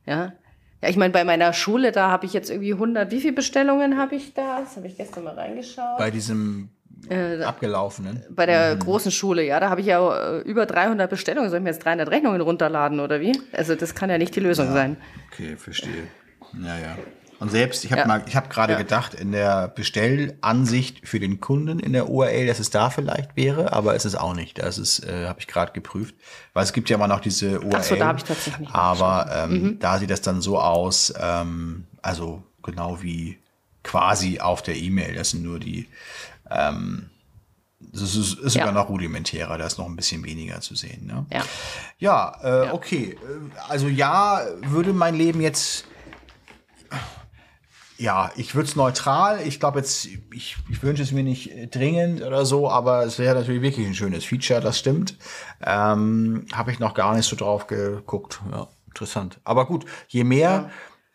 Ja. 0.05 0.33
Ja, 0.83 0.89
ich 0.89 0.97
meine, 0.97 1.13
bei 1.13 1.23
meiner 1.23 1.53
Schule, 1.53 1.91
da 1.91 2.09
habe 2.09 2.25
ich 2.25 2.33
jetzt 2.33 2.49
irgendwie 2.49 2.73
100, 2.73 3.11
wie 3.11 3.21
viele 3.21 3.33
Bestellungen 3.33 3.97
habe 3.99 4.15
ich 4.15 4.33
da? 4.33 4.61
Das 4.61 4.75
habe 4.77 4.87
ich 4.87 4.97
gestern 4.97 5.23
mal 5.25 5.35
reingeschaut. 5.35 5.99
Bei 5.99 6.09
diesem 6.09 6.69
Äh, 7.09 7.41
abgelaufenen. 7.43 8.23
Bei 8.29 8.45
der 8.45 8.75
großen 8.75 9.11
Schule, 9.11 9.43
ja, 9.43 9.59
da 9.59 9.69
habe 9.69 9.81
ich 9.81 9.87
ja 9.87 10.37
äh, 10.37 10.41
über 10.41 10.65
300 10.65 11.09
Bestellungen. 11.09 11.49
Soll 11.49 11.59
ich 11.59 11.63
mir 11.63 11.69
jetzt 11.71 11.83
300 11.83 12.09
Rechnungen 12.09 12.41
runterladen 12.41 12.99
oder 12.99 13.19
wie? 13.19 13.39
Also 13.53 13.75
das 13.75 13.95
kann 13.95 14.09
ja 14.09 14.17
nicht 14.17 14.35
die 14.35 14.39
Lösung 14.39 14.71
sein. 14.71 14.97
Okay, 15.31 15.57
verstehe. 15.57 16.07
Ja, 16.53 16.77
ja. 16.77 16.97
Und 17.39 17.49
selbst, 17.49 17.83
ich 17.85 17.91
habe 17.91 18.01
Ja. 18.01 18.07
mal, 18.07 18.23
ich 18.27 18.35
habe 18.35 18.49
gerade 18.49 18.73
Ja. 18.73 18.77
gedacht, 18.77 19.15
in 19.15 19.31
der 19.31 19.67
Bestellansicht 19.69 21.07
für 21.07 21.19
den 21.19 21.39
Kunden 21.39 21.79
in 21.79 21.93
der 21.93 22.07
URL, 22.09 22.45
dass 22.45 22.59
es 22.59 22.69
da 22.69 22.89
vielleicht 22.91 23.35
wäre, 23.35 23.73
aber 23.73 23.95
es 23.95 24.05
ist 24.05 24.15
auch 24.15 24.35
nicht. 24.35 24.59
Das 24.61 24.77
ist, 24.77 25.03
äh, 25.05 25.25
habe 25.27 25.39
ich 25.39 25.47
gerade 25.47 25.71
geprüft. 25.71 26.13
Weil 26.53 26.63
es 26.63 26.73
gibt 26.73 26.89
ja 26.89 26.97
immer 26.97 27.07
noch 27.07 27.19
diese 27.19 27.59
URL. 27.61 27.75
Ach 27.77 27.83
so, 27.83 27.95
da 27.95 28.07
habe 28.07 28.17
ich 28.19 28.23
tatsächlich 28.25 28.59
nicht 28.59 28.75
Aber 28.75 29.29
ähm, 29.33 29.51
Mhm. 29.63 29.79
da 29.79 29.97
sieht 29.97 30.11
das 30.11 30.21
dann 30.21 30.41
so 30.41 30.59
aus, 30.59 31.13
ähm, 31.19 31.85
also 32.03 32.43
genau 32.61 33.01
wie 33.01 33.39
quasi 33.83 34.39
auf 34.39 34.61
der 34.61 34.75
E-Mail. 34.75 35.15
Das 35.15 35.31
sind 35.31 35.41
nur 35.43 35.57
die, 35.59 35.87
ähm, 36.51 37.09
das 37.79 38.15
ist, 38.15 38.39
ist 38.39 38.55
Ja. 38.55 38.65
sogar 38.67 38.71
noch 38.73 38.89
rudimentärer, 38.89 39.57
da 39.57 39.65
ist 39.65 39.77
noch 39.77 39.87
ein 39.87 39.95
bisschen 39.95 40.23
weniger 40.23 40.61
zu 40.61 40.75
sehen. 40.75 41.07
Ne? 41.07 41.25
Ja. 41.31 41.43
Ja, 41.97 42.65
äh, 42.67 42.69
okay. 42.71 43.17
Äh, 43.21 43.59
Also 43.69 43.87
ja, 43.87 44.41
würde 44.67 44.93
mein 44.93 45.15
Leben 45.15 45.41
jetzt. 45.41 45.85
Ja, 47.97 48.31
ich 48.35 48.55
würde 48.55 48.67
es 48.67 48.75
neutral. 48.75 49.41
Ich 49.45 49.59
glaube 49.59 49.77
jetzt, 49.79 50.05
ich, 50.33 50.57
ich 50.69 50.81
wünsche 50.81 51.03
es 51.03 51.11
mir 51.11 51.23
nicht 51.23 51.51
dringend 51.75 52.23
oder 52.23 52.45
so, 52.45 52.67
aber 52.69 53.03
es 53.05 53.19
wäre 53.19 53.35
natürlich 53.35 53.61
wirklich 53.61 53.85
ein 53.85 53.93
schönes 53.93 54.25
Feature, 54.25 54.59
das 54.59 54.79
stimmt. 54.79 55.17
Ähm, 55.63 56.45
Habe 56.51 56.71
ich 56.71 56.79
noch 56.79 56.95
gar 56.95 57.15
nicht 57.15 57.27
so 57.29 57.35
drauf 57.35 57.67
geguckt. 57.67 58.41
Ja, 58.51 58.67
interessant. 58.87 59.39
Aber 59.43 59.67
gut, 59.67 59.85
je 60.07 60.23
mehr 60.23 60.71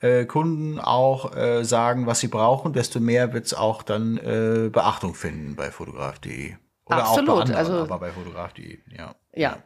äh, 0.07 0.25
Kunden 0.27 0.79
auch 0.79 1.35
äh, 1.37 1.65
sagen, 1.65 2.07
was 2.07 2.21
sie 2.21 2.29
brauchen, 2.29 2.73
desto 2.73 3.01
mehr 3.01 3.33
wird 3.33 3.47
es 3.47 3.55
auch 3.55 3.83
dann 3.83 4.17
äh, 4.19 4.69
Beachtung 4.71 5.15
finden 5.15 5.57
bei 5.57 5.71
fotograf.de. 5.71 6.55
Oder 6.87 6.99
auch 7.05 7.11
Absolut, 7.11 7.27
bei 7.27 7.41
anderen, 7.43 7.57
also- 7.59 7.73
aber 7.83 7.99
bei 7.99 8.11
fotograf.de, 8.11 8.79
ja. 8.97 9.15
Ja. 9.35 9.59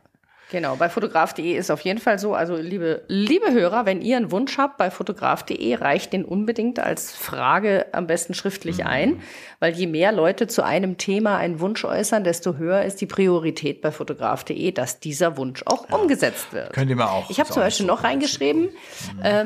Genau, 0.53 0.75
bei 0.75 0.89
fotograf.de 0.89 1.53
ist 1.57 1.71
auf 1.71 1.81
jeden 1.83 2.01
Fall 2.01 2.19
so. 2.19 2.35
Also, 2.35 2.57
liebe, 2.57 3.05
liebe 3.07 3.53
Hörer, 3.53 3.87
wenn 3.87 4.03
ihr 4.03 4.17
einen 4.17 4.33
Wunsch 4.33 4.59
habt 4.59 4.79
bei 4.79 4.91
fotograf.de, 4.91 5.77
reicht 5.77 6.13
den 6.13 6.25
unbedingt 6.25 6.81
als 6.81 7.13
Frage 7.13 7.87
am 7.93 8.09
besten 8.09 8.35
schriftlich 8.35 8.79
Mhm. 8.79 8.87
ein, 8.87 9.23
weil 9.61 9.75
je 9.75 9.87
mehr 9.87 10.11
Leute 10.11 10.49
zu 10.49 10.65
einem 10.65 10.99
Thema 10.99 11.37
einen 11.37 11.61
Wunsch 11.61 11.85
äußern, 11.85 12.25
desto 12.25 12.57
höher 12.57 12.83
ist 12.83 13.01
die 13.01 13.07
Priorität 13.07 13.81
bei 13.81 13.93
fotograf.de, 13.93 14.73
dass 14.73 14.99
dieser 14.99 15.37
Wunsch 15.37 15.63
auch 15.67 15.89
umgesetzt 15.89 16.53
wird. 16.53 16.73
Könnt 16.73 16.91
ihr 16.91 16.97
mal 16.97 17.07
auch. 17.07 17.31
Ich 17.31 17.39
habe 17.39 17.49
zum 17.49 17.63
auch 17.63 17.67
Beispiel 17.67 17.87
noch 17.87 18.03
reingeschrieben, 18.03 18.71
äh, 19.23 19.45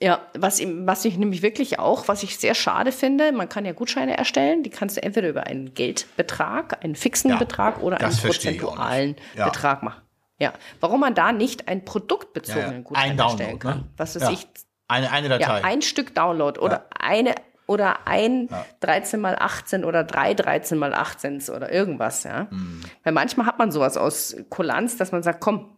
ja, 0.00 0.20
was, 0.34 0.60
was 0.64 1.04
ich 1.04 1.16
nämlich 1.16 1.42
wirklich 1.42 1.78
auch, 1.78 2.08
was 2.08 2.22
ich 2.22 2.38
sehr 2.38 2.54
schade 2.54 2.92
finde, 2.92 3.32
man 3.32 3.48
kann 3.48 3.64
ja 3.64 3.72
Gutscheine 3.72 4.16
erstellen, 4.16 4.62
die 4.62 4.70
kannst 4.70 4.96
du 4.96 5.02
entweder 5.02 5.28
über 5.28 5.44
einen 5.46 5.74
Geldbetrag, 5.74 6.82
einen 6.84 6.94
fixen 6.96 7.30
Ja, 7.30 7.36
Betrag 7.36 7.82
oder 7.82 8.00
einen 8.00 8.16
prozentualen. 8.16 9.16
Ja. 9.36 9.46
Betrag 9.46 9.82
machen. 9.82 10.02
Ja, 10.38 10.52
warum 10.80 11.00
man 11.00 11.14
da 11.14 11.30
nicht 11.32 11.68
einen 11.68 11.84
produktbezogenen 11.84 12.70
Ja, 12.70 12.76
ja. 12.78 12.82
Gutschein 12.82 13.10
Ein 13.12 13.16
Download, 13.16 13.42
erstellen 13.42 13.58
kann. 13.60 13.78
ne? 13.78 13.84
Was 13.96 14.14
Ja. 14.14 14.30
ich, 14.30 14.46
Eine, 14.88 15.10
eine 15.12 15.28
ja, 15.28 15.38
Datei. 15.38 15.64
ein 15.64 15.82
Stück 15.82 16.14
Download 16.14 16.58
oder 16.60 16.86
eine 16.98 17.34
oder 17.68 18.06
ein 18.08 18.48
13 18.80 19.20
mal 19.20 19.36
18 19.38 19.84
oder 19.84 20.02
drei 20.02 20.34
13 20.34 20.76
mal 20.76 20.92
18 20.94 21.42
oder 21.54 21.72
irgendwas, 21.72 22.24
ja. 22.24 22.48
Mhm. 22.50 22.80
Weil 23.04 23.12
manchmal 23.12 23.46
hat 23.46 23.58
man 23.58 23.70
sowas 23.70 23.96
aus 23.96 24.36
Kulanz, 24.50 24.96
dass 24.96 25.12
man 25.12 25.22
sagt, 25.22 25.40
komm, 25.40 25.76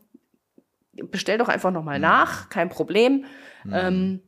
bestell 1.10 1.38
doch 1.38 1.48
einfach 1.48 1.70
Mhm. 1.70 1.74
nochmal 1.74 1.98
nach, 1.98 2.48
kein 2.48 2.68
Problem. 2.68 3.26
Ähm, 3.72 4.20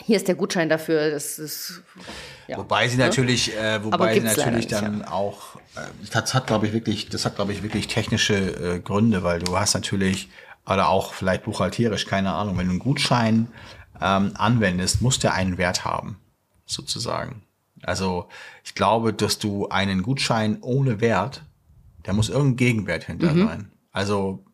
hier 0.00 0.16
ist 0.16 0.26
der 0.26 0.34
Gutschein 0.34 0.68
dafür, 0.68 1.10
das 1.10 1.38
ist, 1.38 1.82
ja. 2.48 2.56
Wobei 2.56 2.88
sie 2.88 2.96
natürlich, 2.96 3.54
äh, 3.56 3.84
wobei 3.84 4.14
sie 4.14 4.20
natürlich 4.20 4.54
nicht, 4.54 4.72
dann 4.72 5.04
auch, 5.04 5.56
äh, 5.76 5.80
das 6.10 6.32
hat 6.34 6.46
glaube 6.46 6.66
ich 6.66 6.72
wirklich, 6.72 7.08
das 7.08 7.24
hat 7.24 7.36
glaube 7.36 7.52
ich 7.52 7.62
wirklich 7.62 7.88
technische 7.88 8.34
äh, 8.36 8.80
Gründe, 8.80 9.22
weil 9.22 9.40
du 9.40 9.58
hast 9.58 9.74
natürlich, 9.74 10.30
oder 10.66 10.88
auch 10.88 11.12
vielleicht 11.12 11.44
buchhalterisch, 11.44 12.06
keine 12.06 12.32
Ahnung, 12.32 12.56
wenn 12.56 12.66
du 12.66 12.70
einen 12.70 12.78
Gutschein 12.78 13.48
ähm, 14.00 14.32
anwendest, 14.34 15.02
muss 15.02 15.18
der 15.18 15.34
einen 15.34 15.58
Wert 15.58 15.84
haben, 15.84 16.18
sozusagen. 16.64 17.42
Also 17.82 18.28
ich 18.64 18.74
glaube, 18.74 19.12
dass 19.12 19.38
du 19.38 19.68
einen 19.68 20.02
Gutschein 20.02 20.58
ohne 20.62 21.00
Wert, 21.00 21.42
der 22.06 22.14
muss 22.14 22.28
irgendein 22.28 22.56
Gegenwert 22.56 23.04
hinter 23.04 23.34
Mhm. 23.34 23.46
sein. 23.46 23.70
Also 23.92 24.44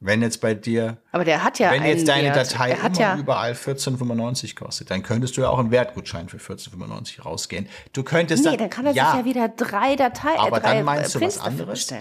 wenn 0.00 0.22
jetzt 0.22 0.40
bei 0.40 0.54
dir 0.54 0.98
Aber 1.12 1.24
der 1.24 1.42
hat 1.42 1.58
ja 1.58 1.70
Wenn 1.72 1.84
jetzt 1.84 2.06
deine 2.06 2.28
Wert. 2.34 2.36
Datei 2.52 2.70
er 2.70 2.86
immer 2.86 2.98
ja, 3.00 3.16
überall 3.16 3.52
14,95 3.52 4.54
kostet, 4.56 4.90
dann 4.90 5.02
könntest 5.02 5.36
du 5.36 5.40
ja 5.40 5.48
auch 5.50 5.58
einen 5.58 5.70
Wertgutschein 5.70 6.28
für 6.28 6.36
14,95 6.38 7.22
rausgehen. 7.22 7.68
Du 7.92 8.02
könntest 8.04 8.44
Nee, 8.44 8.56
dann 8.56 8.70
kann 8.70 8.86
er 8.86 8.92
sich 8.92 9.02
ja 9.02 9.24
wieder 9.24 9.48
drei 9.48 9.96
Dateien, 9.96 10.38
aber 10.38 10.58
äh, 10.58 10.60
drei 10.60 10.74
dann 10.76 10.84
meinst 10.84 11.14
du 11.14 11.18
Prints 11.18 11.38
was 11.38 11.44
anderes. 11.44 11.92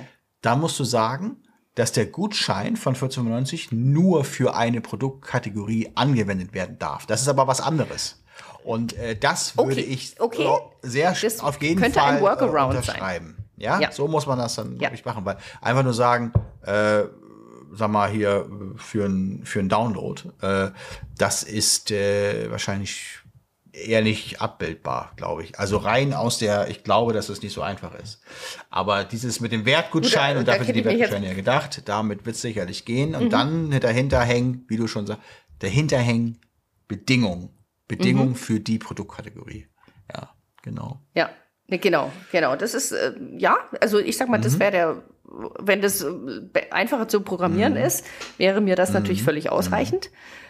Da 0.41 0.55
musst 0.55 0.79
du 0.79 0.83
sagen, 0.83 1.37
dass 1.75 1.91
der 1.91 2.05
Gutschein 2.07 2.75
von 2.75 2.95
14,95 2.95 3.67
nur 3.71 4.23
für 4.23 4.55
eine 4.55 4.81
Produktkategorie 4.81 5.91
angewendet 5.95 6.53
werden 6.53 6.77
darf. 6.79 7.05
Das 7.05 7.21
ist 7.21 7.27
aber 7.27 7.47
was 7.47 7.61
anderes. 7.61 8.23
Und 8.63 8.93
äh, 8.97 9.15
das 9.15 9.57
würde 9.57 9.71
Okay, 9.73 9.81
ich 9.81 10.19
okay. 10.19 10.43
äh, 10.45 10.57
sehr 10.87 11.15
Das 11.19 11.39
auf 11.39 11.61
jeden 11.61 11.79
könnte 11.81 11.99
Fall 11.99 12.15
ein 12.15 12.21
Workaround 12.21 12.73
äh, 12.73 12.81
sein. 12.81 12.95
unterschreiben. 12.95 13.37
Ja? 13.55 13.79
Ja. 13.79 13.91
so 13.91 14.07
muss 14.07 14.27
man 14.27 14.37
das 14.37 14.55
dann 14.55 14.75
Ja. 14.75 14.81
wirklich 14.89 15.05
machen, 15.05 15.23
weil 15.25 15.37
einfach 15.61 15.83
nur 15.83 15.93
sagen, 15.93 16.31
äh, 16.63 17.03
sag 17.77 17.89
mal 17.89 18.09
hier 18.09 18.49
für 18.77 19.05
ein 19.05 19.41
für 19.45 19.63
Download, 19.63 20.21
äh, 20.41 20.71
das 21.17 21.43
ist 21.43 21.91
äh, 21.91 22.49
wahrscheinlich 22.51 23.19
eher 23.71 24.01
nicht 24.01 24.41
abbildbar, 24.41 25.13
glaube 25.17 25.43
ich. 25.43 25.59
Also 25.59 25.77
rein 25.77 26.13
aus 26.13 26.39
der, 26.39 26.67
ich 26.69 26.83
glaube, 26.83 27.13
dass 27.13 27.29
es 27.29 27.41
nicht 27.43 27.53
so 27.53 27.61
einfach 27.61 27.93
ist. 27.95 28.21
Aber 28.71 29.03
dieses 29.03 29.39
mit 29.39 29.51
dem 29.51 29.65
Wertgutschein, 29.65 30.33
Gut, 30.33 30.39
und 30.39 30.47
da 30.47 30.53
dafür 30.53 30.65
sind 30.65 30.75
die 30.77 30.85
Wertgutscheine 30.85 31.27
ja 31.27 31.33
gedacht, 31.33 31.83
damit 31.85 32.25
wird 32.25 32.35
es 32.35 32.41
sicherlich 32.41 32.85
gehen. 32.85 33.13
Und 33.13 33.31
dann 33.31 33.69
dahinter 33.79 34.21
hängen, 34.21 34.65
wie 34.67 34.77
du 34.77 34.87
schon 34.87 35.05
sagst, 35.05 35.21
dahinter 35.59 35.97
hängen 35.99 36.39
Bedingungen. 36.87 37.49
Bedingungen 37.87 38.35
für 38.35 38.59
die 38.59 38.79
Produktkategorie. 38.79 39.67
Ja, 40.13 40.29
genau. 40.63 40.99
Ja, 41.13 41.29
ne, 41.67 41.77
genau, 41.77 42.11
genau. 42.31 42.55
Das 42.55 42.73
ist, 42.73 42.91
äh, 42.91 43.13
ja, 43.37 43.57
also 43.79 43.99
ich 43.99 44.17
sag 44.17 44.27
mal, 44.27 44.39
Mhm. 44.39 44.43
das 44.43 44.59
wäre 44.59 44.71
der, 44.71 45.03
wenn 45.59 45.81
das 45.81 46.03
äh, 46.03 46.11
einfacher 46.71 47.07
zu 47.07 47.21
programmieren 47.21 47.73
Mhm. 47.73 47.79
ist, 47.81 48.05
wäre 48.37 48.61
mir 48.61 48.75
das 48.75 48.93
natürlich 48.93 49.23
völlig 49.23 49.51
ausreichend. 49.51 50.09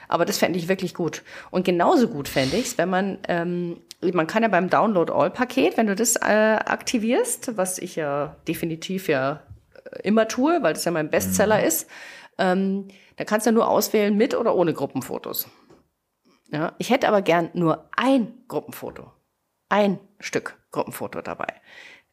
Aber 0.09 0.23
das 0.23 0.37
fände 0.37 0.57
ich 0.57 0.69
wirklich 0.69 0.93
gut. 0.93 1.23
Und 1.51 1.65
genauso 1.65 2.07
gut 2.07 2.29
fände 2.29 2.55
ich 2.55 2.67
es, 2.67 2.77
wenn 2.77 2.89
man, 2.89 3.17
ähm, 3.27 3.81
man 4.13 4.25
kann 4.27 4.41
ja 4.43 4.47
beim 4.49 4.69
Download 4.69 5.11
All-Paket, 5.11 5.75
wenn 5.75 5.87
du 5.87 5.95
das 5.95 6.15
äh, 6.15 6.19
aktivierst, 6.63 7.57
was 7.57 7.77
ich 7.77 7.97
ja 7.97 8.37
definitiv 8.47 9.09
ja 9.09 9.43
äh, 9.91 10.07
immer 10.07 10.27
tue, 10.29 10.59
weil 10.63 10.73
das 10.73 10.85
ja 10.85 10.91
mein 10.91 11.09
Bestseller 11.09 11.61
ist, 11.61 11.89
ähm, 12.37 12.87
da 13.17 13.25
kannst 13.25 13.47
du 13.47 13.51
nur 13.51 13.67
auswählen 13.67 14.15
mit 14.15 14.33
oder 14.35 14.55
ohne 14.55 14.73
Gruppenfotos. 14.73 15.49
Ja, 16.51 16.73
ich 16.77 16.89
hätte 16.89 17.09
aber 17.09 17.21
gern 17.21 17.49
nur 17.53 17.89
ein 17.97 18.33
Gruppenfoto. 18.47 19.11
Ein 19.67 19.99
Stück 20.21 20.55
Gruppenfoto 20.71 21.21
dabei. 21.21 21.47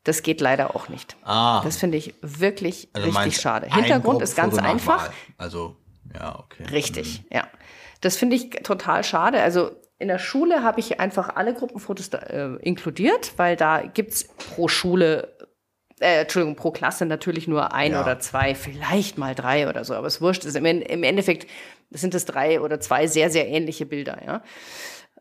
Das 0.04 0.22
geht 0.22 0.40
leider 0.40 0.76
auch 0.76 0.88
nicht. 0.88 1.16
Ah. 1.24 1.62
Das 1.64 1.76
finde 1.78 1.96
ich 1.98 2.14
wirklich 2.20 2.88
Also 2.92 3.08
richtig 3.08 3.40
schade. 3.40 3.66
Hintergrund 3.74 4.22
ist 4.22 4.36
ganz 4.36 4.58
einfach. 4.58 5.10
Also, 5.38 5.76
ja, 6.14 6.38
okay. 6.38 6.64
Richtig, 6.70 7.24
ja. 7.30 7.48
Das 8.00 8.16
finde 8.16 8.36
ich 8.36 8.50
total 8.62 9.02
schade. 9.02 9.40
Also 9.40 9.70
in 9.98 10.08
der 10.08 10.18
Schule 10.18 10.62
habe 10.62 10.80
ich 10.80 11.00
einfach 11.00 11.36
alle 11.36 11.54
Gruppenfotos 11.54 12.10
da, 12.10 12.18
äh, 12.18 12.56
inkludiert, 12.60 13.32
weil 13.38 13.56
da 13.56 13.80
gibt's 13.82 14.24
pro 14.24 14.68
Schule, 14.68 15.34
äh, 16.00 16.20
Entschuldigung, 16.22 16.56
pro 16.56 16.70
Klasse 16.70 17.06
natürlich 17.06 17.48
nur 17.48 17.72
ein 17.72 17.92
Ja. 17.92 18.02
oder 18.02 18.18
zwei, 18.20 18.54
vielleicht 18.54 19.16
mal 19.16 19.34
drei 19.34 19.68
oder 19.68 19.84
so. 19.84 19.94
Aber 19.94 20.06
es 20.06 20.20
wurscht. 20.20 20.44
Ist 20.44 20.56
im, 20.56 20.66
Im 20.66 21.02
Endeffekt 21.02 21.48
sind 21.90 22.14
es 22.14 22.26
drei 22.26 22.60
oder 22.60 22.78
zwei 22.80 23.06
sehr, 23.06 23.30
sehr 23.30 23.48
ähnliche 23.48 23.86
Bilder, 23.86 24.18
ja. 24.26 24.42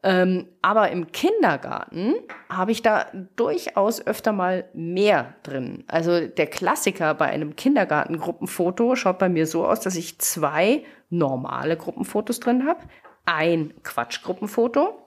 Ähm, 0.05 0.47
aber 0.61 0.91
im 0.91 1.11
Kindergarten 1.13 2.15
habe 2.49 2.73
ich 2.73 2.81
da 2.81 3.05
durchaus 3.37 4.05
öfter 4.05 4.33
mal 4.33 4.65
mehr 4.73 5.33
drin. 5.43 5.85
Also 5.87 6.27
der 6.27 6.47
Klassiker 6.47 7.13
bei 7.13 7.27
einem 7.27 7.55
Kindergartengruppenfoto 7.55 8.97
schaut 8.97 9.17
bei 9.17 9.29
mir 9.29 9.47
so 9.47 9.65
aus, 9.65 9.79
dass 9.79 9.95
ich 9.95 10.19
zwei 10.19 10.83
normale 11.09 11.77
Gruppenfotos 11.77 12.41
drin 12.41 12.67
habe, 12.67 12.81
ein 13.25 13.73
Quatschgruppenfoto, 13.83 14.99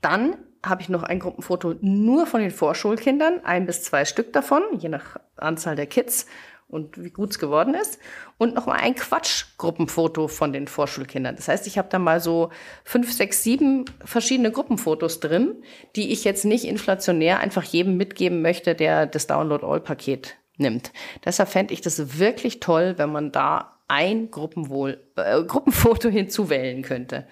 dann 0.00 0.36
habe 0.64 0.80
ich 0.80 0.88
noch 0.88 1.02
ein 1.02 1.18
Gruppenfoto 1.18 1.74
nur 1.82 2.26
von 2.26 2.40
den 2.40 2.50
Vorschulkindern, 2.50 3.44
ein 3.44 3.66
bis 3.66 3.82
zwei 3.82 4.06
Stück 4.06 4.32
davon, 4.32 4.62
je 4.78 4.88
nach 4.88 5.18
Anzahl 5.36 5.76
der 5.76 5.86
Kids 5.86 6.26
und 6.74 7.02
wie 7.02 7.10
gut 7.10 7.30
es 7.30 7.38
geworden 7.38 7.74
ist. 7.74 7.98
Und 8.36 8.54
noch 8.54 8.66
mal 8.66 8.74
ein 8.74 8.94
Quatschgruppenfoto 8.94 10.28
von 10.28 10.52
den 10.52 10.66
Vorschulkindern. 10.66 11.36
Das 11.36 11.48
heißt, 11.48 11.66
ich 11.66 11.78
habe 11.78 11.88
da 11.90 11.98
mal 11.98 12.20
so 12.20 12.50
fünf, 12.84 13.12
sechs, 13.12 13.42
sieben 13.42 13.84
verschiedene 14.04 14.50
Gruppenfotos 14.50 15.20
drin, 15.20 15.62
die 15.96 16.12
ich 16.12 16.24
jetzt 16.24 16.44
nicht 16.44 16.64
inflationär 16.64 17.40
einfach 17.40 17.62
jedem 17.62 17.96
mitgeben 17.96 18.42
möchte, 18.42 18.74
der 18.74 19.06
das 19.06 19.26
Download-All-Paket 19.26 20.36
nimmt. 20.56 20.92
Deshalb 21.24 21.48
fände 21.48 21.72
ich 21.72 21.80
das 21.80 22.18
wirklich 22.18 22.60
toll, 22.60 22.94
wenn 22.96 23.10
man 23.10 23.32
da 23.32 23.78
ein 23.88 24.30
Gruppenwohl, 24.30 25.00
äh, 25.16 25.42
Gruppenfoto 25.42 26.08
hinzuwählen 26.10 26.82
könnte 26.82 27.26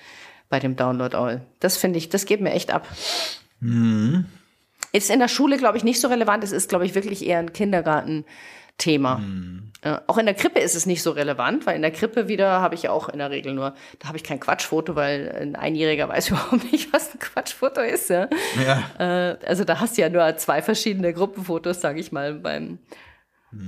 bei 0.48 0.60
dem 0.60 0.76
Download 0.76 1.16
All. 1.16 1.46
Das 1.60 1.78
finde 1.78 1.98
ich, 1.98 2.10
das 2.10 2.26
geht 2.26 2.40
mir 2.40 2.52
echt 2.52 2.72
ab. 2.72 2.86
Ist 4.92 5.10
in 5.10 5.18
der 5.18 5.28
Schule, 5.28 5.56
glaube 5.56 5.78
ich, 5.78 5.84
nicht 5.84 5.98
so 5.98 6.08
relevant. 6.08 6.44
Es 6.44 6.52
ist, 6.52 6.68
glaube 6.68 6.84
ich, 6.84 6.94
wirklich 6.94 7.24
eher 7.24 7.38
ein 7.38 7.54
Kindergarten-Thema. 8.78 9.20
Äh, 9.82 9.98
auch 10.06 10.18
in 10.18 10.26
der 10.26 10.34
Krippe 10.34 10.60
ist 10.60 10.76
es 10.76 10.86
nicht 10.86 11.02
so 11.02 11.10
relevant, 11.10 11.66
weil 11.66 11.74
in 11.76 11.82
der 11.82 11.90
Krippe 11.90 12.28
wieder 12.28 12.60
habe 12.60 12.74
ich 12.74 12.88
auch 12.88 13.08
in 13.08 13.18
der 13.18 13.30
Regel 13.30 13.52
nur, 13.52 13.74
da 13.98 14.08
habe 14.08 14.16
ich 14.16 14.22
kein 14.22 14.38
Quatschfoto, 14.38 14.94
weil 14.94 15.34
ein 15.40 15.56
Einjähriger 15.56 16.08
weiß 16.08 16.28
überhaupt 16.30 16.70
nicht, 16.72 16.92
was 16.92 17.12
ein 17.12 17.18
Quatschfoto 17.18 17.80
ist. 17.80 18.08
Ja? 18.10 18.28
Ja. 18.64 19.30
Äh, 19.30 19.36
also 19.44 19.64
da 19.64 19.80
hast 19.80 19.96
du 19.98 20.02
ja 20.02 20.08
nur 20.08 20.36
zwei 20.36 20.62
verschiedene 20.62 21.12
Gruppenfotos, 21.12 21.80
sage 21.80 22.00
ich 22.00 22.12
mal, 22.12 22.34
beim. 22.34 22.78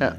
Ja. 0.00 0.16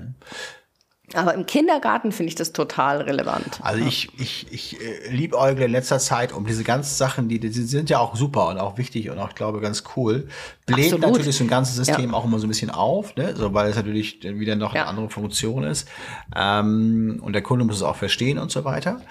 Aber 1.14 1.34
im 1.36 1.45
Kindergarten 1.45 2.12
finde 2.12 2.30
ich 2.30 2.36
das 2.36 2.51
total 2.51 3.01
relevant. 3.01 3.60
Also 3.62 3.86
ich, 3.86 4.10
ich, 4.18 4.47
ich 4.51 4.82
äh, 4.82 5.10
liebäugle 5.12 5.66
in 5.66 5.72
letzter 5.72 5.99
Zeit 5.99 6.34
um 6.34 6.45
diese 6.45 6.64
ganzen 6.64 6.95
Sachen, 6.95 7.30
die, 7.30 7.39
die 7.39 7.49
sind 7.49 7.89
ja 7.89 7.99
auch 7.99 8.16
super 8.16 8.47
und 8.49 8.58
auch 8.58 8.78
wichtig 8.78 9.10
und 9.10 9.20
auch, 9.20 9.30
ich 9.30 9.36
glaube, 9.36 9.62
ganz 9.62 9.84
cool. 9.95 10.28
Bläht 10.66 10.97
natürlich 10.99 11.36
so 11.36 11.43
ein 11.43 11.47
ganzes 11.47 11.76
System 11.76 12.10
Ja. 12.12 12.14
auch 12.18 12.26
immer 12.26 12.39
so 12.39 12.47
ein 12.47 12.49
bisschen 12.49 12.72
auf, 12.72 13.16
ne? 13.16 13.36
so, 13.36 13.53
weil 13.53 13.70
es 13.70 13.76
natürlich 13.76 14.24
wieder 14.24 14.56
noch 14.56 14.74
Ja. 14.74 14.82
eine 14.82 14.89
andere 14.89 15.10
Funktion 15.10 15.64
ist. 15.64 15.88
Ähm, 16.36 17.20
und 17.22 17.34
der 17.34 17.43
Kunde 17.43 17.66
muss 17.66 17.76
es 17.78 17.84
auch 17.84 17.95
verstehen 17.95 18.39
und 18.39 18.49
so 18.51 18.66
weiter. 18.66 19.01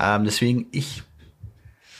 Ähm, 0.00 0.24
deswegen, 0.24 0.66
ich 0.72 1.02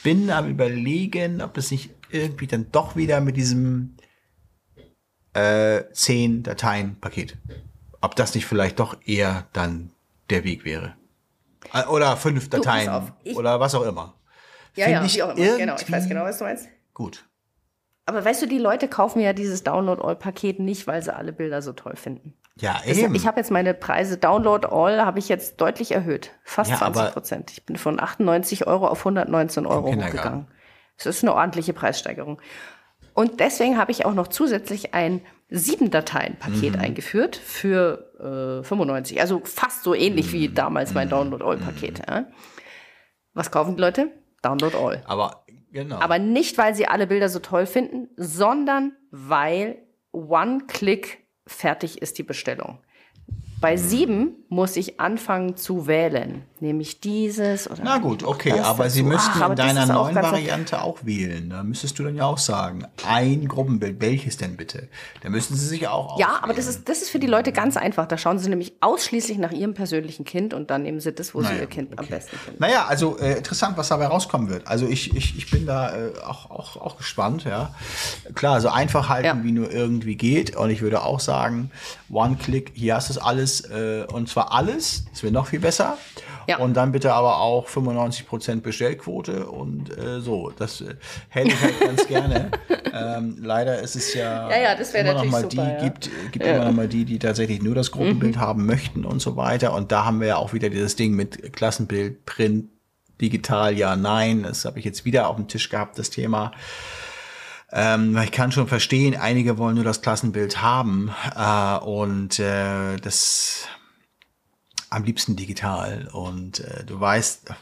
bin 0.03 0.31
am 0.31 0.49
überlegen, 0.49 1.41
ob 1.41 1.55
das 1.55 1.71
nicht 1.71 1.91
irgendwie 2.11 2.47
dann 2.49 2.67
doch 2.73 2.97
wieder 2.97 3.21
mit 3.21 3.37
diesem 3.37 3.97
äh, 5.33 5.83
10 5.93 6.43
Dateien-Paket, 6.43 7.37
ob 8.05 8.15
das 8.17 8.35
nicht 8.35 8.47
vielleicht 8.47 8.79
doch 8.81 8.97
eher 9.05 9.47
dann 9.53 9.91
der 10.31 10.45
Weg 10.45 10.65
wäre. 10.65 10.95
Äh, 11.73 11.85
Oder 11.87 12.17
fünf 12.17 12.49
Dateien 12.51 13.13
ich- 13.25 13.37
oder 13.37 13.59
was 13.61 13.75
auch 13.75 13.83
immer. 13.83 14.15
Ja, 14.77 14.85
Find 14.87 14.97
ja, 14.99 15.05
ich 15.05 15.15
wie 15.17 15.23
auch 15.23 15.37
immer. 15.37 15.57
Genau, 15.57 15.77
ich 15.77 15.91
weiß 15.91 16.09
genau, 16.09 16.25
was 16.25 16.39
du 16.39 16.45
meinst. 16.45 16.69
Gut. 16.95 17.25
Aber 18.07 18.25
weißt 18.25 18.43
du, 18.43 18.47
die 18.47 18.59
Leute 18.59 18.87
kaufen 18.89 19.21
ja 19.21 19.33
dieses 19.33 19.63
Download-All-Paket 19.65 20.61
nicht, 20.61 20.87
weil 20.87 21.03
sie 21.03 21.15
alle 21.15 21.33
Bilder 21.33 21.63
so 21.63 21.73
toll 21.73 21.97
finden. 21.97 22.35
Ja, 22.61 22.81
Das- 22.87 22.97
eben. 22.99 23.15
Ich 23.15 23.27
habe 23.27 23.39
jetzt 23.41 23.51
meine 23.51 23.73
Preise 23.75 24.19
Download 24.19 24.67
All 24.69 25.05
habe 25.05 25.19
ich 25.19 25.29
jetzt 25.29 25.61
deutlich 25.61 25.93
erhöht. 25.93 26.33
Fast 26.45 26.71
Ja, 26.71 26.77
20 26.79 27.03
aber- 27.03 27.11
Prozent. 27.13 27.51
Ich 27.53 27.65
bin 27.65 27.77
von 27.77 27.99
98 27.99 28.67
Euro 28.67 28.87
auf 28.89 29.05
119 29.05 29.65
Euro 29.67 29.87
hochgegangen. 29.87 30.49
Das 30.99 31.07
ist 31.07 31.25
eine 31.25 31.35
ordentliche 31.35 31.73
Preissteigerung. 31.73 32.41
Und 33.15 33.41
deswegen 33.41 33.79
habe 33.79 33.93
ich 33.93 34.05
auch 34.05 34.13
noch 34.15 34.29
zusätzlich 34.29 34.93
ein 34.93 35.21
sieben 35.49 35.91
Dateien-Paket 35.91 36.75
Mhm. 36.75 36.81
eingeführt 36.81 37.37
für 37.37 38.61
äh, 38.61 38.65
95. 38.65 39.21
Also 39.21 39.41
fast 39.45 39.85
so 39.85 39.95
ähnlich 39.95 40.33
wie 40.33 40.49
Mhm. 40.49 40.55
damals 40.55 40.95
mein 40.95 41.09
Download 41.09 41.45
All-Paket. 41.45 42.03
Ja. 42.09 42.27
Was 43.35 43.51
kaufen 43.51 43.77
die 43.77 43.81
Leute? 43.81 44.11
Download 44.43 44.77
All. 44.77 45.03
aber 45.07 45.45
genau. 45.73 45.97
Aber 46.01 46.19
nicht, 46.19 46.59
weil 46.59 46.75
sie 46.75 46.87
alle 46.87 47.07
Bilder 47.07 47.29
so 47.29 47.39
toll 47.39 47.67
finden, 47.67 48.09
sondern 48.17 48.93
weil 49.11 49.79
One-Click 50.13 51.25
fertig 51.47 52.03
ist 52.03 52.19
die 52.19 52.23
Bestellung. 52.25 52.79
Bei 53.61 53.77
sieben 53.77 54.44
muss 54.55 54.77
ich 54.77 55.01
anfangen 55.01 55.57
zu 55.57 55.87
wählen, 55.89 56.43
nämlich 56.61 57.01
dieses 57.01 57.69
oder 57.69 57.81
Na 57.83 57.99
gut, 57.99 58.23
okay, 58.23 58.51
das 58.51 58.61
aber 58.67 58.89
Sie 58.89 59.01
dazu. 59.01 59.09
müssten 59.13 59.43
Ach, 59.43 59.51
in 59.51 59.57
deiner 59.57 59.87
neuen 59.87 60.15
Variante 60.15 60.81
auch 60.83 60.99
wählen. 61.05 61.51
Da 61.51 61.63
müsstest 61.65 61.99
du 61.99 62.05
dann 62.05 62.15
ja 62.15 62.25
auch 62.25 62.39
sagen, 62.39 62.87
ein 63.07 63.49
Gruppenbild, 63.49 64.01
welches 64.01 64.37
denn 64.37 64.57
bitte? 64.57 64.89
Da 65.23 65.29
müssen 65.31 65.57
Sie 65.57 65.67
sich 65.67 65.89
auch 65.89 66.19
Ja, 66.19 66.27
auswählen. 66.27 66.43
aber 66.45 66.55
das 66.55 66.67
ist, 66.69 66.89
das 66.89 67.03
ist 67.03 67.11
für 67.11 67.19
die 67.19 67.27
Leute 67.27 67.51
ganz 67.53 67.77
einfach. 67.77 68.07
Da 68.07 68.17
schauen 68.17 68.39
sie 68.39 68.49
nämlich 68.49 68.75
ausschließlich 68.81 69.39
nach 69.39 69.51
ihrem 69.51 69.75
persönlichen 69.75 70.25
Kind 70.25 70.55
und 70.55 70.71
dann 70.71 70.83
nehmen 70.83 71.01
sie 71.01 71.13
das, 71.13 71.35
wo 71.35 71.41
sie 71.41 71.49
Naja, 71.49 71.61
ihr 71.63 71.67
Kind 71.67 71.93
am 71.99 72.05
okay. 72.05 72.15
besten 72.15 72.37
finden. 72.37 72.61
Naja, 72.63 72.87
also 72.87 73.19
äh, 73.19 73.39
interessant, 73.39 73.77
was 73.77 73.89
dabei 73.89 74.07
rauskommen 74.07 74.49
wird. 74.51 74.69
Also 74.69 74.87
ich, 74.87 75.17
ich, 75.17 75.37
ich 75.37 75.51
bin 75.51 75.67
da 75.67 75.95
äh, 75.97 76.13
auch, 76.25 76.51
auch, 76.51 76.77
auch 76.77 76.97
gespannt, 76.97 77.45
ja. 77.45 77.75
Klar, 78.35 78.61
so 78.61 78.69
einfach 78.69 79.09
halten, 79.09 79.27
Ja. 79.27 79.43
wie 79.43 79.53
nur 79.53 79.71
irgendwie 79.73 80.15
geht. 80.17 80.55
Und 80.55 80.71
ich 80.71 80.81
würde 80.81 81.03
auch 81.03 81.19
sagen, 81.19 81.71
One-Click, 82.11 82.71
hier 82.75 82.95
hast 82.95 83.09
du 83.09 83.15
es 83.15 83.19
alles, 83.19 83.63
äh, 83.71 84.05
und 84.13 84.29
zwar 84.29 84.44
alles, 84.53 85.05
das 85.11 85.23
wäre 85.23 85.33
noch 85.33 85.47
viel 85.47 85.61
besser. 85.61 85.99
Ja. 86.47 86.59
Und 86.59 86.75
dann 86.75 86.93
bitte 86.93 87.13
aber 87.13 87.39
auch 87.41 87.69
95% 87.69 88.61
Bestellquote 88.61 89.47
und 89.47 89.97
äh, 89.97 90.21
so. 90.21 90.53
Das 90.57 90.81
äh, 90.81 90.95
hätte 91.29 91.49
ich 91.49 91.61
halt 91.61 91.81
ganz 91.81 92.07
gerne. 92.07 92.51
Ähm, 92.97 93.39
leider 93.41 93.81
ist 93.81 93.97
es 93.97 94.15
ja, 94.15 94.49
Ja, 94.49 94.57
ja, 94.57 94.75
das 94.77 94.95
immer 94.95 95.15
noch 95.15 95.25
mal 95.25 95.43
die, 95.43 95.57
super, 95.57 95.69
ja. 95.69 95.83
gibt, 95.83 96.11
gibt 96.31 96.47
immer 96.47 96.67
noch 96.67 96.73
mal 96.73 96.87
die, 96.87 97.05
die 97.05 97.19
tatsächlich 97.19 97.61
nur 97.61 97.75
das 97.75 97.91
Gruppenbild 97.91 98.37
haben 98.39 98.67
möchten 98.67 99.05
und 99.05 99.19
so 99.19 99.35
weiter. 99.37 99.75
Und 99.75 99.91
da 99.91 100.05
haben 100.05 100.21
wir 100.21 100.29
ja 100.29 100.37
auch 100.37 100.53
wieder 100.53 100.71
dieses 100.71 100.95
Ding 100.95 101.15
mit 101.15 101.53
Klassenbild, 101.53 102.25
Print, 102.25 102.69
digital, 103.21 103.77
ja, 103.77 103.97
nein. 103.97 104.45
Das 104.45 104.65
habe 104.65 104.79
ich 104.79 104.85
jetzt 104.85 105.05
wieder 105.05 105.27
auf 105.27 105.35
dem 105.35 105.49
Tisch 105.49 105.71
gehabt, 105.71 105.99
das 105.99 106.11
Thema. 106.11 106.53
Ähm, 107.73 108.17
ich 108.19 108.31
kann 108.31 108.53
schon 108.53 108.69
verstehen, 108.69 109.17
einige 109.17 109.59
wollen 109.59 109.75
nur 109.75 109.85
das 109.85 110.01
Klassenbild 110.01 110.63
haben 110.63 111.13
äh, 111.37 111.79
und 111.79 112.39
äh, 112.39 112.97
das 113.03 113.67
am 114.95 115.05
liebsten 115.05 115.37
digital. 115.37 116.09
Und 116.13 116.61
äh, 116.61 116.85
du 116.85 116.99
weißt, 117.01 117.53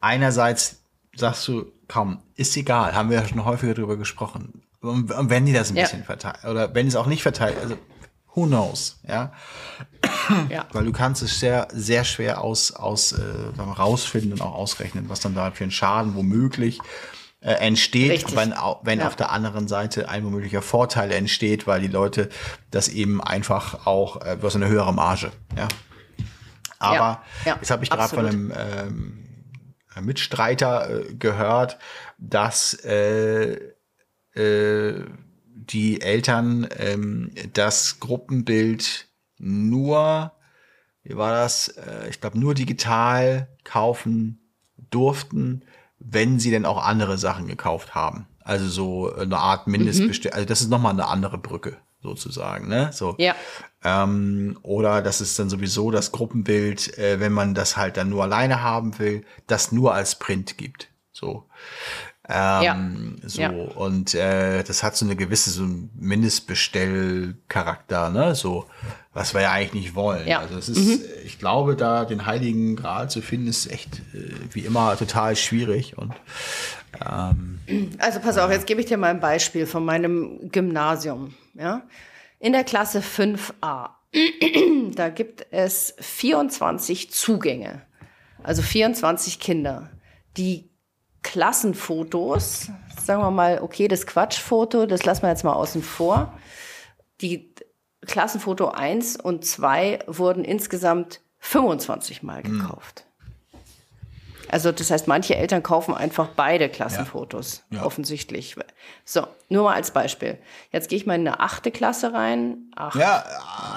einerseits 0.00 0.82
sagst 1.16 1.46
du, 1.48 1.66
komm, 1.88 2.22
ist 2.34 2.56
egal, 2.56 2.94
haben 2.94 3.10
wir 3.10 3.20
ja 3.20 3.28
schon 3.28 3.44
häufiger 3.44 3.74
drüber 3.74 3.96
gesprochen. 3.96 4.62
Und, 4.80 5.12
und 5.12 5.30
wenn 5.30 5.46
die 5.46 5.52
das 5.52 5.70
ein 5.70 5.76
Ja. 5.76 5.82
bisschen 5.84 6.04
verteilt, 6.04 6.44
oder 6.44 6.74
wenn 6.74 6.86
es 6.86 6.96
auch 6.96 7.06
nicht 7.06 7.22
verteilt, 7.22 7.56
also 7.60 7.76
who 8.34 8.46
knows, 8.46 8.98
ja. 9.06 9.32
Ja. 10.48 10.66
Weil 10.72 10.84
du 10.84 10.92
kannst 10.92 11.22
es 11.22 11.40
sehr, 11.40 11.68
sehr 11.72 12.04
schwer 12.04 12.40
aus, 12.40 12.72
aus 12.72 13.12
äh, 13.12 13.60
rausfinden 13.60 14.32
und 14.32 14.40
auch 14.40 14.54
ausrechnen, 14.54 15.08
was 15.08 15.20
dann 15.20 15.34
da 15.34 15.50
für 15.50 15.64
ein 15.64 15.70
Schaden 15.72 16.14
womöglich 16.14 16.78
äh, 17.40 17.52
entsteht, 17.54 18.10
Richtig. 18.12 18.36
wenn, 18.36 18.54
wenn 18.82 19.00
Ja. 19.00 19.08
auf 19.08 19.16
der 19.16 19.30
anderen 19.32 19.66
Seite 19.68 20.08
ein 20.08 20.24
womöglicher 20.24 20.62
Vorteil 20.62 21.10
entsteht, 21.10 21.66
weil 21.66 21.80
die 21.80 21.88
Leute 21.88 22.28
das 22.70 22.88
eben 22.88 23.20
einfach 23.22 23.86
auch, 23.86 24.22
äh, 24.24 24.36
du 24.36 24.46
hast 24.46 24.56
eine 24.56 24.68
höhere 24.68 24.94
Marge, 24.94 25.32
ja. 25.56 25.66
Aber 26.80 26.94
Ja, 26.94 27.22
ja, 27.44 27.56
jetzt 27.56 27.70
habe 27.70 27.84
ich 27.84 27.90
gerade 27.90 28.08
von 28.14 28.26
einem 28.26 28.52
ähm, 28.56 29.26
Mitstreiter 30.02 30.90
äh, 30.90 31.14
gehört, 31.14 31.78
dass 32.18 32.74
äh, 32.84 33.52
äh, 34.34 35.04
die 35.72 36.00
Eltern 36.00 36.68
ähm, 36.78 37.32
das 37.52 38.00
Gruppenbild 38.00 39.06
nur, 39.38 40.32
wie 41.02 41.16
war 41.16 41.32
das, 41.32 41.68
äh, 41.68 42.08
ich 42.08 42.20
glaube 42.20 42.38
nur 42.38 42.54
digital 42.54 43.48
kaufen 43.64 44.40
durften, 44.90 45.62
wenn 45.98 46.40
sie 46.40 46.50
denn 46.50 46.64
auch 46.64 46.82
andere 46.84 47.18
Sachen 47.18 47.46
gekauft 47.46 47.94
haben. 47.94 48.26
Also 48.42 48.68
so 48.68 49.14
eine 49.14 49.36
Art 49.36 49.66
Mindestbestellung. 49.66 50.34
Also 50.34 50.46
das 50.46 50.60
ist 50.62 50.70
nochmal 50.70 50.92
eine 50.92 51.06
andere 51.06 51.38
Brücke 51.38 51.76
sozusagen. 52.02 52.68
Ne? 52.68 52.90
So. 52.92 53.14
Ja. 53.18 53.34
Ähm, 53.82 54.58
oder 54.62 55.00
das 55.02 55.20
ist 55.20 55.38
dann 55.38 55.48
sowieso 55.48 55.90
das 55.90 56.12
Gruppenbild, 56.12 56.98
äh, 56.98 57.20
wenn 57.20 57.32
man 57.32 57.54
das 57.54 57.76
halt 57.76 57.96
dann 57.96 58.10
nur 58.10 58.22
alleine 58.24 58.62
haben 58.62 58.98
will, 58.98 59.24
das 59.46 59.72
nur 59.72 59.94
als 59.94 60.18
Print 60.18 60.58
gibt. 60.58 60.88
So. 61.12 61.44
Ähm, 62.28 63.16
so, 63.24 63.42
Ja. 63.42 63.50
und 63.50 64.14
äh, 64.14 64.62
das 64.62 64.82
hat 64.82 64.96
so 64.96 65.04
eine 65.04 65.16
gewisse, 65.16 65.50
so 65.50 65.64
ein 65.64 65.90
Mindestbestellcharakter, 65.96 68.10
ne? 68.10 68.34
So, 68.36 68.66
was 69.12 69.34
wir 69.34 69.40
ja 69.40 69.50
eigentlich 69.52 69.84
nicht 69.84 69.94
wollen. 69.96 70.28
Ja. 70.28 70.38
Also 70.40 70.56
es 70.56 70.68
ist, 70.68 71.02
äh, 71.04 71.20
ich 71.22 71.38
glaube, 71.38 71.74
da 71.74 72.04
den 72.04 72.26
Heiligen 72.26 72.76
Gral 72.76 73.10
zu 73.10 73.22
finden, 73.22 73.48
ist 73.48 73.66
echt 73.72 73.98
äh, 74.14 74.30
wie 74.52 74.60
immer 74.60 74.96
total 74.96 75.34
schwierig. 75.36 75.96
Und 75.98 76.12
Also 77.98 78.20
pass 78.20 78.38
auf, 78.38 78.50
jetzt 78.50 78.66
gebe 78.66 78.80
ich 78.80 78.86
dir 78.86 78.96
mal 78.96 79.10
ein 79.10 79.20
Beispiel 79.20 79.66
von 79.66 79.84
meinem 79.84 80.50
Gymnasium. 80.50 81.34
Ja? 81.54 81.82
In 82.40 82.54
der 82.54 82.64
Klasse 82.64 83.00
5a, 83.00 83.90
da 84.94 85.10
gibt 85.10 85.46
es 85.50 85.94
24 86.00 87.12
Zugänge, 87.12 87.82
also 88.42 88.62
24 88.62 89.38
Kinder. 89.38 89.90
Die 90.38 90.70
Klassenfotos, 91.22 92.70
sagen 92.98 93.22
wir 93.22 93.30
mal, 93.30 93.60
okay, 93.60 93.88
das 93.88 94.06
Quatschfoto, 94.06 94.86
das 94.86 95.04
lassen 95.04 95.22
wir 95.22 95.28
jetzt 95.28 95.44
mal 95.44 95.52
außen 95.52 95.82
vor. 95.82 96.32
Die 97.20 97.54
Klassenfoto 98.06 98.68
1 98.68 99.16
und 99.16 99.44
2 99.44 99.98
wurden 100.06 100.42
insgesamt 100.42 101.20
25 101.40 102.22
Mal 102.22 102.42
gekauft. 102.42 103.04
Also 104.50 104.72
das 104.72 104.90
heißt, 104.90 105.06
manche 105.06 105.36
Eltern 105.36 105.62
kaufen 105.62 105.94
einfach 105.94 106.28
beide 106.34 106.68
Klassenfotos, 106.68 107.62
Ja. 107.70 107.84
offensichtlich. 107.84 108.56
So, 109.04 109.26
nur 109.48 109.64
mal 109.64 109.74
als 109.74 109.92
Beispiel. 109.92 110.38
Jetzt 110.72 110.88
gehe 110.88 110.96
ich 110.98 111.06
mal 111.06 111.14
in 111.14 111.26
eine 111.26 111.38
achte 111.40 111.70
Klasse 111.70 112.12
rein. 112.12 112.70
Acht 112.74 112.96
ja, 112.96 113.24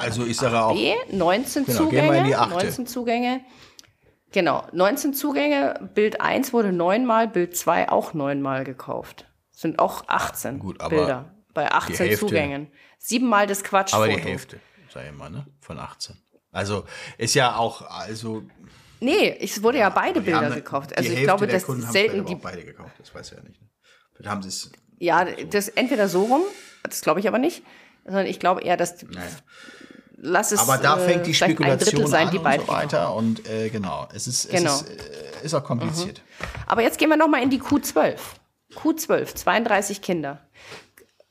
also 0.01 0.25
ich 0.25 0.37
sage 0.37 0.59
auch, 0.61 0.73
B, 0.73 0.93
19 1.11 1.65
Genau, 1.65 1.85
gehen 1.85 1.91
wir 1.91 1.99
in 1.99 2.05
Zugänge. 2.07 2.27
die 2.27 2.35
achte. 2.35 2.49
19 2.55 2.87
Zugänge. 2.87 3.41
Genau, 4.31 4.63
19 4.71 5.13
Zugänge. 5.13 5.89
Bild 5.93 6.19
1 6.21 6.53
wurde 6.53 6.71
neunmal, 6.73 7.27
Bild 7.27 7.55
2 7.55 7.89
auch 7.89 8.13
neunmal 8.15 8.63
gekauft. 8.63 9.25
Sind 9.51 9.77
auch 9.77 10.05
18 10.07 10.57
Gut, 10.59 10.81
aber 10.81 10.95
Bilder 10.95 11.25
bei 11.53 11.71
18 11.71 11.95
Hälfte- 12.07 12.25
Zugängen. 12.25 12.71
Siebenmal 12.97 13.45
das 13.45 13.63
Quatschfoto. 13.63 14.03
aber 14.05 14.11
die 14.13 14.21
Hälfte, 14.21 14.59
sag 14.91 15.05
ich 15.05 15.11
mal, 15.11 15.29
ne? 15.29 15.45
Von 15.59 15.77
18. 15.77 16.17
Also 16.51 16.85
ist 17.17 17.33
ja 17.35 17.55
auch, 17.57 17.81
also 17.89 18.43
Nee, 19.03 19.37
es 19.41 19.61
wurde 19.63 19.79
ja 19.79 19.89
beide 19.89 20.25
wir 20.25 20.33
haben 20.33 20.41
Bilder 20.41 20.53
eine- 20.53 20.55
gekauft. 20.55 20.95
Also 20.97 21.09
ich 21.09 21.17
Hälfte 21.17 21.25
glaube, 21.25 21.47
dass 21.47 21.67
haben 21.67 21.81
selten 21.91 22.25
die 22.25 22.35
beide 22.35 22.63
gekauft, 22.63 22.93
das 22.99 23.13
weiß 23.13 23.31
ich 23.31 23.37
ja 23.37 23.43
nicht. 23.43 23.61
Ne? 23.61 23.67
Vielleicht 24.13 24.29
haben 24.29 24.41
sie 24.41 24.49
es, 24.49 24.71
Ja, 24.99 25.25
das 25.25 25.67
entweder 25.69 26.07
so 26.07 26.23
rum, 26.23 26.41
das 26.83 27.01
glaube 27.01 27.19
ich 27.19 27.27
aber 27.27 27.37
nicht, 27.39 27.63
sondern 28.05 28.25
ich 28.25 28.39
glaube 28.39 28.61
eher, 28.61 28.77
dass 28.77 29.01
naja. 29.03 29.27
lass 30.17 30.51
es 30.51 30.59
Aber 30.59 30.77
da 30.77 30.97
äh, 30.97 31.05
fängt 31.09 31.25
die 31.25 31.33
Spekulation 31.33 32.07
sein, 32.07 32.27
an 32.27 32.31
die 32.31 32.37
und 32.37 32.43
beide. 32.43 32.63
so 32.63 32.67
weiter 32.69 33.13
und 33.15 33.47
äh, 33.49 33.69
genau, 33.69 34.07
es 34.13 34.27
ist, 34.27 34.45
es 34.45 34.51
Genau. 34.51 34.73
ist, 34.75 34.89
äh, 34.89 35.45
ist 35.45 35.53
auch 35.53 35.63
kompliziert. 35.63 36.21
Aber 36.67 36.81
jetzt 36.81 36.97
gehen 36.97 37.09
wir 37.09 37.17
noch 37.17 37.27
mal 37.27 37.41
in 37.43 37.49
die 37.49 37.59
Q12. 37.61 38.15
Q12, 38.75 39.35
32 39.35 40.01
Kinder. 40.01 40.39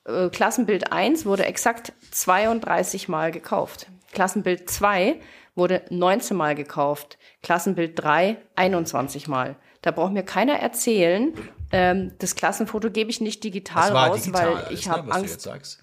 Äh, 0.05 0.29
Klassenbild 0.29 0.93
1 0.93 1.25
wurde 1.27 1.45
exakt 1.47 1.93
32 2.11 3.09
Mal 3.09 3.33
gekauft. 3.33 3.87
Klassenbild 4.13 4.69
2 4.69 5.21
wurde 5.55 5.83
19 5.91 6.37
Mal 6.37 6.55
gekauft. 6.55 7.19
Klassenbild 7.43 7.99
3 8.03 8.37
21 8.57 9.29
Mal. 9.29 9.57
Da 9.83 9.91
braucht 9.91 10.13
mir 10.13 10.23
keiner 10.23 10.55
erzählen, 10.55 11.35
ähm, 11.73 12.13
das 12.19 12.35
Klassenfoto 12.37 12.91
gebe 12.91 13.11
ich 13.11 13.21
nicht 13.21 13.43
digital 13.45 13.91
raus, 13.97 14.23
digital, 14.23 14.55
weil 14.67 14.73
ich 14.73 14.89
habe 14.89 15.09
ne, 15.09 15.15
Angst. 15.15 15.33
jetzt 15.33 15.43
sagst. 15.43 15.81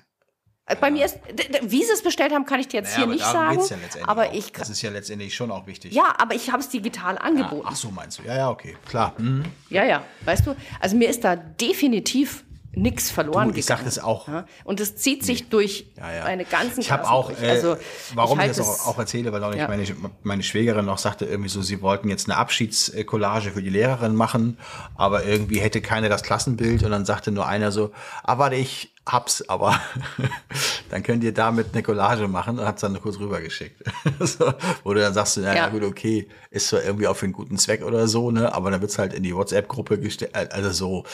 Äh, 0.65 0.75
Bei 0.75 0.89
mir 0.91 1.03
ist, 1.05 1.17
wie 1.63 1.83
sie 1.83 1.91
es 1.91 2.01
bestellt 2.03 2.31
haben, 2.31 2.45
kann 2.45 2.59
ich 2.59 2.67
dir 2.67 2.77
jetzt 2.77 2.93
Naja, 2.93 3.05
hier 3.05 3.13
nicht 3.15 3.25
sagen. 3.25 3.55
ja 3.55 3.59
letztendlich 3.59 4.05
aber 4.07 4.27
auch. 4.27 4.33
ich, 4.33 4.51
das 4.53 4.69
ist 4.69 4.81
ja 4.81 4.91
letztendlich 4.91 5.35
schon 5.35 5.51
auch 5.51 5.65
wichtig. 5.67 5.93
ja, 5.93 6.13
aber 6.17 6.35
ich 6.35 6.51
habe 6.51 6.59
es 6.61 6.69
digital 6.69 7.15
Ja, 7.15 7.21
angeboten. 7.21 7.67
Ach 7.69 7.75
so, 7.75 7.89
meinst 7.91 8.19
du? 8.19 8.23
Ja, 8.23 8.37
ja, 8.37 8.49
okay, 8.51 8.77
klar. 8.87 9.13
Mhm. 9.17 9.43
Ja, 9.69 9.83
ja, 9.83 10.03
weißt 10.25 10.47
du, 10.47 10.55
also 10.79 10.95
mir 10.95 11.09
ist 11.09 11.23
da 11.23 11.35
definitiv 11.35 12.45
nichts 12.81 13.09
verloren 13.11 13.51
Du, 13.51 13.55
ich 13.59 13.65
gegangen. 13.67 13.85
das 13.85 13.99
auch. 13.99 14.27
Ja? 14.27 14.45
Und 14.63 14.79
es 14.79 14.95
zieht 14.95 15.23
sich 15.25 15.49
durch 15.49 15.87
Ja, 15.97 16.13
ja. 16.13 16.23
eine 16.25 16.45
ganzen 16.45 16.81
Ich 16.81 16.91
habe 16.91 17.09
auch, 17.09 17.29
äh, 17.31 17.47
also, 17.49 17.77
warum 18.13 18.37
ich, 18.39 18.45
halte 18.45 18.57
das 18.59 18.67
es- 18.69 18.79
auch, 18.81 18.87
auch 18.95 18.99
erzähle, 18.99 19.31
weil 19.31 19.43
auch 19.43 19.51
nicht 19.53 19.67
meine, 19.67 19.85
meine 20.23 20.43
Schwägerin 20.43 20.85
noch 20.85 20.97
sagte, 20.97 21.25
irgendwie 21.25 21.49
so, 21.49 21.61
sie 21.61 21.81
wollten 21.81 22.09
jetzt 22.09 22.29
eine 22.29 22.37
Abschiedscollage 22.37 23.51
für 23.51 23.61
die 23.61 23.69
Lehrerin 23.69 24.15
machen, 24.15 24.57
aber 24.95 25.25
irgendwie 25.25 25.59
hätte 25.59 25.81
keiner 25.81 26.09
das 26.09 26.23
Klassenbild 26.23 26.83
und 26.83 26.91
dann 26.91 27.05
sagte 27.05 27.31
nur 27.31 27.45
einer 27.47 27.71
so, 27.71 27.91
ah, 28.23 28.37
warte, 28.37 28.55
ich 28.55 28.93
hab's, 29.05 29.41
aber 29.49 29.79
dann 30.89 31.03
könnt 31.03 31.23
ihr 31.23 31.33
damit 31.33 31.67
eine 31.73 31.81
Collage 31.83 32.27
machen 32.27 32.59
und 32.59 32.65
hat's 32.65 32.81
dann 32.81 32.99
kurz 33.01 33.17
rübergeschickt. 33.19 33.81
so, 34.19 34.53
wo 34.83 34.93
du 34.93 34.99
dann 35.01 35.13
sagst, 35.13 35.37
na 35.37 35.47
ja. 35.49 35.55
Ja. 35.55 35.69
gut, 35.69 35.83
okay, 35.83 36.27
ist 36.51 36.67
zwar 36.69 36.83
irgendwie 36.83 37.07
auch 37.07 37.15
für 37.15 37.25
einen 37.25 37.33
guten 37.33 37.57
Zweck 37.57 37.83
oder 37.83 38.07
so, 38.07 38.31
ne, 38.31 38.53
aber 38.53 38.71
dann 38.71 38.81
wird's 38.81 38.97
halt 38.99 39.13
in 39.13 39.23
die 39.23 39.35
WhatsApp-Gruppe 39.35 39.99
gestellt, 39.99 40.35
also 40.51 40.71
so, 40.71 41.05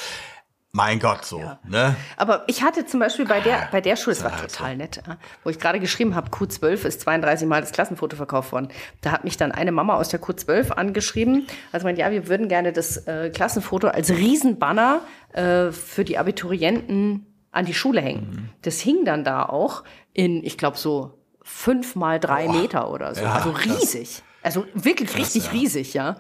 mein 0.76 1.00
Gott, 1.00 1.24
so, 1.24 1.42
ne? 1.64 1.96
Aber 2.18 2.44
ich 2.48 2.62
hatte 2.62 2.86
zum 2.86 3.00
Beispiel 3.00 3.26
bei 3.26 3.40
der, 3.40 3.70
bei 3.72 3.80
der 3.80 3.96
Schule, 3.96 4.12
es 4.12 4.18
ist 4.18 4.26
war 4.26 4.38
halt 4.38 4.52
so. 4.52 4.58
total 4.58 4.76
nett, 4.76 5.02
ja, 5.08 5.16
wo 5.46 5.50
ich 5.50 5.58
gerade 5.58 5.80
geschrieben 5.80 6.16
habe, 6.16 6.30
Q12 6.32 6.86
ist 6.86 7.00
32 7.00 7.48
Mal 7.48 7.62
das 7.62 7.72
Klassenfoto 7.72 8.18
verkauft 8.18 8.52
worden. 8.52 8.68
Da 9.00 9.12
hat 9.12 9.24
mich 9.24 9.38
dann 9.38 9.54
eine 9.54 9.72
Mama 9.72 9.96
aus 9.96 10.10
der 10.10 10.22
Q12 10.22 10.72
angeschrieben. 10.72 11.48
Also 11.72 11.86
meint, 11.86 11.98
ja, 11.98 12.12
wir 12.12 12.28
würden 12.28 12.50
gerne 12.50 12.74
das 12.74 12.98
äh, 13.08 13.30
Klassenfoto 13.30 13.88
als 13.88 14.10
Riesenbanner 14.10 15.00
äh, 15.32 15.72
für 15.72 16.04
die 16.04 16.18
Abiturienten 16.18 17.26
an 17.52 17.64
die 17.64 17.74
Schule 17.74 18.02
hängen. 18.02 18.30
Mhm. 18.30 18.50
Das 18.64 18.82
hing 18.82 19.06
dann 19.06 19.24
da 19.24 19.44
auch 19.46 19.86
in, 20.12 20.44
ich 20.44 20.58
glaube, 20.58 20.78
so 20.78 21.18
fünf 21.42 21.96
mal 21.96 22.20
drei 22.20 22.50
Meter 22.50 22.92
oder 22.92 23.16
so. 23.16 23.22
Ja, 23.22 23.32
also 23.32 23.54
krass. 23.54 23.66
riesig. 23.82 24.24
Also 24.44 24.66
wirklich 24.74 25.16
richtig 25.18 25.46
ja. 25.46 25.52
riesig, 25.52 25.94
ja. 25.94 26.18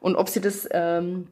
Und 0.00 0.16
ob 0.16 0.30
sie 0.30 0.40
das 0.40 0.66
ähm, 0.70 1.28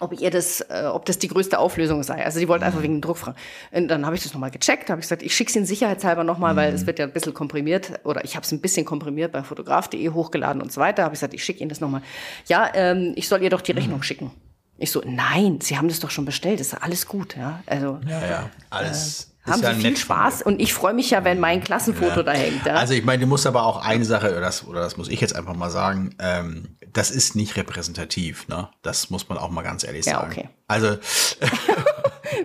ob 0.00 0.18
ihr 0.20 0.30
das, 0.30 0.60
äh, 0.62 0.84
ob 0.92 1.04
das 1.06 1.18
die 1.18 1.28
größte 1.28 1.58
Auflösung 1.58 2.02
sei. 2.02 2.24
Also 2.24 2.38
die 2.40 2.48
wollten 2.48 2.62
Mhm. 2.64 2.66
einfach 2.66 2.82
wegen 2.82 2.94
dem 2.96 3.00
Druck 3.02 3.18
fragen. 3.18 3.36
Und 3.70 3.88
dann 3.88 4.04
habe 4.06 4.16
ich 4.16 4.22
das 4.22 4.32
nochmal 4.32 4.50
gecheckt, 4.50 4.90
habe 4.90 5.00
ich 5.00 5.04
gesagt, 5.04 5.22
ich 5.22 5.34
schicke 5.36 5.50
es 5.50 5.56
Ihnen 5.56 5.66
sicherheitshalber 5.66 6.24
nochmal, 6.24 6.56
weil 6.56 6.70
Mhm. 6.70 6.76
es 6.76 6.86
wird 6.86 6.98
ja 6.98 7.04
ein 7.04 7.12
bisschen 7.12 7.34
komprimiert 7.34 8.00
oder 8.04 8.24
ich 8.24 8.34
habe 8.36 8.44
es 8.44 8.52
ein 8.52 8.60
bisschen 8.60 8.84
komprimiert 8.84 9.32
bei 9.32 9.42
fotograf.de 9.42 10.10
hochgeladen 10.10 10.60
und 10.62 10.72
so 10.72 10.80
weiter. 10.80 11.04
Habe 11.04 11.14
ich 11.14 11.20
gesagt, 11.20 11.34
ich 11.34 11.44
schicke 11.44 11.60
Ihnen 11.60 11.68
das 11.68 11.80
nochmal. 11.80 12.02
Ja, 12.46 12.70
ähm, 12.74 13.12
ich 13.16 13.28
soll 13.28 13.42
ihr 13.42 13.50
doch 13.50 13.60
die 13.60 13.72
Rechnung 13.72 13.98
Mhm. 13.98 14.02
schicken. 14.02 14.30
Ich 14.78 14.90
so, 14.90 15.02
nein, 15.04 15.60
Sie 15.60 15.76
haben 15.78 15.86
das 15.88 16.00
doch 16.00 16.10
schon 16.10 16.24
bestellt, 16.24 16.58
ist 16.60 16.74
alles 16.74 17.06
gut, 17.06 17.36
ja. 17.36 17.62
Also 17.66 18.00
Ja, 18.08 18.26
ja, 18.26 18.50
alles. 18.70 19.31
Haben 19.44 19.62
ja 19.62 19.74
Sie 19.74 19.80
viel. 19.80 19.96
Spaß 19.96 20.42
und 20.42 20.60
ich 20.60 20.72
freue 20.72 20.94
mich 20.94 21.10
ja, 21.10 21.24
wenn 21.24 21.40
mein 21.40 21.62
Klassenfoto 21.62 22.22
da 22.22 22.32
hängt. 22.32 22.64
Ja? 22.64 22.74
Also 22.74 22.94
ich 22.94 23.04
meine, 23.04 23.22
du 23.22 23.26
musst 23.26 23.46
aber 23.46 23.64
auch 23.64 23.84
eine 23.84 24.04
Sache, 24.04 24.30
oder 24.30 24.40
das, 24.40 24.66
oder 24.66 24.80
das 24.80 24.96
muss 24.96 25.08
ich 25.08 25.20
jetzt 25.20 25.34
einfach 25.34 25.54
mal 25.54 25.70
sagen, 25.70 26.14
ähm, 26.18 26.76
das 26.92 27.10
ist 27.10 27.34
nicht 27.34 27.56
repräsentativ, 27.56 28.46
ne? 28.48 28.68
Das 28.82 29.10
muss 29.10 29.28
man 29.28 29.38
auch 29.38 29.50
mal 29.50 29.62
ganz 29.62 29.82
ehrlich 29.82 30.04
Ja, 30.06 30.20
sagen. 30.20 30.30
okay. 30.32 30.48
Also 30.68 30.96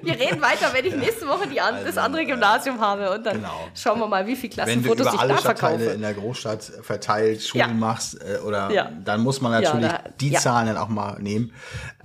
Wir 0.08 0.20
reden 0.20 0.42
weiter, 0.42 0.74
wenn 0.74 0.86
ich 0.86 0.96
nächste 0.96 1.28
Woche 1.28 1.48
die 1.48 1.60
an, 1.62 1.76
das 1.86 1.98
andere 1.98 2.26
Gymnasium 2.26 2.80
habe 2.80 3.12
und 3.12 3.26
dann 3.26 3.44
Also, 3.44 3.48
genau. 3.58 3.68
schauen 3.76 4.00
wir 4.00 4.08
mal, 4.08 4.26
wie 4.26 4.36
viele 4.36 4.56
wenn 4.58 4.82
du 4.82 4.90
Klassenfotos 4.90 5.06
über 5.08 5.14
ich 5.16 5.20
alle 5.20 5.34
da 5.34 5.40
Stadtteile 5.40 5.78
verkaufe. 5.80 5.96
in 5.96 6.02
der 6.02 6.14
Großstadt 6.14 6.64
verteilt 6.82 7.42
Schulen 7.44 7.68
Ja. 7.70 7.74
machst, 7.74 8.22
äh, 8.22 8.40
oder 8.40 8.72
Ja. 8.72 8.92
dann 9.04 9.22
muss 9.22 9.42
man 9.42 9.52
Ja, 9.54 9.62
natürlich 9.62 9.92
da- 9.92 10.04
die 10.20 10.30
ja. 10.32 10.40
Zahlen 10.40 10.68
dann 10.68 10.78
auch 10.78 10.88
mal 10.90 11.18
nehmen. 11.22 11.52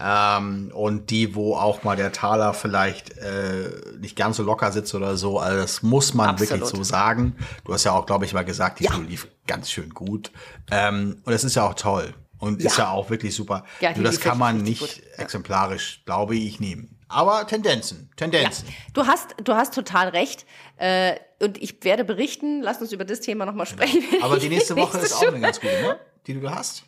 Ähm, 0.01 0.71
und 0.75 1.11
die, 1.11 1.35
wo 1.35 1.55
auch 1.57 1.85
mal 1.85 1.97
der 1.97 2.13
Taler 2.13 2.55
vielleicht 2.55 3.17
äh, 3.19 3.71
nicht 4.01 4.17
ganz 4.17 4.37
so 4.37 4.43
locker 4.43 4.73
sitzt 4.73 4.95
oder 4.95 5.17
so, 5.17 5.39
also 5.39 5.59
das 5.59 5.83
muss 5.83 6.15
man 6.15 6.31
Absolut. 6.31 6.51
wirklich 6.51 6.69
so 6.71 6.83
sagen. 6.83 7.37
Du 7.65 7.73
hast 7.73 7.85
ja 7.85 7.93
auch, 7.93 8.07
glaube 8.07 8.25
ich, 8.25 8.33
mal 8.35 8.45
gesagt, 8.45 8.81
die 8.81 8.85
Ja. 8.85 8.93
Schule 8.93 9.07
lief 9.07 9.29
ganz 9.47 9.71
schön 9.71 9.91
gut. 9.91 10.33
Ähm, 10.71 11.21
und 11.25 11.33
es 11.33 11.45
ist 11.45 11.55
ja 11.55 11.67
auch 11.69 11.75
toll. 11.75 12.15
Und 12.39 12.61
ist 12.61 12.77
Ja. 12.77 12.85
ja 12.85 12.91
auch 12.91 13.09
wirklich 13.09 13.35
super. 13.37 13.65
Ja, 13.81 13.93
Nur 13.95 14.03
das 14.03 14.19
kann 14.19 14.37
man 14.37 14.63
nicht 14.63 14.81
gut. 14.81 15.01
Ja. 15.17 15.23
exemplarisch, 15.23 16.03
glaube 16.05 16.35
ich, 16.35 16.59
nehmen. 16.59 16.99
Aber 17.13 17.47
Tendenzen, 17.47 18.11
Tendenzen. 18.17 18.69
Du 18.95 19.07
hast, 19.07 19.35
du 19.43 19.55
hast 19.55 19.75
total 19.75 20.09
recht. 20.09 20.47
Äh, 20.77 21.17
und 21.41 21.63
ich 21.63 21.83
werde 21.85 22.05
berichten, 22.05 22.63
lass 22.63 22.81
uns 22.81 22.93
über 22.93 23.05
das 23.05 23.21
Thema 23.21 23.47
nochmal 23.47 23.67
sprechen. 23.67 24.03
wenn 24.11 24.23
Aber 24.23 24.39
die 24.39 24.49
nächste 24.51 24.77
Woche 24.77 24.99
ist 24.99 25.15
auch 25.15 25.29
eine 25.29 25.41
ganz 25.41 25.61
gute, 25.61 25.81
ne? 25.83 25.99
Die 26.27 26.35
du 26.35 26.41
da 26.41 26.57
hast. 26.57 26.85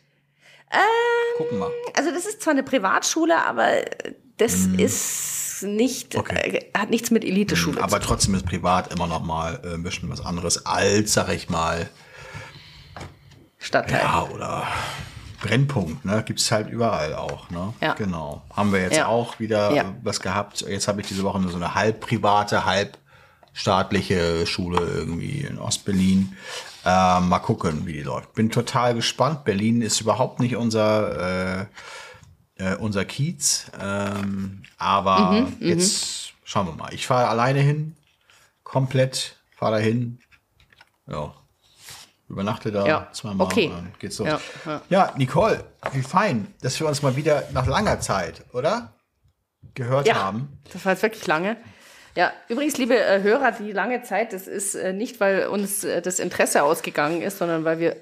Gucken 1.36 1.59
wir. 1.59 1.70
Also 1.94 2.10
das 2.10 2.26
ist 2.26 2.42
zwar 2.42 2.52
eine 2.52 2.62
Privatschule, 2.62 3.36
aber 3.36 3.84
das 4.36 4.66
ist 4.76 5.62
nicht. 5.62 6.16
Okay. 6.16 6.68
äh, 6.74 6.78
hat 6.78 6.90
nichts 6.90 7.10
mit 7.10 7.24
Eliteschule 7.24 7.82
Aber 7.82 8.01
zu 8.01 8.06
trotzdem 8.06 8.34
ist 8.34 8.46
privat 8.46 8.92
immer 8.92 9.06
noch 9.06 9.22
mal 9.22 9.60
äh, 9.64 9.74
ein 9.74 9.82
bisschen 9.82 10.10
was 10.10 10.20
anderes 10.24 10.66
als, 10.66 11.12
sag 11.12 11.28
ich 11.30 11.48
mal. 11.48 11.88
Stadtteil. 13.59 14.01
ja, 14.01 14.28
oder 14.30 14.66
Brennpunkt, 15.48 16.04
ne? 16.04 16.22
Gibt's 16.24 16.50
halt 16.50 16.68
überall 16.70 17.14
auch, 17.14 17.50
ne? 17.50 17.74
Ja. 17.80 17.92
Genau. 17.94 18.42
Haben 18.56 18.72
wir 18.72 18.80
jetzt 18.80 18.96
Ja. 18.96 19.06
auch 19.06 19.38
wieder 19.38 19.72
Ja. 19.72 19.82
äh, 19.82 19.86
was 20.02 20.20
gehabt. 20.20 20.62
Jetzt 20.62 20.88
habe 20.88 21.00
ich 21.02 21.06
diese 21.06 21.22
Woche 21.22 21.38
nur 21.40 21.50
so 21.50 21.56
eine 21.56 21.74
halb 21.74 22.00
private, 22.00 22.64
halb 22.64 22.96
staatliche 23.52 24.46
Schule 24.46 24.80
irgendwie 24.80 25.40
in 25.42 25.58
Ostberlin. 25.58 26.34
Äh, 26.84 27.20
mal 27.20 27.38
gucken, 27.40 27.86
wie 27.86 27.92
die 27.92 28.02
läuft. 28.02 28.32
Bin 28.34 28.50
total 28.50 28.94
gespannt. 28.94 29.44
Berlin 29.44 29.80
ist 29.82 30.00
überhaupt 30.00 30.40
nicht 30.40 30.56
unser, 30.56 31.60
äh, 31.60 31.66
äh, 32.56 32.76
unser 32.76 33.04
Kiez. 33.04 33.70
Ähm, 33.80 34.62
aber 34.78 35.32
Mhm, 35.32 35.56
jetzt 35.60 36.32
schauen 36.44 36.66
wir 36.66 36.74
mal. 36.74 36.92
Ich 36.92 37.06
fahre 37.06 37.28
alleine 37.28 37.60
hin. 37.60 37.96
Komplett. 38.64 39.36
Fahre 39.56 39.76
dahin. 39.76 40.18
Ja. 41.06 41.32
Übernachte 42.28 42.72
da 42.72 42.86
Ja, 42.86 43.09
zweimal. 43.12 43.46
okay. 43.46 43.66
und 43.66 43.72
Dann 43.72 43.92
geht's 43.98 44.18
los. 44.18 44.28
Ja, 44.28 44.40
Ja, 44.66 44.82
ja. 44.88 45.14
Nicole, 45.16 45.64
wie 45.92 46.02
fein, 46.02 46.55
dass 46.62 46.78
wir 46.80 46.86
uns 46.86 47.02
mal 47.02 47.16
wieder 47.16 47.44
nach 47.52 47.66
langer 47.66 48.01
Zeit, 48.01 48.42
oder? 48.52 48.94
gehört 49.74 50.06
Ja, 50.06 50.14
haben. 50.16 50.60
das 50.72 50.84
war 50.84 50.92
jetzt 50.92 51.02
wirklich 51.02 51.26
lange. 51.26 51.56
Ja, 52.16 52.32
übrigens, 52.48 52.78
liebe 52.78 52.96
äh, 52.96 53.22
Hörer, 53.22 53.52
die 53.52 53.72
lange 53.72 54.02
Zeit, 54.02 54.32
das 54.32 54.46
ist 54.46 54.74
äh, 54.76 54.92
nicht, 54.92 55.18
weil 55.20 55.48
uns 55.48 55.82
äh, 55.82 56.01
das 56.01 56.20
Interesse 56.20 56.62
ausgegangen 56.62 57.22
ist, 57.22 57.38
sondern 57.38 57.64
weil 57.64 57.80
wir 57.80 57.96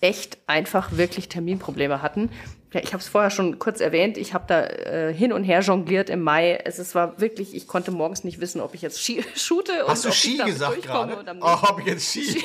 echt 0.00 0.38
einfach 0.46 0.92
wirklich 0.92 1.28
Terminprobleme 1.28 2.00
hatten. 2.02 2.30
Ja, 2.76 2.82
ich 2.82 2.92
habe 2.92 3.00
es 3.00 3.08
vorher 3.08 3.30
schon 3.30 3.58
kurz 3.58 3.80
erwähnt. 3.80 4.18
Ich 4.18 4.34
habe 4.34 4.44
da 4.46 4.64
äh, 4.64 5.14
hin 5.14 5.32
und 5.32 5.44
her 5.44 5.60
jongliert 5.60 6.10
im 6.10 6.20
Mai. 6.20 6.60
Es, 6.62 6.78
es 6.78 6.94
war 6.94 7.18
wirklich, 7.18 7.54
ich 7.54 7.66
konnte 7.66 7.90
morgens 7.90 8.22
nicht 8.22 8.38
wissen, 8.38 8.60
ob 8.60 8.74
ich 8.74 8.82
jetzt 8.82 9.00
Ski 9.00 9.24
shoote. 9.34 9.72
Hast 9.88 10.04
du 10.04 10.08
ob 10.08 10.14
Ski 10.14 10.36
gesagt 10.36 10.82
gerade? 10.82 11.24
Oh, 11.40 11.62
hab 11.62 11.80
ich 11.80 11.86
jetzt 11.86 12.10
Ski. 12.10 12.44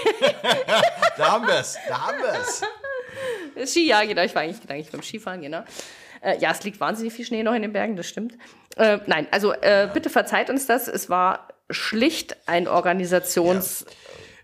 da 1.18 1.34
haben 1.34 1.46
wir 1.46 1.56
es, 1.56 1.78
da 1.86 2.08
haben 2.08 2.18
wir 2.20 2.34
es. 2.40 2.62
Ski, 3.74 3.86
ja, 3.86 4.06
genau. 4.06 4.22
Ich 4.22 4.34
war 4.34 4.44
eigentlich 4.44 4.62
gedanklich 4.62 4.90
beim 4.90 5.02
Skifahren, 5.04 5.42
genau. 5.42 5.66
Äh, 6.22 6.40
ja, 6.40 6.52
es 6.52 6.64
liegt 6.64 6.80
wahnsinnig 6.80 7.12
viel 7.12 7.26
Schnee 7.26 7.44
noch 7.44 7.54
in 7.54 7.62
den 7.62 7.74
Bergen, 7.74 7.98
das 7.98 8.08
stimmt. 8.08 8.38
Äh, 8.78 9.00
nein, 9.08 9.28
also 9.32 9.52
äh, 9.52 9.90
bitte 9.94 10.10
verzeiht 10.10 10.50
uns 10.50 10.66
das. 10.66 10.88
Es 10.88 11.10
war 11.10 11.50
schlicht 11.70 12.38
ein 12.46 12.70
Organisationsproblem. 12.70 13.86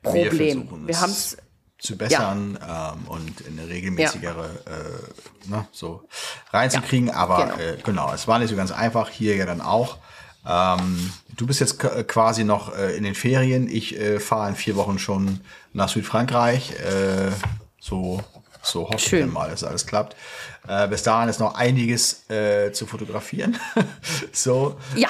versuchen 0.04 0.86
Wir 0.86 1.00
haben 1.00 1.12
es 1.12 1.38
zu 1.80 1.98
bessern 1.98 2.58
ähm, 2.68 3.08
und 3.08 3.42
in 3.42 3.60
eine 3.60 3.70
regelmäßigere 3.70 4.50
äh, 4.66 5.50
ne, 5.50 5.68
so 5.72 6.04
reinzukriegen. 6.52 7.12
Aber 7.12 7.46
genau. 7.46 7.58
äh, 7.58 7.78
genau, 7.84 8.14
es 8.14 8.28
war 8.28 8.40
nicht 8.40 8.50
so 8.50 8.56
ganz 8.56 8.72
einfach. 8.72 9.10
Hier 9.10 9.36
ja 9.36 9.46
dann 9.46 9.62
auch. 9.62 9.98
Ähm, 10.46 11.12
du 11.36 11.46
bist 11.46 11.60
jetzt 11.60 11.80
quasi 11.80 12.44
noch 12.44 12.76
äh, 12.76 12.96
in 12.96 13.04
den 13.04 13.16
Ferien. 13.16 13.70
Ich 13.70 14.00
äh, 14.00 14.20
fahre 14.20 14.50
in 14.50 14.56
vier 14.56 14.76
Wochen 14.76 14.98
schon 14.98 15.42
nach 15.74 15.90
Südfrankreich. 15.90 16.72
Äh, 16.80 17.32
so 17.80 18.24
so 18.68 18.86
hoffe 18.86 18.96
ich 18.98 19.04
Schön. 19.04 19.22
dann 19.22 19.34
mal, 19.34 19.50
dass 19.50 19.64
alles 19.64 19.86
klappt. 19.86 20.16
Äh, 20.68 20.88
bis 20.90 21.04
dahin 21.04 21.30
ist 21.30 21.40
noch 21.40 21.56
einiges 21.56 22.30
äh, 22.30 22.72
zu 22.74 22.86
fotografieren. 22.86 23.58
so. 24.34 24.78
Ja. 24.96 25.08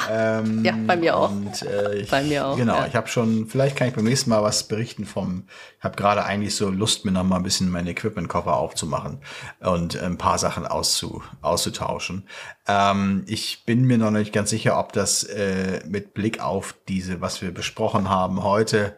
Ja, 0.64 0.76
bei 0.86 0.96
mir 0.96 1.18
auch. 1.18 1.32
Und, 1.32 1.62
äh, 1.64 1.96
ich, 1.96 2.10
Bei 2.12 2.22
mir 2.24 2.46
auch, 2.46 2.58
Genau, 2.58 2.76
ja. 2.76 2.88
ich 2.88 2.96
habe 2.96 3.08
schon, 3.08 3.48
vielleicht 3.48 3.76
kann 3.76 3.88
ich 3.88 3.96
beim 3.96 4.04
nächsten 4.04 4.30
Mal 4.30 4.44
was 4.44 4.68
berichten 4.68 5.06
vom, 5.06 5.48
ich 5.80 5.84
habe 5.84 5.96
gerade 5.96 6.24
eigentlich 6.24 6.56
so 6.56 6.70
Lust, 6.70 7.06
mir 7.06 7.12
noch 7.12 7.24
mal 7.24 7.38
ein 7.38 7.44
bisschen 7.44 7.72
meinen 7.72 7.88
Equipment-Koffer 7.88 8.56
aufzumachen 8.56 9.20
und 9.60 10.00
ein 10.00 10.18
paar 10.18 10.38
Sachen 10.38 10.68
auszu, 10.68 11.24
auszutauschen. 11.42 12.28
Ähm, 12.68 13.24
ich 13.28 13.64
bin 13.66 13.86
mir 13.86 13.98
noch 13.98 14.12
nicht 14.12 14.34
ganz 14.34 14.50
sicher, 14.52 14.78
ob 14.80 14.94
das 14.94 15.24
äh, 15.24 15.82
mit 15.88 16.14
Blick 16.14 16.40
auf 16.40 16.76
diese, 16.88 17.20
was 17.22 17.42
wir 17.42 17.52
besprochen 17.52 18.10
haben 18.10 18.44
heute, 18.44 18.96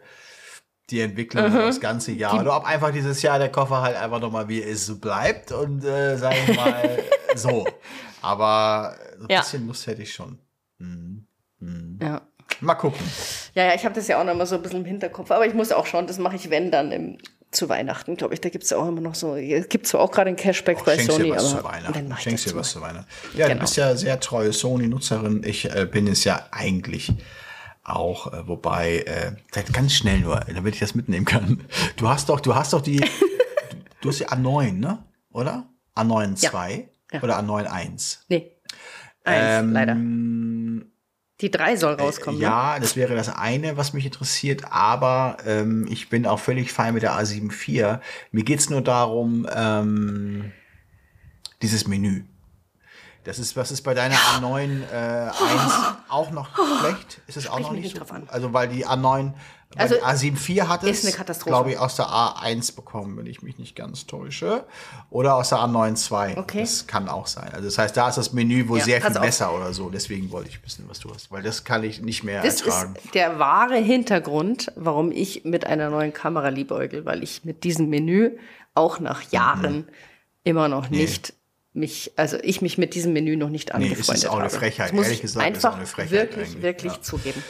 die 0.90 1.00
Entwicklung 1.00 1.50
Mhm. 1.50 1.56
das 1.56 1.80
ganze 1.80 2.12
Jahr 2.12 2.40
oder 2.40 2.56
ob 2.56 2.64
einfach 2.64 2.90
dieses 2.92 3.22
Jahr 3.22 3.38
der 3.38 3.50
Koffer 3.50 3.80
halt 3.82 3.96
einfach 3.96 4.20
nochmal 4.20 4.48
wie 4.48 4.62
so 4.74 4.98
bleibt 4.98 5.52
und 5.52 5.84
äh, 5.84 6.16
sag 6.16 6.34
ich 6.48 6.56
mal 6.56 6.98
so. 7.36 7.66
Aber 8.22 8.96
so 9.18 9.24
ein 9.24 9.30
Ja. 9.30 9.40
bisschen 9.40 9.66
Lust 9.66 9.86
hätte 9.86 10.02
ich 10.02 10.12
schon. 10.12 10.38
ja. 12.00 12.20
Mal 12.62 12.74
gucken. 12.74 13.00
Ja, 13.54 13.64
ja, 13.66 13.74
ich 13.74 13.84
habe 13.84 13.94
das 13.94 14.08
ja 14.08 14.20
auch 14.20 14.24
noch 14.24 14.34
mal 14.34 14.44
so 14.46 14.56
ein 14.56 14.62
bisschen 14.62 14.80
im 14.80 14.84
Hinterkopf. 14.84 15.30
Aber 15.30 15.46
ich 15.46 15.54
muss 15.54 15.72
auch 15.72 15.86
schauen, 15.86 16.06
das 16.06 16.18
mache 16.18 16.36
ich, 16.36 16.50
wenn, 16.50 16.70
dann 16.70 16.90
im, 16.92 17.18
zu 17.52 17.68
Weihnachten, 17.68 18.16
glaube 18.16 18.34
ich. 18.34 18.40
Da 18.40 18.48
gibt 18.48 18.64
es 18.64 18.72
auch 18.72 18.86
immer 18.88 19.00
noch 19.00 19.14
so, 19.14 19.36
es 19.36 19.68
gibt 19.68 19.86
zwar 19.86 20.00
auch 20.00 20.10
gerade 20.10 20.30
ein 20.30 20.36
Cashback 20.36 20.84
bei 20.84 20.96
Schenkst 20.96 21.12
Sony, 21.16 21.30
aber 21.30 21.38
zu 21.40 21.62
Weihnachten. 21.64 22.14
Schenkst 22.18 22.46
dir 22.50 22.54
was 22.56 22.72
zu. 22.72 22.80
Weihnachten. 22.80 23.06
Ja, 23.34 23.46
du 23.46 23.52
Genau. 23.52 23.62
bist 23.62 23.76
ja 23.76 23.94
sehr 23.96 24.18
treue 24.20 24.52
Sony-Nutzerin. 24.52 25.42
Ich 25.44 25.74
äh, 25.74 25.86
bin 25.86 26.06
es 26.08 26.24
ja 26.24 26.48
eigentlich 26.50 27.12
auch, 27.94 28.32
äh, 28.32 28.46
wobei, 28.46 28.98
äh, 29.00 29.32
vielleicht 29.50 29.72
ganz 29.72 29.92
schnell 29.94 30.20
nur, 30.20 30.40
damit 30.40 30.74
ich 30.74 30.80
das 30.80 30.94
mitnehmen 30.94 31.24
kann. 31.26 31.64
Du 31.96 32.08
hast 32.08 32.28
doch, 32.28 32.40
du 32.40 32.54
hast 32.54 32.72
doch 32.72 32.80
die, 32.80 33.04
du, 34.00 34.08
hast 34.08 34.20
die 34.20 34.26
A9, 34.28 34.72
ne? 34.72 35.04
Oder? 35.32 35.68
A9 35.96 36.42
Ja. 36.42 36.50
2 36.50 36.88
Ja. 37.12 37.22
oder 37.22 37.38
A9 37.38 37.66
1? 37.66 38.24
Nee. 38.28 38.52
Eins, 39.24 39.60
Ähm, 39.64 39.72
leider. 39.72 39.96
Die 41.40 41.50
drei 41.50 41.76
soll 41.76 41.94
rauskommen. 41.94 42.38
Ne? 42.38 42.44
Ja, 42.46 42.78
das 42.78 42.96
wäre 42.96 43.14
das 43.14 43.28
eine, 43.34 43.76
was 43.78 43.92
mich 43.94 44.04
interessiert, 44.04 44.64
aber 44.70 45.38
ähm, 45.46 45.86
ich 45.90 46.10
bin 46.10 46.26
auch 46.26 46.38
völlig 46.38 46.70
fein 46.72 46.92
mit 46.94 47.02
der 47.02 47.12
A7 47.14 47.50
IV. 47.50 47.98
Mir 48.30 48.44
geht's 48.44 48.68
nur 48.68 48.82
darum, 48.82 49.46
ähm, 49.54 50.52
dieses 51.62 51.86
Menü. 51.86 52.24
Das 53.24 53.38
ist, 53.38 53.54
was 53.56 53.70
ist 53.70 53.82
bei 53.82 53.92
deiner 53.94 54.14
A9 54.16 54.82
äh, 54.90 54.96
1 54.96 55.32
auch 56.08 56.30
noch 56.30 56.48
schlecht? 56.80 57.20
Ist 57.26 57.36
es 57.36 57.46
auch 57.48 57.52
Sprich 57.52 57.66
noch 57.66 57.72
mich 57.72 57.82
nicht 57.82 57.94
nicht 57.94 57.94
so? 57.94 57.98
drauf 58.00 58.12
an. 58.12 58.28
Also 58.30 58.52
weil 58.54 58.68
die 58.68 58.86
A9, 58.86 59.32
weil 59.74 59.82
Also, 59.82 59.94
die 59.96 60.00
A7 60.02 60.48
IV 60.56 60.68
hat 60.68 60.82
ist 60.84 61.00
es, 61.00 61.04
eine 61.04 61.14
Katastrophe. 61.14 61.50
glaube 61.50 61.70
ich, 61.72 61.78
aus 61.78 61.96
der 61.96 62.06
A1 62.06 62.74
bekommen, 62.74 63.16
wenn 63.18 63.26
ich 63.26 63.42
mich 63.42 63.58
nicht 63.58 63.76
ganz 63.76 64.06
täusche. 64.06 64.64
Oder 65.10 65.36
aus 65.36 65.50
der 65.50 65.58
A9 65.58 66.30
II. 66.30 66.38
Okay. 66.38 66.60
Das 66.62 66.86
kann 66.86 67.08
auch 67.10 67.26
sein. 67.26 67.50
Also 67.52 67.66
das 67.66 67.76
heißt, 67.78 67.94
da 67.96 68.08
ist 68.08 68.16
das 68.16 68.32
Menü 68.32 68.68
wohl 68.68 68.78
Ja, 68.78 68.84
sehr 68.84 69.00
pass 69.00 69.08
viel 69.10 69.18
auf. 69.18 69.24
besser 69.26 69.54
oder 69.54 69.72
so. 69.74 69.90
Deswegen 69.90 70.30
wollte 70.32 70.48
ich 70.48 70.64
wissen, 70.64 70.86
was 70.88 70.98
du 71.00 71.12
hast. 71.12 71.30
Weil 71.30 71.42
das 71.42 71.64
kann 71.64 71.84
ich 71.84 72.00
nicht 72.00 72.24
mehr 72.24 72.42
Das 72.42 72.62
ertragen. 72.62 72.94
ist 73.04 73.14
der 73.14 73.38
wahre 73.38 73.76
Hintergrund, 73.76 74.72
warum 74.76 75.12
ich 75.12 75.44
mit 75.44 75.66
einer 75.66 75.90
neuen 75.90 76.12
Kamera 76.14 76.48
liebäugel, 76.48 77.04
weil 77.04 77.22
ich 77.22 77.44
mit 77.44 77.64
diesem 77.64 77.90
Menü 77.90 78.38
auch 78.74 78.98
nach 78.98 79.22
Jahren 79.30 79.88
immer 80.42 80.68
noch 80.68 80.88
nicht 80.88 81.34
mich, 81.72 82.12
also 82.16 82.36
ich 82.42 82.62
mich 82.62 82.78
mit 82.78 82.94
diesem 82.94 83.12
Menü 83.12 83.36
noch 83.36 83.48
nicht 83.48 83.68
Nee, 83.68 83.74
angefreundet 83.74 84.08
es 84.08 84.22
ist 84.24 84.26
auch 84.28 84.34
eine 84.34 84.44
habe. 84.44 84.54
Frechheit. 84.56 84.88
Das 84.88 84.92
muss 84.94 85.04
Ehrlich 85.04 85.18
ich 85.18 85.22
gesagt, 85.22 85.46
ist 85.50 85.56
einfach 85.56 85.72
auch 85.72 85.76
eine 85.76 85.86
Frechheit 85.86 86.10
wirklich, 86.12 86.62
wirklich 86.62 86.92
Ja. 86.94 87.02
zugeben. 87.02 87.42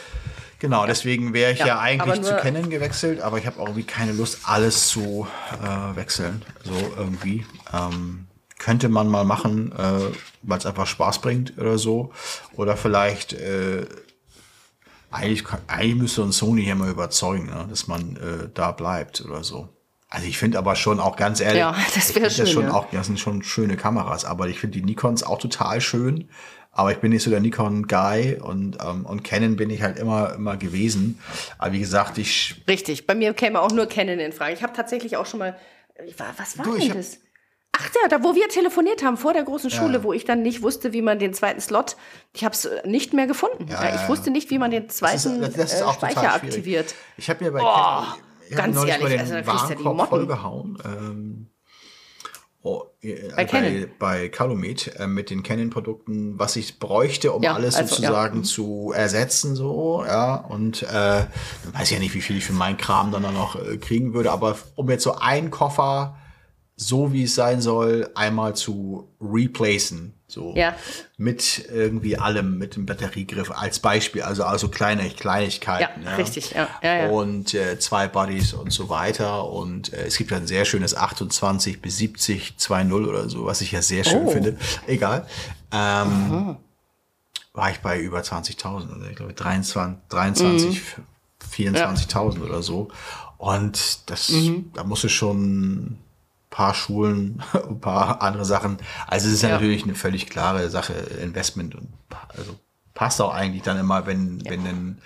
Genau, 0.59 0.85
deswegen 0.87 1.33
wäre 1.33 1.53
ich 1.53 1.61
ja, 1.61 1.67
Ja, 1.69 1.79
eigentlich 1.81 2.21
zu 2.21 2.37
Canon 2.37 2.69
gewechselt, 2.69 3.21
aber 3.23 3.39
ich 3.39 3.47
habe 3.47 3.59
auch 3.61 3.67
irgendwie 3.69 3.85
keine 3.87 4.13
Lust, 4.13 4.41
alles 4.45 4.89
zu 4.89 5.27
äh, 5.63 5.97
wechseln. 5.97 6.43
So 6.65 6.75
irgendwie. 6.99 7.47
Ähm, 7.73 8.27
könnte 8.59 8.91
man 8.91 9.09
mal 9.09 9.25
machen, 9.25 9.73
äh, 9.73 10.15
weil 10.43 10.59
es 10.59 10.67
einfach 10.67 10.87
Spaß 10.87 11.23
bringt 11.23 11.57
oder 11.57 11.79
so. 11.79 12.13
Oder 12.57 12.77
vielleicht, 12.77 13.33
äh, 13.33 13.87
eigentlich, 15.11 15.45
eigentlich 15.67 15.95
müsste 15.97 16.23
uns 16.23 16.37
Sony 16.37 16.63
hier 16.63 16.75
mal 16.75 16.91
überzeugen, 16.91 17.47
ne, 17.47 17.67
dass 17.71 17.87
man 17.89 18.17
äh, 18.17 18.49
da 18.53 18.73
bleibt 18.73 19.23
oder 19.23 19.43
so. 19.43 19.71
Also 20.13 20.27
ich 20.27 20.39
finde 20.39 20.59
aber 20.59 20.75
schon 20.77 20.99
auch 21.01 21.15
ganz 21.17 21.41
ehrlich, 21.41 21.61
Ja, 21.61 21.75
das 21.95 22.35
schön, 22.35 22.47
schon 22.47 22.65
ja. 22.65 22.73
auch, 22.73 22.87
das 22.91 23.07
sind 23.07 23.21
schon 23.21 23.43
schöne 23.45 23.77
Kameras, 23.77 24.25
aber 24.25 24.49
ich 24.49 24.59
finde 24.59 24.79
die 24.79 24.85
Nikons 24.85 25.23
auch 25.23 25.39
total 25.39 25.81
schön. 25.81 26.29
Aber 26.73 26.93
ich 26.93 26.99
bin 26.99 27.11
nicht 27.11 27.25
so 27.25 27.31
der 27.31 27.41
Nikon-Guy 27.41 28.39
und, 28.41 28.79
ähm, 28.85 29.05
und 29.05 29.25
Canon 29.25 29.57
bin 29.57 29.71
ich 29.71 29.83
halt 29.83 29.99
immer, 29.99 30.35
immer 30.35 30.57
gewesen. 30.57 31.19
Aber 31.59 31.73
wie 31.73 31.81
gesagt, 31.81 32.17
ich, 32.17 32.63
Richtig, 32.69 33.09
bei 33.09 33.15
mir 33.17 33.35
käme 33.35 33.61
auch 33.61 33.73
nur 33.73 33.87
Canon 33.87 34.21
in 34.21 34.33
Frage. 34.33 34.53
Ich 34.55 34.63
habe 34.63 34.73
tatsächlich 34.73 35.17
auch 35.17 35.27
schon 35.27 35.41
mal, 35.41 35.57
was 36.39 36.59
war 36.59 36.65
Du, 36.65 36.77
denn 36.77 36.95
das? 36.95 37.19
Ach 37.73 37.89
ja, 38.03 38.09
da 38.09 38.23
wo 38.23 38.35
wir 38.37 38.49
telefoniert 38.49 39.03
haben 39.03 39.17
vor 39.17 39.33
der 39.33 39.43
großen 39.43 39.71
Schule, 39.71 39.95
Ja. 39.99 40.03
wo 40.05 40.13
ich 40.13 40.25
dann 40.25 40.43
nicht 40.43 40.63
wusste, 40.63 40.93
wie 40.93 41.03
man 41.03 41.19
den 41.19 41.35
zweiten 41.35 41.61
Slot, 41.61 41.97
ich 42.35 42.45
habe 42.45 42.55
es 42.55 42.69
nicht 42.85 43.15
mehr 43.15 43.27
gefunden. 43.27 43.67
Ja, 43.69 43.95
ich 43.95 44.09
wusste 44.09 44.31
nicht, 44.31 44.51
wie 44.51 44.59
man 44.59 44.71
den 44.71 44.87
das 44.87 44.95
ist, 44.95 44.99
zweiten 44.99 45.41
das 45.41 45.73
ist 45.73 45.81
äh, 45.81 45.93
Speicher 45.93 46.35
aktiviert. 46.35 46.95
Ich 47.17 47.29
habe 47.31 47.43
mir 47.45 47.51
bei 47.53 47.61
Oh, 47.61 47.65
Canon, 47.65 48.07
ganz 48.57 48.77
ehrlich, 48.77 49.01
mal 49.01 49.09
den 49.09 49.21
also 49.21 49.33
da 49.35 49.43
kriegst 49.43 49.65
du 49.65 49.69
ja 49.71 49.75
die 49.77 49.83
Motten. 49.85 50.09
vollgehauen. 50.09 50.79
Ähm, 50.85 51.47
oh, 52.63 52.83
äh, 53.03 53.29
Bei 53.29 53.37
bei, 53.37 53.45
Canon. 53.47 53.87
bei 53.99 54.29
Calumet 54.29 54.95
äh, 54.99 55.07
mit 55.07 55.31
den 55.31 55.43
Canon-Produkten, 55.43 56.39
was 56.39 56.57
ich 56.57 56.79
bräuchte, 56.79 57.33
um 57.33 57.43
Ja, 57.43 57.55
alles 57.55 57.77
also, 57.77 57.95
sozusagen 57.95 58.39
ja. 58.39 58.43
zu 58.45 58.93
ersetzen, 58.95 59.57
so, 59.57 60.05
ja. 60.07 60.35
Und 60.37 60.83
äh, 60.83 60.87
weiß 61.73 61.85
ich 61.85 61.91
ja 61.91 61.99
nicht, 61.99 62.15
wie 62.15 62.21
viel 62.21 62.37
ich 62.39 62.45
für 62.45 62.53
meinen 62.53 62.77
Kram 62.77 63.11
dann 63.13 63.23
noch 63.23 63.57
äh, 63.57 63.77
kriegen 63.79 64.15
würde, 64.15 64.31
aber 64.33 64.57
um 64.75 64.91
jetzt 64.91 65.05
so 65.05 65.17
einen 65.17 65.51
Koffer 65.51 66.17
so 66.83 67.13
wie 67.13 67.25
es 67.25 67.35
sein 67.35 67.61
soll, 67.61 68.09
einmal 68.15 68.57
zu 68.57 69.09
replacen. 69.21 70.15
So 70.27 70.55
Ja. 70.57 70.75
mit 71.19 71.67
irgendwie 71.71 72.17
allem, 72.17 72.57
mit 72.57 72.77
dem 72.77 72.87
Batteriegriff 72.87 73.51
als 73.51 73.81
Beispiel, 73.81 74.23
also 74.23 74.45
also 74.45 74.69
kleine 74.69 75.11
Kleinigkeiten. 75.11 76.05
Ja, 76.05 76.15
richtig, 76.17 76.53
ja, 76.53 76.69
ja, 76.83 76.95
ja. 77.03 77.09
Und 77.11 77.53
äh, 77.53 77.79
zwei 77.81 78.07
Buddies 78.09 78.55
und 78.55 78.73
so 78.73 78.89
weiter. 78.89 79.45
Und 79.51 79.93
äh, 79.93 80.07
es 80.07 80.17
gibt 80.17 80.31
ja 80.31 80.39
ein 80.39 80.47
sehr 80.47 80.65
schönes 80.65 80.97
28 80.97 81.83
bis 81.83 81.99
70 81.99 82.55
2.0 82.59 83.07
oder 83.09 83.29
so, 83.29 83.45
was 83.45 83.61
ich 83.61 83.73
ja 83.73 83.83
sehr 83.83 84.05
schön 84.05 84.27
Oh. 84.27 84.31
finde. 84.31 84.57
Egal. 84.87 85.27
Ähm, 85.73 86.57
war 87.53 87.71
ich 87.73 87.81
bei 87.81 88.01
über 88.01 88.21
20.000, 88.21 88.93
also 88.95 89.07
ich 89.11 89.17
glaube 89.17 89.35
23, 89.35 89.99
23 90.09 90.81
Mhm. 90.97 91.05
24.000 91.53 92.41
oder 92.43 92.63
so. 92.63 92.89
Und 93.37 94.09
das, 94.11 94.29
Mhm. 94.31 94.71
da 94.75 94.85
musst 94.85 95.05
du 95.05 95.09
schon 95.09 95.99
paar 96.51 96.75
Schulen, 96.75 97.41
ein 97.53 97.81
paar 97.81 98.21
andere 98.23 98.45
Sachen. 98.45 98.79
Also 99.07 99.29
es 99.29 99.35
ist 99.35 99.43
ja, 99.43 99.51
Ja. 99.51 99.55
natürlich 99.55 99.85
eine 99.85 99.95
völlig 99.95 100.29
klare 100.29 100.69
Sache, 100.71 100.95
Investment 101.23 101.77
und 101.77 101.87
also 102.37 102.59
passt 102.93 103.23
auch 103.23 103.33
eigentlich 103.33 103.63
dann 103.63 103.79
immer, 103.79 104.05
wenn, 104.07 104.43
wenn 104.51 104.65
denn, 104.65 104.99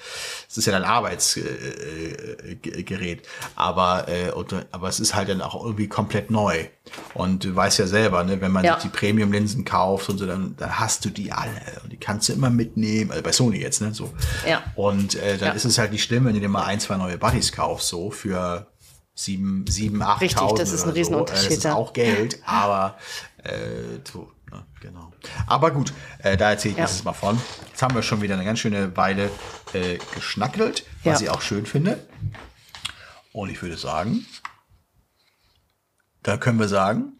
es 0.48 0.56
ist 0.56 0.64
ja 0.66 0.72
dein 0.72 0.84
Arbeitsgerät, 0.84 3.22
aber, 3.56 4.06
äh, 4.08 4.30
und, 4.30 4.54
aber 4.72 4.88
es 4.88 5.00
ist 5.00 5.14
halt 5.14 5.28
dann 5.28 5.40
auch 5.42 5.62
irgendwie 5.64 5.88
komplett 5.88 6.30
neu. 6.30 6.66
Und 7.14 7.44
du 7.44 7.54
weißt 7.54 7.78
ja 7.78 7.86
selber, 7.86 8.24
ne, 8.24 8.40
wenn 8.40 8.52
man 8.52 8.64
Ja. 8.64 8.74
sich 8.74 8.84
die 8.90 8.96
Premium-Linsen 8.96 9.64
kauft 9.64 10.08
und 10.08 10.18
so, 10.18 10.26
dann, 10.26 10.54
dann 10.56 10.78
hast 10.78 11.04
du 11.04 11.10
die 11.10 11.32
alle 11.32 11.50
und 11.82 11.92
die 11.92 11.96
kannst 11.96 12.28
du 12.28 12.32
immer 12.32 12.50
mitnehmen, 12.50 13.10
also 13.10 13.22
bei 13.22 13.32
Sony 13.32 13.58
jetzt, 13.60 13.80
ne, 13.80 13.94
so. 13.94 14.12
Ja. 14.46 14.62
Und 14.74 15.14
äh, 15.16 15.38
dann 15.38 15.48
Ja. 15.50 15.54
ist 15.54 15.64
es 15.64 15.78
halt 15.78 15.92
nicht 15.92 16.04
schlimm, 16.04 16.24
wenn 16.24 16.34
du 16.34 16.40
dir 16.40 16.48
mal 16.48 16.64
ein, 16.64 16.80
zwei 16.80 16.96
neue 16.96 17.18
Buddies 17.18 17.52
kaufst, 17.52 17.88
so 17.88 18.10
für 18.10 18.66
sieben, 19.14 19.64
sieben, 19.68 20.02
achttausend 20.02 20.22
Richtig, 20.42 20.58
das 20.58 20.72
ist 20.72 20.84
ein 20.84 20.90
Riesenunterschied, 20.90 21.42
So. 21.42 21.48
Das 21.48 21.56
ist 21.58 21.64
ja. 21.64 21.74
auch 21.74 21.92
Geld, 21.92 22.40
aber 22.44 22.98
äh, 23.44 24.00
so, 24.10 24.32
ne, 24.50 24.64
genau. 24.80 25.12
Aber 25.46 25.70
gut, 25.70 25.92
äh, 26.18 26.36
da 26.36 26.50
erzähle 26.50 26.72
ich 26.72 26.78
Ja. 26.78 26.84
nächstes 26.84 27.04
Mal 27.04 27.12
von. 27.12 27.40
Jetzt 27.68 27.82
haben 27.82 27.94
wir 27.94 28.02
schon 28.02 28.20
wieder 28.22 28.34
eine 28.34 28.44
ganz 28.44 28.58
schöne 28.58 28.96
Weile 28.96 29.30
äh, 29.72 29.98
geschnackelt, 30.14 30.84
was 31.04 31.20
Ja. 31.20 31.26
ich 31.26 31.30
auch 31.30 31.42
schön 31.42 31.64
finde. 31.66 32.06
Und 33.32 33.50
ich 33.50 33.60
würde 33.62 33.76
sagen, 33.76 34.24
da 36.22 36.36
können 36.36 36.58
wir 36.58 36.68
sagen, 36.68 37.12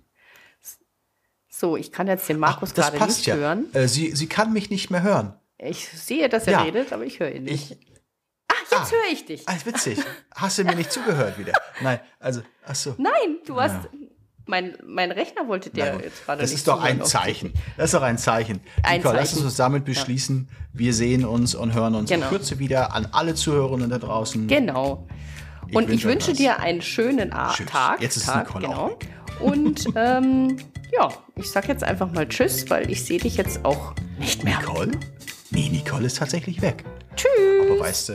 So, 1.49 1.77
ich 1.77 1.93
kann 1.93 2.09
jetzt 2.09 2.29
den 2.29 2.39
Markus 2.41 2.73
das 2.75 2.87
gerade 2.87 2.99
passt 2.99 3.19
nicht 3.19 3.27
ja. 3.27 3.37
hören. 3.37 3.67
Äh, 3.75 3.87
sie, 3.87 4.11
sie 4.17 4.27
kann 4.27 4.53
mich 4.53 4.71
nicht 4.71 4.91
mehr 4.91 5.03
hören. 5.03 5.35
Ich 5.59 5.89
sehe, 5.89 6.29
dass 6.29 6.47
er 6.49 6.53
Ja. 6.55 6.63
redet, 6.63 6.93
aber 6.93 7.05
ich 7.05 7.21
höre 7.21 7.31
ihn 7.31 7.45
nicht. 7.45 7.71
Ich, 7.71 7.79
Jetzt 8.71 8.93
höre 8.93 9.13
ich 9.13 9.25
dich. 9.25 9.43
ah, 9.49 9.55
witzig. 9.65 9.99
Hast 10.35 10.59
du 10.59 10.65
mir 10.65 10.75
nicht 10.75 10.91
zugehört 10.93 11.39
wieder? 11.39 11.53
Nein, 11.81 12.01
also, 12.21 12.43
ach 12.67 12.75
so. 12.75 12.95
Nein, 12.99 13.39
du 13.47 13.61
hast. 13.61 13.77
Mein, 14.47 14.77
mein 14.85 15.11
Rechner 15.11 15.49
wollte 15.49 15.71
dir 15.71 15.93
gut. 15.93 16.05
jetzt 16.05 16.27
gerade 16.27 16.43
Das 16.43 16.51
nicht 16.51 16.59
ist 16.59 16.69
doch 16.69 16.83
ein 16.83 17.03
Zeichen. 17.03 17.55
Das 17.79 17.87
ist 17.87 17.95
doch 17.95 18.03
ein 18.03 18.19
Zeichen. 18.19 18.61
Ein 18.83 18.99
Nicole, 18.99 19.17
lass 19.17 19.31
Zeichen. 19.31 19.45
uns 19.47 19.57
damit 19.57 19.87
beschließen. 19.87 20.49
Wir 20.75 20.93
sehen 20.93 21.25
uns 21.25 21.55
und 21.55 21.73
hören 21.73 21.95
uns 21.95 22.11
Genau. 22.11 22.27
in 22.27 22.31
Kürze 22.31 22.59
wieder 22.59 22.93
an 22.95 23.09
alle 23.13 23.35
Zuhörerinnen 23.35 23.89
da 23.89 23.99
draußen. 23.99 24.47
Genau. 24.47 25.09
Und 25.73 25.85
ich 25.85 26.05
wünsche 26.05 26.09
euch 26.09 26.15
wünsche 26.15 26.33
dir 26.35 26.61
einen 26.61 26.83
schönen 26.83 27.33
A 27.33 27.55
Tschüss. 27.55 27.71
Tag. 27.71 28.03
Jetzt 28.03 28.19
ist 28.19 28.27
Tag, 28.27 28.49
Nicole 28.49 28.67
genau. 28.67 28.81
auch. 28.89 29.41
Und 29.41 29.87
ähm, 29.97 30.59
ja, 30.93 31.09
ich 31.37 31.51
sag 31.51 31.67
jetzt 31.69 31.83
einfach 31.83 32.13
mal 32.13 32.29
Tschüss, 32.29 32.69
weil 32.69 32.91
ich 32.91 33.03
sehe 33.03 33.19
dich 33.19 33.39
jetzt 33.39 33.65
auch 33.65 33.95
nicht 34.19 34.45
mehr. 34.45 34.59
Nicole? 34.59 34.91
Nee, 35.53 35.71
Nicole 35.71 36.05
ist 36.05 36.19
tatsächlich 36.19 36.61
weg. 36.61 36.85
Tschüss. 37.17 37.71
Aber 37.71 37.81
weißt 37.81 38.09
du, 38.11 38.13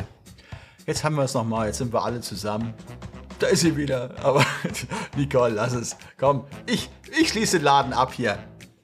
jetzt 0.89 1.03
haben 1.03 1.15
wir 1.15 1.23
es 1.23 1.35
nochmal, 1.35 1.67
jetzt 1.67 1.77
sind 1.77 1.93
wir 1.93 2.03
alle 2.03 2.19
zusammen. 2.19 2.73
Da 3.37 3.47
ist 3.47 3.61
sie 3.61 3.77
wieder. 3.77 4.11
Aber 4.21 4.43
Nicole, 5.15 5.53
lass 5.53 5.73
es. 5.73 5.95
Komm, 6.17 6.45
ich, 6.65 6.89
ich 7.17 7.29
schließe 7.29 7.59
den 7.59 7.65
Laden 7.65 7.93
ab 7.93 8.11
hier. 8.11 8.37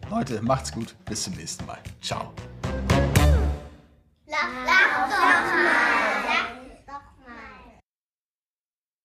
Leute, 0.10 0.41
macht's 0.41 0.72
gut. 0.72 0.95
Bis 1.06 1.23
zum 1.23 1.34
nächsten 1.34 1.65
Mal. 1.65 1.80
Ciao. 2.02 2.32
Lach, 4.27 4.48
lach. 4.65 5.94